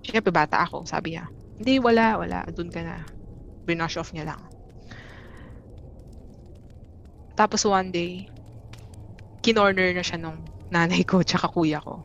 Siyempre, 0.01 0.33
bata 0.33 0.65
ako. 0.65 0.89
Sabi 0.89 1.13
niya, 1.13 1.29
hindi, 1.61 1.77
wala, 1.77 2.17
wala. 2.17 2.41
Doon 2.49 2.73
ka 2.73 2.81
na. 2.81 3.05
Binosh 3.69 4.01
off 4.01 4.17
niya 4.17 4.33
lang. 4.33 4.41
Tapos 7.35 7.63
one 7.63 7.89
day, 7.89 8.27
kinorner 9.41 9.95
na 9.95 10.03
siya 10.05 10.21
nung 10.21 10.39
nanay 10.71 11.03
ko 11.03 11.23
tsaka 11.25 11.49
kuya 11.51 11.81
ko. 11.81 12.03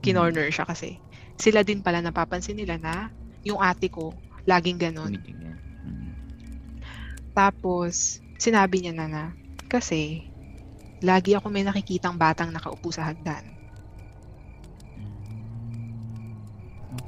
Kinorner 0.00 0.48
siya 0.48 0.64
kasi. 0.68 1.00
Sila 1.38 1.62
din 1.62 1.82
pala 1.82 2.02
napapansin 2.02 2.58
nila 2.58 2.78
na 2.78 3.10
yung 3.46 3.58
ate 3.58 3.90
ko, 3.90 4.14
laging 4.46 4.80
ganun. 4.80 5.18
Mm. 5.18 6.10
Tapos, 7.36 8.18
sinabi 8.40 8.82
niya 8.82 8.94
na 8.94 9.06
na, 9.06 9.24
kasi, 9.70 10.26
lagi 11.04 11.38
ako 11.38 11.52
may 11.52 11.62
nakikitang 11.62 12.18
batang 12.18 12.50
nakaupo 12.50 12.90
sa 12.90 13.06
hagdan. 13.06 13.44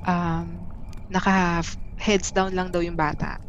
Um, 0.07 0.47
naka 1.11 1.65
heads 1.99 2.31
down 2.31 2.55
lang 2.55 2.71
daw 2.71 2.81
yung 2.81 2.97
bata. 2.97 3.43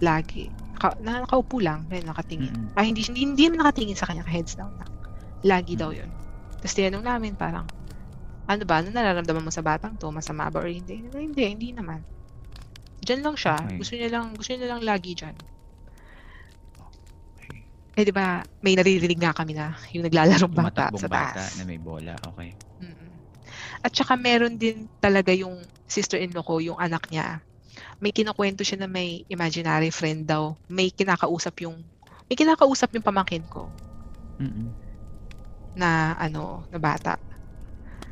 Lagi. 0.00 0.48
Naka, 0.80 0.96
nakaupo 1.04 1.60
lang, 1.60 1.84
may 1.92 2.00
nakatingin. 2.00 2.56
Mm-hmm. 2.56 2.72
Ah, 2.72 2.88
hindi, 2.88 3.04
hindi, 3.04 3.20
hindi 3.28 3.44
nakatingin 3.52 4.00
sa 4.00 4.08
kanya, 4.08 4.24
heads 4.24 4.56
down 4.56 4.72
lang. 4.80 4.88
Lagi 5.44 5.76
mm-hmm. 5.76 5.82
daw 5.84 5.92
yun. 5.92 6.08
Tapos 6.56 6.72
tinanong 6.72 7.04
namin 7.04 7.36
parang, 7.36 7.68
ano 8.48 8.62
ba, 8.64 8.80
ano 8.80 8.88
nararamdaman 8.88 9.44
mo 9.44 9.52
sa 9.52 9.60
batang 9.60 10.00
to? 10.00 10.08
Masama 10.08 10.48
ba 10.48 10.64
or 10.64 10.72
hindi? 10.72 11.04
Hindi, 11.04 11.42
hindi 11.52 11.68
naman. 11.76 12.00
Diyan 13.04 13.20
lang 13.20 13.36
siya. 13.36 13.60
Okay. 13.60 13.76
Gusto 13.76 13.92
niya 14.00 14.08
lang, 14.08 14.32
gusto 14.32 14.56
niya 14.56 14.68
lang 14.72 14.80
lagi 14.80 15.12
diyan. 15.12 15.36
Eh, 18.00 18.04
di 18.08 18.12
ba, 18.16 18.40
may 18.64 18.72
naririnig 18.72 19.20
nga 19.20 19.36
kami 19.36 19.52
na 19.52 19.76
yung 19.92 20.08
naglalarong 20.08 20.56
bata 20.56 20.88
sa 20.96 21.08
taas. 21.12 21.36
bata 21.36 21.44
na 21.60 21.62
may 21.68 21.76
bola, 21.76 22.16
okay. 22.24 22.56
Mm-mm. 22.80 23.12
At 23.84 23.92
saka 23.92 24.16
meron 24.16 24.56
din 24.56 24.88
talaga 24.96 25.36
yung 25.36 25.60
sister-in-law 25.84 26.40
ko, 26.40 26.64
yung 26.64 26.80
anak 26.80 27.04
niya 27.12 27.44
may 28.00 28.10
kinukwento 28.16 28.64
siya 28.64 28.80
na 28.80 28.88
may 28.88 29.28
imaginary 29.28 29.92
friend 29.92 30.24
daw. 30.24 30.56
May 30.66 30.88
kinakausap 30.88 31.68
yung 31.68 31.84
may 32.26 32.34
kinakausap 32.34 32.96
yung 32.96 33.04
pamangkin 33.04 33.44
ko. 33.46 33.68
Mm-mm. 34.40 34.72
Na 35.76 36.16
ano, 36.16 36.64
na 36.72 36.80
bata. 36.80 37.20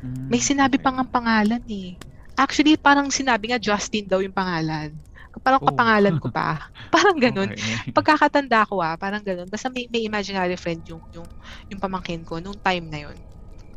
Mm, 0.05 0.29
may 0.29 0.39
sinabi 0.39 0.77
pang 0.77 0.95
ang 0.95 1.09
pangalan 1.09 1.63
eh. 1.65 1.97
Actually, 2.37 2.79
parang 2.79 3.11
sinabi 3.11 3.51
nga 3.51 3.59
Justin 3.59 4.07
daw 4.07 4.23
yung 4.23 4.35
pangalan. 4.35 4.95
Parang 5.39 5.61
oh. 5.63 5.67
kapangalan 5.71 6.19
ko 6.19 6.27
pa. 6.33 6.67
Parang 6.95 7.15
ganun. 7.15 7.53
Okay. 7.53 7.93
Pagkakatanda 7.97 8.65
ko 8.67 8.81
ah, 8.83 8.97
parang 8.99 9.23
ganun. 9.23 9.47
Basta 9.47 9.71
may, 9.71 9.87
may 9.87 10.03
imaginary 10.03 10.57
friend 10.59 10.83
yung, 10.89 10.99
yung, 11.15 11.27
yung 11.69 11.79
pamangkin 11.79 12.25
ko 12.25 12.41
nung 12.41 12.57
time 12.59 12.89
na 12.91 13.07
yun. 13.07 13.17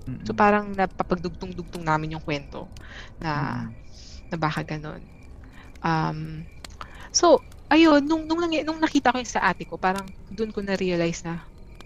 Mm-mm. 0.08 0.26
So 0.26 0.34
parang 0.34 0.74
napapagdugtong-dugtong 0.74 1.86
namin 1.86 2.18
yung 2.18 2.24
kwento 2.24 2.66
na, 3.20 3.62
mm. 3.68 3.70
na 4.32 4.36
baka 4.40 4.64
ganun. 4.64 5.11
Um, 5.82 6.46
so, 7.10 7.42
ayun, 7.68 8.06
nung, 8.06 8.24
nung, 8.24 8.46
nung 8.46 8.80
nakita 8.80 9.12
ko 9.12 9.18
yung 9.18 9.28
sa 9.28 9.50
ate 9.50 9.66
ko, 9.66 9.76
parang 9.76 10.06
doon 10.30 10.54
ko 10.54 10.62
na-realize 10.62 11.26
na 11.26 11.42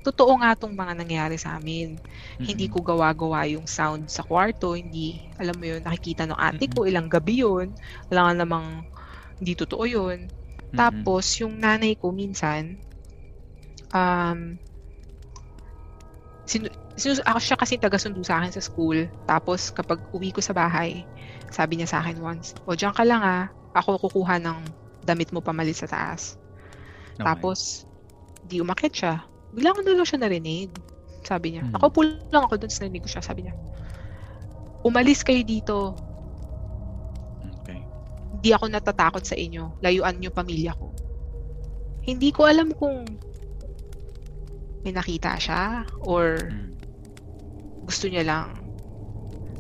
totoo 0.07 0.39
nga 0.39 0.55
tong 0.55 0.71
mga 0.71 0.95
nangyari 0.95 1.35
sa 1.35 1.59
amin. 1.59 1.99
Mm-hmm. 1.99 2.47
Hindi 2.47 2.67
ko 2.71 2.79
gawa-gawa 2.79 3.51
yung 3.51 3.67
sound 3.67 4.07
sa 4.07 4.23
kwarto, 4.23 4.79
hindi, 4.79 5.19
alam 5.35 5.59
mo 5.59 5.67
yun, 5.67 5.83
nakikita 5.83 6.31
ng 6.31 6.39
ate 6.39 6.71
ko, 6.71 6.87
ilang 6.87 7.11
gabi 7.11 7.43
yun, 7.43 7.75
wala 8.07 8.31
nga 8.31 8.35
namang, 8.47 8.87
hindi 9.43 9.59
totoo 9.59 9.83
yun. 9.83 10.31
Mm-hmm. 10.31 10.79
Tapos, 10.79 11.27
yung 11.43 11.59
nanay 11.59 11.99
ko 11.99 12.15
minsan, 12.15 12.79
um, 13.91 14.55
sinu- 16.47 16.71
sinus- 16.95 17.27
ako 17.27 17.39
siya 17.43 17.59
kasi 17.59 17.75
taga-sundo 17.75 18.23
sa 18.23 18.39
akin 18.39 18.55
sa 18.55 18.63
school. 18.63 19.11
Tapos, 19.27 19.75
kapag 19.75 19.99
uwi 20.15 20.31
ko 20.31 20.39
sa 20.39 20.55
bahay, 20.55 21.03
sabi 21.51 21.83
niya 21.83 21.91
sa 21.91 21.99
akin 22.03 22.23
once, 22.23 22.55
o, 22.63 22.79
dyan 22.79 22.95
ka 22.95 23.03
lang 23.03 23.27
ah, 23.27 23.51
ako 23.77 24.09
kukuha 24.09 24.41
ng 24.41 24.59
damit 25.07 25.31
mo 25.31 25.45
pamalit 25.45 25.79
sa 25.79 25.87
taas. 25.87 26.41
Okay. 27.17 27.25
Tapos, 27.25 27.85
di 28.49 28.59
umakit 28.61 28.93
siya. 28.93 29.23
Bigla 29.55 29.77
ko 29.77 29.81
na 29.85 29.95
lang 29.95 30.09
siya 30.09 30.21
narinig. 30.21 30.71
Sabi 31.23 31.57
niya. 31.57 31.65
Hmm. 31.65 31.73
Nakaupo 31.77 32.01
lang 32.05 32.43
ako 32.49 32.55
doon 32.61 32.73
sa 32.73 32.85
narinig 32.85 33.05
ko 33.07 33.11
siya. 33.11 33.23
Sabi 33.23 33.47
niya, 33.47 33.55
umalis 34.83 35.23
kayo 35.23 35.41
dito. 35.47 35.95
Okay. 37.63 37.81
Hindi 38.37 38.51
ako 38.53 38.65
natatakot 38.71 39.23
sa 39.23 39.39
inyo. 39.39 39.81
Layuan 39.81 40.19
niyo 40.19 40.35
pamilya 40.35 40.75
ko. 40.75 40.91
Hindi 42.07 42.31
ko 42.31 42.47
alam 42.47 42.71
kung 42.75 43.07
may 44.87 44.95
nakita 44.95 45.35
siya 45.39 45.83
or 46.07 46.39
hmm. 46.47 46.75
gusto 47.87 48.07
niya 48.07 48.23
lang 48.27 48.67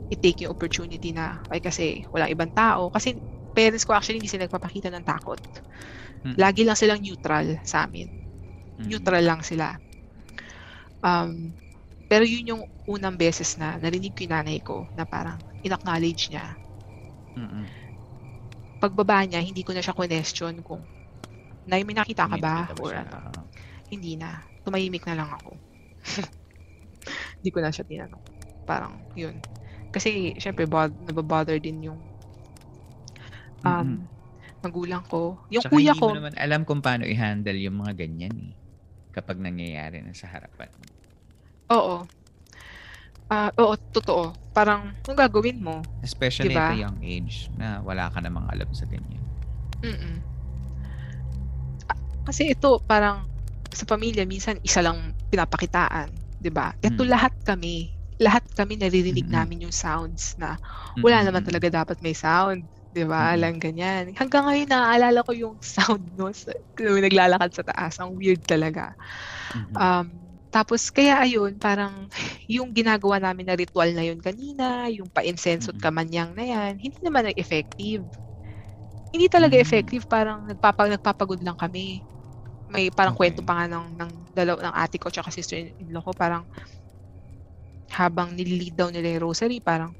i-take 0.06 0.46
yung 0.46 0.54
opportunity 0.54 1.10
na 1.10 1.42
ay 1.50 1.58
kasi 1.58 2.06
walang 2.14 2.30
ibang 2.30 2.50
tao. 2.54 2.90
Kasi 2.94 3.18
parents 3.56 3.88
ko 3.88 3.96
actually 3.96 4.20
hindi 4.20 4.28
sila 4.28 4.44
nagpapakita 4.44 4.92
ng 4.92 5.04
takot. 5.08 5.40
Mm-hmm. 5.40 6.36
Lagi 6.36 6.62
lang 6.68 6.76
silang 6.76 7.00
neutral 7.00 7.56
sa 7.64 7.88
amin. 7.88 8.08
Mm-hmm. 8.12 8.86
Neutral 8.92 9.24
lang 9.24 9.40
sila. 9.40 9.80
Um, 11.00 11.56
pero 12.06 12.28
yun 12.28 12.52
yung 12.52 12.62
unang 12.84 13.16
beses 13.16 13.56
na 13.56 13.80
narinig 13.80 14.12
ko 14.12 14.28
yung 14.28 14.34
nanay 14.36 14.58
ko 14.60 14.84
na 14.92 15.08
parang 15.08 15.40
in-acknowledge 15.64 16.28
niya. 16.28 16.52
Mm-hmm. 17.32 17.64
Pagbaba 18.76 19.24
niya, 19.24 19.40
hindi 19.40 19.64
ko 19.64 19.72
na 19.72 19.80
siya 19.80 19.96
question 19.96 20.60
kung 20.60 20.84
na 21.66 21.82
may 21.82 21.96
nakita 21.96 22.30
ka 22.30 22.36
ba? 22.38 22.70
Or 22.78 22.94
ano. 22.94 23.50
Hindi 23.90 24.14
na. 24.14 24.38
Tumahimik 24.62 25.02
na 25.08 25.18
lang 25.18 25.30
ako. 25.34 25.50
hindi 27.42 27.50
ko 27.50 27.58
na 27.58 27.74
siya 27.74 27.82
tinanong. 27.82 28.22
Parang, 28.62 28.94
yun. 29.18 29.42
Kasi, 29.90 30.38
syempre, 30.38 30.70
bod- 30.70 30.94
nababother 31.06 31.58
din 31.58 31.90
yung 31.90 31.98
um, 33.62 33.72
mm-hmm. 33.72 33.98
magulang 34.60 35.04
ko. 35.06 35.38
Yung 35.48 35.64
Tsaka 35.64 35.72
kuya 35.72 35.92
ko... 35.94 36.12
naman 36.12 36.34
alam 36.36 36.66
kung 36.66 36.82
paano 36.82 37.06
i-handle 37.06 37.56
yung 37.56 37.80
mga 37.80 37.92
ganyan 37.96 38.34
eh. 38.50 38.52
Kapag 39.16 39.40
nangyayari 39.40 40.04
na 40.04 40.12
sa 40.12 40.28
harapan. 40.28 40.68
Oo. 41.72 42.04
Uh, 43.26 43.50
oo, 43.58 43.74
totoo. 43.96 44.36
Parang, 44.52 44.92
anong 45.08 45.18
gagawin 45.18 45.58
mo? 45.58 45.80
Especially 46.04 46.52
diba? 46.52 46.72
at 46.72 46.76
a 46.76 46.84
young 46.84 47.00
age 47.00 47.48
na 47.56 47.80
wala 47.80 48.12
ka 48.12 48.20
namang 48.20 48.44
alam 48.52 48.68
sa 48.76 48.84
ganyan. 48.84 49.24
Mm 49.80 50.20
Kasi 52.26 52.50
ito, 52.52 52.82
parang 52.84 53.24
sa 53.70 53.86
pamilya, 53.86 54.26
minsan 54.26 54.58
isa 54.66 54.82
lang 54.82 55.14
pinapakitaan. 55.30 56.26
'di 56.40 56.50
ba? 56.52 56.76
Ito 56.78 57.02
mm. 57.04 57.10
lahat 57.10 57.34
kami, 57.42 57.90
lahat 58.22 58.44
kami 58.54 58.80
naririnig 58.80 59.26
mm-hmm. 59.26 59.36
namin 59.36 59.64
yung 59.68 59.74
sounds 59.74 60.36
na 60.40 60.60
wala 61.00 61.20
mm-hmm. 61.20 61.26
naman 61.26 61.42
talaga 61.44 61.66
dapat 61.84 61.98
may 62.04 62.14
sound. 62.16 62.64
'Di 62.96 63.04
ba? 63.04 63.20
Mm-hmm. 63.20 63.34
Alang 63.36 63.56
ganyan. 63.60 64.04
Hanggang 64.16 64.48
ngayon 64.48 64.72
naaalala 64.72 65.20
ko 65.20 65.36
yung 65.36 65.60
sound 65.76 66.08
no, 66.16 66.32
nung 66.80 67.04
naglalakad 67.04 67.52
sa 67.52 67.64
taas. 67.68 68.00
Ang 68.00 68.16
weird 68.16 68.40
talaga. 68.48 68.96
Mm-hmm. 69.52 69.76
Um, 69.76 70.08
tapos 70.48 70.88
kaya 70.88 71.20
ayun, 71.20 71.60
parang 71.60 72.08
yung 72.48 72.72
ginagawa 72.72 73.20
namin 73.20 73.52
na 73.52 73.60
ritual 73.60 73.92
na 73.92 74.00
yun 74.00 74.16
kanina, 74.24 74.88
yung 74.88 75.12
pa-incense 75.12 75.68
at 75.68 75.76
kamanyang 75.76 76.32
na 76.32 76.48
yan, 76.48 76.80
hindi 76.80 76.96
naman 77.04 77.28
effective. 77.36 78.00
Hindi 79.12 79.26
talaga 79.28 79.60
mm-hmm. 79.60 79.68
effective, 79.68 80.04
parang 80.08 80.48
nagpapa, 80.48 80.88
nagpapagod 80.88 81.44
lang 81.44 81.60
kami. 81.60 82.00
May 82.72 82.88
parang 82.88 83.12
okay. 83.12 83.28
kwento 83.28 83.44
pa 83.44 83.60
nga 83.60 83.66
ng, 83.68 84.00
ng, 84.00 84.10
dalaw, 84.32 84.56
ng 84.56 84.74
ate 84.80 84.96
ko 84.96 85.12
at 85.12 85.28
sister-in-law 85.28 86.00
ko, 86.00 86.16
parang 86.16 86.48
habang 87.92 88.32
nililid 88.32 88.72
daw 88.72 88.88
nila 88.88 89.20
yung 89.20 89.30
rosary, 89.30 89.60
parang 89.60 89.92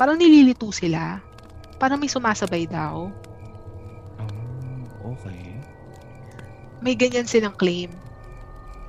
parang 0.00 0.16
nililito 0.16 0.72
sila. 0.72 1.27
Parang 1.78 1.98
may 1.98 2.10
sumasabay 2.10 2.66
daw. 2.66 3.10
Oh, 4.18 5.14
okay. 5.14 5.54
May 6.82 6.98
ganyan 6.98 7.26
silang 7.26 7.54
claim. 7.54 7.90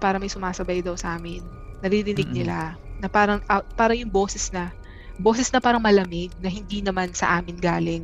Para 0.02 0.18
may 0.18 0.30
sumasabay 0.30 0.82
daw 0.82 0.98
sa 0.98 1.18
amin. 1.18 1.46
Naririnig 1.86 2.28
mm-hmm. 2.30 2.40
nila 2.44 2.76
na 3.00 3.08
parang 3.08 3.40
uh, 3.48 3.64
parang 3.80 3.96
yung 3.96 4.12
boses 4.12 4.52
na 4.52 4.76
boses 5.16 5.48
na 5.56 5.64
parang 5.64 5.80
malamig 5.80 6.32
na 6.44 6.52
hindi 6.52 6.84
naman 6.84 7.16
sa 7.16 7.40
amin 7.40 7.56
galing. 7.56 8.04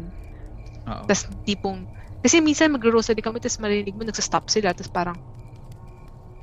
Tapos 0.86 1.28
tipong 1.44 1.84
kasi 2.22 2.40
minsan 2.42 2.72
mag-rosary 2.72 3.22
kami 3.22 3.42
tapos 3.42 3.60
marinig 3.60 3.94
mo 3.94 4.06
nagsa-stop 4.06 4.48
sila 4.50 4.72
tapos 4.72 4.90
parang 4.90 5.18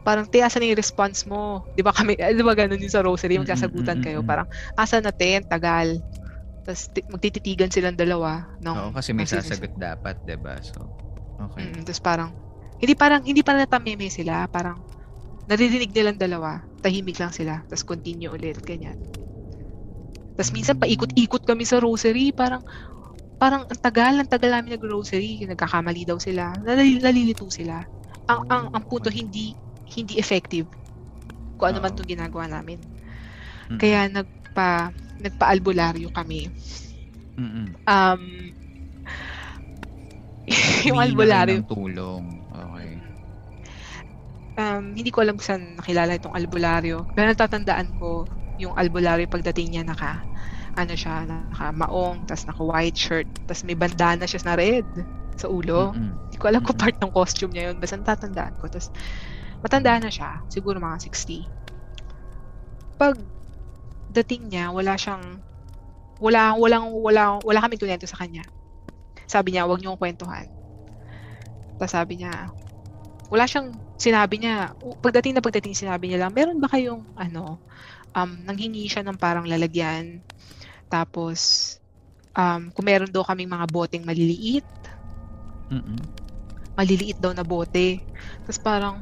parang 0.03 0.27
tiyasan 0.27 0.63
na 0.63 0.71
yung 0.75 0.83
response 0.83 1.25
mo. 1.25 1.63
Di 1.79 1.83
ba 1.83 1.95
kami, 1.95 2.19
di 2.39 2.43
ba 2.43 2.55
ganun 2.59 2.83
yung 2.83 2.93
sa 2.93 3.07
rosary, 3.07 3.39
magsasagutan 3.39 4.03
kayo. 4.03 4.21
Parang, 4.27 4.51
asa 4.75 4.99
na 4.99 5.15
ten, 5.15 5.47
tagal. 5.47 6.03
Tapos 6.63 6.89
t- 6.95 7.07
magtititigan 7.11 7.71
silang 7.75 7.99
dalawa. 7.99 8.47
Ng, 8.63 8.77
Oo, 8.79 8.91
kasi 8.95 9.11
may 9.11 9.27
sasagot 9.27 9.75
dapat, 9.75 10.17
ba? 10.39 10.63
So, 10.63 10.87
okay. 11.39 11.67
Mm, 11.75 11.83
tapos 11.83 12.03
parang 12.03 12.31
hindi 12.79 12.95
parang 12.95 13.23
hindi 13.23 13.43
pa 13.43 13.55
natameme 13.55 14.07
sila, 14.11 14.47
parang 14.51 14.79
naririnig 15.47 15.91
nilang 15.91 16.19
dalawa. 16.19 16.63
tahimik 16.83 17.23
lang 17.23 17.31
sila, 17.31 17.63
tapos 17.71 17.87
continue 17.87 18.27
ulit, 18.27 18.59
ganyan. 18.67 18.99
Tapos 20.35 20.51
minsan 20.51 20.75
paikot-ikot 20.75 21.47
kami 21.47 21.63
sa 21.63 21.79
rosary, 21.79 22.35
parang 22.35 22.59
parang 23.39 23.63
ang 23.71 23.79
tagal, 23.79 24.15
ang 24.19 24.27
tagal 24.27 24.51
namin 24.51 24.75
nag-grocery, 24.75 25.47
nagkakamali 25.47 26.03
daw 26.07 26.19
sila, 26.19 26.55
nalil- 26.63 27.03
nalilito 27.03 27.47
sila. 27.55 27.87
Ang, 28.27 28.41
ang, 28.51 28.65
ang 28.75 28.85
punto, 28.87 29.11
hindi, 29.15 29.55
hindi 29.95 30.19
effective 30.19 30.67
kung 31.59 31.71
ano 31.75 31.79
man 31.83 31.95
itong 31.95 32.11
ginagawa 32.11 32.51
namin. 32.51 32.83
Kaya 33.79 34.07
nagpa, 34.53 34.93
nagpa-albularyo 35.25 36.13
kami. 36.13 36.53
Mm-mm. 37.41 37.73
Um, 37.89 38.23
yung 40.93 41.01
albularyo, 41.01 41.65
ng 41.65 41.73
tulong. 41.73 42.25
Okay. 42.53 43.01
um, 44.61 44.93
hindi 44.93 45.09
ko 45.09 45.25
alam 45.25 45.41
saan 45.41 45.81
nakilala 45.81 46.21
itong 46.21 46.37
albularyo. 46.37 47.09
Pero 47.17 47.33
natatandaan 47.33 47.97
ko 47.97 48.29
yung 48.61 48.77
albularyo 48.77 49.25
pagdating 49.33 49.73
niya 49.73 49.89
naka 49.89 50.21
ano 50.73 50.93
siya, 50.97 51.29
naka 51.29 51.69
maong, 51.73 52.25
tas 52.29 52.49
naka 52.49 52.65
white 52.65 52.97
shirt, 52.97 53.29
tas 53.45 53.61
may 53.65 53.77
bandana 53.77 54.25
siya 54.25 54.41
na 54.45 54.57
red 54.57 54.89
sa 55.37 55.49
ulo. 55.49 55.93
Mm-mm. 55.97 56.29
Hindi 56.29 56.37
ko 56.37 56.45
alam 56.49 56.61
kung 56.65 56.77
part 56.77 56.97
ng 57.01 57.13
costume 57.13 57.53
niya 57.57 57.73
yun. 57.73 57.77
Basta 57.81 57.97
natatandaan 58.01 58.57
ko. 58.57 58.69
Tapos, 58.73 58.89
matanda 59.61 60.01
na 60.01 60.09
siya. 60.09 60.41
Siguro 60.49 60.81
mga 60.81 61.09
60. 61.13 61.45
Pag 62.97 63.21
dating 64.13 64.53
niya, 64.53 64.69
wala 64.69 64.95
siyang, 64.95 65.41
wala, 66.21 66.55
walang, 66.55 66.93
wala, 66.93 67.41
wala 67.41 67.59
kaming 67.65 67.81
kunento 67.81 68.07
sa 68.07 68.21
kanya. 68.21 68.45
Sabi 69.27 69.57
niya, 69.57 69.65
huwag 69.65 69.81
niyo 69.81 69.97
akong 69.97 70.07
kwentuhan. 70.07 70.47
Tapos 71.81 71.93
sabi 71.93 72.21
niya, 72.21 72.53
wala 73.33 73.49
siyang, 73.49 73.73
sinabi 73.97 74.45
niya, 74.45 74.77
pagdating 75.01 75.35
na 75.35 75.43
pagdating, 75.43 75.75
sinabi 75.75 76.13
niya 76.13 76.29
lang, 76.29 76.37
meron 76.37 76.61
ba 76.61 76.69
kayong, 76.69 77.03
ano, 77.17 77.57
um, 78.13 78.31
nanghingi 78.45 78.87
siya 78.87 79.03
ng 79.03 79.17
parang 79.17 79.49
lalagyan. 79.49 80.21
Tapos, 80.93 81.81
um, 82.37 82.69
kung 82.71 82.85
meron 82.85 83.09
daw 83.09 83.25
kaming 83.25 83.49
mga 83.49 83.67
boteng 83.73 84.05
maliliit, 84.05 84.69
Mm-mm. 85.73 85.97
maliliit 86.77 87.17
daw 87.17 87.33
na 87.33 87.45
bote. 87.45 88.05
Tapos 88.45 88.61
parang, 88.61 89.01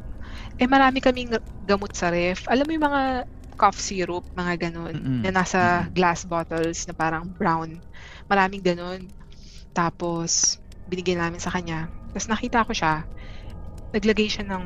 eh 0.60 0.68
marami 0.70 1.02
kaming 1.02 1.34
gamot 1.66 1.90
sa 1.96 2.14
ref. 2.14 2.46
Alam 2.46 2.68
mo 2.68 2.72
yung 2.76 2.86
mga 2.86 3.02
cough 3.60 3.80
syrup, 3.80 4.24
mga 4.40 4.70
ganun, 4.70 4.96
Mm-mm. 4.96 5.20
na 5.24 5.30
nasa 5.36 5.84
glass 5.92 6.24
bottles 6.24 6.88
na 6.88 6.94
parang 6.96 7.24
brown. 7.36 7.70
Maraming 8.30 8.64
ganun. 8.64 9.00
Tapos, 9.76 10.58
binigyan 10.88 11.20
namin 11.22 11.40
sa 11.42 11.52
kanya. 11.54 11.88
Tapos 12.12 12.28
nakita 12.32 12.66
ko 12.66 12.72
siya, 12.74 12.94
naglagay 13.94 14.28
siya 14.30 14.44
ng 14.48 14.64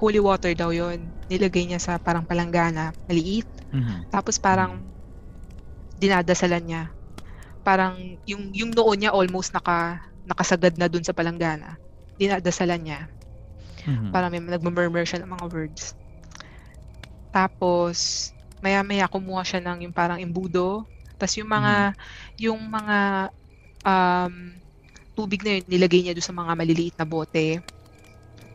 holy 0.00 0.20
water 0.22 0.52
daw 0.56 0.70
yon 0.74 1.12
Nilagay 1.30 1.64
niya 1.68 1.80
sa 1.82 1.92
parang 2.02 2.26
palanggana, 2.28 2.92
maliit. 3.08 3.48
Mhm. 3.72 4.06
Tapos 4.12 4.36
parang 4.40 4.72
dinadasalan 6.02 6.64
niya. 6.66 6.82
Parang 7.66 7.94
yung 8.30 8.50
yung 8.54 8.70
noo 8.76 8.92
niya 8.96 9.12
almost 9.18 9.50
naka 9.54 10.00
nakasagad 10.28 10.74
na 10.78 10.88
dun 10.92 11.04
sa 11.06 11.16
palanggana. 11.16 11.78
Dinadasalan 12.20 12.82
niya. 12.82 13.00
Mhm. 13.86 14.12
Parang 14.12 14.30
may 14.32 14.40
nagmumurmur 14.42 15.04
siya 15.06 15.22
ng 15.22 15.30
mga 15.34 15.46
words. 15.52 15.94
Tapos 17.36 17.96
maya-maya 18.64 19.06
kumuha 19.12 19.42
siya 19.44 19.60
ng 19.60 19.78
yung 19.88 19.94
parang 19.96 20.20
imbudo. 20.24 20.88
Tapos 21.20 21.36
yung 21.40 21.50
mga 21.52 21.74
yung 22.40 22.60
mga 22.76 22.98
um, 23.84 24.34
tubig 25.16 25.40
na 25.44 25.60
yun, 25.60 25.64
nilagay 25.68 26.00
niya 26.04 26.14
doon 26.16 26.28
sa 26.28 26.36
mga 26.36 26.52
maliliit 26.56 26.96
na 26.96 27.06
bote. 27.08 27.60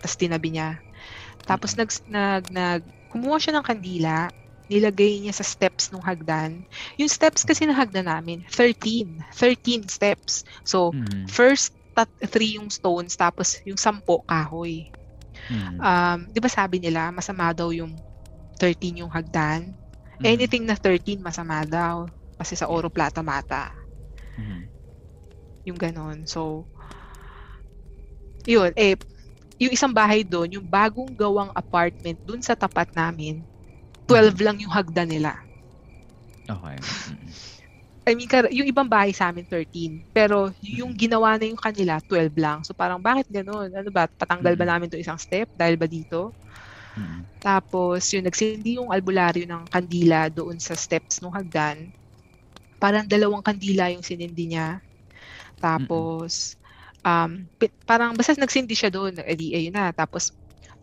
Tapos 0.01 0.17
tinabi 0.17 0.47
niya. 0.57 0.69
Tapos 1.49 1.77
nag, 1.77 1.89
nag, 2.09 2.43
nag, 2.49 2.81
kumuha 3.11 3.37
siya 3.41 3.53
ng 3.57 3.65
kandila, 3.67 4.29
nilagay 4.71 5.21
niya 5.25 5.33
sa 5.35 5.45
steps 5.45 5.91
ng 5.91 6.03
hagdan. 6.03 6.63
Yung 7.01 7.11
steps 7.11 7.43
kasi 7.45 7.65
ng 7.67 7.75
hagdan 7.75 8.07
namin, 8.09 8.45
13. 8.53 9.19
13 9.35 9.85
steps. 9.89 10.43
So, 10.65 10.95
Mhm. 10.95 11.27
first 11.29 11.75
tat, 11.97 12.09
three 12.31 12.55
yung 12.57 12.71
stones, 12.71 13.17
tapos 13.19 13.59
yung 13.67 13.77
sampo 13.79 14.23
kahoy. 14.29 14.87
Mhm. 15.49 15.77
Um, 15.81 16.19
di 16.31 16.39
ba 16.39 16.49
sabi 16.51 16.79
nila, 16.79 17.11
masama 17.11 17.51
daw 17.55 17.73
yung 17.73 17.97
13 18.61 19.01
yung 19.01 19.09
hagdan? 19.09 19.73
Mhm. 20.21 20.25
Anything 20.29 20.63
na 20.69 20.77
13, 20.77 21.17
masama 21.17 21.65
daw. 21.65 22.05
Kasi 22.37 22.53
sa 22.53 22.69
oro, 22.69 22.93
plata, 22.93 23.25
mata. 23.25 23.73
Mhm. 24.37 24.69
Yung 25.65 25.79
ganon. 25.81 26.29
So, 26.29 26.69
yun, 28.45 28.69
eh, 28.77 28.93
yung 29.57 29.73
isang 29.73 29.93
bahay 29.93 30.21
doon, 30.21 30.61
yung 30.61 30.65
bagong 30.65 31.13
gawang 31.13 31.49
apartment 31.57 32.17
doon 32.21 32.41
sa 32.41 32.53
tapat 32.53 32.89
namin, 32.93 33.41
12 34.05 34.37
lang 34.41 34.57
yung 34.61 34.73
hagdan 34.73 35.09
nila. 35.09 35.33
Okay. 36.49 36.77
Mhm. 36.77 37.29
I 38.01 38.17
mean, 38.17 38.25
yung 38.49 38.65
ibang 38.65 38.89
bahay 38.89 39.13
sa 39.13 39.29
amin, 39.29 39.45
13. 39.45 40.01
Pero 40.09 40.49
yung 40.59 40.89
ginawa 40.97 41.37
na 41.37 41.45
yung 41.45 41.61
kanila, 41.61 42.01
12 42.09 42.33
lang. 42.33 42.65
So 42.65 42.73
parang, 42.73 42.97
bakit 42.97 43.29
ganun? 43.29 43.69
Ano 43.69 43.93
ba? 43.93 44.09
Patanggal 44.09 44.57
ba 44.57 44.65
Mm. 44.65 44.71
namin 44.73 44.87
to 44.89 44.97
isang 44.97 45.21
step? 45.21 45.45
Dahil 45.53 45.77
ba 45.77 45.85
dito? 45.85 46.33
Mhm. 46.97 47.27
Tapos, 47.41 48.05
yung 48.13 48.25
nagsindi 48.27 48.77
yung 48.77 48.93
albularyo 48.93 49.45
ng 49.49 49.65
kandila 49.71 50.29
doon 50.29 50.57
sa 50.61 50.77
steps 50.77 51.19
ng 51.21 51.33
hagdan. 51.33 51.89
Parang 52.81 53.05
dalawang 53.07 53.41
kandila 53.45 53.89
yung 53.93 54.05
sinindi 54.05 54.51
niya. 54.53 54.81
Tapos, 55.61 56.57
um, 57.05 57.45
pi- 57.59 57.73
parang 57.85 58.13
basta 58.17 58.35
nagsindi 58.37 58.73
siya 58.77 58.89
doon. 58.93 59.21
Eh 59.25 59.35
di, 59.37 59.53
ayun 59.57 59.73
na. 59.75 59.89
Tapos, 59.93 60.33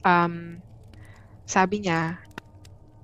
um, 0.05 0.59
sabi 1.47 1.85
niya, 1.87 2.19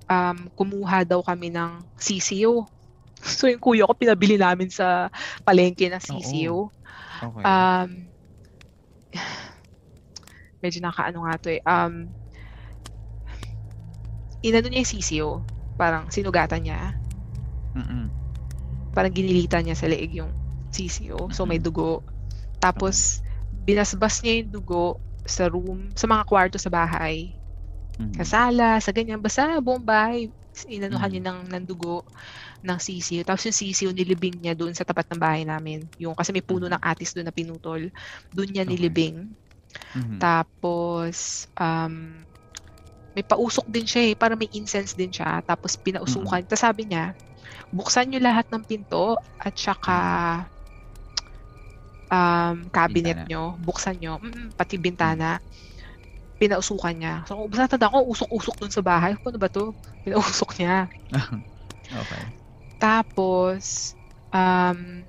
um, 0.09 0.49
kumuha 0.57 1.03
daw 1.07 1.21
kami 1.25 1.49
ng 1.53 1.85
CCO. 1.97 2.65
So, 3.25 3.49
yung 3.49 3.63
kuya 3.63 3.87
ko, 3.89 3.95
pinabili 3.97 4.37
namin 4.37 4.69
sa 4.69 5.09
palengke 5.41 5.89
ng 5.89 5.97
CCO. 6.03 6.69
Okay. 7.23 7.41
Um, 7.41 8.11
medyo 10.61 10.79
nakaano 10.83 11.25
nga 11.25 11.35
to 11.41 11.47
eh. 11.55 11.61
Um, 11.65 12.13
inano 14.45 14.67
niya 14.69 14.81
yung 14.85 14.91
CCO. 14.93 15.31
Parang 15.75 16.07
sinugatan 16.13 16.61
niya. 16.63 16.79
Mhm. 17.75 18.11
Parang 18.95 19.11
ginilitan 19.13 19.65
niya 19.67 19.75
sa 19.77 19.89
leeg 19.91 20.15
yung 20.21 20.31
CCO. 20.71 21.27
So, 21.33 21.43
may 21.49 21.59
dugo. 21.59 22.03
Tapos, 22.61 23.21
binasbas 23.51 24.21
niya 24.23 24.43
yung 24.43 24.51
dugo 24.61 25.01
sa 25.25 25.49
room, 25.51 25.91
sa 25.97 26.05
mga 26.07 26.23
kwarto 26.29 26.57
sa 26.61 26.71
bahay. 26.71 27.35
Mhm. 27.99 28.13
Sa 28.21 28.25
sala, 28.25 28.79
sa 28.81 28.91
ganyan. 28.95 29.21
Basta 29.23 29.59
buong 29.63 29.83
bahay, 29.85 30.29
inanuhan 30.69 31.09
Mhm. 31.09 31.13
niya 31.13 31.23
ng, 31.31 31.39
ng 31.51 31.63
dugo 31.67 32.07
ng 32.63 32.79
sisiyo. 32.79 33.23
Tapos 33.27 33.43
yung 33.47 33.57
sisiyo, 33.57 33.89
nilibing 33.91 34.39
niya 34.39 34.55
doon 34.57 34.73
sa 34.75 34.87
tapat 34.87 35.07
ng 35.11 35.21
bahay 35.21 35.43
namin. 35.47 35.87
Yung, 35.99 36.15
kasi 36.15 36.31
may 36.35 36.45
puno 36.45 36.67
ng 36.71 36.81
atis 36.83 37.11
doon 37.15 37.27
na 37.29 37.35
pinutol. 37.35 37.91
Doon 38.31 38.49
niya 38.51 38.65
Okay. 38.65 38.71
nilibing. 38.75 39.35
Mhm. 39.95 40.19
Tapos, 40.21 41.45
um, 41.59 42.23
may 43.15 43.23
pausok 43.23 43.65
din 43.71 43.87
siya 43.87 44.11
eh. 44.11 44.13
Parang 44.13 44.35
may 44.35 44.51
incense 44.51 44.93
din 44.93 45.09
siya. 45.09 45.39
Tapos 45.47 45.79
pinausukan. 45.79 46.43
Tapos 46.43 46.61
sabi 46.61 46.91
niya, 46.91 47.15
buksan 47.71 48.11
niyo 48.11 48.19
lahat 48.19 48.45
ng 48.51 48.63
pinto 48.67 49.15
at 49.39 49.55
saka 49.55 49.97
um, 52.11 52.67
cabinet 52.69 53.23
Bintana. 53.23 53.29
nyo. 53.29 53.43
Buksan 53.63 53.95
nyo. 53.97 54.19
Mm, 54.21 54.53
pati 54.53 54.75
bintana. 54.77 55.39
Pinausukan 56.35 56.95
niya. 56.95 57.23
So, 57.23 57.47
basta 57.47 57.79
tanda 57.79 57.87
ko, 57.87 58.03
usok-usok 58.11 58.55
dun 58.59 58.73
sa 58.73 58.83
bahay. 58.83 59.15
Ano 59.15 59.39
ba 59.39 59.47
to? 59.47 59.71
Pinausok 60.03 60.59
niya. 60.59 60.91
okay. 62.03 62.23
Tapos, 62.75 63.95
um, 64.35 65.07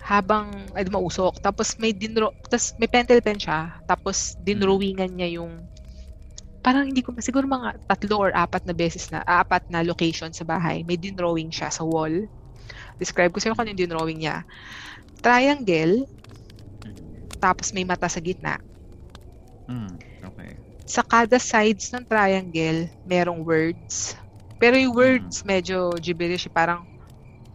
habang, 0.00 0.48
ay, 0.72 0.88
mausok. 0.88 1.40
Tapos 1.40 1.76
may 1.76 1.92
dinro, 1.92 2.32
tapos 2.48 2.72
may 2.80 2.88
pentel 2.88 3.20
pen 3.20 3.36
siya. 3.36 3.80
Tapos 3.84 4.36
dinrawingan 4.40 5.12
niya 5.12 5.40
yung, 5.40 5.68
parang 6.64 6.88
hindi 6.88 7.04
ko, 7.04 7.12
siguro 7.20 7.44
mga 7.46 7.76
tatlo 7.86 8.16
or 8.28 8.32
apat 8.32 8.64
na 8.64 8.74
beses 8.74 9.12
na, 9.12 9.20
apat 9.28 9.68
na 9.68 9.84
location 9.84 10.32
sa 10.32 10.48
bahay. 10.48 10.80
May 10.88 10.96
dinrawing 10.96 11.52
siya 11.52 11.68
sa 11.68 11.84
wall. 11.84 12.24
Describe 13.00 13.30
ko 13.34 13.38
sa'yo 13.42 13.54
kung 13.54 13.66
ano 13.66 13.72
yung 13.76 13.82
dinrawing 13.88 14.20
niya. 14.24 14.42
Triangle, 15.20 16.06
tapos 17.42 17.72
may 17.76 17.84
mata 17.86 18.08
sa 18.08 18.20
gitna. 18.22 18.56
Mhm. 19.68 19.98
Okay. 20.24 20.52
Sa 20.84 21.00
kada 21.00 21.40
sides 21.40 21.88
ng 21.96 22.04
triangle, 22.04 22.92
merong 23.04 23.40
words. 23.40 24.12
Pero 24.60 24.76
yung 24.76 24.92
words 24.96 25.40
medyo 25.44 25.96
gibberish, 26.00 26.48
parang 26.52 26.84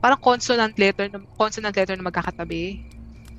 parang 0.01 0.20
consonant 0.22 0.74
letter 0.78 1.10
na 1.12 1.20
consonant 1.38 1.74
letter 1.76 1.97
na 1.97 2.05
magkakatabi. 2.05 2.82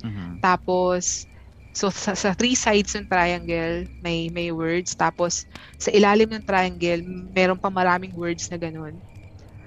Mhm. 0.03 0.41
Tapos 0.43 1.27
so 1.71 1.87
sa, 1.91 2.13
sa 2.15 2.35
three 2.35 2.55
sides 2.55 2.93
ng 2.95 3.07
triangle 3.07 3.87
may 4.03 4.27
may 4.31 4.51
words 4.51 4.93
tapos 4.95 5.47
sa 5.79 5.89
ilalim 5.91 6.27
ng 6.31 6.43
triangle 6.45 7.01
meron 7.31 7.59
pa 7.59 7.71
maraming 7.71 8.13
words 8.15 8.47
na 8.51 8.59
ganun. 8.59 8.99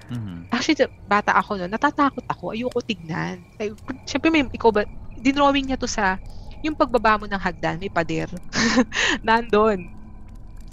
Mhm. 0.09 0.45
Actually, 0.53 0.85
bata 1.03 1.33
ako 1.35 1.57
noon, 1.57 1.71
natatakot 1.73 2.23
ako. 2.29 2.53
Ayoko 2.53 2.79
tignan. 2.85 3.43
Ay, 3.57 3.73
Siyempre, 4.05 4.29
may, 4.29 4.45
ikaw 4.53 4.69
ba, 4.71 4.85
dinrawing 5.17 5.67
niya 5.67 5.77
to 5.81 5.89
sa, 5.89 6.21
yung 6.61 6.77
pagbaba 6.77 7.17
mo 7.19 7.25
ng 7.25 7.41
hagdan, 7.41 7.81
may 7.81 7.89
pader. 7.91 8.29
Nandun. 9.25 9.89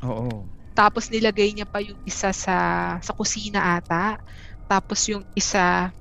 Oo. 0.02 0.52
Tapos 0.76 1.12
nilagay 1.12 1.52
niya 1.52 1.68
pa 1.68 1.84
yung 1.84 2.00
isa 2.04 2.32
sa 2.32 2.56
sa 3.04 3.12
kusina 3.12 3.76
ata. 3.76 4.16
Tapos 4.64 5.04
yung 5.08 5.24
isa 5.36 5.92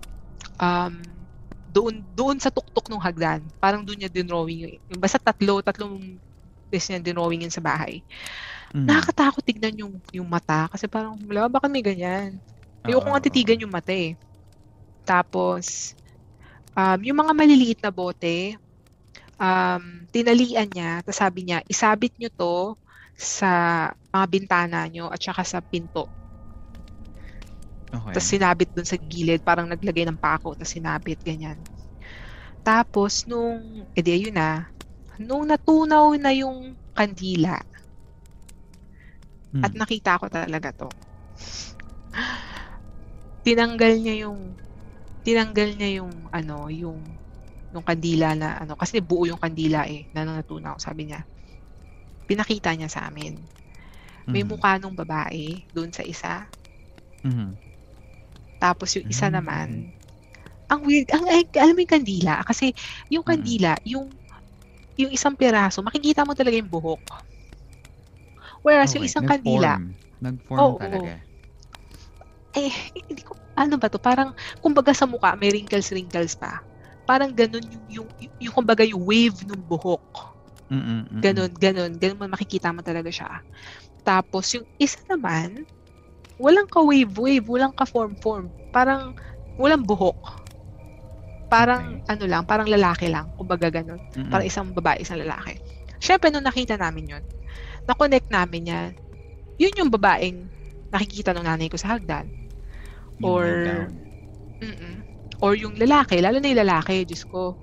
um, 0.58 1.21
doon 1.72 2.04
doon 2.12 2.38
sa 2.38 2.52
tuktok 2.52 2.92
ng 2.92 3.02
hagdan. 3.02 3.48
Parang 3.58 3.82
doon 3.88 4.04
niya 4.04 4.12
dinrawing 4.12 4.60
yung, 4.68 4.74
yung 4.92 5.02
basta 5.02 5.18
tatlo, 5.18 5.64
tatlong 5.64 6.20
beses 6.72 6.92
niya 6.92 7.04
dinrawing 7.04 7.44
yun 7.48 7.54
sa 7.54 7.64
bahay. 7.64 8.04
Mm. 8.72 8.88
Nakakatakot 8.88 9.44
tignan 9.44 9.76
yung 9.76 9.94
yung 10.16 10.28
mata 10.28 10.68
kasi 10.72 10.88
parang 10.88 11.16
wala 11.28 11.48
baka 11.52 11.68
may 11.72 11.84
ganyan. 11.84 12.40
Ayoko 12.84 13.08
Oo, 13.08 13.12
nga 13.16 13.24
titigan 13.24 13.62
yung 13.64 13.72
mata 13.72 13.92
eh. 13.92 14.16
Tapos 15.04 15.96
um, 16.76 17.00
yung 17.04 17.18
mga 17.20 17.34
maliliit 17.36 17.80
na 17.84 17.92
bote, 17.92 18.56
um, 19.42 19.84
tinalian 20.14 20.70
niya, 20.72 20.92
tapos 21.04 21.20
sabi 21.20 21.40
niya, 21.48 21.60
isabit 21.68 22.14
niyo 22.16 22.30
to 22.36 22.56
sa 23.18 23.52
mga 24.14 24.26
bintana 24.32 24.80
niyo 24.88 25.12
at 25.12 25.20
saka 25.22 25.44
sa 25.46 25.60
pinto. 25.62 26.10
Okay. 27.94 28.16
Tapos 28.16 28.28
sinabit 28.32 28.70
dun 28.76 28.88
sa 28.88 28.98
gilid, 29.00 29.42
parang 29.46 29.68
naglagay 29.70 30.04
ng 30.08 30.20
pako, 30.20 30.56
tapos 30.58 30.74
sinabit, 30.76 31.20
ganyan. 31.24 31.64
Tapos, 32.66 33.26
nung, 33.26 33.90
edi 33.98 34.12
ayun 34.14 34.38
na, 34.38 34.70
nung 35.22 35.46
natunaw 35.50 36.14
na 36.20 36.32
yung 36.36 36.78
kandila, 36.94 37.58
Mm. 39.54 39.64
at 39.66 39.74
nakita 39.78 40.20
ko 40.22 40.28
talaga 40.32 40.70
to, 40.76 40.90
tinanggal 43.46 43.94
niya 44.02 44.28
yung, 44.30 44.58
tinanggal 45.26 45.70
niya 45.78 46.02
yung, 46.04 46.28
ano, 46.34 46.68
yung, 46.74 47.18
yung 47.74 47.86
kandila 47.86 48.34
na, 48.38 48.60
ano, 48.64 48.76
kasi 48.80 49.02
buo 49.04 49.26
yung 49.30 49.42
kandila 49.42 49.86
eh, 49.90 50.08
na 50.16 50.26
natunaw, 50.28 50.78
sabi 50.82 51.12
niya. 51.12 51.26
Pinakita 52.30 52.74
niya 52.78 52.90
sa 52.92 53.10
amin. 53.10 53.42
May 54.32 54.44
Mhm. 54.44 54.48
mukha 54.48 54.78
nung 54.82 54.96
babae 54.98 55.66
doon 55.74 55.92
sa 55.94 56.04
isa, 56.06 56.48
Mhm. 57.24 57.60
Tapos 58.62 58.94
yung 58.94 59.10
isa 59.10 59.28
Mm. 59.28 59.36
naman, 59.42 59.68
ang 60.70 60.82
weird, 60.86 61.10
ang 61.12 61.26
ay, 61.28 61.44
alam 61.58 61.74
mo 61.76 61.82
yung 61.82 61.96
kandila, 61.98 62.34
kasi 62.46 62.72
yung 63.10 63.26
Mm. 63.26 63.30
kandila, 63.34 63.74
yung 63.88 64.08
yung 65.00 65.12
isang 65.16 65.34
piraso, 65.34 65.82
makikita 65.82 66.22
mo 66.28 66.38
talaga 66.38 66.58
yung 66.62 66.70
buhok. 66.70 67.02
Whereas 68.62 68.94
yung 68.94 69.04
Okay, 69.04 69.10
isang 69.10 69.26
nag-form. 69.26 69.42
kandila, 69.42 69.74
Nag-form 70.22 70.62
Oo, 70.62 70.78
talaga. 70.78 71.14
eh, 72.54 72.72
hindi 73.10 73.24
ko, 73.26 73.34
ano 73.58 73.76
ba 73.82 73.88
to, 73.90 73.98
parang, 73.98 74.36
kumbaga 74.62 74.92
sa 74.94 75.08
mukha, 75.10 75.34
may 75.40 75.50
wrinkles-wrinkles 75.50 76.36
pa. 76.38 76.62
Parang 77.08 77.32
ganun 77.34 77.64
yung, 77.66 77.86
yung, 77.90 78.10
yung, 78.20 78.34
yung 78.38 78.54
kumbaga 78.56 78.84
yung 78.86 79.02
wave 79.02 79.42
ng 79.48 79.64
buhok. 79.66 80.04
Mm-mm, 80.70 81.10
mm-mm. 81.10 81.22
Ganun, 81.24 81.52
ganun, 81.58 81.92
ganun 81.98 82.20
mo 82.20 82.26
makikita 82.30 82.70
mo 82.76 82.84
talaga 82.86 83.10
siya. 83.10 83.30
Tapos 84.06 84.48
yung 84.56 84.66
isa 84.80 85.00
naman, 85.10 85.66
walang 86.42 86.66
ka-wave-wave, 86.66 87.46
walang 87.46 87.74
ka-form-form. 87.78 88.50
Parang 88.74 89.14
walang 89.62 89.86
buhok. 89.86 90.18
Parang 91.52 92.02
ano 92.10 92.26
lang, 92.26 92.44
parang 92.50 92.66
lalaki 92.66 93.12
lang, 93.12 93.30
kumbaga 93.38 93.70
ganun. 93.70 94.02
Mm-mm. 94.18 94.32
Parang 94.34 94.48
isang 94.48 94.74
babae, 94.74 95.06
isang 95.06 95.22
lalaki. 95.22 95.62
Syempre, 96.02 96.34
nung 96.34 96.48
nakita 96.48 96.82
namin 96.82 97.14
yun, 97.14 97.24
na-connect 97.86 98.34
namin 98.34 98.72
yan, 98.72 98.92
yun 99.62 99.78
yung 99.78 99.94
babaeng 99.94 100.50
nakikita 100.90 101.38
ng 101.38 101.46
nanay 101.46 101.70
ko 101.70 101.78
sa 101.78 101.94
hagdan. 101.96 102.26
Or-. 103.22 103.86
Mm-mm. 104.58 104.96
Or 105.42 105.54
yung 105.54 105.78
lalaki, 105.78 106.22
lalo 106.22 106.42
na 106.42 106.50
yung 106.50 106.62
lalaki, 106.66 107.06
Diyos 107.06 107.26
ko, 107.30 107.58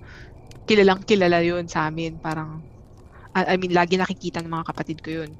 kilalang 0.68 1.02
kilala 1.02 1.42
yun 1.42 1.66
sa 1.66 1.88
amin. 1.88 2.20
Parang, 2.20 2.62
I 3.32 3.54
I 3.54 3.56
mean, 3.56 3.72
lagi 3.74 3.96
nakikita 3.96 4.42
ng 4.44 4.50
mga 4.50 4.68
kapatid 4.70 4.98
ko 5.02 5.24
yun. 5.24 5.30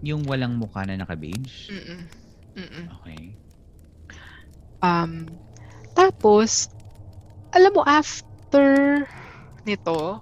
Yung 0.00 0.24
walang 0.24 0.56
mukha 0.56 0.86
na 0.86 0.96
naka-beige? 0.96 1.68
Mm-mm. 1.68 2.19
Mm-mm. 2.60 2.86
Okay. 3.00 3.40
Um, 4.84 5.40
tapos, 5.96 6.68
alam 7.52 7.72
mo, 7.72 7.82
after 7.84 9.04
nito, 9.64 10.20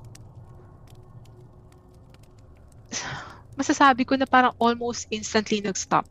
masasabi 3.59 4.07
ko 4.07 4.15
na 4.15 4.27
parang 4.27 4.55
almost 4.59 5.11
instantly 5.11 5.59
nag-stop. 5.63 6.07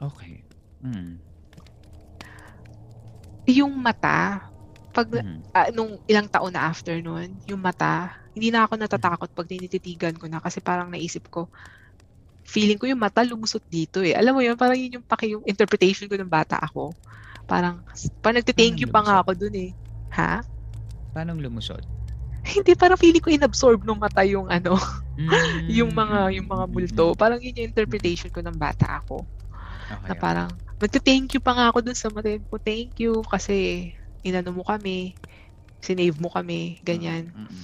Okay. 0.00 0.44
Mm. 0.80 1.20
Yung 3.50 3.74
mata, 3.82 4.46
pag 4.94 5.06
Mhm. 5.10 5.42
ah, 5.54 5.68
nung 5.74 5.98
ilang 6.06 6.30
taon 6.30 6.54
na 6.54 6.70
after 6.70 7.02
nun, 7.02 7.42
yung 7.50 7.58
mata, 7.58 8.14
hindi 8.34 8.54
na 8.54 8.62
ako 8.66 8.78
natatakot 8.78 9.30
pag 9.34 9.50
tinititigan 9.50 10.14
ko 10.14 10.30
na 10.30 10.38
kasi 10.38 10.62
parang 10.62 10.86
naisip 10.90 11.26
ko, 11.30 11.50
feeling 12.44 12.78
ko 12.80 12.86
yung 12.88 13.00
mata 13.00 13.22
lumusot 13.22 13.62
dito 13.68 14.02
eh. 14.02 14.16
Alam 14.16 14.38
mo 14.38 14.40
yun, 14.42 14.56
parang 14.58 14.78
yun 14.78 15.00
yung 15.00 15.06
paki 15.06 15.36
yung 15.36 15.44
interpretation 15.46 16.08
ko 16.10 16.16
ng 16.18 16.30
bata 16.30 16.58
ako. 16.58 16.92
Parang, 17.46 17.82
parang 18.22 18.38
nagte-thank 18.42 18.78
you 18.80 18.88
pa 18.90 19.02
nga 19.02 19.22
ako 19.22 19.34
dun 19.34 19.54
eh. 19.54 19.70
Ha? 20.14 20.42
Paano 21.14 21.34
lumusot? 21.34 21.82
Hindi, 22.40 22.72
parang 22.74 22.96
feeling 22.96 23.20
ko 23.22 23.30
inabsorb 23.30 23.84
ng 23.84 24.00
mata 24.00 24.24
yung 24.24 24.48
ano, 24.48 24.74
Mm. 25.20 25.68
yung 25.68 25.90
mga 25.92 26.32
yung 26.40 26.48
mga 26.48 26.64
multo. 26.64 27.06
Parang 27.12 27.36
yun 27.36 27.52
yung 27.52 27.68
interpretation 27.68 28.32
ko 28.32 28.40
ng 28.40 28.56
bata 28.56 29.04
ako. 29.04 29.20
Okay, 29.92 30.08
Na 30.08 30.14
okay. 30.16 30.20
parang, 30.22 30.48
nagte-thank 30.80 31.36
you 31.36 31.42
pa 31.44 31.52
nga 31.52 31.68
ako 31.68 31.84
dun 31.84 31.98
sa 31.98 32.08
mata 32.08 32.32
ko. 32.48 32.56
Thank 32.56 32.96
you 33.04 33.20
kasi 33.28 33.90
inano 34.24 34.48
mo 34.48 34.64
kami, 34.64 35.12
sinave 35.84 36.16
mo 36.16 36.32
kami, 36.32 36.80
ganyan. 36.80 37.28
Mm-mm. 37.36 37.62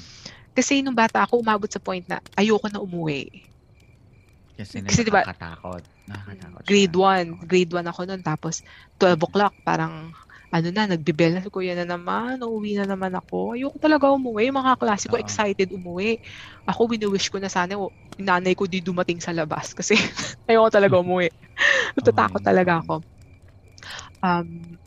Kasi 0.53 0.85
nung 0.85 0.93
bata 0.97 1.25
ako, 1.25 1.41
umabot 1.41 1.69
sa 1.69 1.81
point 1.81 2.05
na 2.05 2.21
ayoko 2.37 2.69
na 2.69 2.81
umuwi. 2.81 3.45
Kasi, 4.57 4.81
Kasi 4.81 5.05
diba- 5.05 5.21
nakakatakot. 5.23 5.83
Nakakatakot. 6.09 6.63
Grade 6.65 6.97
1. 6.97 7.27
Grade 7.45 7.73
1 7.77 7.85
ako 7.93 8.01
nun. 8.09 8.23
Tapos 8.25 8.65
12 8.97 9.21
o'clock, 9.21 9.53
parang 9.61 10.11
ano 10.49 10.69
na, 10.73 10.89
nagbibel 10.89 11.37
na. 11.37 11.45
Kuya 11.45 11.77
na 11.77 11.85
naman, 11.85 12.41
uuwi 12.41 12.81
na 12.81 12.87
naman 12.89 13.13
ako. 13.13 13.53
Ayoko 13.59 13.77
talaga 13.77 14.09
umuwi. 14.15 14.49
Yung 14.49 14.59
mga 14.63 14.81
klase 14.81 15.07
ko 15.13 15.21
excited 15.21 15.69
umuwi. 15.77 16.17
Ako, 16.65 16.89
wini-wish 16.89 17.29
ko 17.29 17.37
na 17.37 17.53
sana 17.53 17.77
yung 17.77 17.93
nanay 18.17 18.57
ko 18.57 18.65
di 18.65 18.81
dumating 18.81 19.21
sa 19.21 19.35
labas. 19.37 19.77
Kasi 19.77 19.93
ayoko 20.49 20.73
talaga 20.73 20.97
umuwi. 20.97 21.29
Natatakot 22.01 22.41
Okay. 22.41 22.49
talaga 22.49 22.73
ako. 22.81 22.95
Um, 24.25 24.79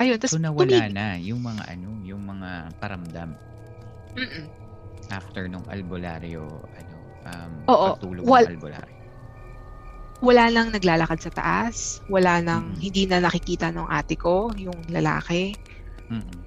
ayun, 0.00 0.16
tapos 0.16 0.34
So 0.36 0.40
nawala 0.40 0.88
na 0.88 1.20
yung 1.20 1.40
mga 1.44 1.62
ano, 1.68 1.90
yung 2.00 2.22
mga 2.24 2.50
paramdam 2.80 3.30
Mm-mm. 4.16 4.48
after 5.12 5.46
nung 5.46 5.66
albularyo, 5.68 6.64
ano, 6.74 6.95
um, 7.26 7.50
Oo, 7.66 7.86
pagtulog 7.92 8.22
wal- 8.22 8.46
ng 8.46 8.54
albularyo. 8.56 8.94
wala 10.18 10.44
nang 10.48 10.68
naglalakad 10.70 11.18
sa 11.20 11.30
taas. 11.30 12.00
Wala 12.06 12.40
nang, 12.40 12.72
Mm. 12.72 12.78
hindi 12.80 13.02
na 13.04 13.18
nakikita 13.20 13.68
ng 13.68 13.86
ate 13.86 14.14
ko, 14.14 14.48
yung 14.54 14.78
lalaki. 14.88 15.52
Mm-mm. 16.08 16.40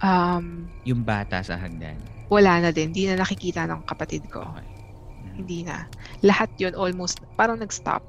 Um, 0.00 0.66
Yung 0.82 1.02
bata 1.02 1.38
sa 1.40 1.54
hagdan. 1.54 1.94
wala 2.26 2.58
na 2.58 2.70
din. 2.70 2.90
Hindi 2.90 3.06
na 3.06 3.20
nakikita 3.20 3.66
ng 3.66 3.84
kapatid 3.84 4.26
ko. 4.26 4.42
Okay. 4.42 4.66
Mm. 5.22 5.34
Hindi 5.36 5.58
na. 5.62 5.86
Lahat 6.20 6.50
yon 6.56 6.74
almost, 6.74 7.20
parang 7.34 7.56
nag-stop. 7.56 8.02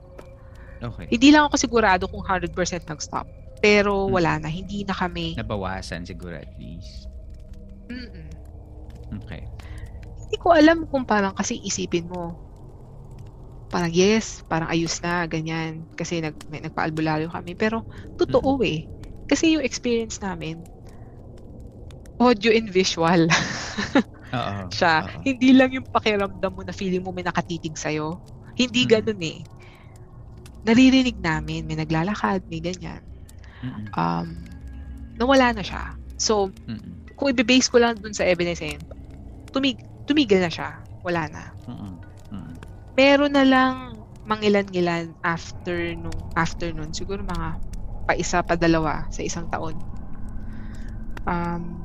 Okay. 0.80 1.06
Hindi 1.08 1.30
lang 1.30 1.46
ako 1.46 1.56
sigurado 1.56 2.08
kung 2.08 2.22
100% 2.22 2.50
nag-stop. 2.84 3.28
Pero 3.60 4.08
Mm. 4.08 4.12
wala 4.12 4.34
na. 4.38 4.48
Hindi 4.48 4.84
na 4.84 4.92
kami. 4.92 5.36
Nabawasan 5.36 6.04
siguro 6.04 6.34
at 6.34 6.50
least. 6.56 7.08
Mm-mm. 7.88 8.28
Okay. 9.20 9.44
Hindi 10.34 10.42
ko 10.42 10.50
alam 10.50 10.90
kung 10.90 11.06
parang 11.06 11.38
kasi 11.38 11.62
isipin 11.62 12.10
mo. 12.10 12.34
Parang 13.70 13.94
yes, 13.94 14.42
parang 14.50 14.66
ayos 14.66 14.98
na, 15.06 15.30
ganyan. 15.30 15.86
Kasi 15.94 16.26
nag, 16.26 16.34
may, 16.50 16.58
nagpa-albularyo 16.58 17.30
kami. 17.30 17.54
Pero 17.54 17.86
totoo 18.18 18.58
eh. 18.66 18.90
Kasi 19.30 19.54
yung 19.54 19.62
experience 19.62 20.18
namin, 20.26 20.66
audio 22.18 22.50
and 22.50 22.74
visual 22.74 23.30
Oo. 24.34 24.66
siya. 24.74 25.06
oo. 25.06 25.22
Hindi 25.22 25.54
lang 25.54 25.70
yung 25.70 25.86
pakiramdam 25.86 26.50
mo 26.50 26.66
na 26.66 26.74
feeling 26.74 27.06
mo 27.06 27.14
may 27.14 27.22
nakatitig 27.22 27.78
sa'yo. 27.78 28.18
Hindi 28.58 28.90
Mm. 28.90 28.90
ganun 28.90 29.22
eh. 29.22 29.40
Naririnig 30.66 31.22
namin, 31.22 31.70
may 31.70 31.78
naglalakad, 31.78 32.42
may 32.50 32.58
ganyan. 32.58 33.06
Mm-mm. 33.62 33.86
Um, 33.94 34.34
nawala 35.14 35.54
na 35.54 35.62
siya. 35.62 35.94
So, 36.18 36.50
Mm-mm. 36.66 37.06
kung 37.14 37.30
i-base 37.30 37.70
ko 37.70 37.78
lang 37.78 38.02
dun 38.02 38.18
sa 38.18 38.26
evidence 38.26 38.66
na 38.66 38.74
yun, 38.74 38.84
tumig 39.54 39.78
tumigil 40.06 40.44
na 40.44 40.52
siya. 40.52 40.80
Wala 41.04 41.28
na. 41.32 41.44
Mm-mm. 41.68 41.94
Meron 42.94 43.34
na 43.34 43.46
lang 43.46 43.76
mangilan-ngilan 44.24 45.12
after 45.26 45.96
nung 45.98 46.16
after 46.38 46.72
nun. 46.72 46.96
Siguro 46.96 47.26
mga 47.26 47.60
pa 48.04 48.14
isa 48.16 48.44
pa 48.44 48.56
dalawa 48.56 49.08
sa 49.12 49.24
isang 49.24 49.48
taon. 49.52 49.76
Um, 51.24 51.80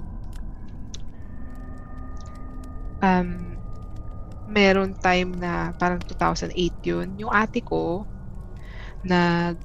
um, 3.02 3.28
meron 4.48 4.96
time 4.98 5.34
na 5.38 5.74
parang 5.76 6.02
2008 6.02 6.54
yun. 6.82 7.08
Yung 7.20 7.30
ate 7.30 7.62
ko, 7.62 8.06
nag 9.06 9.58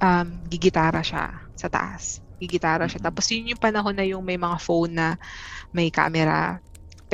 um, 0.00 0.28
gigitara 0.48 1.00
siya 1.04 1.44
sa 1.56 1.68
taas. 1.68 2.20
Gigitara 2.40 2.88
siya. 2.88 3.00
Tapos 3.00 3.28
yun 3.32 3.52
yung 3.54 3.60
panahon 3.60 3.96
na 3.96 4.06
yung 4.06 4.24
may 4.24 4.36
mga 4.36 4.56
phone 4.60 4.92
na 4.94 5.08
may 5.72 5.88
camera. 5.88 6.60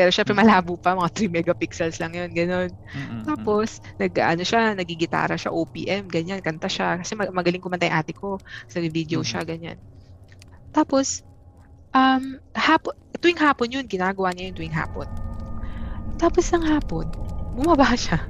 Pero 0.00 0.08
syempre 0.08 0.32
malabo 0.32 0.80
pa, 0.80 0.96
mga 0.96 1.12
3 1.12 1.28
megapixels 1.28 2.00
lang 2.00 2.16
yun, 2.16 2.32
ganun. 2.32 2.72
Mm-mm. 2.96 3.20
Tapos, 3.28 3.84
nag, 4.00 4.16
ano 4.16 4.40
siya, 4.40 4.72
nagigitara 4.72 5.36
siya, 5.36 5.52
OPM, 5.52 6.08
ganyan, 6.08 6.40
kanta 6.40 6.72
siya. 6.72 6.96
Kasi 6.96 7.12
mag- 7.20 7.36
magaling 7.36 7.60
kumanta 7.60 7.84
yung 7.84 8.00
ate 8.00 8.16
ko. 8.16 8.40
Sa 8.64 8.80
video 8.80 9.20
Mhm. 9.20 9.28
siya, 9.28 9.40
ganyan. 9.44 9.76
Tapos, 10.72 11.20
um, 11.92 12.40
hapon, 12.56 12.96
tuwing 13.20 13.36
hapon 13.36 13.68
yun, 13.68 13.84
ginagawa 13.84 14.32
niya 14.32 14.48
yun 14.48 14.56
tuwing 14.56 14.72
hapon. 14.72 15.04
Tapos 16.16 16.48
ng 16.48 16.64
hapon, 16.64 17.04
bumaba 17.52 17.92
siya. 18.00 18.24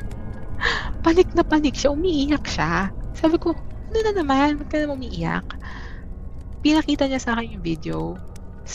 Panik 1.06 1.30
na 1.38 1.46
panik 1.46 1.78
siya, 1.78 1.94
umiiyak 1.94 2.50
siya. 2.50 2.90
Sabi 3.14 3.38
ko, 3.38 3.54
ano 3.54 3.98
na 4.10 4.12
naman, 4.18 4.58
ba't 4.58 4.66
ka 4.66 4.82
naman 4.82 5.06
umiiyak? 5.06 5.46
Pinakita 6.66 7.06
niya 7.06 7.22
sa 7.22 7.38
akin 7.38 7.54
yung 7.54 7.62
video. 7.62 8.18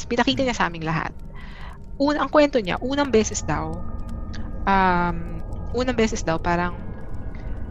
Pinakita 0.08 0.48
niya 0.48 0.56
sa 0.56 0.72
aming 0.72 0.88
lahat. 0.88 1.12
Un 1.96 2.16
ang 2.20 2.28
kwento 2.28 2.60
niya, 2.60 2.76
unang 2.84 3.08
beses 3.08 3.40
daw, 3.46 3.80
um, 4.68 5.18
unang 5.72 5.96
beses 5.96 6.24
daw, 6.26 6.36
parang 6.36 6.76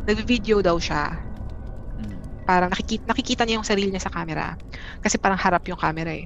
nag-video 0.09 0.61
daw 0.65 0.77
siya. 0.81 1.17
Mm. 2.01 2.17
Parang 2.45 2.69
nakikita, 2.73 3.05
nakikita 3.09 3.43
niya 3.45 3.61
yung 3.61 3.69
sarili 3.69 3.89
niya 3.93 4.05
sa 4.05 4.13
camera. 4.13 4.57
Kasi 5.01 5.17
parang 5.21 5.41
harap 5.41 5.65
yung 5.69 5.81
camera 5.81 6.13
eh. 6.13 6.25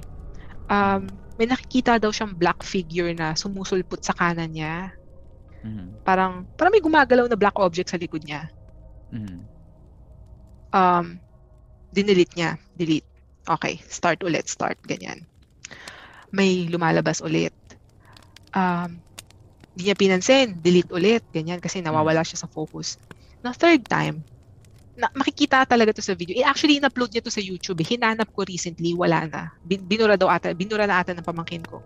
Um, 0.69 1.07
may 1.39 1.47
nakikita 1.47 1.97
daw 1.97 2.11
siyang 2.11 2.35
black 2.35 2.61
figure 2.63 3.11
na 3.15 3.33
sumusulpot 3.35 4.03
sa 4.03 4.15
kanan 4.15 4.51
niya. 4.51 4.91
Mm. 5.63 6.03
Parang, 6.03 6.47
parang 6.55 6.71
may 6.71 6.83
gumagalaw 6.83 7.27
na 7.27 7.39
black 7.39 7.55
object 7.59 7.91
sa 7.91 7.99
likod 7.99 8.23
niya. 8.23 8.51
Mm. 9.11 9.43
Um, 10.75 11.05
dinilit 11.95 12.31
niya. 12.35 12.59
Delete. 12.75 13.07
Okay, 13.47 13.81
start 13.87 14.21
ulit, 14.21 14.45
start. 14.45 14.77
Ganyan. 14.85 15.25
May 16.29 16.69
lumalabas 16.69 17.23
ulit. 17.23 17.55
Um, 18.55 18.99
hindi 19.75 19.81
niya 19.89 19.97
pinansin. 19.97 20.57
Delete 20.59 20.91
ulit. 20.91 21.23
Ganyan. 21.31 21.61
Kasi 21.61 21.79
nawawala 21.79 22.23
siya 22.25 22.41
sa 22.43 22.47
focus. 22.49 22.97
No, 23.39 23.55
third 23.55 23.87
time, 23.87 24.19
na, 24.99 25.07
makikita 25.15 25.63
talaga 25.63 25.95
to 25.95 26.03
sa 26.03 26.11
video. 26.11 26.35
Eh, 26.35 26.43
actually, 26.43 26.75
in-upload 26.75 27.15
niya 27.15 27.23
to 27.23 27.31
sa 27.31 27.39
YouTube. 27.39 27.79
Eh. 27.79 27.95
Hinanap 27.95 28.35
ko 28.35 28.43
recently, 28.43 28.91
wala 28.91 29.23
na. 29.31 29.41
Bin, 29.63 29.79
binura 29.87 30.19
daw 30.19 30.27
ata, 30.27 30.51
binura 30.51 30.83
na 30.83 30.99
ata 30.99 31.15
ng 31.15 31.23
pamangkin 31.23 31.63
ko. 31.63 31.79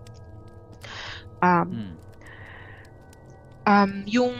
Um, 1.44 1.70
Mm. 1.70 1.94
um, 3.70 3.92
yung 4.10 4.34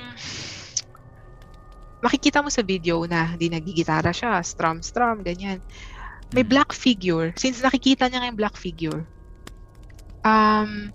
makikita 2.02 2.42
mo 2.42 2.50
sa 2.50 2.66
video 2.66 3.06
na 3.06 3.38
hindi 3.38 3.48
nagigitara 3.54 4.10
siya, 4.10 4.42
strum 4.42 4.82
strum, 4.82 5.22
ganyan. 5.22 5.62
May 6.34 6.42
Mm. 6.42 6.50
black 6.50 6.74
figure. 6.74 7.30
Since 7.38 7.62
nakikita 7.62 8.10
niya 8.10 8.26
yung 8.26 8.40
black 8.40 8.58
figure, 8.58 9.06
um, 10.26 10.90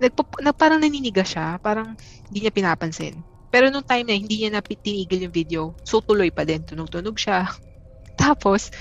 nagpo, 0.00 0.22
na, 0.42 0.52
parang 0.52 0.80
naniniga 0.82 1.24
siya, 1.24 1.56
parang 1.60 1.96
hindi 2.28 2.38
niya 2.44 2.52
pinapansin. 2.54 3.24
Pero 3.52 3.70
nung 3.72 3.86
time 3.86 4.04
na 4.04 4.16
hindi 4.18 4.44
niya 4.44 4.50
na 4.52 4.62
tinigil 4.64 5.28
yung 5.28 5.34
video, 5.34 5.62
so 5.86 6.02
tuloy 6.04 6.28
pa 6.34 6.44
din, 6.44 6.62
tunog-tunog 6.66 7.16
siya. 7.16 7.46
Tapos, 8.20 8.72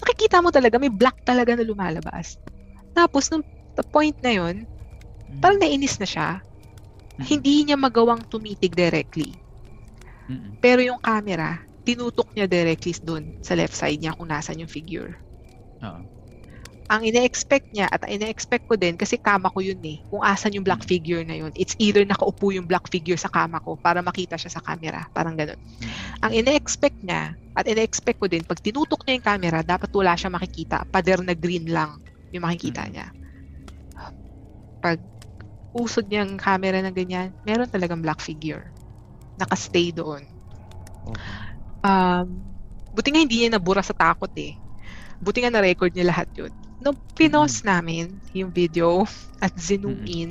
nakikita 0.00 0.40
mo 0.44 0.52
talaga, 0.52 0.76
may 0.80 0.92
black 0.92 1.20
talaga 1.24 1.56
na 1.56 1.64
lumalabas. 1.66 2.38
Tapos, 2.96 3.28
nung 3.32 3.44
the 3.76 3.84
point 3.92 4.16
na 4.24 4.32
yon 4.32 4.64
Mm. 5.26 5.42
parang 5.42 5.58
nainis 5.58 5.98
na 5.98 6.06
siya. 6.06 6.28
Mm. 7.18 7.24
Hindi 7.26 7.54
niya 7.66 7.74
magawang 7.74 8.22
tumitig 8.30 8.78
directly. 8.78 9.42
Mm. 10.30 10.54
Pero 10.62 10.80
yung 10.86 11.02
camera, 11.02 11.58
tinutok 11.82 12.30
niya 12.38 12.46
directly 12.46 12.94
doon 13.02 13.34
sa 13.42 13.58
left 13.58 13.74
side 13.74 13.98
niya 13.98 14.14
kung 14.14 14.30
nasan 14.30 14.62
yung 14.62 14.70
figure. 14.70 15.18
Oo. 15.82 16.06
Ang 16.86 17.02
ine-expect 17.02 17.74
niya 17.74 17.90
at 17.90 18.06
ine-expect 18.06 18.70
ko 18.70 18.78
din 18.78 18.94
kasi 18.94 19.18
kama 19.18 19.50
ko 19.50 19.58
yun 19.58 19.82
eh. 19.82 19.98
Kung 20.06 20.22
asan 20.22 20.54
yung 20.54 20.62
black 20.62 20.86
figure 20.86 21.26
na 21.26 21.34
yun. 21.34 21.50
It's 21.58 21.74
either 21.82 22.06
nakaupo 22.06 22.54
yung 22.54 22.70
black 22.70 22.86
figure 22.86 23.18
sa 23.18 23.26
kama 23.26 23.58
ko 23.58 23.74
para 23.82 23.98
makita 24.06 24.38
siya 24.38 24.54
sa 24.54 24.62
camera. 24.62 25.02
Parang 25.10 25.34
ganun. 25.34 25.58
Mm. 25.82 25.90
Ang 26.22 26.32
ine-expect 26.38 27.02
niya 27.02 27.34
at 27.58 27.66
ine-expect 27.66 28.22
ko 28.22 28.30
din 28.30 28.46
pag 28.46 28.62
tinutok 28.62 29.02
niya 29.02 29.18
yung 29.18 29.26
camera, 29.26 29.58
dapat 29.66 29.90
wala 29.90 30.14
siya 30.14 30.30
makikita. 30.30 30.86
Pader 30.86 31.26
na 31.26 31.34
green 31.34 31.66
lang 31.66 31.98
yung 32.30 32.46
makikita 32.46 32.86
Mm. 32.86 32.90
niya. 32.94 33.06
Pag 34.78 34.98
usod 35.74 36.06
niya 36.06 36.22
ang 36.22 36.38
camera 36.38 36.78
na 36.78 36.94
ganyan, 36.94 37.34
meron 37.42 37.66
talagang 37.66 37.98
black 37.98 38.22
figure. 38.22 38.70
Nakastay 39.42 39.90
doon. 39.90 40.22
Um, 41.82 42.26
buti 42.94 43.10
nga 43.10 43.20
hindi 43.20 43.42
niya 43.42 43.58
nabura 43.58 43.82
sa 43.82 43.92
takot 43.92 44.30
eh. 44.38 44.54
Buti 45.18 45.42
nga 45.42 45.50
na-record 45.50 45.90
niya 45.90 46.08
lahat 46.14 46.30
yun. 46.36 46.52
Nung 46.86 46.94
pinost 47.18 47.66
namin 47.66 48.14
yung 48.30 48.54
video 48.54 49.02
at 49.42 49.50
zoom 49.58 49.90
Mm-mm. 49.90 50.06
in, 50.06 50.30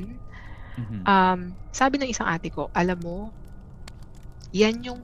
Mhm. 0.79 1.03
um, 1.03 1.39
sabi 1.75 1.99
ng 1.99 2.07
isang 2.07 2.31
ate 2.31 2.47
ko, 2.47 2.71
alam 2.71 2.95
mo, 3.03 3.35
yan 4.55 4.79
yung 4.87 5.01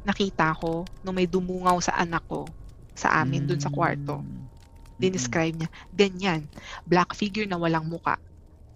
nakita 0.00 0.56
ko 0.56 0.84
nung 1.04 1.16
may 1.16 1.28
dumungaw 1.28 1.76
sa 1.84 2.00
anak 2.00 2.24
ko 2.24 2.48
sa 2.96 3.20
amin 3.20 3.44
dun 3.44 3.60
sa 3.60 3.68
kwarto. 3.68 4.24
Mm. 4.24 4.48
Dinescribe 4.96 5.52
niya, 5.60 5.68
ganyan, 5.92 6.48
black 6.88 7.12
figure 7.12 7.44
na 7.44 7.60
walang 7.60 7.84
muka. 7.84 8.16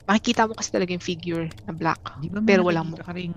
Makikita 0.04 0.44
mo 0.44 0.52
kasi 0.52 0.68
talaga 0.68 0.92
yung 0.92 1.04
figure 1.04 1.48
na 1.64 1.72
black. 1.72 2.00
Di 2.20 2.28
ba 2.28 2.40
Pero 2.44 2.64
walang 2.68 2.92
nakikita 2.92 3.08
ka 3.08 3.12
ring 3.16 3.32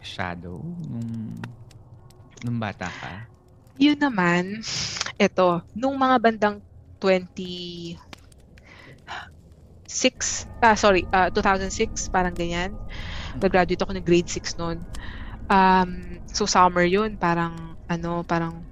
shadow 0.00 0.60
nung, 0.60 1.40
nung 2.44 2.58
bata 2.60 2.88
ka? 2.88 3.12
Yun 3.80 3.96
naman, 3.96 4.60
eto, 5.16 5.64
nung 5.72 5.96
mga 5.96 6.16
bandang 6.20 6.56
20 7.00 7.96
6, 7.96 8.11
ah, 10.64 10.76
sorry, 10.76 11.04
ah, 11.12 11.28
2006, 11.28 12.08
parang 12.08 12.32
ganyan. 12.32 12.72
Nag-graduate 13.36 13.82
ako 13.84 13.92
ng 13.96 14.06
grade 14.06 14.28
6 14.28 14.56
noon. 14.56 14.80
Um, 15.52 16.20
so 16.28 16.48
summer 16.48 16.84
yun, 16.86 17.20
parang, 17.20 17.76
ano, 17.86 18.24
parang, 18.24 18.64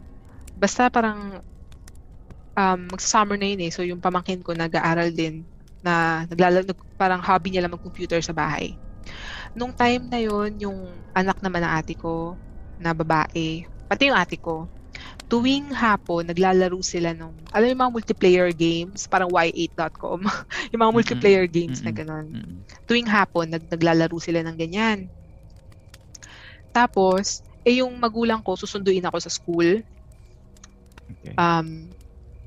basta 0.57 0.89
parang, 0.89 1.45
um, 2.57 2.81
magsa-summer 2.89 3.37
na 3.37 3.49
yun 3.53 3.61
eh. 3.69 3.71
So 3.73 3.85
yung 3.85 4.01
pamangkin 4.01 4.41
ko 4.41 4.57
nag-aaral 4.57 5.13
din 5.13 5.45
na 5.85 6.25
naglala, 6.29 6.65
nag, 6.65 6.79
parang 6.97 7.21
hobby 7.21 7.53
niya 7.53 7.65
lang 7.65 7.77
mag-computer 7.77 8.21
sa 8.25 8.33
bahay. 8.33 8.77
Nung 9.53 9.75
time 9.75 10.09
na 10.09 10.21
yun, 10.21 10.57
yung 10.61 10.79
anak 11.13 11.41
naman 11.45 11.65
ng 11.65 11.73
ate 11.73 11.97
ko, 11.97 12.37
na 12.81 12.97
babae, 12.97 13.69
pati 13.87 14.09
yung 14.09 14.17
ate 14.17 14.41
ko, 14.41 14.65
tuwing 15.31 15.71
hapon, 15.71 16.27
naglalaro 16.27 16.83
sila 16.83 17.15
nung, 17.15 17.39
alam 17.55 17.71
mo 17.71 17.73
yung 17.73 17.83
mga 17.87 17.95
multiplayer 17.95 18.51
games, 18.51 19.07
parang 19.07 19.31
y8.com, 19.31 20.27
yung 20.75 20.81
mga 20.83 20.95
multiplayer 20.95 21.47
games 21.47 21.81
na 21.87 21.95
Mm-mm. 21.95 22.01
gano'n. 22.03 22.27
Mm. 22.35 22.59
Tuwing 22.91 23.09
hapon, 23.09 23.47
nag, 23.55 23.65
naglalaro 23.71 24.19
sila 24.19 24.43
ng 24.43 24.59
ganyan. 24.59 25.07
Tapos, 26.75 27.43
eh 27.67 27.83
yung 27.83 27.95
magulang 27.99 28.43
ko, 28.43 28.59
susunduin 28.59 29.07
ako 29.07 29.19
sa 29.23 29.31
school. 29.31 29.83
Okay. 31.11 31.35
Um, 31.39 31.95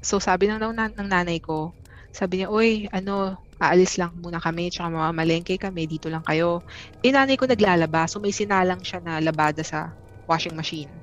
so 0.04 0.20
sabi 0.20 0.48
ng, 0.52 0.60
ng, 0.60 0.96
ng 0.96 1.10
nanay 1.10 1.40
ko, 1.44 1.76
sabi 2.16 2.44
niya, 2.44 2.52
oy, 2.52 2.88
ano, 2.92 3.36
aalis 3.60 4.00
lang 4.00 4.16
muna 4.20 4.40
kami, 4.44 4.72
tsaka 4.72 4.92
mamamalengke 4.92 5.56
kami, 5.60 5.88
dito 5.88 6.08
lang 6.12 6.24
kayo. 6.24 6.64
Eh, 7.04 7.12
nanay 7.12 7.36
ko 7.40 7.48
naglalaba, 7.48 8.08
so 8.08 8.20
may 8.24 8.36
sinalang 8.36 8.84
siya 8.84 9.00
na 9.04 9.20
labada 9.24 9.64
sa 9.64 9.96
washing 10.28 10.56
machine. 10.56 11.03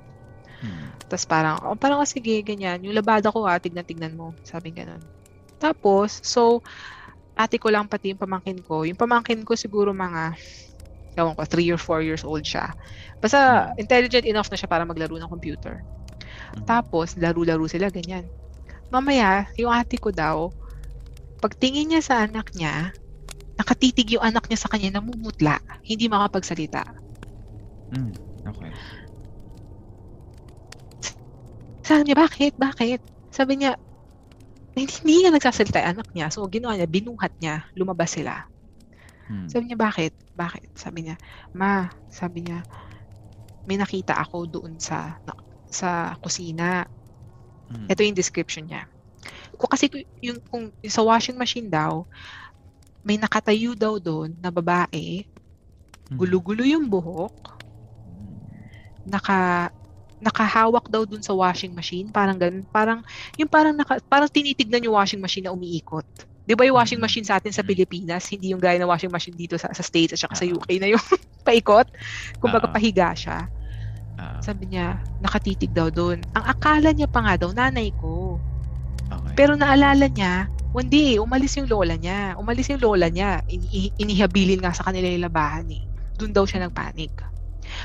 Mm. 0.61 0.89
Tapos 1.09 1.25
parang, 1.25 1.57
oh, 1.65 1.77
parang 1.77 1.99
oh, 2.01 2.09
sige, 2.09 2.41
ganyan. 2.45 2.81
Yung 2.85 2.95
labada 2.97 3.33
ko 3.33 3.45
ha, 3.49 3.57
tignan-tignan 3.57 4.15
mo. 4.15 4.37
Sabi 4.45 4.71
ganun. 4.73 5.01
Tapos, 5.61 6.21
so, 6.25 6.61
ate 7.37 7.57
ko 7.57 7.73
lang 7.73 7.89
pati 7.89 8.13
yung 8.13 8.21
pamangkin 8.21 8.61
ko. 8.65 8.85
Yung 8.85 8.97
pamangkin 8.97 9.45
ko 9.45 9.57
siguro 9.57 9.93
mga, 9.93 10.37
ewan 11.17 11.35
ko, 11.37 11.43
3 11.45 11.69
or 11.73 11.81
4 11.81 12.01
years 12.05 12.23
old 12.25 12.45
siya. 12.45 12.73
Basta, 13.21 13.73
intelligent 13.81 14.25
enough 14.29 14.49
na 14.53 14.57
siya 14.57 14.69
para 14.69 14.85
maglaro 14.85 15.17
ng 15.17 15.29
computer. 15.33 15.81
Mhm. 16.57 16.65
Tapos, 16.69 17.17
laro-laro 17.17 17.65
sila, 17.69 17.89
ganyan. 17.89 18.29
Mamaya, 18.93 19.49
yung 19.57 19.73
ate 19.73 19.97
ko 19.97 20.13
daw, 20.13 20.51
pagtingin 21.41 21.93
niya 21.93 22.03
sa 22.05 22.15
anak 22.25 22.53
niya, 22.53 22.93
nakatitig 23.61 24.17
yung 24.17 24.25
anak 24.25 24.49
niya 24.49 24.61
sa 24.61 24.71
kanya, 24.73 24.99
namumutla, 25.01 25.61
hindi 25.85 26.09
makapagsalita. 26.09 26.85
Mm. 27.93 28.15
Okay. 28.49 28.71
Sabi 31.81 32.01
niya, 32.07 32.17
bakit? 32.17 32.53
Bakit? 32.57 33.01
Sabi 33.33 33.53
niya, 33.61 33.77
hindi, 34.77 34.93
hindi 35.03 35.15
nga 35.27 35.35
nagsasalita 35.35 35.81
anak 35.83 36.09
niya. 36.15 36.31
So, 36.31 36.47
ginawa 36.47 36.79
niya, 36.79 36.87
binuhat 36.87 37.33
niya, 37.43 37.67
lumabas 37.75 38.15
sila. 38.15 38.47
Mm. 39.31 39.47
Sabi 39.51 39.63
niya, 39.71 39.79
bakit? 39.79 40.13
Bakit? 40.35 40.71
Sabi 40.75 40.99
niya, 41.07 41.17
ma, 41.55 41.91
sabi 42.11 42.47
niya, 42.47 42.63
may 43.67 43.79
nakita 43.79 44.19
ako 44.19 44.47
doon 44.47 44.79
sa 44.83 45.21
na- 45.23 45.39
sa 45.71 46.15
kusina. 46.19 46.87
Mm. 47.71 47.87
Ito 47.87 48.01
yung 48.03 48.19
description 48.19 48.67
niya. 48.67 48.87
Kung 49.55 49.71
kasi 49.71 49.87
yung, 50.23 50.39
kung, 50.51 50.75
yung 50.83 50.95
sa 50.95 51.05
washing 51.05 51.39
machine 51.39 51.71
daw, 51.71 52.07
may 53.07 53.17
nakatayo 53.17 53.73
daw 53.79 53.97
doon 53.97 54.35
na 54.39 54.51
babae, 54.51 55.25
Mm. 56.11 56.19
gulo-gulo 56.19 56.67
yung 56.67 56.91
buhok, 56.91 57.59
naka 59.07 59.71
nakahawak 60.21 60.87
daw 60.87 61.09
dun 61.09 61.25
sa 61.25 61.33
washing 61.33 61.73
machine, 61.73 62.13
parang 62.13 62.37
ganun, 62.37 62.63
parang 62.69 63.01
yung 63.41 63.49
parang 63.49 63.73
naka, 63.73 63.99
parang 64.05 64.29
tinitignan 64.29 64.85
yung 64.85 64.95
washing 64.95 65.19
machine 65.19 65.49
na 65.49 65.53
umiikot. 65.53 66.05
Di 66.45 66.53
ba 66.53 66.65
yung 66.67 66.77
washing 66.77 67.01
Mm. 67.01 67.07
machine 67.07 67.27
sa 67.27 67.41
atin 67.41 67.53
sa 67.53 67.65
Mm. 67.65 67.69
Pilipinas, 67.69 68.29
hindi 68.29 68.53
yung 68.53 68.61
gaya 68.61 68.77
ng 68.77 68.89
washing 68.91 69.13
machine 69.13 69.37
dito 69.37 69.57
sa, 69.57 69.73
sa 69.73 69.81
States 69.81 70.13
at 70.13 70.21
saka 70.21 70.35
sa 70.37 70.45
Oo. 70.45 70.61
UK 70.61 70.77
na 70.77 70.93
yung 70.93 71.01
paikot. 71.49 71.89
Kumbaga 72.37 72.69
Oo. 72.69 72.75
pahiga 72.75 73.17
siya. 73.17 73.49
Ah, 74.21 74.37
Sabi 74.45 74.69
niya, 74.69 75.01
nakatitig 75.25 75.73
daw 75.73 75.89
doon. 75.89 76.21
Ang 76.37 76.45
akala 76.45 76.93
niya 76.93 77.09
pa 77.09 77.25
nga 77.25 77.35
daw, 77.41 77.51
nanay 77.57 77.89
ko. 77.97 78.37
okay. 79.09 79.33
Pero 79.33 79.57
naalala 79.57 80.11
niya, 80.11 80.45
hindi, 80.77 81.17
umalis 81.17 81.57
yung 81.57 81.67
lola 81.67 81.97
niya. 81.97 82.37
Umalis 82.37 82.69
yung 82.69 82.83
lola 82.85 83.09
niya. 83.09 83.41
Ini- 83.49 83.97
inihabilin 83.97 84.61
nga 84.61 84.77
sa 84.77 84.85
kanila 84.87 85.09
yung 85.09 85.25
labahan 85.25 85.67
eh. 85.73 85.83
Doon 86.21 86.37
daw 86.37 86.45
siya 86.45 86.67
nagpanik. 86.69 87.15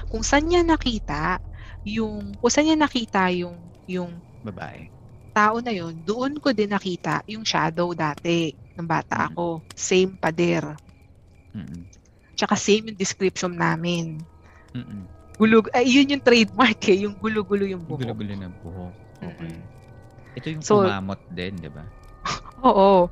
Kung 0.09 0.21
saan 0.21 0.49
niya 0.49 0.65
nakita, 0.65 1.39
yung, 1.85 2.33
kung 2.33 2.51
saan 2.51 2.65
niya 2.65 2.77
nakita 2.77 3.29
yung, 3.29 3.55
yung 3.85 4.11
babae. 4.41 4.89
tao 5.31 5.59
na 5.59 5.69
yun, 5.69 5.93
doon 6.01 6.35
ko 6.35 6.49
din 6.49 6.67
nakita 6.67 7.21
yung 7.25 7.43
shadow 7.43 7.91
dati 7.91 8.49
ng 8.73 8.83
bata 8.83 9.15
Mm. 9.21 9.27
ako. 9.29 9.45
Same 9.71 10.11
pader. 10.13 10.73
Mm-mm. 11.51 11.85
Tsaka 12.33 12.55
same 12.55 12.89
yung 12.89 12.97
description 12.97 13.53
namin. 13.53 14.19
Mm-mm. 14.71 15.05
Gulug, 15.35 15.67
ay, 15.71 15.85
yun 15.85 16.09
yung 16.09 16.23
trademark 16.23 16.79
eh, 16.85 17.03
yung 17.03 17.13
gulo-gulo 17.13 17.63
yung 17.63 17.83
buhok. 17.83 18.01
Gulo-gulo 18.01 18.33
ng 18.33 18.55
buhok. 18.59 18.93
Okay. 19.21 19.51
Mm-mm. 19.51 19.59
Ito 20.35 20.45
yung 20.49 20.63
So- 20.63 20.83
kumamot 20.83 21.21
din, 21.29 21.53
di 21.55 21.69
ba? 21.69 21.83
Oo. 22.65 23.07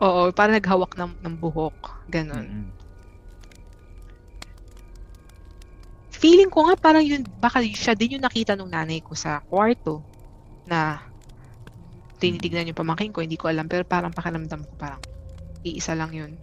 Oo, 0.00 0.20
parang 0.32 0.56
naghawak 0.56 0.96
ng, 0.96 1.12
ng 1.20 1.34
buhok. 1.36 1.76
Ganon. 2.08 2.40
Mm-mm. 2.40 2.66
Feeling 6.20 6.52
ko 6.52 6.68
nga 6.68 6.76
parang 6.76 7.00
yun, 7.00 7.24
baka 7.40 7.64
siya 7.64 7.96
din 7.96 8.20
yung 8.20 8.24
nakita 8.24 8.52
nung 8.52 8.68
nanay 8.68 9.00
ko 9.00 9.16
sa 9.16 9.40
kwarto 9.48 10.04
na 10.68 11.00
tinitignan 12.20 12.68
yung 12.68 12.76
pamangkin 12.76 13.08
ko, 13.08 13.24
hindi 13.24 13.40
ko 13.40 13.48
alam, 13.48 13.64
pero 13.64 13.88
parang 13.88 14.12
pakiramdam 14.12 14.68
ko 14.68 14.72
parang 14.76 15.00
iisa 15.64 15.96
lang 15.96 16.12
yun. 16.12 16.36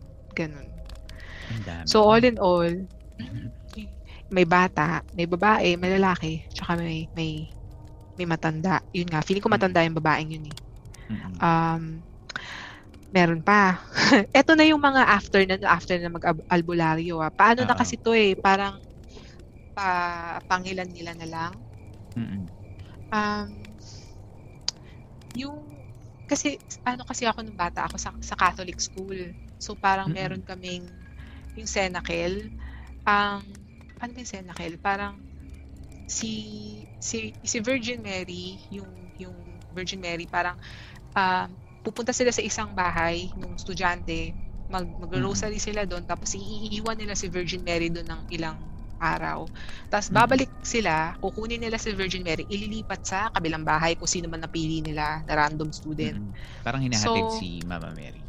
Dami. 1.61 1.85
So 1.85 2.01
all 2.03 2.25
in 2.25 2.41
all, 2.41 2.73
may 4.35 4.45
bata, 4.49 5.05
may 5.13 5.29
babae, 5.29 5.77
may 5.77 5.93
lalaki, 5.95 6.41
tsaka 6.51 6.81
may 6.81 7.05
may 7.13 7.45
may 8.17 8.25
matanda. 8.25 8.81
Yun 8.91 9.13
nga, 9.13 9.21
feeling 9.21 9.45
ko 9.45 9.49
matanda 9.53 9.85
yung 9.85 9.97
babaeng 10.01 10.33
yun 10.33 10.49
eh. 10.49 10.57
Mm-mm. 11.13 11.33
Um, 11.37 11.83
meron 13.13 13.45
pa. 13.45 13.77
Ito 14.41 14.57
na 14.57 14.65
yung 14.65 14.81
mga 14.81 15.01
after 15.05 15.45
na 15.45 15.55
after 15.69 15.95
na 16.01 16.09
mag-albularyo. 16.11 17.21
Ah. 17.21 17.31
Paano 17.31 17.63
na 17.63 17.77
Oo. 17.77 17.79
kasi 17.79 17.95
to 18.01 18.17
eh, 18.17 18.33
parang 18.35 18.81
pa 19.77 19.89
pangilan 20.49 20.89
nila 20.89 21.13
na 21.13 21.27
lang. 21.29 21.53
Mm-mm. 22.17 22.49
Um, 23.13 23.49
yung 25.37 25.69
kasi 26.25 26.57
ano 26.81 27.05
kasi 27.05 27.29
ako 27.29 27.45
nung 27.45 27.55
bata 27.55 27.85
ako 27.85 28.01
sa, 28.01 28.09
sa 28.25 28.33
Catholic 28.33 28.81
school. 28.81 29.37
So 29.61 29.77
parang 29.77 30.09
Mm-mm. 30.09 30.17
meron 30.17 30.41
kaming 30.41 30.89
yung 31.53 31.69
Senakel. 31.69 32.49
Ang 33.05 33.45
ano 34.01 34.09
ba 34.09 34.17
yung 34.17 34.33
Senakel? 34.33 34.81
Parang 34.81 35.21
si 36.09 36.31
si 36.97 37.37
si 37.45 37.57
Virgin 37.61 38.01
Mary, 38.01 38.57
yung 38.73 38.89
yung 39.21 39.37
Virgin 39.71 40.01
Mary 40.01 40.25
parang 40.25 40.57
um, 41.13 41.49
pupunta 41.85 42.11
sila 42.11 42.33
sa 42.33 42.41
isang 42.41 42.73
bahay 42.73 43.29
ng 43.37 43.53
estudyante, 43.53 44.33
mag 44.67 44.89
mag-rosary 44.99 45.61
sila 45.61 45.87
doon 45.87 46.03
tapos 46.03 46.35
iiwan 46.35 46.97
nila 46.99 47.15
si 47.15 47.31
Virgin 47.31 47.63
Mary 47.63 47.87
doon 47.93 48.09
ng 48.09 48.21
ilang 48.33 48.57
araw. 48.97 49.45
Tapos 49.87 50.09
Mm. 50.09 50.15
babalik 50.17 50.51
sila, 50.61 51.15
kukunin 51.21 51.61
nila 51.61 51.77
si 51.77 51.93
Virgin 51.93 52.25
Mary, 52.25 52.45
ililipat 52.49 53.01
sa 53.05 53.19
kabilang 53.31 53.63
bahay 53.63 53.95
kung 53.95 54.09
sino 54.09 54.27
man 54.27 54.41
napili 54.41 54.81
nila 54.81 55.23
na 55.23 55.33
random 55.33 55.69
student. 55.71 56.19
Mm-mm. 56.19 56.63
Parang 56.65 56.81
hinahatid 56.81 57.25
So- 57.29 57.37
si 57.37 57.61
Mama 57.63 57.93
Mary. 57.93 58.21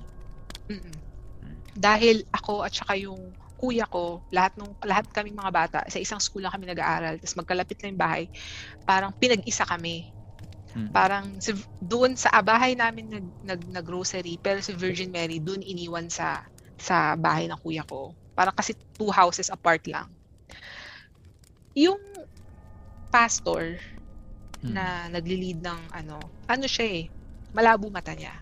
Mm-mm. 0.68 0.96
Mm. 1.44 1.56
Dahil 1.74 2.16
ako 2.30 2.62
at 2.62 2.72
saka 2.76 2.94
yung 2.96 3.32
kuya 3.58 3.90
ko, 3.90 4.22
lahat 4.30 4.54
nung 4.54 4.70
lahat 4.86 5.10
kaming 5.10 5.34
mga 5.34 5.50
bata, 5.50 5.78
sa 5.90 5.98
isang 5.98 6.22
school 6.22 6.46
lang 6.46 6.54
kami 6.54 6.70
nag-aaral, 6.70 7.18
tapos 7.18 7.34
magkalapit 7.34 7.82
na 7.82 7.86
yung 7.90 7.98
bahay, 8.00 8.24
parang 8.86 9.10
pinag-isa 9.10 9.66
kami. 9.66 10.14
Mm-mm. 10.78 10.94
Parang 10.94 11.42
si, 11.42 11.56
doon 11.82 12.14
sa 12.14 12.30
ah, 12.30 12.44
bahay 12.44 12.78
namin 12.78 13.10
nag, 13.10 13.26
nag, 13.42 13.60
nag-grocery, 13.82 14.38
pero 14.38 14.62
si 14.62 14.76
Virgin 14.78 15.10
Mary 15.10 15.42
doon 15.42 15.58
iniwan 15.64 16.06
sa 16.06 16.46
sa 16.78 17.18
bahay 17.18 17.50
ng 17.50 17.58
kuya 17.58 17.82
ko. 17.82 18.14
Parang 18.38 18.54
kasi 18.54 18.78
two 18.94 19.10
houses 19.10 19.50
apart 19.50 19.82
lang. 19.90 20.06
Yung 21.78 22.02
pastor 23.14 23.78
Mm. 24.58 24.74
na 24.74 24.84
nagli-lead 25.14 25.62
ng 25.62 25.80
ano, 25.94 26.18
ano 26.50 26.66
siya 26.66 26.86
eh, 26.98 27.04
malabo 27.54 27.86
mata 27.88 28.10
niya. 28.12 28.34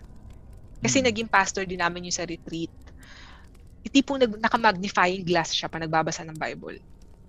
Kasi 0.81 1.01
Mm. 1.01 1.05
naging 1.13 1.29
pastor 1.29 1.63
din 1.69 1.77
namin 1.77 2.09
yung 2.09 2.17
sa 2.17 2.25
retreat. 2.25 2.73
Yung 3.85 3.93
tipong 3.93 4.19
nag, 4.19 4.33
naka-magnifying 4.41 5.21
glass 5.21 5.53
siya 5.53 5.69
pa 5.69 5.77
nagbabasa 5.77 6.25
ng 6.25 6.37
Bible. 6.37 6.81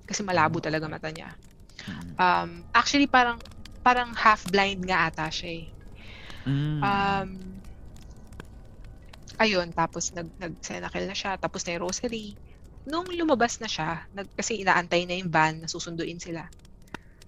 Kasi 0.09 0.25
malabo 0.25 0.57
talaga 0.65 0.89
mata 0.89 1.13
niya. 1.13 1.29
Mm-mm. 1.85 2.17
Um, 2.17 2.51
actually, 2.73 3.07
parang 3.07 3.37
parang 3.85 4.11
half-blind 4.17 4.81
nga 4.89 5.13
ata 5.13 5.29
siya 5.29 5.51
eh. 5.65 5.67
Mm. 6.49 6.81
Um, 6.81 7.31
ayun, 9.39 9.69
tapos 9.77 10.11
nag, 10.17 10.29
nag-senakil 10.41 11.05
na 11.07 11.17
siya, 11.17 11.37
tapos 11.37 11.63
na 11.65 11.77
yung 11.77 11.85
rosary. 11.89 12.35
Nung 12.89 13.05
lumabas 13.13 13.61
na 13.61 13.69
siya, 13.69 14.09
nag, 14.17 14.33
kasi 14.33 14.65
inaantay 14.65 15.05
na 15.05 15.21
yung 15.21 15.29
van 15.29 15.61
na 15.61 15.69
susunduin 15.69 16.17
sila. 16.17 16.49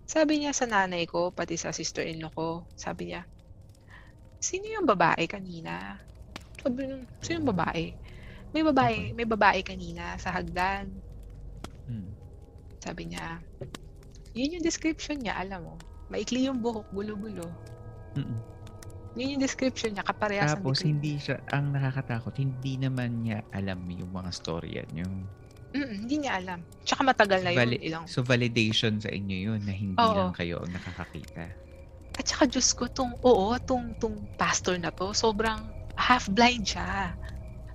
Sabi 0.09 0.41
niya 0.41 0.57
sa 0.57 0.65
nanay 0.65 1.05
ko, 1.05 1.31
pati 1.31 1.61
sa 1.61 1.71
sister-in-law 1.71 2.33
ko, 2.33 2.49
sabi 2.75 3.13
niya, 3.13 3.29
sino 4.41 4.67
yung 4.67 4.89
babae 4.89 5.29
kanina? 5.29 6.01
Sabi 6.65 6.89
niya, 6.89 6.97
sino 7.21 7.45
yung 7.45 7.51
babae? 7.53 7.93
May 8.51 8.65
babae, 8.67 9.15
may 9.15 9.29
babae 9.29 9.61
kanina 9.63 10.17
sa 10.19 10.35
hagdan. 10.35 10.91
Mm. 11.87 12.11
Sabi 12.81 13.13
niya, 13.13 13.39
yun 14.35 14.59
yung 14.59 14.65
description 14.65 15.21
niya, 15.21 15.39
alam 15.39 15.63
mo. 15.63 15.75
Maikli 16.11 16.49
yung 16.49 16.59
buhok, 16.59 16.89
gulo-gulo. 16.91 17.47
Mm-mm. 18.19 18.41
Yun 19.19 19.39
yung 19.39 19.43
description 19.43 19.95
niya, 19.95 20.07
kaparehas 20.07 20.55
ang 20.55 20.63
Tapos 20.63 20.83
likod. 20.83 20.91
hindi 20.91 21.15
siya, 21.19 21.37
ang 21.51 21.75
nakakatakot, 21.75 22.35
hindi 22.39 22.79
naman 22.79 23.27
niya 23.27 23.43
alam 23.51 23.83
yung 23.91 24.11
mga 24.11 24.31
storya 24.31 24.83
niyo. 24.95 25.07
Mm, 25.71 25.91
hindi 26.03 26.15
niya 26.27 26.43
alam. 26.43 26.61
Tsaka 26.83 27.07
matagal 27.07 27.47
na 27.47 27.55
yun. 27.55 27.59
Vali- 27.63 27.83
ilang. 27.87 28.05
So 28.11 28.27
validation 28.27 28.99
sa 28.99 29.07
inyo 29.07 29.37
yun 29.55 29.61
na 29.63 29.71
hindi 29.71 29.95
Oo. 29.99 30.15
lang 30.19 30.35
kayo 30.35 30.59
ang 30.59 30.75
nakakakita. 30.75 31.47
At 32.19 32.25
saka 32.27 32.51
Diyos 32.51 32.75
ko, 32.75 32.91
tung, 32.91 33.15
oo, 33.23 33.55
tung, 33.63 33.95
tung 33.97 34.27
pastor 34.35 34.77
na 34.77 34.91
to, 34.91 35.15
sobrang 35.15 35.63
half-blind 35.95 36.67
siya. 36.67 37.15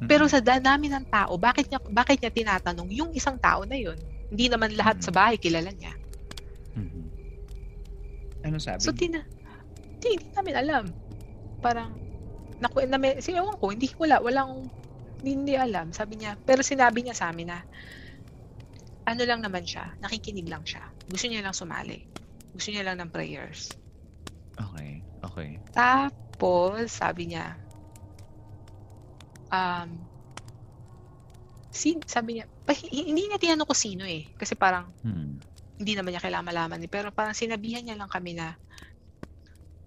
Pero 0.05 0.27
sa 0.27 0.43
dami 0.43 0.91
ng 0.91 1.07
tao, 1.07 1.39
bakit 1.39 1.71
niya, 1.71 1.79
bakit 1.87 2.19
niya 2.19 2.29
tinatanong 2.29 2.91
yung 2.91 3.15
isang 3.15 3.39
tao 3.39 3.63
na 3.63 3.79
yun? 3.79 3.95
Hindi 4.27 4.51
naman 4.51 4.75
lahat 4.75 4.99
Mm. 4.99 5.03
sa 5.07 5.11
bahay 5.15 5.39
kilala 5.39 5.71
niya. 5.71 5.95
Mhm. 6.75 7.03
Ano 8.43 8.59
sabi? 8.59 8.83
So, 8.83 8.91
tina, 8.91 9.23
hindi, 9.97 10.19
hindi 10.19 10.27
namin 10.35 10.55
alam. 10.59 10.83
Parang, 11.63 11.95
naku, 12.59 12.83
na, 12.85 12.99
may, 12.99 13.17
sinewan 13.23 13.55
ko, 13.57 13.71
hindi, 13.71 13.87
wala, 13.95 14.19
walang, 14.19 14.67
hindi, 15.21 15.53
alam. 15.55 15.91
Sabi 15.91 16.19
niya, 16.19 16.35
pero 16.37 16.59
sinabi 16.59 17.05
niya 17.05 17.15
sa 17.15 17.29
amin 17.29 17.47
na, 17.49 17.59
ano 19.05 19.21
lang 19.21 19.39
naman 19.39 19.63
siya, 19.63 19.93
nakikinig 20.01 20.49
lang 20.49 20.65
siya. 20.65 20.81
Gusto 21.05 21.29
niya 21.29 21.45
lang 21.45 21.53
sumali. 21.53 22.03
Gusto 22.51 22.73
niya 22.73 22.83
lang 22.83 22.97
ng 22.99 23.11
prayers. 23.13 23.69
okay, 24.57 25.03
okay. 25.21 25.49
Tapos, 25.71 26.89
sabi 26.89 27.29
niya, 27.29 27.53
um, 29.51 29.89
sin, 31.69 31.99
sabi 32.07 32.39
niya, 32.39 32.45
pa, 32.63 32.71
hi- 32.73 33.11
hindi 33.11 33.27
niya 33.27 33.37
tinanong 33.37 33.67
ko 33.67 33.75
sino 33.75 34.07
eh. 34.07 34.25
Kasi 34.33 34.55
parang, 34.55 34.89
Hmm. 35.03 35.37
hindi 35.75 35.91
naman 35.91 36.15
niya 36.15 36.23
kailangan 36.23 36.47
malaman 36.47 36.79
eh. 36.81 36.89
Pero 36.89 37.11
parang 37.11 37.35
sinabihan 37.35 37.83
niya 37.83 37.99
lang 37.99 38.07
kami 38.07 38.31
na, 38.33 38.55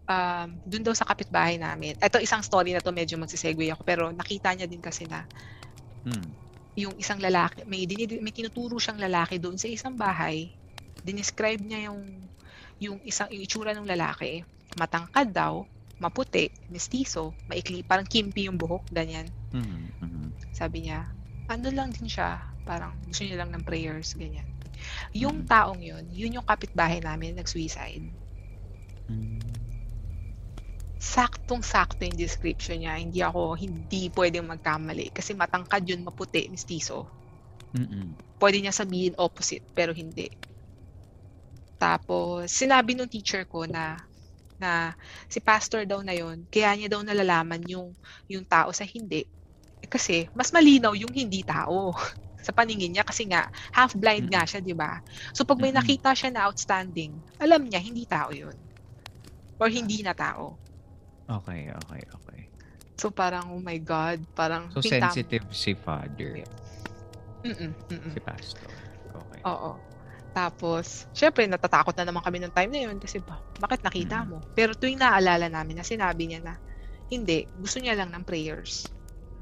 um, 0.09 0.49
dun 0.65 0.83
daw 0.85 0.95
sa 0.97 1.07
kapitbahay 1.07 1.61
namin. 1.61 1.95
Ito 2.01 2.19
isang 2.19 2.43
story 2.43 2.73
na 2.75 2.83
to, 2.83 2.91
medyo 2.91 3.21
magsisegue 3.21 3.69
ako. 3.73 3.83
Pero 3.85 4.05
nakita 4.11 4.53
niya 4.57 4.67
din 4.67 4.81
kasi 4.83 5.05
na, 5.07 5.29
Hmm. 6.07 6.33
yung 6.79 6.95
isang 6.97 7.19
lalaki, 7.19 7.67
may, 7.67 7.85
dinid, 7.85 8.23
may 8.23 8.31
tinuturo 8.33 8.79
siyang 8.79 9.03
lalaki 9.03 9.37
doon 9.43 9.59
sa 9.59 9.67
isang 9.69 9.99
bahay. 9.99 10.55
Dinescribe 11.03 11.61
niya 11.61 11.91
yung, 11.91 12.31
yung 12.79 12.99
isang 13.03 13.29
yung 13.35 13.43
itsura 13.45 13.75
ng 13.75 13.87
lalaki. 13.87 14.47
Matangkad 14.79 15.35
daw, 15.35 15.67
maputi, 15.99 16.47
mestizo, 16.71 17.35
maikli, 17.51 17.83
parang 17.83 18.07
kimpi 18.07 18.47
yung 18.47 18.57
buhok, 18.57 18.87
ganyan. 18.95 19.27
Mhm. 19.51 19.91
Mhm. 20.01 20.27
Sabi 20.55 20.87
niya, 20.87 21.11
ano 21.51 21.69
lang 21.75 21.91
din 21.91 22.07
siya, 22.07 22.39
parang 22.63 22.95
gusto 23.03 23.27
niya 23.27 23.43
lang 23.43 23.51
ng 23.51 23.67
prayers, 23.67 24.15
ganyan. 24.15 24.47
Yung 25.19 25.43
Mm. 25.43 25.49
taong 25.51 25.83
yun, 25.83 26.05
yun 26.15 26.37
yung 26.39 26.47
kapitbahay 26.47 27.03
namin, 27.03 27.35
nag-suicide. 27.35 28.07
Mm. 29.11 29.58
Saktong-sakto 30.99 32.03
yung 32.05 32.19
description 32.19 32.83
niya. 32.83 32.99
Hindi 32.99 33.23
ako, 33.23 33.55
hindi 33.55 34.11
pwedeng 34.13 34.51
magkamali. 34.51 35.15
Kasi 35.15 35.35
matangkad 35.39 35.87
yun, 35.87 36.03
maputi, 36.03 36.51
mestizo. 36.51 37.07
Mm-mm. 37.77 38.17
pwede 38.41 38.57
niya 38.65 38.73
sabihin 38.73 39.13
opposite, 39.21 39.65
pero 39.77 39.93
hindi. 39.93 40.25
Tapos, 41.79 42.51
sinabi 42.51 42.97
nung 42.97 43.11
teacher 43.11 43.45
ko 43.47 43.69
na 43.69 43.99
na 44.59 44.91
si 45.31 45.39
pastor 45.39 45.87
daw 45.87 46.03
na 46.03 46.15
yon 46.19 46.43
kaya 46.51 46.75
niya 46.75 46.91
daw 46.91 47.01
nalalaman 47.07 47.63
yung 47.71 47.95
yung 48.27 48.43
tao 48.43 48.75
sa 48.75 48.83
hindi 48.83 49.23
eh, 49.83 49.87
kasi 49.87 50.27
mas 50.35 50.51
malinaw 50.51 50.99
yung 50.99 51.15
hindi 51.15 51.47
tao 51.47 51.95
sa 52.47 52.51
paningin 52.51 52.91
niya 52.95 53.07
kasi 53.07 53.27
nga 53.31 53.47
half 53.75 53.95
blind 53.95 54.27
nga 54.31 54.43
siya, 54.49 54.59
'di 54.63 54.75
ba? 54.75 54.99
So 55.35 55.47
pag 55.47 55.59
may 55.63 55.71
nakita 55.75 56.11
siya 56.15 56.31
na 56.35 56.51
outstanding, 56.51 57.23
alam 57.39 57.63
niya 57.67 57.79
hindi 57.83 58.03
tao 58.07 58.31
'yun. 58.35 58.57
Or 59.63 59.69
hindi 59.71 60.03
na 60.03 60.15
tao. 60.15 60.59
Okay, 61.29 61.69
okay, 61.69 62.03
okay. 62.09 62.41
So 62.97 63.13
parang 63.13 63.53
oh 63.53 63.61
my 63.61 63.77
god, 63.79 64.25
parang 64.33 64.73
So 64.73 64.81
pintam- 64.81 65.13
sensitive 65.13 65.45
si 65.53 65.77
father, 65.77 66.43
Mm-mm, 67.45 67.71
mm-mm. 67.71 68.11
si 68.11 68.21
pastor. 68.25 68.73
Okay. 69.15 69.41
Oo. 69.47 69.79
Tapos, 70.35 71.07
syempre, 71.15 71.47
natatakot 71.47 71.95
na 71.99 72.07
naman 72.07 72.23
kami 72.23 72.39
ng 72.43 72.53
time 72.53 72.71
na 72.71 72.81
yun 72.91 72.97
kasi 72.99 73.19
ba, 73.23 73.39
bakit 73.59 73.83
nakita 73.83 74.23
mo? 74.27 74.39
Pero 74.55 74.75
tuwing 74.75 74.99
naalala 75.01 75.51
namin 75.51 75.79
na 75.81 75.87
sinabi 75.87 76.31
niya 76.31 76.41
na, 76.43 76.55
hindi, 77.09 77.49
gusto 77.59 77.81
niya 77.81 77.97
lang 77.99 78.13
ng 78.15 78.23
prayers. 78.23 78.87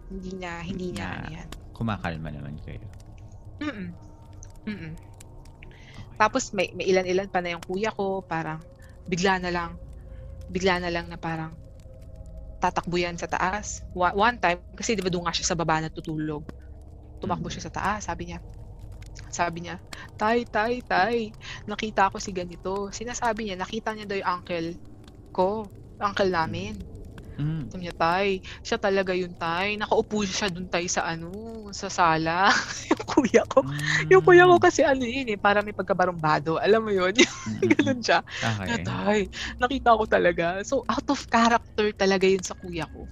Hindi 0.09 0.41
niya, 0.41 0.63
hindi 0.63 0.95
niya 0.95 1.05
Na- 1.05 1.15
ano 1.21 1.29
yan. 1.33 1.49
Kumakalma 1.77 2.29
naman 2.33 2.57
kayo. 2.65 2.87
Mm-mm. 3.61 3.89
Mm-mm. 4.65 4.93
Tapos 6.17 6.57
may, 6.57 6.73
may 6.73 6.89
ilan-ilan 6.89 7.29
pa 7.29 7.45
na 7.45 7.53
yung 7.53 7.65
kuya 7.65 7.93
ko, 7.93 8.25
parang 8.25 8.65
bigla 9.05 9.37
na 9.37 9.53
lang, 9.53 9.77
bigla 10.49 10.81
na 10.81 10.89
lang 10.89 11.13
na 11.13 11.21
parang 11.21 11.53
tatakbo 12.69 12.97
yan 12.99 13.17
sa 13.21 13.31
taas. 13.31 13.83
One 13.95 14.39
time, 14.43 14.61
kasi 14.75 14.99
di 14.99 15.03
ba 15.05 15.11
doon 15.13 15.25
nga 15.29 15.35
siya 15.37 15.47
sa 15.55 15.59
baba 15.59 15.81
natutulog. 15.85 16.45
Tumakbo 17.23 17.49
Mm. 17.49 17.55
siya 17.55 17.65
sa 17.71 17.73
taas, 17.75 18.01
sabi 18.09 18.33
niya. 18.33 18.41
Sabi 19.33 19.59
niya, 19.67 19.77
tay, 20.21 20.45
tay, 20.49 20.81
tay, 20.87 21.33
nakita 21.69 22.11
ko 22.13 22.19
si 22.23 22.31
ganito. 22.35 22.89
Sinasabi 22.95 23.49
niya, 23.49 23.57
nakita 23.61 23.93
niya 23.95 24.07
daw 24.09 24.17
yung 24.21 24.31
uncle 24.41 24.69
ko, 25.35 25.69
uncle 26.01 26.31
namin. 26.33 26.75
Mm. 27.39 27.73
Sabi 27.73 27.83
niya, 27.91 27.97
tay, 27.99 28.29
siya 28.63 28.79
talaga 28.79 29.11
yung 29.17 29.35
tay. 29.35 29.75
Nakaupo 29.75 30.23
siya 30.23 30.47
dun 30.55 30.71
tay 30.71 30.87
sa 30.87 31.03
ano, 31.09 31.67
sa 31.75 31.91
sala. 31.91 32.47
yung 32.95 33.03
kuya 33.11 33.43
ko. 33.51 33.67
Yung 34.13 34.23
kuya 34.23 34.47
ko 34.47 34.57
kasi 34.63 34.87
ano 34.87 35.03
yun 35.03 35.27
eh, 35.35 35.39
para 35.41 35.61
may 35.67 35.75
pagkabarumbado. 35.75 36.63
Alam 36.63 36.89
mo 36.89 36.93
yun? 36.95 37.15
Mm-mm. 37.47 37.67
Ganun 37.75 38.01
siya. 38.03 38.23
Na, 38.67 38.79
Okay. 38.79 38.83
tay, 38.83 39.27
nakita 39.59 39.99
ko 39.99 40.05
talaga. 40.07 40.63
So, 40.63 40.87
out 40.87 41.07
of 41.11 41.27
character 41.27 41.91
talaga 41.97 42.27
yun 42.31 42.45
sa 42.47 42.55
kuya 42.55 42.87
ko. 42.87 43.11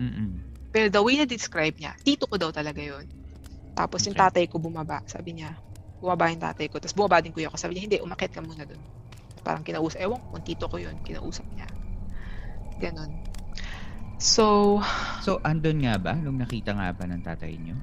Mm-mm. 0.00 0.42
Pero 0.72 0.88
the 0.88 1.02
way 1.04 1.16
na 1.20 1.26
describe 1.28 1.76
niya, 1.76 1.92
tito 2.00 2.24
ko 2.28 2.36
daw 2.40 2.50
talaga 2.52 2.80
yun. 2.80 3.04
Tapos 3.76 4.00
yung 4.08 4.16
Okay. 4.16 4.22
tatay 4.22 4.44
ko 4.50 4.56
bumaba. 4.60 5.00
Sabi 5.08 5.36
niya, 5.38 5.56
bumaba 6.00 6.30
yung 6.32 6.42
tatay 6.42 6.66
ko. 6.72 6.76
Tapos 6.80 6.96
bumaba 6.96 7.20
din 7.24 7.32
kuya 7.34 7.52
ko. 7.52 7.56
Sabi 7.60 7.76
niya, 7.76 7.84
hindi, 7.88 7.98
umakit 8.04 8.32
ka 8.32 8.40
muna 8.44 8.64
dun. 8.68 8.82
Parang 9.44 9.64
kinausap. 9.66 10.00
Ewan 10.04 10.20
kung 10.30 10.44
tito 10.44 10.66
ko 10.70 10.76
yun. 10.80 10.96
Kinausap 11.02 11.46
niya. 11.54 11.68
Ganon. 12.80 13.12
So, 14.22 14.78
So, 15.18 15.42
andun 15.42 15.82
nga 15.82 15.98
ba? 15.98 16.14
Nung 16.14 16.38
nakita 16.38 16.70
nga 16.72 16.94
ba 16.94 17.04
ng 17.04 17.22
tatay 17.22 17.58
niyo? 17.58 17.74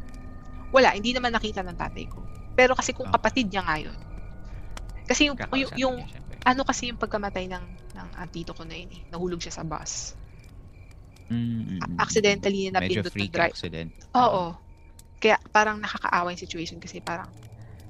wala. 0.69 0.93
Hindi 0.93 1.11
naman 1.11 1.33
nakita 1.33 1.65
ng 1.65 1.75
tatay 1.75 2.05
ko. 2.07 2.21
Pero 2.53 2.77
kasi 2.77 2.93
kung 2.93 3.09
Oh. 3.09 3.13
kapatid 3.13 3.49
niya 3.49 3.65
nga 3.65 3.75
yun. 3.75 3.97
Kasi 5.03 5.25
yung, 5.25 5.35
yung, 5.51 5.71
yung 5.75 5.95
niya, 5.99 6.13
syempre. 6.13 6.35
ano 6.45 6.61
kasi 6.61 6.93
yung 6.93 6.99
pagkamatay 7.01 7.49
ng, 7.49 7.65
ng 7.97 8.07
ah, 8.13 8.27
tito 8.29 8.53
ko 8.53 8.61
na 8.63 8.77
yun 8.77 8.93
eh. 8.93 9.01
Nahulog 9.09 9.41
siya 9.41 9.49
sa 9.51 9.65
bus. 9.65 10.13
Mm-mm. 11.27 11.81
A- 11.81 12.05
accidentally 12.05 12.69
na 12.69 12.79
Medyo 12.79 13.01
napindot 13.01 13.09
ng 13.09 13.15
freak 13.17 13.33
drive. 13.33 13.51
accident. 13.51 13.91
Oo. 14.13 14.53
Kaya 15.17 15.41
parang 15.49 15.81
nakakaawa 15.81 16.31
yung 16.31 16.39
situation 16.39 16.77
kasi 16.77 17.01
parang 17.01 17.27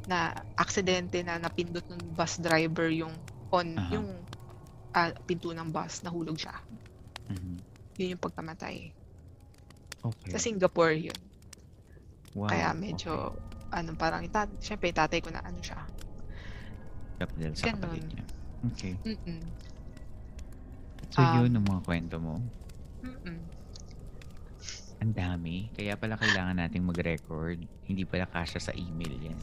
na 0.08 0.32
aksidente 0.56 1.20
na 1.22 1.38
napindot 1.38 1.84
ng 1.86 2.16
bus 2.16 2.40
driver 2.40 2.88
yung 2.90 3.12
on 3.52 3.76
Aha. 3.76 3.92
yung 3.94 4.08
ah, 4.90 5.12
pinto 5.28 5.52
ng 5.52 5.68
bus, 5.70 6.00
nahulog 6.02 6.40
siya. 6.40 6.56
Mhm. 7.28 7.69
Yun 8.00 8.16
yung 8.16 8.24
pagkamatay. 8.24 8.96
Okay. 10.00 10.32
Sa 10.32 10.40
Singapore 10.40 10.96
yun. 10.96 11.20
wow. 12.34 12.48
Kaya 12.48 12.72
medyo 12.72 13.36
ano 13.70 13.94
parang 14.00 14.24
ita, 14.24 14.48
syempre 14.64 14.96
tatay 14.96 15.20
ko 15.20 15.30
na 15.30 15.44
ano 15.44 15.60
siya. 15.60 15.84
Okay. 17.20 17.36
Dahil 17.36 17.54
sa 17.60 17.76
kapatid 17.76 18.08
niya. 18.08 18.26
Okay. 18.72 18.94
Mm-mm. 19.04 19.44
So, 21.10 21.20
Um, 21.20 21.36
yun 21.44 21.58
ang 21.58 21.66
mga 21.68 21.82
kwento 21.84 22.16
mo. 22.22 22.40
Mm-mm. 23.04 23.40
Ang 25.00 25.12
dami. 25.16 25.68
Kaya 25.74 25.96
pala 26.00 26.20
kailangan 26.20 26.60
nating 26.60 26.86
mag-record. 26.86 27.60
Hindi 27.88 28.04
pala 28.08 28.30
kasya 28.30 28.60
sa 28.62 28.74
email 28.76 29.16
yan. 29.20 29.40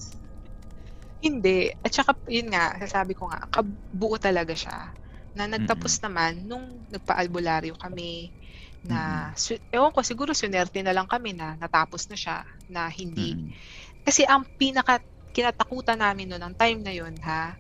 Hindi. 1.25 1.73
At 1.81 1.91
saka, 1.91 2.15
yun 2.29 2.53
nga, 2.53 2.77
sasabi 2.81 3.17
ko 3.17 3.27
nga, 3.33 3.49
kabuo 3.51 4.15
talaga 4.21 4.53
siya. 4.53 4.93
Na 5.35 5.49
nagtapos 5.49 6.01
naman, 6.05 6.45
nung 6.47 6.87
nagpa-albularyo 6.93 7.75
kami, 7.81 8.31
na, 8.87 9.31
su- 9.35 9.61
ewan 9.71 9.93
ko, 9.93 10.01
siguro 10.01 10.33
sunerte 10.33 10.81
na 10.81 10.95
lang 10.95 11.07
kami 11.11 11.35
na 11.35 11.55
natapos 11.59 12.07
na 12.09 12.17
siya, 12.17 12.43
na 12.71 12.89
hindi. 12.89 13.35
Mm-mm. 13.35 13.51
Kasi 14.07 14.23
ang 14.25 14.47
pinaka 14.57 15.03
kinatakutan 15.35 16.01
namin 16.01 16.33
noon, 16.33 16.43
ang 16.43 16.55
time 16.57 16.81
na 16.81 16.95
yun, 16.95 17.13
ha, 17.21 17.53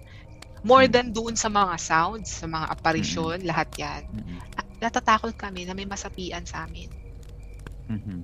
more 0.65 0.89
Mm. 0.89 0.93
than 0.94 1.09
doon 1.12 1.35
sa 1.36 1.53
mga 1.53 1.77
sounds, 1.77 2.40
sa 2.40 2.47
mga 2.48 2.66
apparition, 2.73 3.36
lahat 3.44 3.69
yan, 3.77 4.03
Mm-mm. 4.09 4.39
ah, 4.57 4.66
natatakot 4.81 5.35
kami 5.36 5.69
na 5.69 5.77
may 5.77 5.85
masapian 5.85 6.43
sa 6.48 6.65
amin. 6.65 6.89
Mhm. 7.86 8.19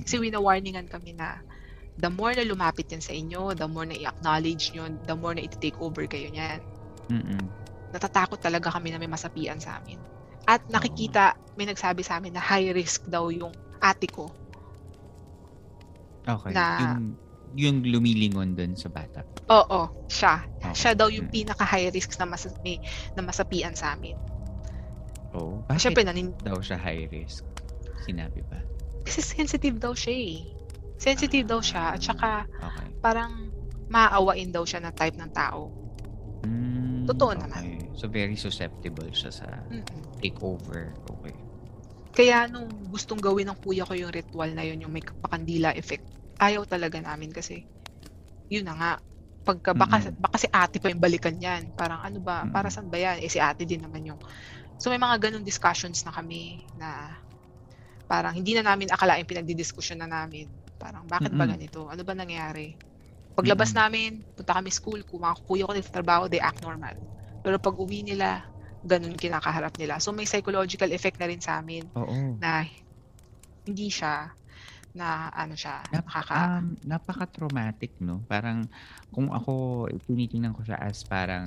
Kasi 0.00 0.16
wina-warningan 0.18 0.88
kami 0.88 1.12
na 1.14 1.38
the 1.94 2.10
more 2.10 2.34
na 2.34 2.42
lumapit 2.42 2.88
yan 2.90 3.04
sa 3.04 3.14
inyo, 3.14 3.54
the 3.54 3.68
more 3.68 3.86
na 3.86 3.94
i-acknowledge 3.94 4.74
nyo, 4.74 4.88
the 5.06 5.14
more 5.14 5.34
na 5.36 5.42
i-take 5.44 5.78
over 5.78 6.06
kayo 6.08 6.30
niyan. 6.30 6.60
Mm-mm. 7.10 7.44
natatakot 7.94 8.42
talaga 8.42 8.74
kami 8.74 8.90
na 8.90 8.98
may 8.98 9.06
masapian 9.06 9.62
sa 9.62 9.78
amin. 9.78 10.02
At 10.44 10.64
nakikita, 10.68 11.24
may 11.54 11.64
nagsabi 11.64 12.00
sa 12.00 12.18
amin 12.18 12.32
na 12.32 12.42
high 12.42 12.70
risk 12.70 13.06
daw 13.06 13.28
yung 13.28 13.52
ate 13.78 14.06
ko. 14.06 14.28
Okay. 16.22 16.50
Na- 16.50 16.80
Yung, 16.80 17.16
yung 17.54 17.76
lumilingon 17.86 18.52
dun 18.52 18.74
sa 18.74 18.88
bata. 18.88 19.22
Oo, 19.46 19.80
siya. 20.06 20.42
Okay. 20.58 20.72
Siya 20.74 20.92
daw 20.94 21.06
yung 21.06 21.28
Mm. 21.28 21.34
pinaka 21.34 21.62
high 21.62 21.88
risk 21.88 22.16
na, 22.16 22.24
mas, 22.24 22.44
may, 22.60 22.80
na 23.12 23.20
masapian 23.20 23.72
sa 23.72 23.92
amin. 23.92 24.16
Oh. 25.30 25.60
Bakit 25.66 25.80
Siyempre, 25.80 26.02
nanin, 26.02 26.32
daw 26.40 26.58
siya 26.58 26.76
high 26.76 27.06
risk? 27.06 27.44
Sinabi 28.00 28.40
ba? 28.44 28.60
kasi 29.04 29.20
sensitive 29.20 29.76
daw 29.76 29.92
siya 29.92 30.16
eh. 30.16 30.48
Sensitive 30.96 31.44
daw 31.44 31.60
siya 31.60 31.92
at 31.92 32.00
saka 32.00 32.48
Okay. 32.48 32.88
parang 32.98 33.52
maaawain 33.86 34.48
daw 34.48 34.64
siya 34.64 34.80
na 34.80 34.88
type 34.90 35.12
ng 35.14 35.28
tao. 35.28 35.68
Mm, 37.04 37.10
Totoo 37.10 37.32
okay. 37.36 37.36
naman. 37.36 37.64
So, 37.98 38.08
very 38.08 38.36
susceptible 38.40 39.10
siya 39.12 39.30
sa 39.34 39.48
Mm-mm. 39.70 40.04
takeover. 40.20 40.96
Okay. 41.04 41.36
Kaya 42.14 42.46
nung 42.46 42.70
gustong 42.92 43.18
gawin 43.18 43.46
ng 43.50 43.58
kuya 43.58 43.82
ko 43.88 43.94
yung 43.98 44.14
ritual 44.14 44.50
na 44.54 44.62
yun, 44.68 44.82
yung 44.86 44.92
may 44.94 45.02
pakandila 45.24 45.74
effect, 45.74 46.06
ayaw 46.38 46.62
talaga 46.64 46.98
namin 47.02 47.30
kasi 47.34 47.66
yun 48.54 48.66
na 48.68 48.74
nga. 48.80 48.92
Pagka, 49.46 49.72
baka, 49.76 49.96
Mm-mm. 50.02 50.14
baka 50.24 50.36
si 50.42 50.48
ate 50.52 50.78
pa 50.82 50.88
yung 50.92 51.02
balikan 51.02 51.36
yan. 51.36 51.62
Parang 51.80 52.00
ano 52.04 52.18
ba, 52.22 52.36
Mm-mm. 52.44 52.54
para 52.54 52.68
saan 52.72 52.88
ba 52.92 52.98
yan? 53.00 53.18
Eh 53.24 53.30
si 53.32 53.38
ate 53.42 53.64
din 53.68 53.82
naman 53.84 54.02
yung... 54.14 54.20
So 54.80 54.90
may 54.92 55.00
mga 55.00 55.30
ganong 55.30 55.46
discussions 55.46 56.02
na 56.06 56.12
kami 56.14 56.64
na 56.76 57.14
parang 58.10 58.34
hindi 58.36 58.52
na 58.56 58.64
namin 58.64 58.92
akalain 58.92 59.24
pinagdidiskusyon 59.28 60.00
na 60.04 60.08
namin. 60.08 60.48
Parang 60.80 61.04
bakit 61.08 61.32
ba 61.36 61.44
Mm-mm. 61.44 61.48
ganito? 61.48 61.88
Ano 61.88 62.02
ba 62.04 62.12
nangyari? 62.16 62.76
Paglabas 63.34 63.70
Mm-mm. 63.70 63.78
namin, 63.78 64.22
punta 64.34 64.54
kami 64.54 64.70
school, 64.70 65.00
kung 65.02 65.22
mga 65.26 65.36
kuya 65.46 65.66
ko 65.66 65.72
nagtatrabaho, 65.74 66.24
they 66.30 66.38
act 66.42 66.62
normal. 66.62 66.94
Pero 67.42 67.58
pag 67.58 67.76
uwi 67.76 68.06
nila, 68.06 68.46
ganun 68.84 69.18
kinakaharap 69.18 69.74
nila. 69.76 69.98
So 69.98 70.14
may 70.14 70.26
psychological 70.28 70.90
effect 70.92 71.18
na 71.18 71.26
rin 71.28 71.42
sa 71.42 71.58
amin 71.58 71.84
Oo. 71.98 72.38
na 72.38 72.62
hindi 73.66 73.88
siya 73.90 74.30
na 74.94 75.32
ano 75.34 75.54
siya 75.58 75.82
Nap- 75.90 76.06
nakaka 76.06 76.34
Um, 76.34 76.74
napaka-traumatic, 76.82 77.94
no? 78.02 78.26
Parang, 78.26 78.66
kung 79.14 79.30
ako, 79.30 79.86
tinitingnan 80.02 80.50
ko 80.50 80.66
siya 80.66 80.80
as 80.82 81.06
parang, 81.06 81.46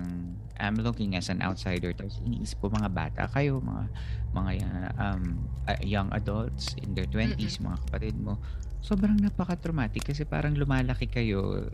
I'm 0.55 0.79
looking 0.79 1.17
as 1.19 1.27
an 1.27 1.43
outsider, 1.43 1.91
tapos 1.91 2.23
iniisip 2.23 2.63
ko 2.63 2.71
mga 2.71 2.87
bata 2.93 3.23
kayo, 3.27 3.59
mga, 3.59 3.83
mga 4.31 4.51
um, 4.95 5.23
uh, 5.67 5.79
young 5.83 6.07
adults 6.15 6.71
in 6.79 6.95
their 6.95 7.09
20s, 7.09 7.59
mga 7.59 7.77
kapatid 7.83 8.15
mo. 8.15 8.39
Sobrang 8.81 9.17
napaka-traumatic 9.19 10.13
kasi 10.13 10.23
parang 10.23 10.55
lumalaki 10.55 11.09
kayo, 11.09 11.67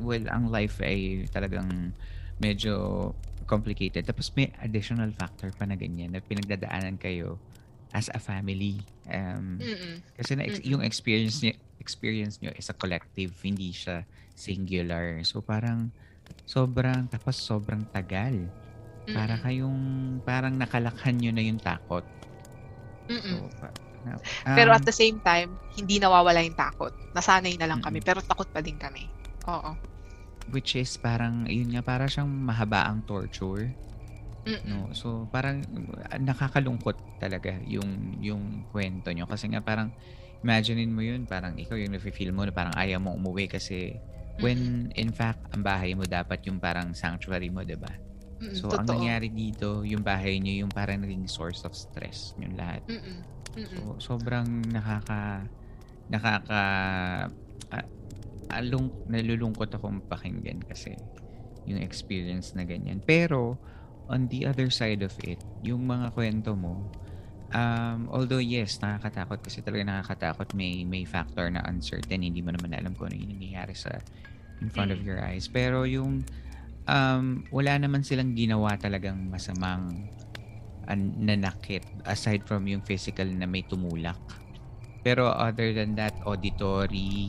well, 0.00 0.24
ang 0.32 0.48
life 0.48 0.80
ay 0.80 1.28
talagang 1.28 1.92
medyo 2.40 3.12
complicated. 3.44 4.06
Tapos 4.08 4.32
may 4.34 4.50
additional 4.60 5.12
factor 5.12 5.52
pa 5.52 5.68
na 5.68 5.76
ganyan 5.76 6.16
na 6.16 6.24
pinagdadaanan 6.24 6.96
kayo 6.96 7.36
as 7.92 8.10
a 8.10 8.18
family. 8.18 8.80
Um, 9.06 9.60
Mm-mm. 9.60 10.02
kasi 10.16 10.34
na 10.34 10.48
Mm-mm. 10.48 10.64
yung 10.66 10.82
experience 10.82 11.44
niyo 11.44 11.54
experience 11.78 12.40
niyo 12.40 12.50
is 12.56 12.72
a 12.72 12.74
collective, 12.74 13.30
hindi 13.44 13.70
siya 13.70 14.02
singular. 14.32 15.20
So 15.22 15.44
parang 15.44 15.92
sobrang 16.48 17.06
tapos 17.06 17.36
sobrang 17.38 17.84
tagal. 17.92 18.50
Para 19.04 19.36
kayong 19.36 19.76
parang 20.24 20.56
nakalakhan 20.56 21.20
niyo 21.20 21.30
na 21.36 21.44
yung 21.44 21.60
takot. 21.60 22.08
So, 23.04 23.12
Mm-mm. 23.12 23.52
pa- 23.60 23.76
na- 24.04 24.20
Pero 24.54 24.70
um, 24.70 24.76
at 24.76 24.84
the 24.84 24.92
same 24.92 25.18
time, 25.18 25.56
hindi 25.74 25.98
nawawala 25.98 26.44
yung 26.44 26.54
takot. 26.54 26.92
Nasanay 27.12 27.56
na 27.56 27.66
lang 27.66 27.80
kami, 27.80 27.98
Mm-mm. 27.98 28.08
pero 28.08 28.20
takot 28.20 28.46
pa 28.46 28.60
din 28.60 28.76
kami. 28.76 29.08
Oo. 29.48 29.72
which 30.52 30.76
is 30.76 31.00
parang 31.00 31.48
yun 31.48 31.72
nga 31.72 31.80
para 31.80 32.04
siyang 32.04 32.28
mahabaang 32.28 33.00
torture. 33.08 33.72
Mm. 34.44 34.60
No? 34.68 34.92
So 34.92 35.24
parang 35.32 35.64
nakakalungkot 36.20 37.16
talaga 37.16 37.56
yung 37.64 38.20
yung 38.20 38.68
kwento 38.68 39.08
nyo 39.08 39.24
kasi 39.24 39.48
nga 39.48 39.64
parang 39.64 39.88
imaginein 40.44 40.92
mo 40.92 41.00
yun 41.00 41.24
parang 41.24 41.56
ikaw 41.56 41.80
yung 41.80 41.96
nafe-feel 41.96 42.28
mo 42.28 42.44
na 42.44 42.52
parang 42.52 42.76
ayaw 42.76 43.00
mo 43.00 43.16
umuwi 43.16 43.48
kasi 43.48 43.96
when 44.36 44.92
in 45.00 45.08
fact 45.16 45.40
ang 45.56 45.64
bahay 45.64 45.96
mo 45.96 46.04
dapat 46.04 46.44
yung 46.44 46.60
parang 46.60 46.92
sanctuary 46.92 47.48
mo, 47.48 47.64
'di 47.64 47.80
ba? 47.80 47.92
So 48.52 48.68
ang 48.68 48.84
totoo. 48.84 49.00
nangyari 49.00 49.32
dito, 49.32 49.80
yung 49.80 50.04
bahay 50.04 50.36
niyo 50.36 50.68
yung 50.68 50.72
parang 50.72 51.00
naging 51.00 51.24
source 51.24 51.64
of 51.64 51.72
stress 51.72 52.36
yung 52.36 52.52
lahat. 52.52 52.84
Mm-mm. 52.84 53.24
Mm-mm. 53.56 53.98
So 53.98 54.18
sobrang 54.18 54.46
nakaka 54.70 55.46
nakaka 56.10 56.62
alung 58.52 58.92
nalulungkot 59.08 59.72
akong 59.72 60.04
pakinggan 60.06 60.62
kasi 60.62 60.94
yung 61.64 61.80
experience 61.80 62.52
na 62.52 62.62
ganyan. 62.68 63.00
Pero 63.02 63.56
on 64.06 64.28
the 64.28 64.44
other 64.44 64.68
side 64.68 65.00
of 65.00 65.16
it, 65.24 65.40
yung 65.64 65.88
mga 65.88 66.12
kwento 66.12 66.52
mo 66.54 66.84
um, 67.54 68.10
although 68.12 68.42
yes, 68.42 68.78
nakakatakot 68.84 69.40
kasi 69.40 69.64
talaga 69.64 69.86
nakakatakot 69.88 70.52
may 70.52 70.84
may 70.84 71.08
factor 71.08 71.48
na 71.48 71.64
uncertain, 71.66 72.20
hindi 72.20 72.44
mo 72.44 72.52
naman 72.52 72.74
alam 72.76 72.92
kung 72.92 73.08
ano 73.10 73.16
yung 73.16 73.32
nangyayari 73.32 73.72
sa 73.74 73.90
in 74.60 74.68
front 74.70 74.92
of 74.92 75.00
Mm. 75.02 75.06
your 75.08 75.20
eyes. 75.24 75.48
Pero 75.48 75.88
yung 75.88 76.22
um, 76.86 77.24
wala 77.48 77.74
naman 77.80 78.04
silang 78.04 78.36
ginawa 78.36 78.76
talagang 78.76 79.18
masamang 79.28 80.10
an- 80.86 81.16
nanakit 81.18 81.84
aside 82.04 82.44
from 82.44 82.64
yung 82.68 82.84
physical 82.84 83.26
na 83.26 83.44
may 83.44 83.64
tumulak. 83.64 84.18
Pero 85.04 85.28
other 85.28 85.76
than 85.76 85.92
that, 85.96 86.16
auditory, 86.24 87.28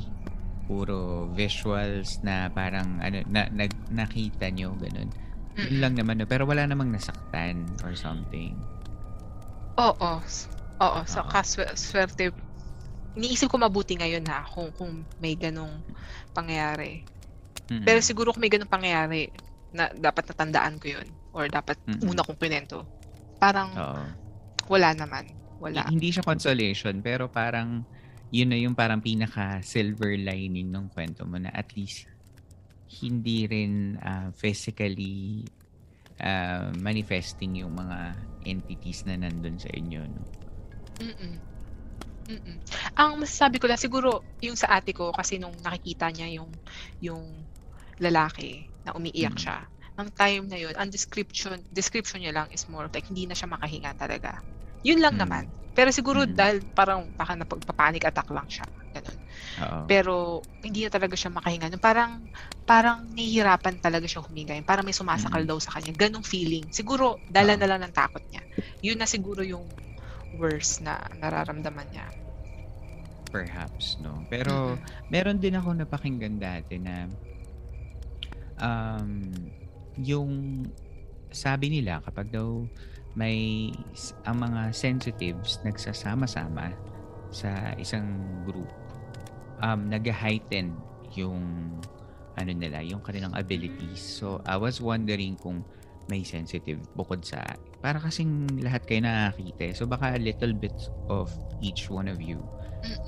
puro 0.66 1.30
visuals 1.36 2.18
na 2.26 2.50
parang 2.50 2.98
ano 3.04 3.22
na, 3.30 3.46
nag, 3.52 3.72
nakita 3.92 4.50
nyo 4.50 4.74
ganun. 4.80 5.12
Yun 5.56 5.78
lang 5.80 5.94
naman 5.96 6.20
no? 6.20 6.28
pero 6.28 6.44
wala 6.44 6.68
namang 6.68 6.92
nasaktan 6.92 7.64
or 7.84 7.96
something. 7.96 8.56
Oo. 9.80 10.20
Oo. 10.84 11.00
So, 11.08 11.24
Oo. 11.24 11.30
kaswe- 11.32 11.76
swerte. 11.76 12.32
Iniisip 13.16 13.48
ko 13.48 13.56
mabuti 13.56 13.96
ngayon 13.96 14.28
ha, 14.28 14.44
kung, 14.44 14.72
kung 14.76 15.08
may 15.24 15.40
ganong 15.40 15.72
pangyayari. 16.36 17.08
Mm-mm. 17.72 17.88
Pero 17.88 18.00
siguro 18.04 18.36
kung 18.36 18.44
may 18.44 18.52
ganong 18.52 18.72
pangyayari, 18.72 19.32
na 19.76 19.92
dapat 19.92 20.32
natandaan 20.32 20.80
ko 20.80 21.00
yun. 21.00 21.08
Or 21.32 21.48
dapat 21.48 21.80
Mm-mm. 21.88 22.12
una 22.12 22.24
kong 22.24 22.40
pinento. 22.40 22.84
Parang 23.46 23.70
Oo. 23.78 24.04
wala 24.74 24.90
naman. 24.98 25.30
Wala. 25.62 25.86
Hindi 25.86 26.10
siya 26.10 26.26
consolation 26.26 26.98
pero 27.06 27.30
parang 27.30 27.86
yun 28.34 28.50
na 28.50 28.58
yung 28.58 28.74
parang 28.74 29.00
pinaka 29.00 29.62
silver 29.62 30.18
lining 30.18 30.74
ng 30.74 30.90
kwento 30.90 31.24
mo 31.30 31.38
na 31.38 31.54
at 31.54 31.70
least 31.78 32.10
hindi 33.06 33.46
rin 33.46 34.02
ah, 34.02 34.34
physically 34.34 35.46
ah, 36.20 36.74
manifesting 36.82 37.62
yung 37.62 37.78
mga 37.78 38.18
entities 38.50 39.06
na 39.06 39.22
nandun 39.22 39.62
sa 39.62 39.70
inyo. 39.70 40.02
No? 40.10 40.22
Mm-mm. 41.06 41.36
Mm-mm. 42.26 42.58
Ang 42.98 43.22
masasabi 43.22 43.62
ko 43.62 43.70
lang 43.70 43.78
siguro 43.78 44.26
yung 44.42 44.58
sa 44.58 44.74
ate 44.82 44.90
ko 44.98 45.14
kasi 45.14 45.38
nung 45.38 45.54
nakikita 45.62 46.10
niya 46.10 46.42
yung 46.42 46.50
yung 46.98 47.22
lalaki 48.02 48.66
na 48.82 48.98
umiiyak 48.98 49.38
Mm. 49.38 49.42
siya. 49.46 49.58
Nang 49.96 50.12
time 50.12 50.44
na 50.52 50.60
yun, 50.60 50.76
ang 50.76 50.92
description 50.92 51.56
description 51.72 52.20
niya 52.20 52.36
lang 52.36 52.48
is 52.52 52.68
more 52.68 52.92
like 52.92 53.08
hindi 53.08 53.24
na 53.26 53.36
siya 53.36 53.48
makahinga 53.48 53.96
talaga. 53.96 54.44
Yun 54.84 55.00
lang 55.00 55.16
Mm. 55.16 55.22
naman. 55.24 55.44
Pero 55.76 55.92
siguro 55.92 56.24
Mm. 56.24 56.36
dahil 56.36 56.58
parang 56.72 57.08
baka 57.16 57.36
napagpapanic 57.36 58.04
attack 58.04 58.28
lang 58.32 58.48
siya. 58.48 58.68
Ganun. 58.96 59.18
Oo. 59.60 59.80
Pero 59.88 60.14
hindi 60.64 60.88
na 60.88 60.92
talaga 60.92 61.16
siya 61.16 61.32
makahinga. 61.32 61.68
Parang 61.80 62.24
parang 62.64 63.08
nahihirapan 63.12 63.80
talaga 63.84 64.08
siya 64.08 64.24
huminga. 64.24 64.56
Parang 64.64 64.88
may 64.88 64.96
sumasakal 64.96 65.44
Mm. 65.44 65.50
daw 65.52 65.58
sa 65.60 65.76
kanya. 65.80 65.92
Ganong 65.96 66.24
feeling. 66.24 66.68
Siguro 66.72 67.20
dala 67.28 67.56
Oo. 67.56 67.60
na 67.60 67.68
lang 67.68 67.80
ng 67.84 67.94
takot 67.96 68.24
niya. 68.32 68.44
Yun 68.84 69.00
na 69.00 69.08
siguro 69.08 69.44
yung 69.44 69.68
worst 70.36 70.84
na 70.84 71.00
nararamdaman 71.20 71.88
niya. 71.92 72.08
Perhaps, 73.32 74.00
no? 74.00 74.24
Pero 74.32 74.80
meron 75.12 75.40
din 75.40 75.60
ako 75.60 75.76
napakinggan 75.76 76.40
dati 76.40 76.80
na 76.80 77.08
um, 78.60 79.28
yung 80.00 80.64
sabi 81.32 81.68
nila 81.72 82.00
kapag 82.04 82.32
daw 82.32 82.64
may 83.16 83.72
ang 84.28 84.44
mga 84.44 84.76
sensitives 84.76 85.60
nagsasama-sama 85.64 86.76
sa 87.32 87.76
isang 87.80 88.20
group 88.44 88.68
um 89.64 89.88
nag-heighten 89.88 90.76
yung 91.16 91.72
ano 92.36 92.52
nila 92.52 92.84
yung 92.84 93.00
kanilang 93.00 93.32
abilities. 93.32 94.04
So 94.04 94.44
I 94.44 94.60
was 94.60 94.84
wondering 94.84 95.40
kung 95.40 95.64
may 96.12 96.22
sensitive 96.28 96.84
bukod 96.94 97.24
sa 97.24 97.42
para 97.80 97.98
kasing 97.98 98.62
lahat 98.62 98.86
kayo 98.86 99.02
nakakita 99.02 99.74
so 99.74 99.90
baka 99.90 100.14
a 100.14 100.22
little 100.22 100.54
bit 100.54 100.76
of 101.10 101.34
each 101.66 101.90
one 101.90 102.06
of 102.06 102.22
you 102.22 102.44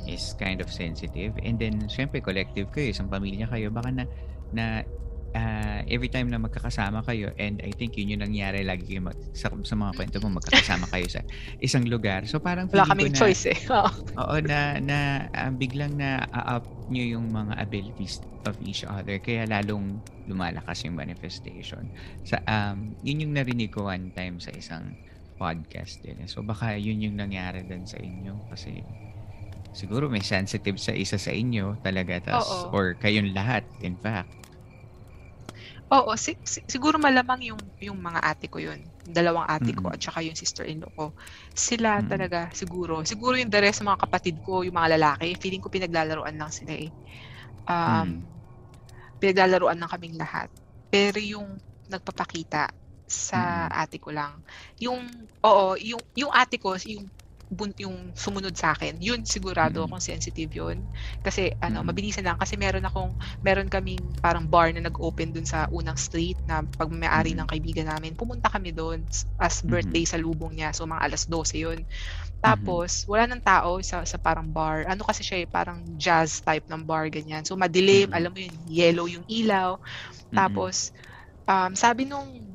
is 0.10 0.34
kind 0.40 0.64
of 0.64 0.72
sensitive. 0.72 1.36
And 1.44 1.60
then 1.60 1.86
syempre 1.92 2.24
collective 2.24 2.72
kayo 2.74 2.96
isang 2.96 3.12
pamilya 3.12 3.46
kayo. 3.52 3.70
Baka 3.70 3.94
na 3.94 4.04
na 4.56 4.66
ah, 5.36 5.84
every 5.88 6.08
time 6.08 6.32
na 6.32 6.40
magkakasama 6.40 7.04
kayo 7.04 7.32
and 7.36 7.60
I 7.64 7.72
think 7.76 7.98
yun 8.00 8.16
yung 8.16 8.24
nangyari 8.24 8.64
lagi 8.64 8.88
kayo 8.88 9.12
mag, 9.12 9.18
sa, 9.36 9.52
sa 9.52 9.76
mga 9.76 9.92
kwento 9.98 10.18
mo 10.24 10.40
magkakasama 10.40 10.88
kayo 10.94 11.08
sa 11.12 11.22
isang 11.60 11.84
lugar 11.88 12.24
so 12.30 12.40
parang 12.40 12.72
Wala 12.72 12.88
kaming 12.88 13.12
na, 13.16 13.20
choice 13.20 13.52
eh. 13.52 13.60
Oo. 13.76 13.90
oo 14.18 14.36
na 14.44 14.80
na 14.80 14.98
ah, 15.34 15.52
biglang 15.52 15.98
na 15.98 16.24
up 16.32 16.68
nyo 16.88 17.04
yung 17.04 17.28
mga 17.32 17.60
abilities 17.60 18.24
of 18.48 18.56
each 18.64 18.88
other 18.88 19.20
kaya 19.20 19.44
lalong 19.44 20.00
lumalakas 20.24 20.88
yung 20.88 20.96
manifestation 20.96 21.92
sa 22.24 22.40
um 22.48 22.96
yun 23.04 23.28
yung 23.28 23.34
narinig 23.36 23.72
ko 23.72 23.92
one 23.92 24.12
time 24.16 24.40
sa 24.40 24.52
isang 24.56 24.96
podcast 25.36 26.00
din 26.02 26.24
eh. 26.24 26.30
so 26.32 26.42
baka 26.42 26.80
yun 26.80 27.04
yung 27.04 27.20
nangyari 27.20 27.68
din 27.68 27.84
sa 27.84 28.00
inyo 28.00 28.48
kasi 28.48 28.88
siguro 29.76 30.10
may 30.10 30.24
sensitive 30.26 30.80
sa 30.82 30.96
isa 30.96 31.20
sa 31.22 31.30
inyo 31.36 31.78
talaga 31.84 32.18
tas 32.24 32.48
Oo. 32.48 32.74
or 32.74 32.96
kayong 32.98 33.36
lahat 33.36 33.68
in 33.84 34.00
fact 34.00 34.32
Oo, 35.88 36.12
si- 36.20 36.36
si- 36.44 36.66
siguro 36.68 37.00
malamang 37.00 37.40
yung 37.48 37.62
yung 37.80 37.96
mga 38.04 38.20
ate 38.20 38.52
ko 38.52 38.60
yun. 38.60 38.92
Dalawang 39.08 39.48
ate 39.48 39.72
ko 39.72 39.88
Mm-mm. 39.88 39.94
at 39.94 40.04
saka 40.04 40.20
yung 40.20 40.36
sister-in-law 40.36 40.92
ko. 41.00 41.06
Sila 41.56 42.00
Mm-mm. 42.00 42.04
talaga 42.04 42.52
siguro. 42.52 43.08
Siguro 43.08 43.40
yung 43.40 43.48
the 43.48 43.62
rest 43.64 43.80
ng 43.80 43.90
mga 43.96 44.04
kapatid 44.04 44.36
ko, 44.44 44.68
yung 44.68 44.76
mga 44.76 45.00
lalaki, 45.00 45.32
feeling 45.40 45.64
ko 45.64 45.72
pinaglalaroan 45.72 46.36
lang 46.36 46.52
sila 46.52 46.76
eh. 46.76 46.92
Um, 47.70 48.10
Mm. 48.10 48.28
Pinaglalaroan 49.22 49.78
lang 49.82 49.90
kaming 49.92 50.18
lahat. 50.18 50.50
Pero 50.94 51.18
yung 51.18 51.58
nagpapakita 51.90 52.70
sa 53.08 53.38
Mm-mm. 53.38 53.72
ate 53.72 53.98
ko 53.98 54.12
lang. 54.14 54.44
Yung, 54.84 55.02
oo, 55.46 55.74
yung, 55.80 56.02
yung 56.14 56.32
ate 56.34 56.60
ko, 56.62 56.76
yung 56.86 57.08
bun, 57.48 57.72
yung 57.80 58.12
sumunod 58.16 58.54
sa 58.56 58.76
akin, 58.76 59.00
yun 59.00 59.24
sigurado 59.24 59.82
Mm-mm. 59.82 59.88
akong 59.88 60.04
sensitive 60.04 60.52
yun. 60.52 60.88
Kasi 61.24 61.52
ano, 61.64 61.82
Mm-mm. 61.82 61.88
mabilisan 61.88 62.28
lang 62.28 62.38
kasi 62.40 62.56
meron 62.60 62.84
akong 62.88 63.16
meron 63.44 63.72
kaming 63.72 64.16
parang 64.20 64.46
bar 64.48 64.72
na 64.76 64.84
nag-open 64.86 65.32
dun 65.36 65.48
sa 65.48 65.68
unang 65.72 65.96
street 66.00 66.40
na 66.48 66.64
pag 66.76 66.92
may-ari 66.92 67.34
Mm-mm. 67.34 67.40
ng 67.40 67.48
kaibigan 67.50 67.88
namin, 67.90 68.16
pumunta 68.20 68.52
kami 68.52 68.72
doon 68.76 69.08
as 69.40 69.64
birthday 69.64 70.04
sa 70.08 70.20
lubong 70.20 70.56
niya. 70.60 70.76
So 70.76 70.86
mga 70.88 71.04
alas 71.08 71.24
12 71.28 71.56
yun. 71.56 71.84
Tapos 72.42 73.04
wala 73.10 73.26
nang 73.28 73.42
tao 73.44 73.82
sa 73.82 74.04
sa 74.06 74.18
parang 74.22 74.48
bar. 74.50 74.86
Ano 74.88 75.04
kasi 75.08 75.22
siya 75.26 75.44
eh, 75.44 75.50
parang 75.50 75.84
jazz 75.98 76.40
type 76.46 76.66
ng 76.70 76.84
bar 76.86 77.10
ganyan. 77.12 77.44
So 77.48 77.58
madilim, 77.58 78.10
Mhm. 78.10 78.16
alam 78.16 78.32
mo 78.34 78.40
yun, 78.40 78.56
yellow 78.68 79.08
yung 79.10 79.26
ilaw. 79.28 79.76
Mm-mm. 80.34 80.36
Tapos 80.36 80.92
um, 81.50 81.74
sabi 81.76 82.06
nung 82.08 82.47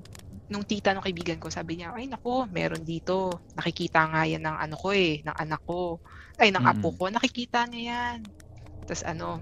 nung 0.52 0.68
tita 0.68 0.92
ng 0.92 1.00
kaibigan 1.00 1.40
ko, 1.40 1.48
sabi 1.48 1.80
niya, 1.80 1.96
ay 1.96 2.06
nako, 2.12 2.44
meron 2.52 2.84
dito. 2.84 3.32
Nakikita 3.56 4.04
nga 4.12 4.22
yan 4.28 4.44
ng 4.44 4.56
ano 4.60 4.76
ko 4.76 4.92
eh, 4.92 5.24
ng 5.24 5.36
anak 5.36 5.60
ko. 5.64 5.98
Ay, 6.36 6.52
ng 6.52 6.60
apo 6.60 6.92
Mm-mm. 6.92 6.98
ko. 7.00 7.04
Nakikita 7.08 7.64
niya 7.66 7.82
yan. 7.88 8.18
Tapos 8.84 9.02
ano, 9.08 9.40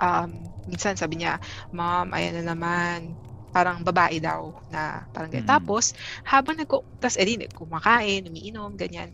um, 0.00 0.30
minsan 0.68 0.96
sabi 0.96 1.20
niya, 1.20 1.40
ma'am, 1.72 2.12
ayan 2.12 2.40
na 2.40 2.52
naman. 2.52 3.16
Parang 3.50 3.82
babae 3.82 4.22
daw 4.22 4.54
na 4.70 5.02
parang 5.10 5.32
ganyan. 5.32 5.48
Mm. 5.48 5.54
Tapos, 5.58 5.96
habang 6.22 6.54
nag 6.54 6.70
tapos 7.02 7.16
edi 7.18 7.34
kumakain, 7.50 8.28
umiinom, 8.30 8.78
ganyan. 8.78 9.10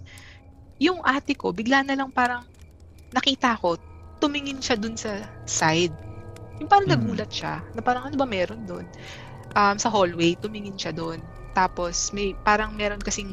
Yung 0.77 1.01
ate 1.01 1.33
ko, 1.33 1.57
bigla 1.57 1.81
na 1.81 1.97
lang 1.97 2.13
parang 2.13 2.45
nakita 3.15 3.57
ko, 3.57 3.81
tumingin 4.21 4.61
siya 4.61 4.77
dun 4.77 4.93
sa 4.99 5.25
side. 5.49 5.95
Yung 6.61 6.69
parang 6.69 6.89
Mm. 6.89 6.95
nagulat 6.97 7.31
siya, 7.33 7.65
na 7.73 7.81
parang 7.81 8.09
ano 8.09 8.17
ba 8.17 8.29
meron 8.29 8.65
doon? 8.65 8.87
Um, 9.55 9.77
sa 9.79 9.89
hallway, 9.93 10.35
tumingin 10.35 10.75
siya 10.77 10.91
doon. 10.91 11.21
Tapos, 11.55 12.13
may 12.13 12.37
parang 12.45 12.75
meron 12.75 13.01
kasing 13.01 13.31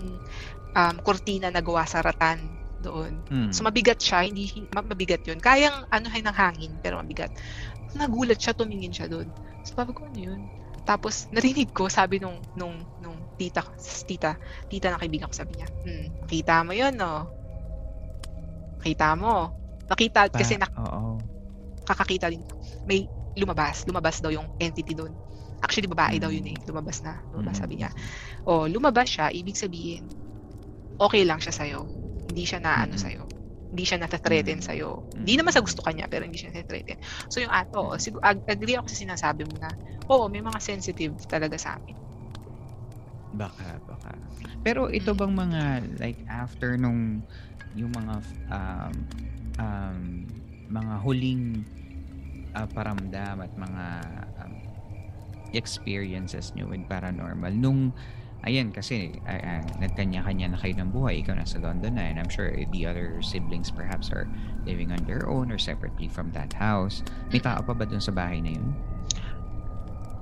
um, 0.74 0.96
kortina 1.02 1.50
na 1.50 1.62
gawa 1.62 1.86
sa 1.88 2.02
ratan 2.02 2.42
doon. 2.84 3.16
Mm. 3.32 3.52
So 3.56 3.64
mabigat 3.64 3.98
siya, 4.02 4.28
hindi 4.28 4.50
hin- 4.50 4.70
ma- 4.76 4.84
mabigat 4.84 5.24
'yun. 5.24 5.40
Kayang 5.40 5.88
anuhin 5.88 6.28
ng 6.28 6.36
hangin, 6.36 6.74
pero 6.84 7.00
mabigat. 7.00 7.32
Nagulat 7.96 8.38
siya, 8.38 8.52
tumingin 8.52 8.92
siya 8.92 9.08
doon. 9.08 9.32
So 9.64 9.80
sabi 9.80 9.96
ko, 9.96 10.04
ano 10.04 10.20
'yun? 10.20 10.42
Tapos 10.84 11.32
narinig 11.32 11.72
ko, 11.72 11.88
sabi 11.88 12.20
nung 12.20 12.36
nung 12.60 12.76
nung 13.00 13.16
tita 13.40 13.64
tita, 14.04 14.36
tita 14.68 14.92
na 14.92 15.00
kaibigan 15.00 15.32
ko 15.32 15.36
sabi 15.36 15.56
niya, 15.56 15.68
"Hmm, 15.88 16.06
kita 16.28 16.60
mo 16.68 16.76
'yun, 16.76 16.92
no? 17.00 17.32
Kita 18.84 19.16
mo." 19.16 19.56
Nakita 19.88 20.28
kasi 20.28 20.60
Pa- 20.60 20.76
oo. 20.84 21.20
nakakita 21.88 22.28
din. 22.28 22.44
May 22.84 23.08
lumabas. 23.40 23.88
Lumabas 23.88 24.20
daw 24.20 24.32
yung 24.32 24.48
entity 24.60 24.92
doon. 24.92 25.16
Actually, 25.64 25.88
babae 25.88 26.20
daw 26.20 26.28
yun 26.28 26.44
eh. 26.52 26.58
Lumabas 26.68 27.00
na. 27.08 27.24
Lumabas, 27.32 27.64
sabi 27.64 27.80
niya. 27.80 27.90
O, 28.44 28.68
lumabas 28.68 29.08
siya, 29.08 29.32
ibig 29.32 29.56
sabihin, 29.56 30.12
okay 31.00 31.24
lang 31.24 31.40
siya 31.40 31.56
sa'yo. 31.56 31.88
Hindi 32.28 32.44
siya 32.44 32.60
na 32.60 32.84
ano 32.84 33.00
sa'yo. 33.00 33.24
Hindi 33.74 33.84
siya 33.88 33.98
nata-threaten 34.04 34.60
sa'yo. 34.62 35.10
Hindi 35.18 35.34
naman 35.40 35.56
sa 35.56 35.64
gusto 35.64 35.82
kanya, 35.82 36.06
pero 36.12 36.28
hindi 36.28 36.38
siya 36.38 36.52
nata-threaten. 36.52 37.00
So 37.32 37.42
yung 37.42 37.50
ato, 37.50 37.96
sig- 37.98 38.20
ag- 38.22 38.46
agree 38.46 38.76
ako 38.78 38.92
sa 38.92 39.00
sinasabi 39.02 39.48
mo 39.48 39.56
na, 39.58 39.72
oo, 40.12 40.28
may 40.30 40.44
mga 40.44 40.60
sensitive 40.62 41.16
talaga 41.26 41.58
sa 41.58 41.80
amin. 41.80 41.96
Baka, 43.34 43.82
baka. 43.90 44.14
Pero 44.62 44.94
ito 44.94 45.16
bang 45.18 45.34
mga, 45.34 45.62
like, 45.98 46.22
after 46.30 46.78
nung, 46.78 47.26
yung 47.74 47.90
mga, 47.98 48.22
um, 48.54 48.94
um, 49.58 50.00
mga 50.70 50.94
huling 51.02 51.66
uh, 52.54 52.68
paramdam 52.70 53.42
at 53.42 53.52
mga 53.58 53.84
um, 54.42 54.54
experiences 55.54 56.52
nyo 56.54 56.68
with 56.68 56.84
paranormal, 56.86 57.54
nung, 57.54 57.94
ayan, 58.44 58.70
kasi, 58.70 59.16
uh, 59.24 59.32
uh, 59.32 59.62
nagkanya-kanya 59.80 60.52
na 60.52 60.58
kayo 60.58 60.76
ng 60.76 60.90
buhay, 60.90 61.22
ikaw 61.22 61.34
nasa 61.34 61.58
London 61.58 61.96
na, 61.96 62.04
and 62.04 62.18
I'm 62.18 62.28
sure 62.28 62.50
the 62.52 62.84
other 62.84 63.18
siblings 63.22 63.70
perhaps 63.70 64.10
are 64.10 64.28
living 64.66 64.92
on 64.92 65.00
their 65.06 65.26
own 65.26 65.48
or 65.48 65.58
separately 65.58 66.08
from 66.08 66.34
that 66.34 66.52
house. 66.52 67.00
May 67.30 67.40
tao 67.40 67.62
pa 67.62 67.72
ba 67.72 67.86
dun 67.86 68.02
sa 68.02 68.12
bahay 68.12 68.42
na 68.42 68.52
yun? 68.52 68.68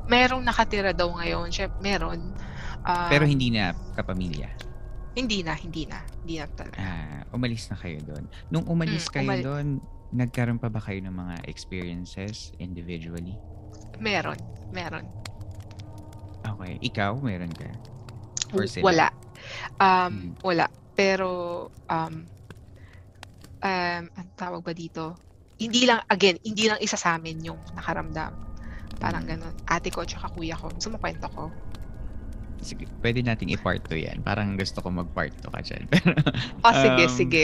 Merong 0.06 0.44
nakatira 0.44 0.92
daw 0.92 1.08
ngayon. 1.14 1.48
Syempre, 1.50 1.80
meron. 1.80 2.36
Ah, 2.84 3.08
Pero 3.08 3.24
hindi 3.24 3.48
na 3.48 3.72
kapamilya. 3.96 4.50
hindi 5.12 5.44
na, 5.44 5.54
hindi 5.54 5.84
na. 5.86 6.00
Hindi 6.20 6.36
na 6.38 6.46
talaga. 6.48 6.78
Ah, 6.78 7.20
umalis 7.32 7.68
na 7.68 7.76
kayo 7.76 8.00
doon. 8.02 8.24
Nung 8.48 8.64
umalis 8.66 9.08
Mm, 9.08 9.14
kayo 9.14 9.28
umal- 9.28 9.44
doon, 9.44 9.68
nagkaroon 10.12 10.56
pa 10.56 10.68
ba 10.68 10.80
kayo 10.80 11.00
ng 11.00 11.12
mga 11.12 11.36
experiences 11.46 12.52
individually? 12.58 13.36
Meron. 14.02 14.40
Meron. 14.74 15.06
Okay. 16.44 16.82
Ikaw, 16.82 17.22
meron 17.22 17.54
ka? 17.54 17.70
Or 18.52 18.66
sila? 18.66 18.84
Wala. 18.90 19.08
Um, 19.78 20.12
Mm. 20.12 20.30
wala. 20.42 20.66
Pero, 20.94 21.30
um, 21.88 22.14
um, 23.62 24.04
ang 24.10 24.28
tawag 24.36 24.62
ba 24.62 24.74
dito? 24.74 25.16
Hindi 25.56 25.86
lang, 25.86 26.02
again, 26.10 26.42
hindi 26.42 26.66
lang 26.66 26.82
isa 26.82 26.98
sa 26.98 27.16
amin 27.16 27.46
yung 27.46 27.62
nakaramdam. 27.78 28.34
Parang 28.98 29.24
Mm. 29.26 29.30
ganun. 29.30 29.56
Ate 29.70 29.94
ko 29.94 30.02
tsaka 30.02 30.34
kuya 30.34 30.58
ko. 30.58 30.74
Gusto 30.74 30.90
mo 30.90 30.98
kwento 30.98 31.30
ko? 31.30 31.54
Sige, 32.62 32.86
pwede 33.02 33.22
nating 33.22 33.50
i-part 33.54 33.82
2 33.90 33.98
yan. 33.98 34.22
Parang 34.22 34.54
gusto 34.54 34.82
ko 34.82 34.94
mag-part 34.94 35.34
2 35.42 35.50
ka 35.50 35.62
dyan. 35.62 35.86
Oh, 36.62 36.74
sige, 36.86 37.04
Um, 37.06 37.14
sige. 37.14 37.44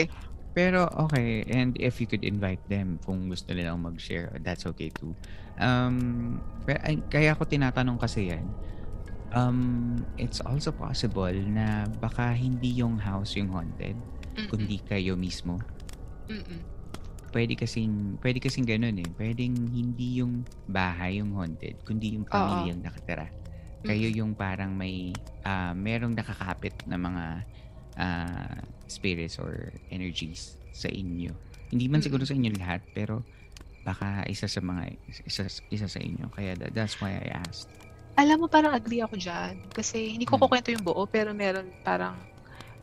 Pero 0.56 0.88
okay, 1.08 1.46
and 1.48 1.76
if 1.78 2.00
you 2.02 2.08
could 2.08 2.24
invite 2.24 2.62
them 2.66 2.98
kung 3.06 3.28
gusto 3.30 3.54
nilang 3.54 3.78
mag-share, 3.84 4.32
that's 4.42 4.66
okay 4.66 4.90
too. 4.90 5.14
Um, 5.60 6.38
pero, 6.66 6.78
ay, 6.82 6.98
kaya 7.06 7.34
ko 7.38 7.46
tinatanong 7.46 7.98
kasi 8.00 8.32
yan, 8.34 8.46
um, 9.36 10.00
it's 10.16 10.40
also 10.42 10.72
possible 10.72 11.32
na 11.32 11.86
baka 12.00 12.32
hindi 12.34 12.74
yung 12.80 12.96
house 12.98 13.36
yung 13.36 13.52
haunted, 13.52 13.94
Mm-mm. 14.34 14.48
kundi 14.48 14.80
kayo 14.82 15.14
mismo. 15.14 15.60
Mm-mm. 16.26 16.60
Pwede 17.28 17.52
kasing, 17.60 18.16
pwede 18.24 18.40
kasing 18.40 18.64
ganun 18.64 18.96
eh. 19.04 19.08
Pwedeng 19.14 19.52
hindi 19.68 20.24
yung 20.24 20.48
bahay 20.64 21.20
yung 21.20 21.36
haunted, 21.36 21.76
kundi 21.84 22.16
yung 22.16 22.24
pamilyang 22.24 22.80
nakatira. 22.80 23.28
Kayo 23.84 24.08
yung 24.10 24.32
parang 24.32 24.72
may, 24.72 25.12
ah, 25.44 25.76
merong 25.76 26.16
nakakapit 26.16 26.74
na 26.88 26.96
mga 26.96 27.24
ah, 28.00 28.58
spirits 28.88 29.38
or 29.38 29.70
energies 29.88 30.56
sa 30.72 30.88
inyo. 30.88 31.32
Hindi 31.68 31.86
man 31.86 32.00
siguro 32.00 32.24
sa 32.24 32.32
inyo 32.32 32.50
lahat, 32.56 32.80
pero 32.92 33.20
baka 33.84 34.24
isa 34.26 34.48
sa 34.48 34.60
mga, 34.60 34.96
isa, 35.24 35.44
isa 35.48 35.86
sa 35.86 36.00
inyo. 36.00 36.28
Kaya 36.32 36.56
tha- 36.56 36.72
that's 36.72 36.96
why 36.98 37.12
I 37.12 37.32
asked. 37.40 37.68
Alam 38.18 38.44
mo, 38.44 38.46
parang 38.50 38.74
agree 38.74 38.98
ako 38.98 39.14
dyan. 39.14 39.62
Kasi 39.70 40.12
hindi 40.12 40.26
ko 40.26 40.36
Mm. 40.36 40.42
kukwento 40.42 40.68
yung 40.74 40.82
buo, 40.82 41.06
pero 41.06 41.30
meron 41.30 41.70
parang 41.80 42.18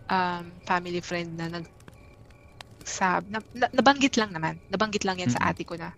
um, 0.08 0.46
family 0.64 1.02
friend 1.02 1.36
na 1.36 1.50
nag 1.50 1.66
sa, 2.86 3.20
na, 3.26 3.42
na- 3.52 3.74
nabanggit 3.74 4.14
lang 4.16 4.30
naman. 4.30 4.62
Nabanggit 4.70 5.04
lang 5.04 5.18
yan 5.18 5.34
sa 5.34 5.42
Mm-mm. 5.42 5.52
ate 5.52 5.66
ko 5.66 5.76
na 5.76 5.90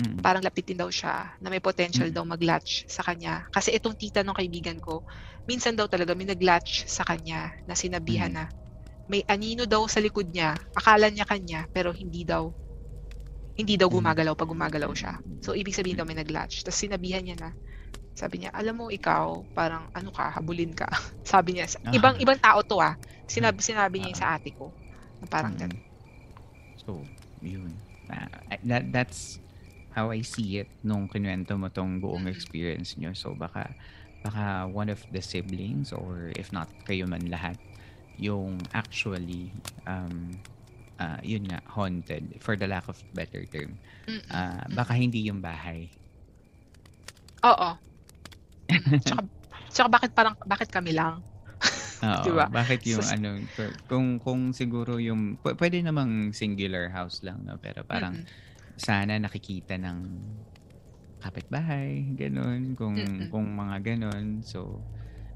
Mm. 0.00 0.24
parang 0.24 0.40
lapitin 0.40 0.80
daw 0.80 0.88
siya 0.88 1.36
na 1.36 1.52
may 1.52 1.60
potential 1.60 2.08
Mm. 2.08 2.14
daw 2.16 2.24
mag-latch 2.24 2.88
sa 2.88 3.04
kanya. 3.04 3.44
Kasi 3.52 3.76
itong 3.76 4.00
tita 4.00 4.24
ng 4.24 4.32
kaibigan 4.32 4.80
ko, 4.80 5.04
minsan 5.44 5.76
daw 5.76 5.92
talaga 5.92 6.16
may 6.16 6.24
nag-latch 6.24 6.88
sa 6.88 7.04
kanya 7.04 7.52
na 7.68 7.76
sinabihan 7.76 8.32
Mm. 8.32 8.36
na 8.40 8.44
may 9.10 9.26
anino 9.26 9.66
daw 9.66 9.82
sa 9.90 9.98
likod 9.98 10.30
niya. 10.30 10.54
Akala 10.70 11.10
niya 11.10 11.26
kanya, 11.26 11.66
pero 11.74 11.90
hindi 11.90 12.22
daw 12.22 12.46
hindi 13.58 13.76
daw 13.76 13.90
Mm. 13.90 13.96
gumagalaw 14.00 14.34
pag 14.38 14.48
gumagalaw 14.48 14.92
siya. 14.94 15.18
So, 15.44 15.52
ibig 15.52 15.74
sabihin 15.76 15.98
daw 15.98 16.06
may 16.08 16.16
nag-latch. 16.16 16.64
Tapos 16.64 16.80
sinabihan 16.80 17.20
niya 17.20 17.36
na, 17.36 17.50
sabi 18.16 18.40
niya, 18.40 18.54
alam 18.56 18.72
mo, 18.78 18.88
ikaw, 18.88 19.44
parang 19.52 19.84
ano 19.92 20.08
ka, 20.14 20.32
habulin 20.32 20.72
ka. 20.72 20.88
sabi 21.26 21.58
niya, 21.58 21.68
Ah. 21.84 21.92
ibang 21.92 22.16
ibang 22.16 22.40
tao 22.40 22.64
to 22.64 22.80
ah. 22.80 22.96
Sinabi, 23.28 23.60
sinabi 23.60 24.00
niya 24.00 24.16
Ah. 24.16 24.20
sa 24.20 24.26
ate 24.38 24.54
ko. 24.56 24.72
Na 25.20 25.26
parang 25.28 25.52
Mm. 25.52 25.60
ganun. 25.60 25.82
So, 26.80 27.04
yun. 27.44 27.84
Ah, 28.08 28.30
that, 28.64 28.88
that's 28.88 29.36
how 29.92 30.08
I 30.08 30.24
see 30.24 30.56
it 30.56 30.70
nung 30.80 31.04
kinuwento 31.10 31.52
mo 31.60 31.68
tong 31.68 32.00
buong 32.00 32.24
Mm. 32.24 32.32
experience 32.32 32.96
nyo. 32.96 33.12
So, 33.12 33.36
baka, 33.36 33.76
baka 34.24 34.64
one 34.72 34.88
of 34.88 35.04
the 35.12 35.20
siblings 35.20 35.92
or 35.92 36.32
if 36.32 36.48
not 36.48 36.72
kayo 36.88 37.04
man 37.04 37.28
lahat, 37.28 37.60
yung 38.20 38.60
actually, 38.70 39.48
um, 39.88 40.36
ah, 40.96 41.16
yun 41.24 41.48
nga, 41.48 41.64
haunted, 41.72 42.36
for 42.38 42.54
the 42.54 42.68
lack 42.68 42.84
of 42.86 43.00
better 43.10 43.40
term. 43.48 43.80
Mm-mm. 44.04 44.20
Ah, 44.28 44.68
baka 44.70 44.92
hindi 44.92 45.24
yung 45.24 45.40
bahay. 45.40 45.88
Oo. 47.40 47.70
Tsaka, 49.02 49.24
tsaka 49.72 49.88
bakit 49.88 50.10
parang, 50.12 50.36
bakit 50.44 50.68
kami 50.68 50.92
lang? 50.92 51.24
Oo, 52.04 52.22
Diba? 52.22 52.46
Bakit 52.46 52.80
yung 52.86 53.00
So- 53.02 53.12
ano, 53.12 53.40
kung, 53.88 54.20
kung 54.20 54.52
siguro 54.52 55.00
yung, 55.00 55.40
p- 55.40 55.56
pwede 55.56 55.80
namang 55.80 56.36
singular 56.36 56.92
house 56.92 57.24
lang, 57.24 57.40
no? 57.42 57.56
Pero 57.56 57.80
parang, 57.82 58.20
Mm-mm. 58.20 58.76
sana 58.76 59.16
nakikita 59.16 59.76
ng 59.76 59.98
kapitbahay, 61.20 62.16
ganun, 62.16 62.72
kung 62.72 62.96
Mm-mm. 62.96 63.28
kung 63.28 63.44
mga 63.52 63.76
ganun. 63.84 64.40
So, 64.40 64.80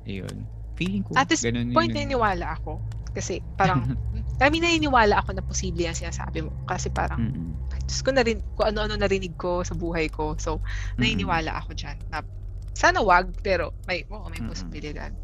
ayun. 0.04 0.48
Feeling 0.74 1.04
ko, 1.06 1.14
At 1.14 1.30
this 1.30 1.46
ganun 1.46 1.70
point, 1.70 1.90
yun. 1.94 2.10
naniniwala 2.10 2.58
ako. 2.58 2.82
Kasi 3.14 3.38
parang, 3.54 3.86
I 4.42 4.50
mean, 4.50 4.66
naniniwala 4.66 5.22
ako 5.22 5.38
na 5.38 5.42
posible 5.46 5.86
yan 5.86 5.94
sinasabi 5.94 6.42
mo. 6.42 6.50
Kasi 6.66 6.90
parang, 6.90 7.22
Mm-mm. 7.22 7.54
Diyos 7.86 8.00
ko 8.02 8.10
na 8.10 8.26
rin, 8.26 8.42
kung 8.58 8.74
ano-ano 8.74 8.98
narinig 8.98 9.38
ko 9.38 9.62
sa 9.62 9.78
buhay 9.78 10.10
ko. 10.10 10.34
So, 10.40 10.58
naniniwala 10.98 11.54
ako 11.62 11.78
dyan. 11.78 11.94
Na, 12.10 12.26
sana 12.74 12.98
wag, 13.06 13.30
pero 13.38 13.70
may, 13.86 14.02
oo, 14.10 14.26
may 14.26 14.42
Mm-mm. 14.42 14.50
posibilidad. 14.50 15.14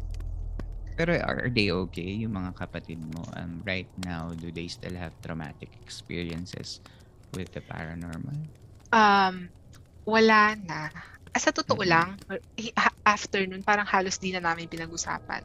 Pero 0.95 1.17
are 1.19 1.49
they 1.49 1.71
okay, 1.71 2.23
yung 2.23 2.35
mga 2.37 2.51
kapatid 2.55 2.99
mo? 3.11 3.25
Um, 3.35 3.59
right 3.65 3.89
now, 3.99 4.31
do 4.37 4.51
they 4.53 4.67
still 4.69 4.93
have 4.95 5.15
traumatic 5.19 5.71
experiences 5.81 6.79
with 7.33 7.51
the 7.51 7.63
paranormal? 7.63 8.37
Um, 8.91 9.49
wala 10.05 10.55
na. 10.61 10.91
Ah, 11.31 11.39
sa 11.39 11.55
totoo 11.55 11.79
Mm-mm. 11.79 11.91
lang, 11.91 12.19
after 13.07 13.39
nun, 13.47 13.63
parang 13.63 13.87
halos 13.87 14.19
di 14.19 14.35
na 14.35 14.43
namin 14.43 14.67
pinag-usapan. 14.67 15.39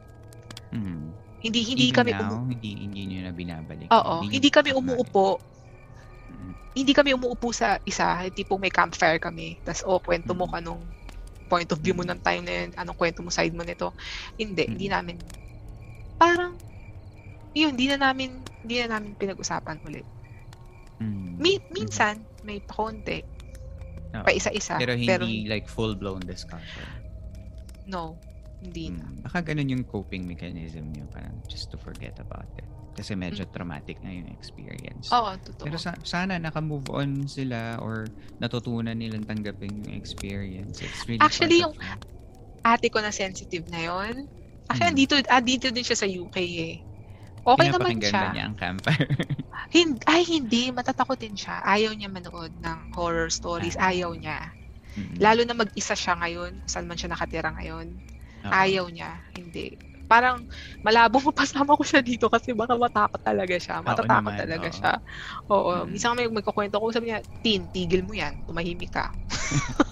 Mm. 0.75 1.15
Hindi, 1.37 1.59
hindi 1.63 1.85
Even 1.89 1.95
kami 1.95 2.11
now, 2.11 2.27
umu- 2.27 2.51
hindi, 2.51 2.71
hindi 2.75 3.01
nyo 3.07 3.19
na 3.23 3.31
binabalik? 3.31 3.87
Oo, 3.87 4.25
nyo 4.25 4.31
hindi 4.31 4.49
kami 4.51 4.75
umuupo. 4.75 5.39
Mm. 6.27 6.53
Hindi 6.75 6.91
kami 6.91 7.15
umuupo 7.15 7.55
sa 7.55 7.79
isa, 7.87 8.19
tipong 8.27 8.59
may 8.59 8.73
campfire 8.73 9.15
kami. 9.15 9.55
Tapos, 9.63 9.85
oh, 9.87 10.01
kwento 10.03 10.35
mo 10.35 10.43
Mm. 10.43 10.51
ka 10.51 10.59
nung 10.59 10.83
point 11.47 11.69
of 11.71 11.79
view 11.79 11.95
mo 11.95 12.03
ng 12.03 12.19
time 12.19 12.43
na 12.43 12.51
yun, 12.51 12.69
anong 12.75 12.97
kwento 12.99 13.23
mo 13.23 13.31
side 13.31 13.55
mo 13.55 13.63
nito. 13.63 13.95
Hindi, 14.35 14.67
hindi 14.67 14.85
Mm. 14.91 14.93
namin, 14.93 15.15
parang, 16.19 16.51
yun, 17.55 17.71
hindi 17.71 17.87
na 17.87 18.11
namin, 18.11 18.43
hindi 18.65 18.83
na 18.83 18.99
namin 18.99 19.15
pinag-usapan 19.15 19.79
ulit. 19.87 20.03
Mm. 20.99 21.39
Mi- 21.39 21.63
minsan, 21.71 22.19
may 22.43 22.59
pakonti, 22.59 23.23
Oo. 24.13 24.23
pa 24.23 24.31
isa-isa. 24.31 24.75
Pero 24.75 24.95
Pero, 24.95 25.23
hindi 25.23 25.45
like 25.45 25.65
full-blown 25.65 26.21
discussion. 26.21 26.87
no, 27.85 28.19
hindi 28.59 28.89
na. 28.89 29.05
Mm, 29.05 29.23
Baka 29.23 29.39
ganun 29.43 29.69
yung 29.69 29.83
coping 29.83 30.23
mechanism 30.23 30.91
nyo, 30.91 31.07
parang 31.07 31.35
just 31.45 31.67
to 31.67 31.77
forget 31.77 32.15
about 32.17 32.47
it. 32.55 32.67
Kasi 32.93 33.13
medyo 33.13 33.45
traumatic 33.47 34.01
na 34.01 34.09
yung 34.09 34.27
experience. 34.27 35.07
Mm. 35.07 35.15
Oo, 35.15 35.31
totoo. 35.37 35.65
Pero 35.65 35.77
sa- 35.77 36.01
sana 36.01 36.35
naka-move 36.35 36.89
on 36.89 37.23
sila 37.25 37.77
or 37.77 38.09
natutunan 38.37 38.93
nilang 38.93 39.23
tanggapin 39.23 39.85
yung 39.85 39.93
experience. 39.93 40.81
It's 40.81 41.05
really 41.05 41.21
Actually, 41.21 41.61
life. 41.61 42.01
ate 42.65 42.89
ko 42.89 42.99
na 42.99 43.09
sensitive 43.09 43.69
na 43.69 43.79
yon. 43.79 44.25
Actually, 44.65 44.83
Mm. 44.83 44.93
andito, 44.97 45.13
ah, 45.29 45.39
dito 45.39 45.69
din 45.69 45.85
siya 45.85 45.95
sa 45.95 46.07
UK 46.07 46.37
eh. 46.41 46.75
Okay 47.47 47.71
naman 47.71 47.95
siya. 48.03 48.35
niya 48.35 48.43
ang 48.51 48.57
campfire? 48.59 49.07
Hin- 49.75 50.03
ay, 50.03 50.27
hindi. 50.27 50.67
Matatakotin 50.75 51.35
siya. 51.39 51.63
Ayaw 51.63 51.95
niya 51.95 52.11
manood 52.11 52.51
ng 52.59 52.79
horror 52.91 53.31
stories. 53.31 53.79
Ah. 53.79 53.91
Ayaw 53.95 54.11
niya. 54.15 54.51
Mm-mm. 54.99 55.15
Lalo 55.23 55.47
na 55.47 55.55
mag-isa 55.55 55.95
siya 55.95 56.19
ngayon. 56.19 56.59
Kung 56.59 56.71
saan 56.71 56.87
man 56.91 56.99
siya 56.99 57.11
nakatira 57.15 57.55
ngayon. 57.55 57.87
Oo. 58.47 58.51
Ayaw 58.51 58.85
niya. 58.91 59.23
Hindi. 59.31 59.79
Parang 60.07 60.47
malabo 60.83 61.19
mapasama 61.19 61.75
ko 61.79 61.83
siya 61.83 62.03
dito 62.03 62.27
kasi 62.27 62.51
baka 62.51 62.75
matakot 62.75 63.19
talaga 63.23 63.55
siya. 63.55 63.79
Matatakot 63.79 64.35
naman, 64.35 64.39
talaga 64.39 64.67
oo. 64.67 64.75
siya. 64.75 64.93
Oo. 65.51 65.71
Mm. 65.83 65.87
Minsan 65.91 66.15
may 66.15 66.27
magkukwento 66.27 66.79
ko, 66.79 66.91
sabi 66.91 67.11
niya, 67.11 67.19
Tin, 67.43 67.67
tigil 67.71 68.03
mo 68.03 68.11
yan. 68.15 68.43
Tumahimik 68.43 68.91
ka. 68.91 69.11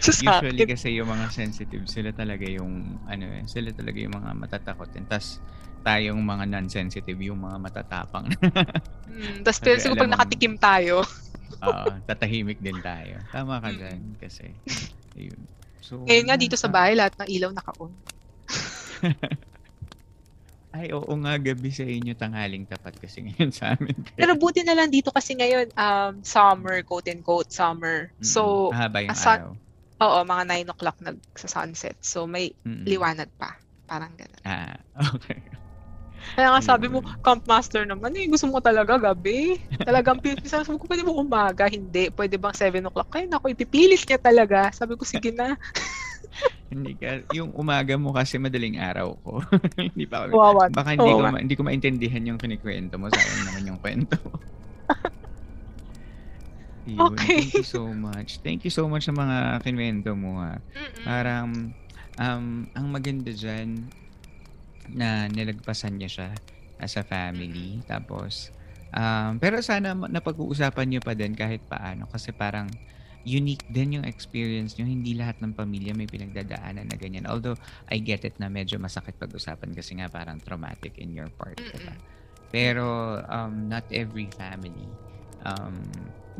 Usually 0.00 0.64
kasi 0.64 0.96
yung 0.96 1.12
mga 1.12 1.28
sensitive, 1.28 1.84
sila 1.84 2.10
talaga 2.14 2.48
yung, 2.48 3.02
ano 3.04 3.24
eh, 3.36 3.44
sila 3.44 3.68
talaga 3.74 3.98
yung 4.00 4.16
mga 4.16 4.30
matatakot. 4.32 4.88
And 4.96 5.04
tas, 5.04 5.38
tayong 5.80 6.20
mga 6.20 6.44
non-sensitive, 6.48 7.18
yung 7.20 7.40
mga 7.40 7.56
matatapang. 7.58 8.26
mm, 9.08 9.42
Tapos 9.44 9.58
pero 9.60 9.76
siguro 9.80 10.00
pag 10.00 10.12
nakatikim 10.12 10.54
tayo. 10.56 11.02
Oo, 11.66 11.72
uh, 11.72 11.98
tatahimik 12.08 12.60
din 12.62 12.78
tayo. 12.80 13.20
Tama 13.28 13.60
ka 13.60 13.70
dyan 13.74 14.16
kasi. 14.16 14.48
Ayun. 15.18 15.40
So, 15.80 16.04
Ngayon 16.06 16.26
nga 16.28 16.36
dito 16.38 16.56
sa 16.56 16.70
bahay, 16.70 16.94
lahat 16.94 17.16
ng 17.18 17.28
ilaw 17.28 17.50
naka-on. 17.52 17.92
Ay, 20.70 20.94
oo 20.94 21.10
nga, 21.26 21.34
gabi 21.34 21.74
sa 21.74 21.82
inyo 21.82 22.14
tanghaling 22.14 22.62
tapat 22.70 22.94
kasi 23.02 23.26
ngayon 23.26 23.50
sa 23.50 23.74
amin. 23.74 23.90
Pero 24.20 24.38
buti 24.38 24.62
na 24.62 24.78
lang 24.78 24.86
dito 24.86 25.10
kasi 25.10 25.34
ngayon, 25.34 25.74
um, 25.74 26.22
summer, 26.22 26.78
quote 26.86 27.10
and 27.10 27.26
quote, 27.26 27.50
summer. 27.50 28.14
So, 28.22 28.70
Mahaba 28.70 29.02
yung 29.02 29.18
sun- 29.18 29.42
araw. 29.42 29.52
Oo, 30.00 30.18
mga 30.24 30.44
9 30.48 30.72
o'clock 30.72 30.96
nag 31.02 31.18
sa 31.36 31.48
sunset. 31.50 31.98
So, 32.00 32.24
may 32.30 32.54
Mm-mm. 32.64 32.86
liwanag 32.86 33.28
pa. 33.34 33.52
Parang 33.84 34.14
gano'n. 34.14 34.42
Ah, 34.46 34.78
okay. 35.12 35.42
Kaya 36.36 36.48
nga 36.54 36.60
sabi 36.62 36.86
mo, 36.86 37.00
Camp 37.24 37.42
Master 37.48 37.84
naman 37.88 38.14
eh, 38.16 38.28
gusto 38.28 38.46
mo 38.46 38.60
talaga 38.60 39.00
gabi. 39.00 39.58
Talagang 39.88 40.20
pisa 40.20 40.62
sabi 40.62 40.78
ko, 40.78 40.86
pwede 40.86 41.02
mo 41.04 41.16
umaga? 41.18 41.66
Hindi. 41.66 42.12
Pwede 42.12 42.36
bang 42.36 42.54
7 42.54 42.86
o'clock? 42.86 43.08
Kaya 43.10 43.26
nako, 43.26 43.50
ipipilis 43.50 44.04
niya 44.04 44.20
talaga. 44.20 44.70
Sabi 44.70 44.94
ko, 44.94 45.02
sige 45.02 45.32
na. 45.32 45.56
hindi 46.72 46.94
ka, 46.94 47.26
yung 47.34 47.50
umaga 47.56 47.98
mo 47.98 48.14
kasi 48.14 48.38
madaling 48.38 48.78
araw 48.78 49.18
ko. 49.24 49.42
hindi 49.90 50.06
pa 50.06 50.28
ako, 50.28 50.32
Wawan. 50.36 50.70
baka 50.70 50.88
hindi 50.94 51.10
ko, 51.10 51.20
ma, 51.24 51.40
hindi 51.40 51.56
ko 51.58 51.62
maintindihan 51.66 52.22
yung 52.28 52.38
kinikwento 52.38 52.94
mo. 53.00 53.10
Sayang 53.10 53.44
naman 53.50 53.68
yung 53.74 53.80
kwento. 53.80 54.16
Yun. 56.88 57.12
Okay. 57.12 57.44
Thank 57.44 57.54
you 57.60 57.66
so 57.66 57.84
much. 57.92 58.40
Thank 58.40 58.64
you 58.64 58.72
so 58.72 58.88
much 58.88 59.04
sa 59.06 59.14
mga 59.14 59.62
kinwento 59.62 60.16
mo 60.16 60.40
ha. 60.40 60.58
Mm-mm. 60.58 61.04
Parang 61.04 61.48
um, 62.16 62.46
ang 62.72 62.86
maganda 62.88 63.30
dyan 63.30 63.86
na 64.94 65.30
nilagpasan 65.30 65.96
niya 65.98 66.10
siya 66.10 66.28
as 66.80 66.96
a 66.96 67.04
family. 67.04 67.80
Mm-hmm. 67.80 67.88
Tapos 67.88 68.50
um, 68.94 69.38
pero 69.38 69.60
sana 69.62 69.94
napag-uusapan 69.94 70.86
niyo 70.86 71.00
pa 71.02 71.14
din 71.14 71.34
kahit 71.36 71.62
paano 71.66 72.08
kasi 72.10 72.34
parang 72.34 72.70
unique 73.24 73.64
din 73.68 74.00
yung 74.00 74.06
experience 74.08 74.76
nyo. 74.80 74.88
Hindi 74.88 75.12
lahat 75.12 75.44
ng 75.44 75.52
pamilya 75.52 75.92
may 75.92 76.08
pinagdadaanan 76.08 76.88
na 76.88 76.96
ganyan. 76.96 77.28
Although, 77.28 77.56
I 77.92 78.00
get 78.00 78.24
it 78.24 78.40
na 78.40 78.48
medyo 78.48 78.80
masakit 78.80 79.16
pag-usapan 79.20 79.76
kasi 79.76 80.00
nga 80.00 80.08
parang 80.08 80.40
traumatic 80.40 80.96
in 80.96 81.12
your 81.12 81.28
part. 81.36 81.60
Diba? 81.60 81.94
Pero, 82.48 83.20
um, 83.28 83.68
not 83.68 83.84
every 83.92 84.26
family 84.32 84.88
um, 85.44 85.84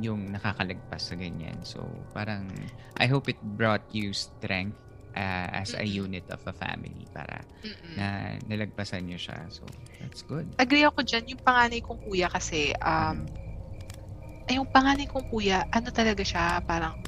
yung 0.01 0.32
nakakalagpas 0.32 1.12
sa 1.12 1.14
ganyan. 1.20 1.60
So, 1.62 1.85
parang, 2.16 2.48
I 2.97 3.05
hope 3.05 3.28
it 3.28 3.40
brought 3.60 3.85
you 3.93 4.16
strength 4.16 4.81
uh, 5.16 5.49
as 5.62 5.74
a 5.74 5.87
unit 5.87 6.27
of 6.31 6.43
a 6.47 6.55
family 6.55 7.07
para 7.11 7.43
na 7.97 8.37
nalagpasan 8.47 9.07
nyo 9.07 9.19
siya. 9.19 9.51
So, 9.51 9.66
that's 9.99 10.23
good. 10.27 10.47
Agree 10.59 10.87
ako 10.87 11.03
dyan. 11.03 11.31
Yung 11.31 11.43
panganay 11.43 11.81
kong 11.82 12.01
kuya 12.03 12.31
kasi, 12.31 12.74
um, 12.82 13.27
mm 13.27 13.51
ay 14.51 14.59
yung 14.59 14.66
panganay 14.66 15.07
kong 15.07 15.31
kuya, 15.31 15.62
ano 15.70 15.95
talaga 15.95 16.27
siya, 16.27 16.59
parang 16.66 16.99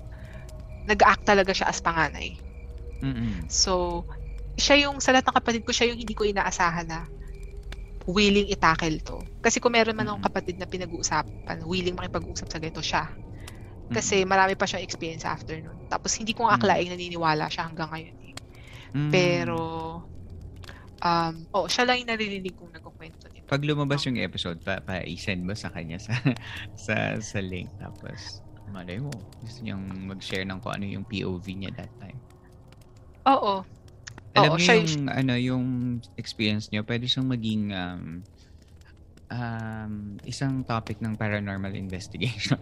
nag-act 0.86 1.26
talaga 1.26 1.50
siya 1.50 1.66
as 1.66 1.82
panganay. 1.82 2.38
Mm-mm. 3.02 3.50
So, 3.50 4.06
siya 4.54 4.86
yung, 4.86 5.02
sa 5.02 5.10
lahat 5.10 5.26
ng 5.26 5.36
kapatid 5.42 5.62
ko, 5.66 5.74
siya 5.74 5.90
yung 5.90 5.98
hindi 5.98 6.14
ko 6.14 6.22
inaasahan 6.22 6.86
na 6.86 7.02
willing 8.06 8.46
itackle 8.46 8.94
to. 9.02 9.18
Kasi 9.42 9.58
kung 9.58 9.74
meron 9.74 9.98
man 9.98 10.06
akong 10.06 10.30
kapatid 10.30 10.54
na 10.62 10.70
pinag-uusapan, 10.70 11.66
willing 11.66 11.98
makipag-usap 11.98 12.46
sa 12.46 12.58
ganito 12.62 12.78
siya. 12.78 13.10
Kasi 13.94 14.24
marami 14.24 14.56
pa 14.56 14.64
siyang 14.64 14.84
experience 14.84 15.24
after 15.28 15.56
nun. 15.60 15.76
Tapos 15.86 16.16
hindi 16.16 16.32
ko 16.32 16.48
akalaing 16.48 16.90
naniniwala 16.92 17.46
siya 17.52 17.68
hanggang 17.68 17.88
ngayon. 17.92 18.16
Eh. 18.18 18.34
Mm. 18.92 19.10
Pero, 19.12 19.58
um, 21.00 21.34
oh, 21.52 21.66
siya 21.68 21.88
lang 21.88 22.04
yung 22.04 22.10
naririnig 22.12 22.54
kong 22.56 22.72
nagkukwento 22.72 23.28
nito. 23.32 23.48
Pag 23.48 23.64
lumabas 23.64 24.04
yung 24.04 24.20
episode, 24.20 24.60
pa, 24.60 24.80
pa 24.80 25.00
i-send 25.04 25.44
mo 25.44 25.56
sa 25.56 25.72
kanya 25.72 25.96
sa, 26.00 26.12
sa, 26.84 27.16
sa 27.18 27.38
link. 27.40 27.68
Tapos, 27.80 28.44
malay 28.72 29.00
mo, 29.00 29.12
gusto 29.40 29.58
niyang 29.64 29.84
mag-share 30.08 30.46
ng 30.46 30.58
kung 30.60 30.72
ano 30.76 30.84
yung 30.86 31.04
POV 31.04 31.46
niya 31.52 31.70
that 31.76 31.92
time. 32.00 32.18
Oo. 33.28 33.64
Alam 34.32 34.56
Oo, 34.56 34.56
niyo 34.56 34.72
yung, 34.80 34.88
siya, 34.88 35.12
ano, 35.12 35.32
yung 35.36 35.66
experience 36.16 36.72
niyo, 36.72 36.84
pwede 36.88 37.04
siyang 37.04 37.28
maging 37.28 37.72
um, 37.76 38.24
um, 39.32 40.20
isang 40.28 40.60
topic 40.62 41.00
ng 41.00 41.16
paranormal 41.16 41.72
investigation. 41.72 42.60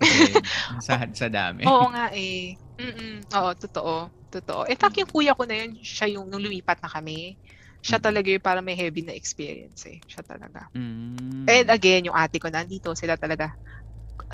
sa, 0.86 1.04
sa 1.12 1.28
dami. 1.28 1.68
Oo 1.68 1.92
nga 1.92 2.08
eh. 2.16 2.56
Mm-mm. 2.80 3.28
Oo, 3.36 3.50
totoo. 3.56 4.08
Totoo. 4.32 4.66
In 4.68 4.76
fact, 4.76 4.96
yung 4.98 5.08
kuya 5.08 5.36
ko 5.36 5.46
na 5.46 5.64
yun, 5.64 5.78
siya 5.80 6.12
yung 6.18 6.26
nung 6.28 6.42
lumipat 6.42 6.80
na 6.82 6.90
kami. 6.90 7.38
Siya 7.80 8.02
talaga 8.02 8.26
yung 8.26 8.42
para 8.42 8.58
may 8.58 8.74
heavy 8.74 9.06
na 9.06 9.14
experience 9.14 9.86
eh. 9.86 10.02
Siya 10.10 10.26
talaga. 10.26 10.66
Mm. 10.74 11.46
And 11.46 11.68
again, 11.70 12.10
yung 12.10 12.16
ate 12.18 12.42
ko 12.42 12.50
nandito, 12.50 12.92
sila 12.98 13.14
talaga. 13.14 13.54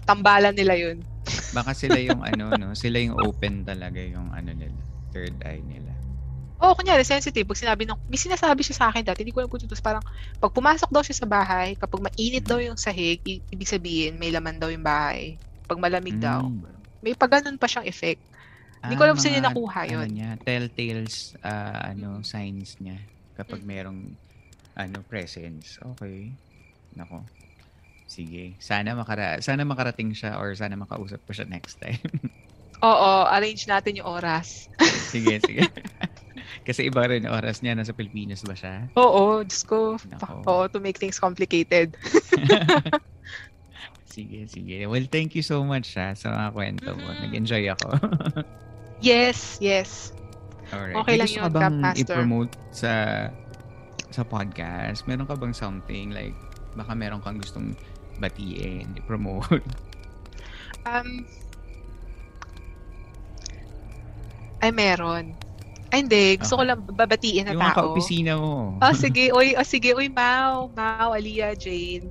Tambalan 0.09 0.57
nila 0.57 0.75
yun. 0.75 1.05
Baka 1.53 1.77
sila 1.77 2.01
yung 2.01 2.25
ano, 2.31 2.57
no? 2.57 2.73
Sila 2.73 2.97
yung 2.99 3.21
open 3.21 3.69
talaga 3.69 4.01
yung 4.01 4.33
ano 4.33 4.57
nila. 4.57 4.81
Third 5.13 5.37
eye 5.45 5.61
nila. 5.61 5.93
Oo, 6.63 6.73
oh, 6.73 6.75
kunyari, 6.79 7.03
sensitive. 7.03 7.43
Pag 7.43 7.59
sinabi 7.59 7.83
ng, 7.91 7.99
may 8.07 8.15
sinasabi 8.15 8.63
siya 8.63 8.79
sa 8.79 8.87
akin 8.95 9.03
dati, 9.03 9.27
hindi 9.27 9.35
ko 9.35 9.43
alam 9.43 9.51
kung 9.51 9.59
ito. 9.59 9.75
Parang, 9.83 10.05
pag 10.39 10.53
pumasok 10.55 10.95
daw 10.95 11.03
siya 11.03 11.19
sa 11.19 11.27
bahay, 11.27 11.75
kapag 11.75 11.99
mainit 11.99 12.47
daw 12.47 12.63
yung 12.63 12.79
sahig, 12.79 13.19
i- 13.27 13.43
ibig 13.51 13.67
sabihin, 13.67 14.15
may 14.15 14.31
laman 14.31 14.63
daw 14.63 14.71
yung 14.71 14.87
bahay. 14.87 15.43
Pag 15.67 15.83
malamig 15.83 16.17
mm. 16.17 16.23
daw, 16.23 16.47
may 17.03 17.19
pag 17.19 17.43
ganun 17.43 17.59
pa 17.59 17.67
siyang 17.67 17.83
effect. 17.91 18.23
Hindi 18.79 18.95
ko 18.95 19.03
alam 19.03 19.19
ah, 19.19 19.23
saan 19.23 19.33
niya 19.35 19.47
nakuha 19.51 19.81
yun. 19.91 20.07
Ano 20.07 20.15
niya, 20.15 20.31
telltales, 20.39 21.35
uh, 21.43 21.79
ano, 21.83 22.23
signs 22.23 22.79
niya 22.79 22.99
kapag 23.35 23.59
mm. 23.59 23.67
merong, 23.67 24.01
ano, 24.79 24.97
presence. 25.11 25.83
Okay. 25.83 26.31
Nako. 26.95 27.27
Sige. 28.07 28.55
Sana 28.61 28.93
makara 28.93 29.41
sana 29.41 29.65
makarating 29.65 30.13
siya 30.13 30.37
or 30.37 30.53
sana 30.53 30.77
makausap 30.77 31.25
ko 31.25 31.33
siya 31.33 31.49
next 31.49 31.81
time. 31.81 31.99
Oo, 32.87 33.13
arrange 33.31 33.65
natin 33.65 34.03
yung 34.03 34.11
oras. 34.11 34.69
sige, 35.11 35.39
sige. 35.41 35.65
Kasi 36.67 36.89
iba 36.89 37.03
rin 37.07 37.29
oras 37.29 37.61
niya. 37.61 37.77
Nasa 37.77 37.93
Pilipinas 37.97 38.43
ba 38.45 38.55
siya? 38.57 38.89
Oo, 38.97 39.43
Diyos 39.45 39.63
ko. 39.65 39.97
Nako. 39.99 40.45
Oo, 40.49 40.63
to 40.69 40.79
make 40.79 40.99
things 40.99 41.19
complicated. 41.19 41.97
sige, 44.15 44.49
sige. 44.49 44.85
Well, 44.87 45.07
thank 45.09 45.33
you 45.35 45.45
so 45.45 45.65
much 45.65 45.97
ha, 45.97 46.13
sa 46.13 46.33
mga 46.33 46.49
kwento 46.53 46.91
mo. 46.97 47.09
Mm-hmm. 47.09 47.23
Nag-enjoy 47.29 47.65
ako. 47.73 47.89
yes, 49.01 49.57
yes. 49.61 50.13
Alright. 50.73 50.97
Okay 51.05 51.15
lang 51.21 51.29
yun, 51.29 51.53
Cap 51.53 51.73
Master. 51.73 52.17
i-promote 52.17 52.53
sa 52.73 52.93
sa 54.13 54.25
podcast? 54.25 55.05
Meron 55.05 55.29
ka 55.29 55.37
bang 55.37 55.53
something 55.53 56.13
like 56.13 56.37
baka 56.73 56.97
meron 56.97 57.21
kang 57.21 57.37
gustong 57.37 57.77
batiin, 58.21 58.89
i-promote? 58.97 59.61
Um, 60.89 61.29
ay, 64.63 64.71
meron. 64.73 65.37
Ay, 65.93 66.09
hindi. 66.09 66.40
Gusto 66.40 66.56
ko 66.56 66.64
lang 66.64 66.89
babatiin 66.89 67.44
na 67.44 67.52
yung 67.52 67.60
tao. 67.60 67.69
Yung 67.69 67.77
ka-opisina 67.77 68.32
mo. 68.40 68.81
Oh, 68.81 68.94
sige. 68.97 69.28
Uy, 69.28 69.52
oh, 69.60 69.66
sige. 69.69 69.93
Uy, 69.93 70.09
Mau. 70.09 70.73
Mau, 70.73 71.09
Aliyah, 71.12 71.52
Jane. 71.52 72.09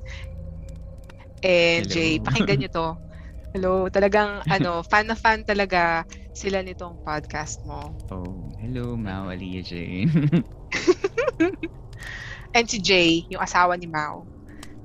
And 1.41 1.89
Hello. 1.89 1.93
Jay, 1.97 2.21
pakinggan 2.21 2.61
nyo 2.61 2.69
to. 2.69 2.87
Hello. 3.57 3.89
Talagang, 3.89 4.45
ano, 4.53 4.85
fan 4.85 5.09
na 5.09 5.17
fan 5.17 5.41
talaga 5.41 6.05
sila 6.37 6.61
nitong 6.61 7.01
podcast 7.01 7.65
mo. 7.65 7.89
Oh, 8.13 8.53
hello, 8.61 8.93
Mau, 8.93 9.33
Aliyah, 9.33 9.65
Jane. 9.65 10.13
And 12.55 12.69
si 12.69 12.77
Jay, 12.77 13.25
yung 13.33 13.41
asawa 13.41 13.73
ni 13.81 13.89
Mau. 13.89 14.29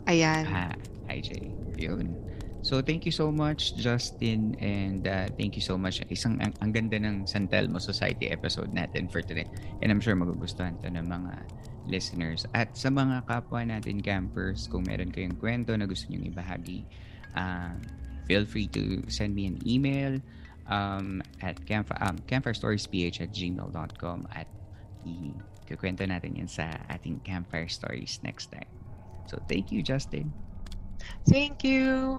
Ayan. 0.08 0.48
Ha, 0.48 0.72
hi, 1.12 1.20
Jay. 1.20 1.52
Yun. 1.76 2.25
So 2.66 2.82
thank 2.82 3.06
you 3.06 3.14
so 3.14 3.30
much 3.30 3.78
Justin 3.78 4.58
and 4.58 5.06
uh, 5.06 5.30
thank 5.38 5.54
you 5.54 5.62
so 5.62 5.78
much. 5.78 6.02
Isang 6.10 6.42
ang, 6.42 6.50
ang 6.58 6.74
ganda 6.74 6.98
ng 6.98 7.22
San 7.22 7.46
Telmo 7.46 7.78
Society 7.78 8.26
episode 8.26 8.74
natin 8.74 9.06
for 9.06 9.22
today. 9.22 9.46
And 9.86 9.94
I'm 9.94 10.02
sure 10.02 10.18
magugustuhan 10.18 10.82
to 10.82 10.90
ng 10.90 11.06
mga 11.06 11.46
listeners. 11.86 12.42
At 12.58 12.74
sa 12.74 12.90
mga 12.90 13.22
kapwa 13.30 13.62
natin 13.62 14.02
campers, 14.02 14.66
kung 14.66 14.82
meron 14.82 15.14
kayong 15.14 15.38
kwento 15.38 15.78
na 15.78 15.86
gusto 15.86 16.10
niyo 16.10 16.26
ibahagi, 16.26 16.82
uh, 17.38 17.78
feel 18.26 18.42
free 18.42 18.66
to 18.74 19.06
send 19.06 19.38
me 19.38 19.46
an 19.46 19.62
email 19.62 20.18
um, 20.66 21.22
at 21.46 21.62
camp, 21.70 21.94
um, 22.02 22.18
campfirestoriesph 22.26 23.22
at 23.22 23.30
gmail.com 23.30 24.26
at 24.34 24.50
ikukwento 25.06 26.02
natin 26.02 26.34
yan 26.34 26.50
sa 26.50 26.66
ating 26.90 27.22
Campfire 27.22 27.70
Stories 27.70 28.18
next 28.26 28.50
time. 28.50 28.66
So 29.30 29.38
thank 29.46 29.70
you, 29.70 29.86
Justin. 29.86 30.34
Thank 31.30 31.62
you. 31.62 32.18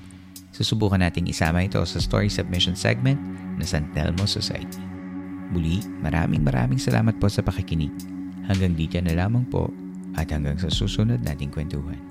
Susubukan 0.51 0.99
nating 0.99 1.31
isama 1.31 1.63
ito 1.63 1.79
sa 1.87 1.99
story 2.03 2.27
submission 2.27 2.75
segment 2.75 3.17
na 3.55 3.63
San 3.63 3.87
Telmo 3.95 4.27
Society. 4.27 4.83
Muli, 5.51 5.79
maraming 6.03 6.43
maraming 6.43 6.79
salamat 6.79 7.15
po 7.19 7.31
sa 7.31 7.39
pakikinig. 7.39 7.91
Hanggang 8.51 8.75
dito 8.75 8.99
na 8.99 9.15
lamang 9.15 9.47
po 9.47 9.71
at 10.19 10.27
hanggang 10.27 10.59
sa 10.59 10.67
susunod 10.67 11.23
nating 11.23 11.51
kwentuhan. 11.55 12.10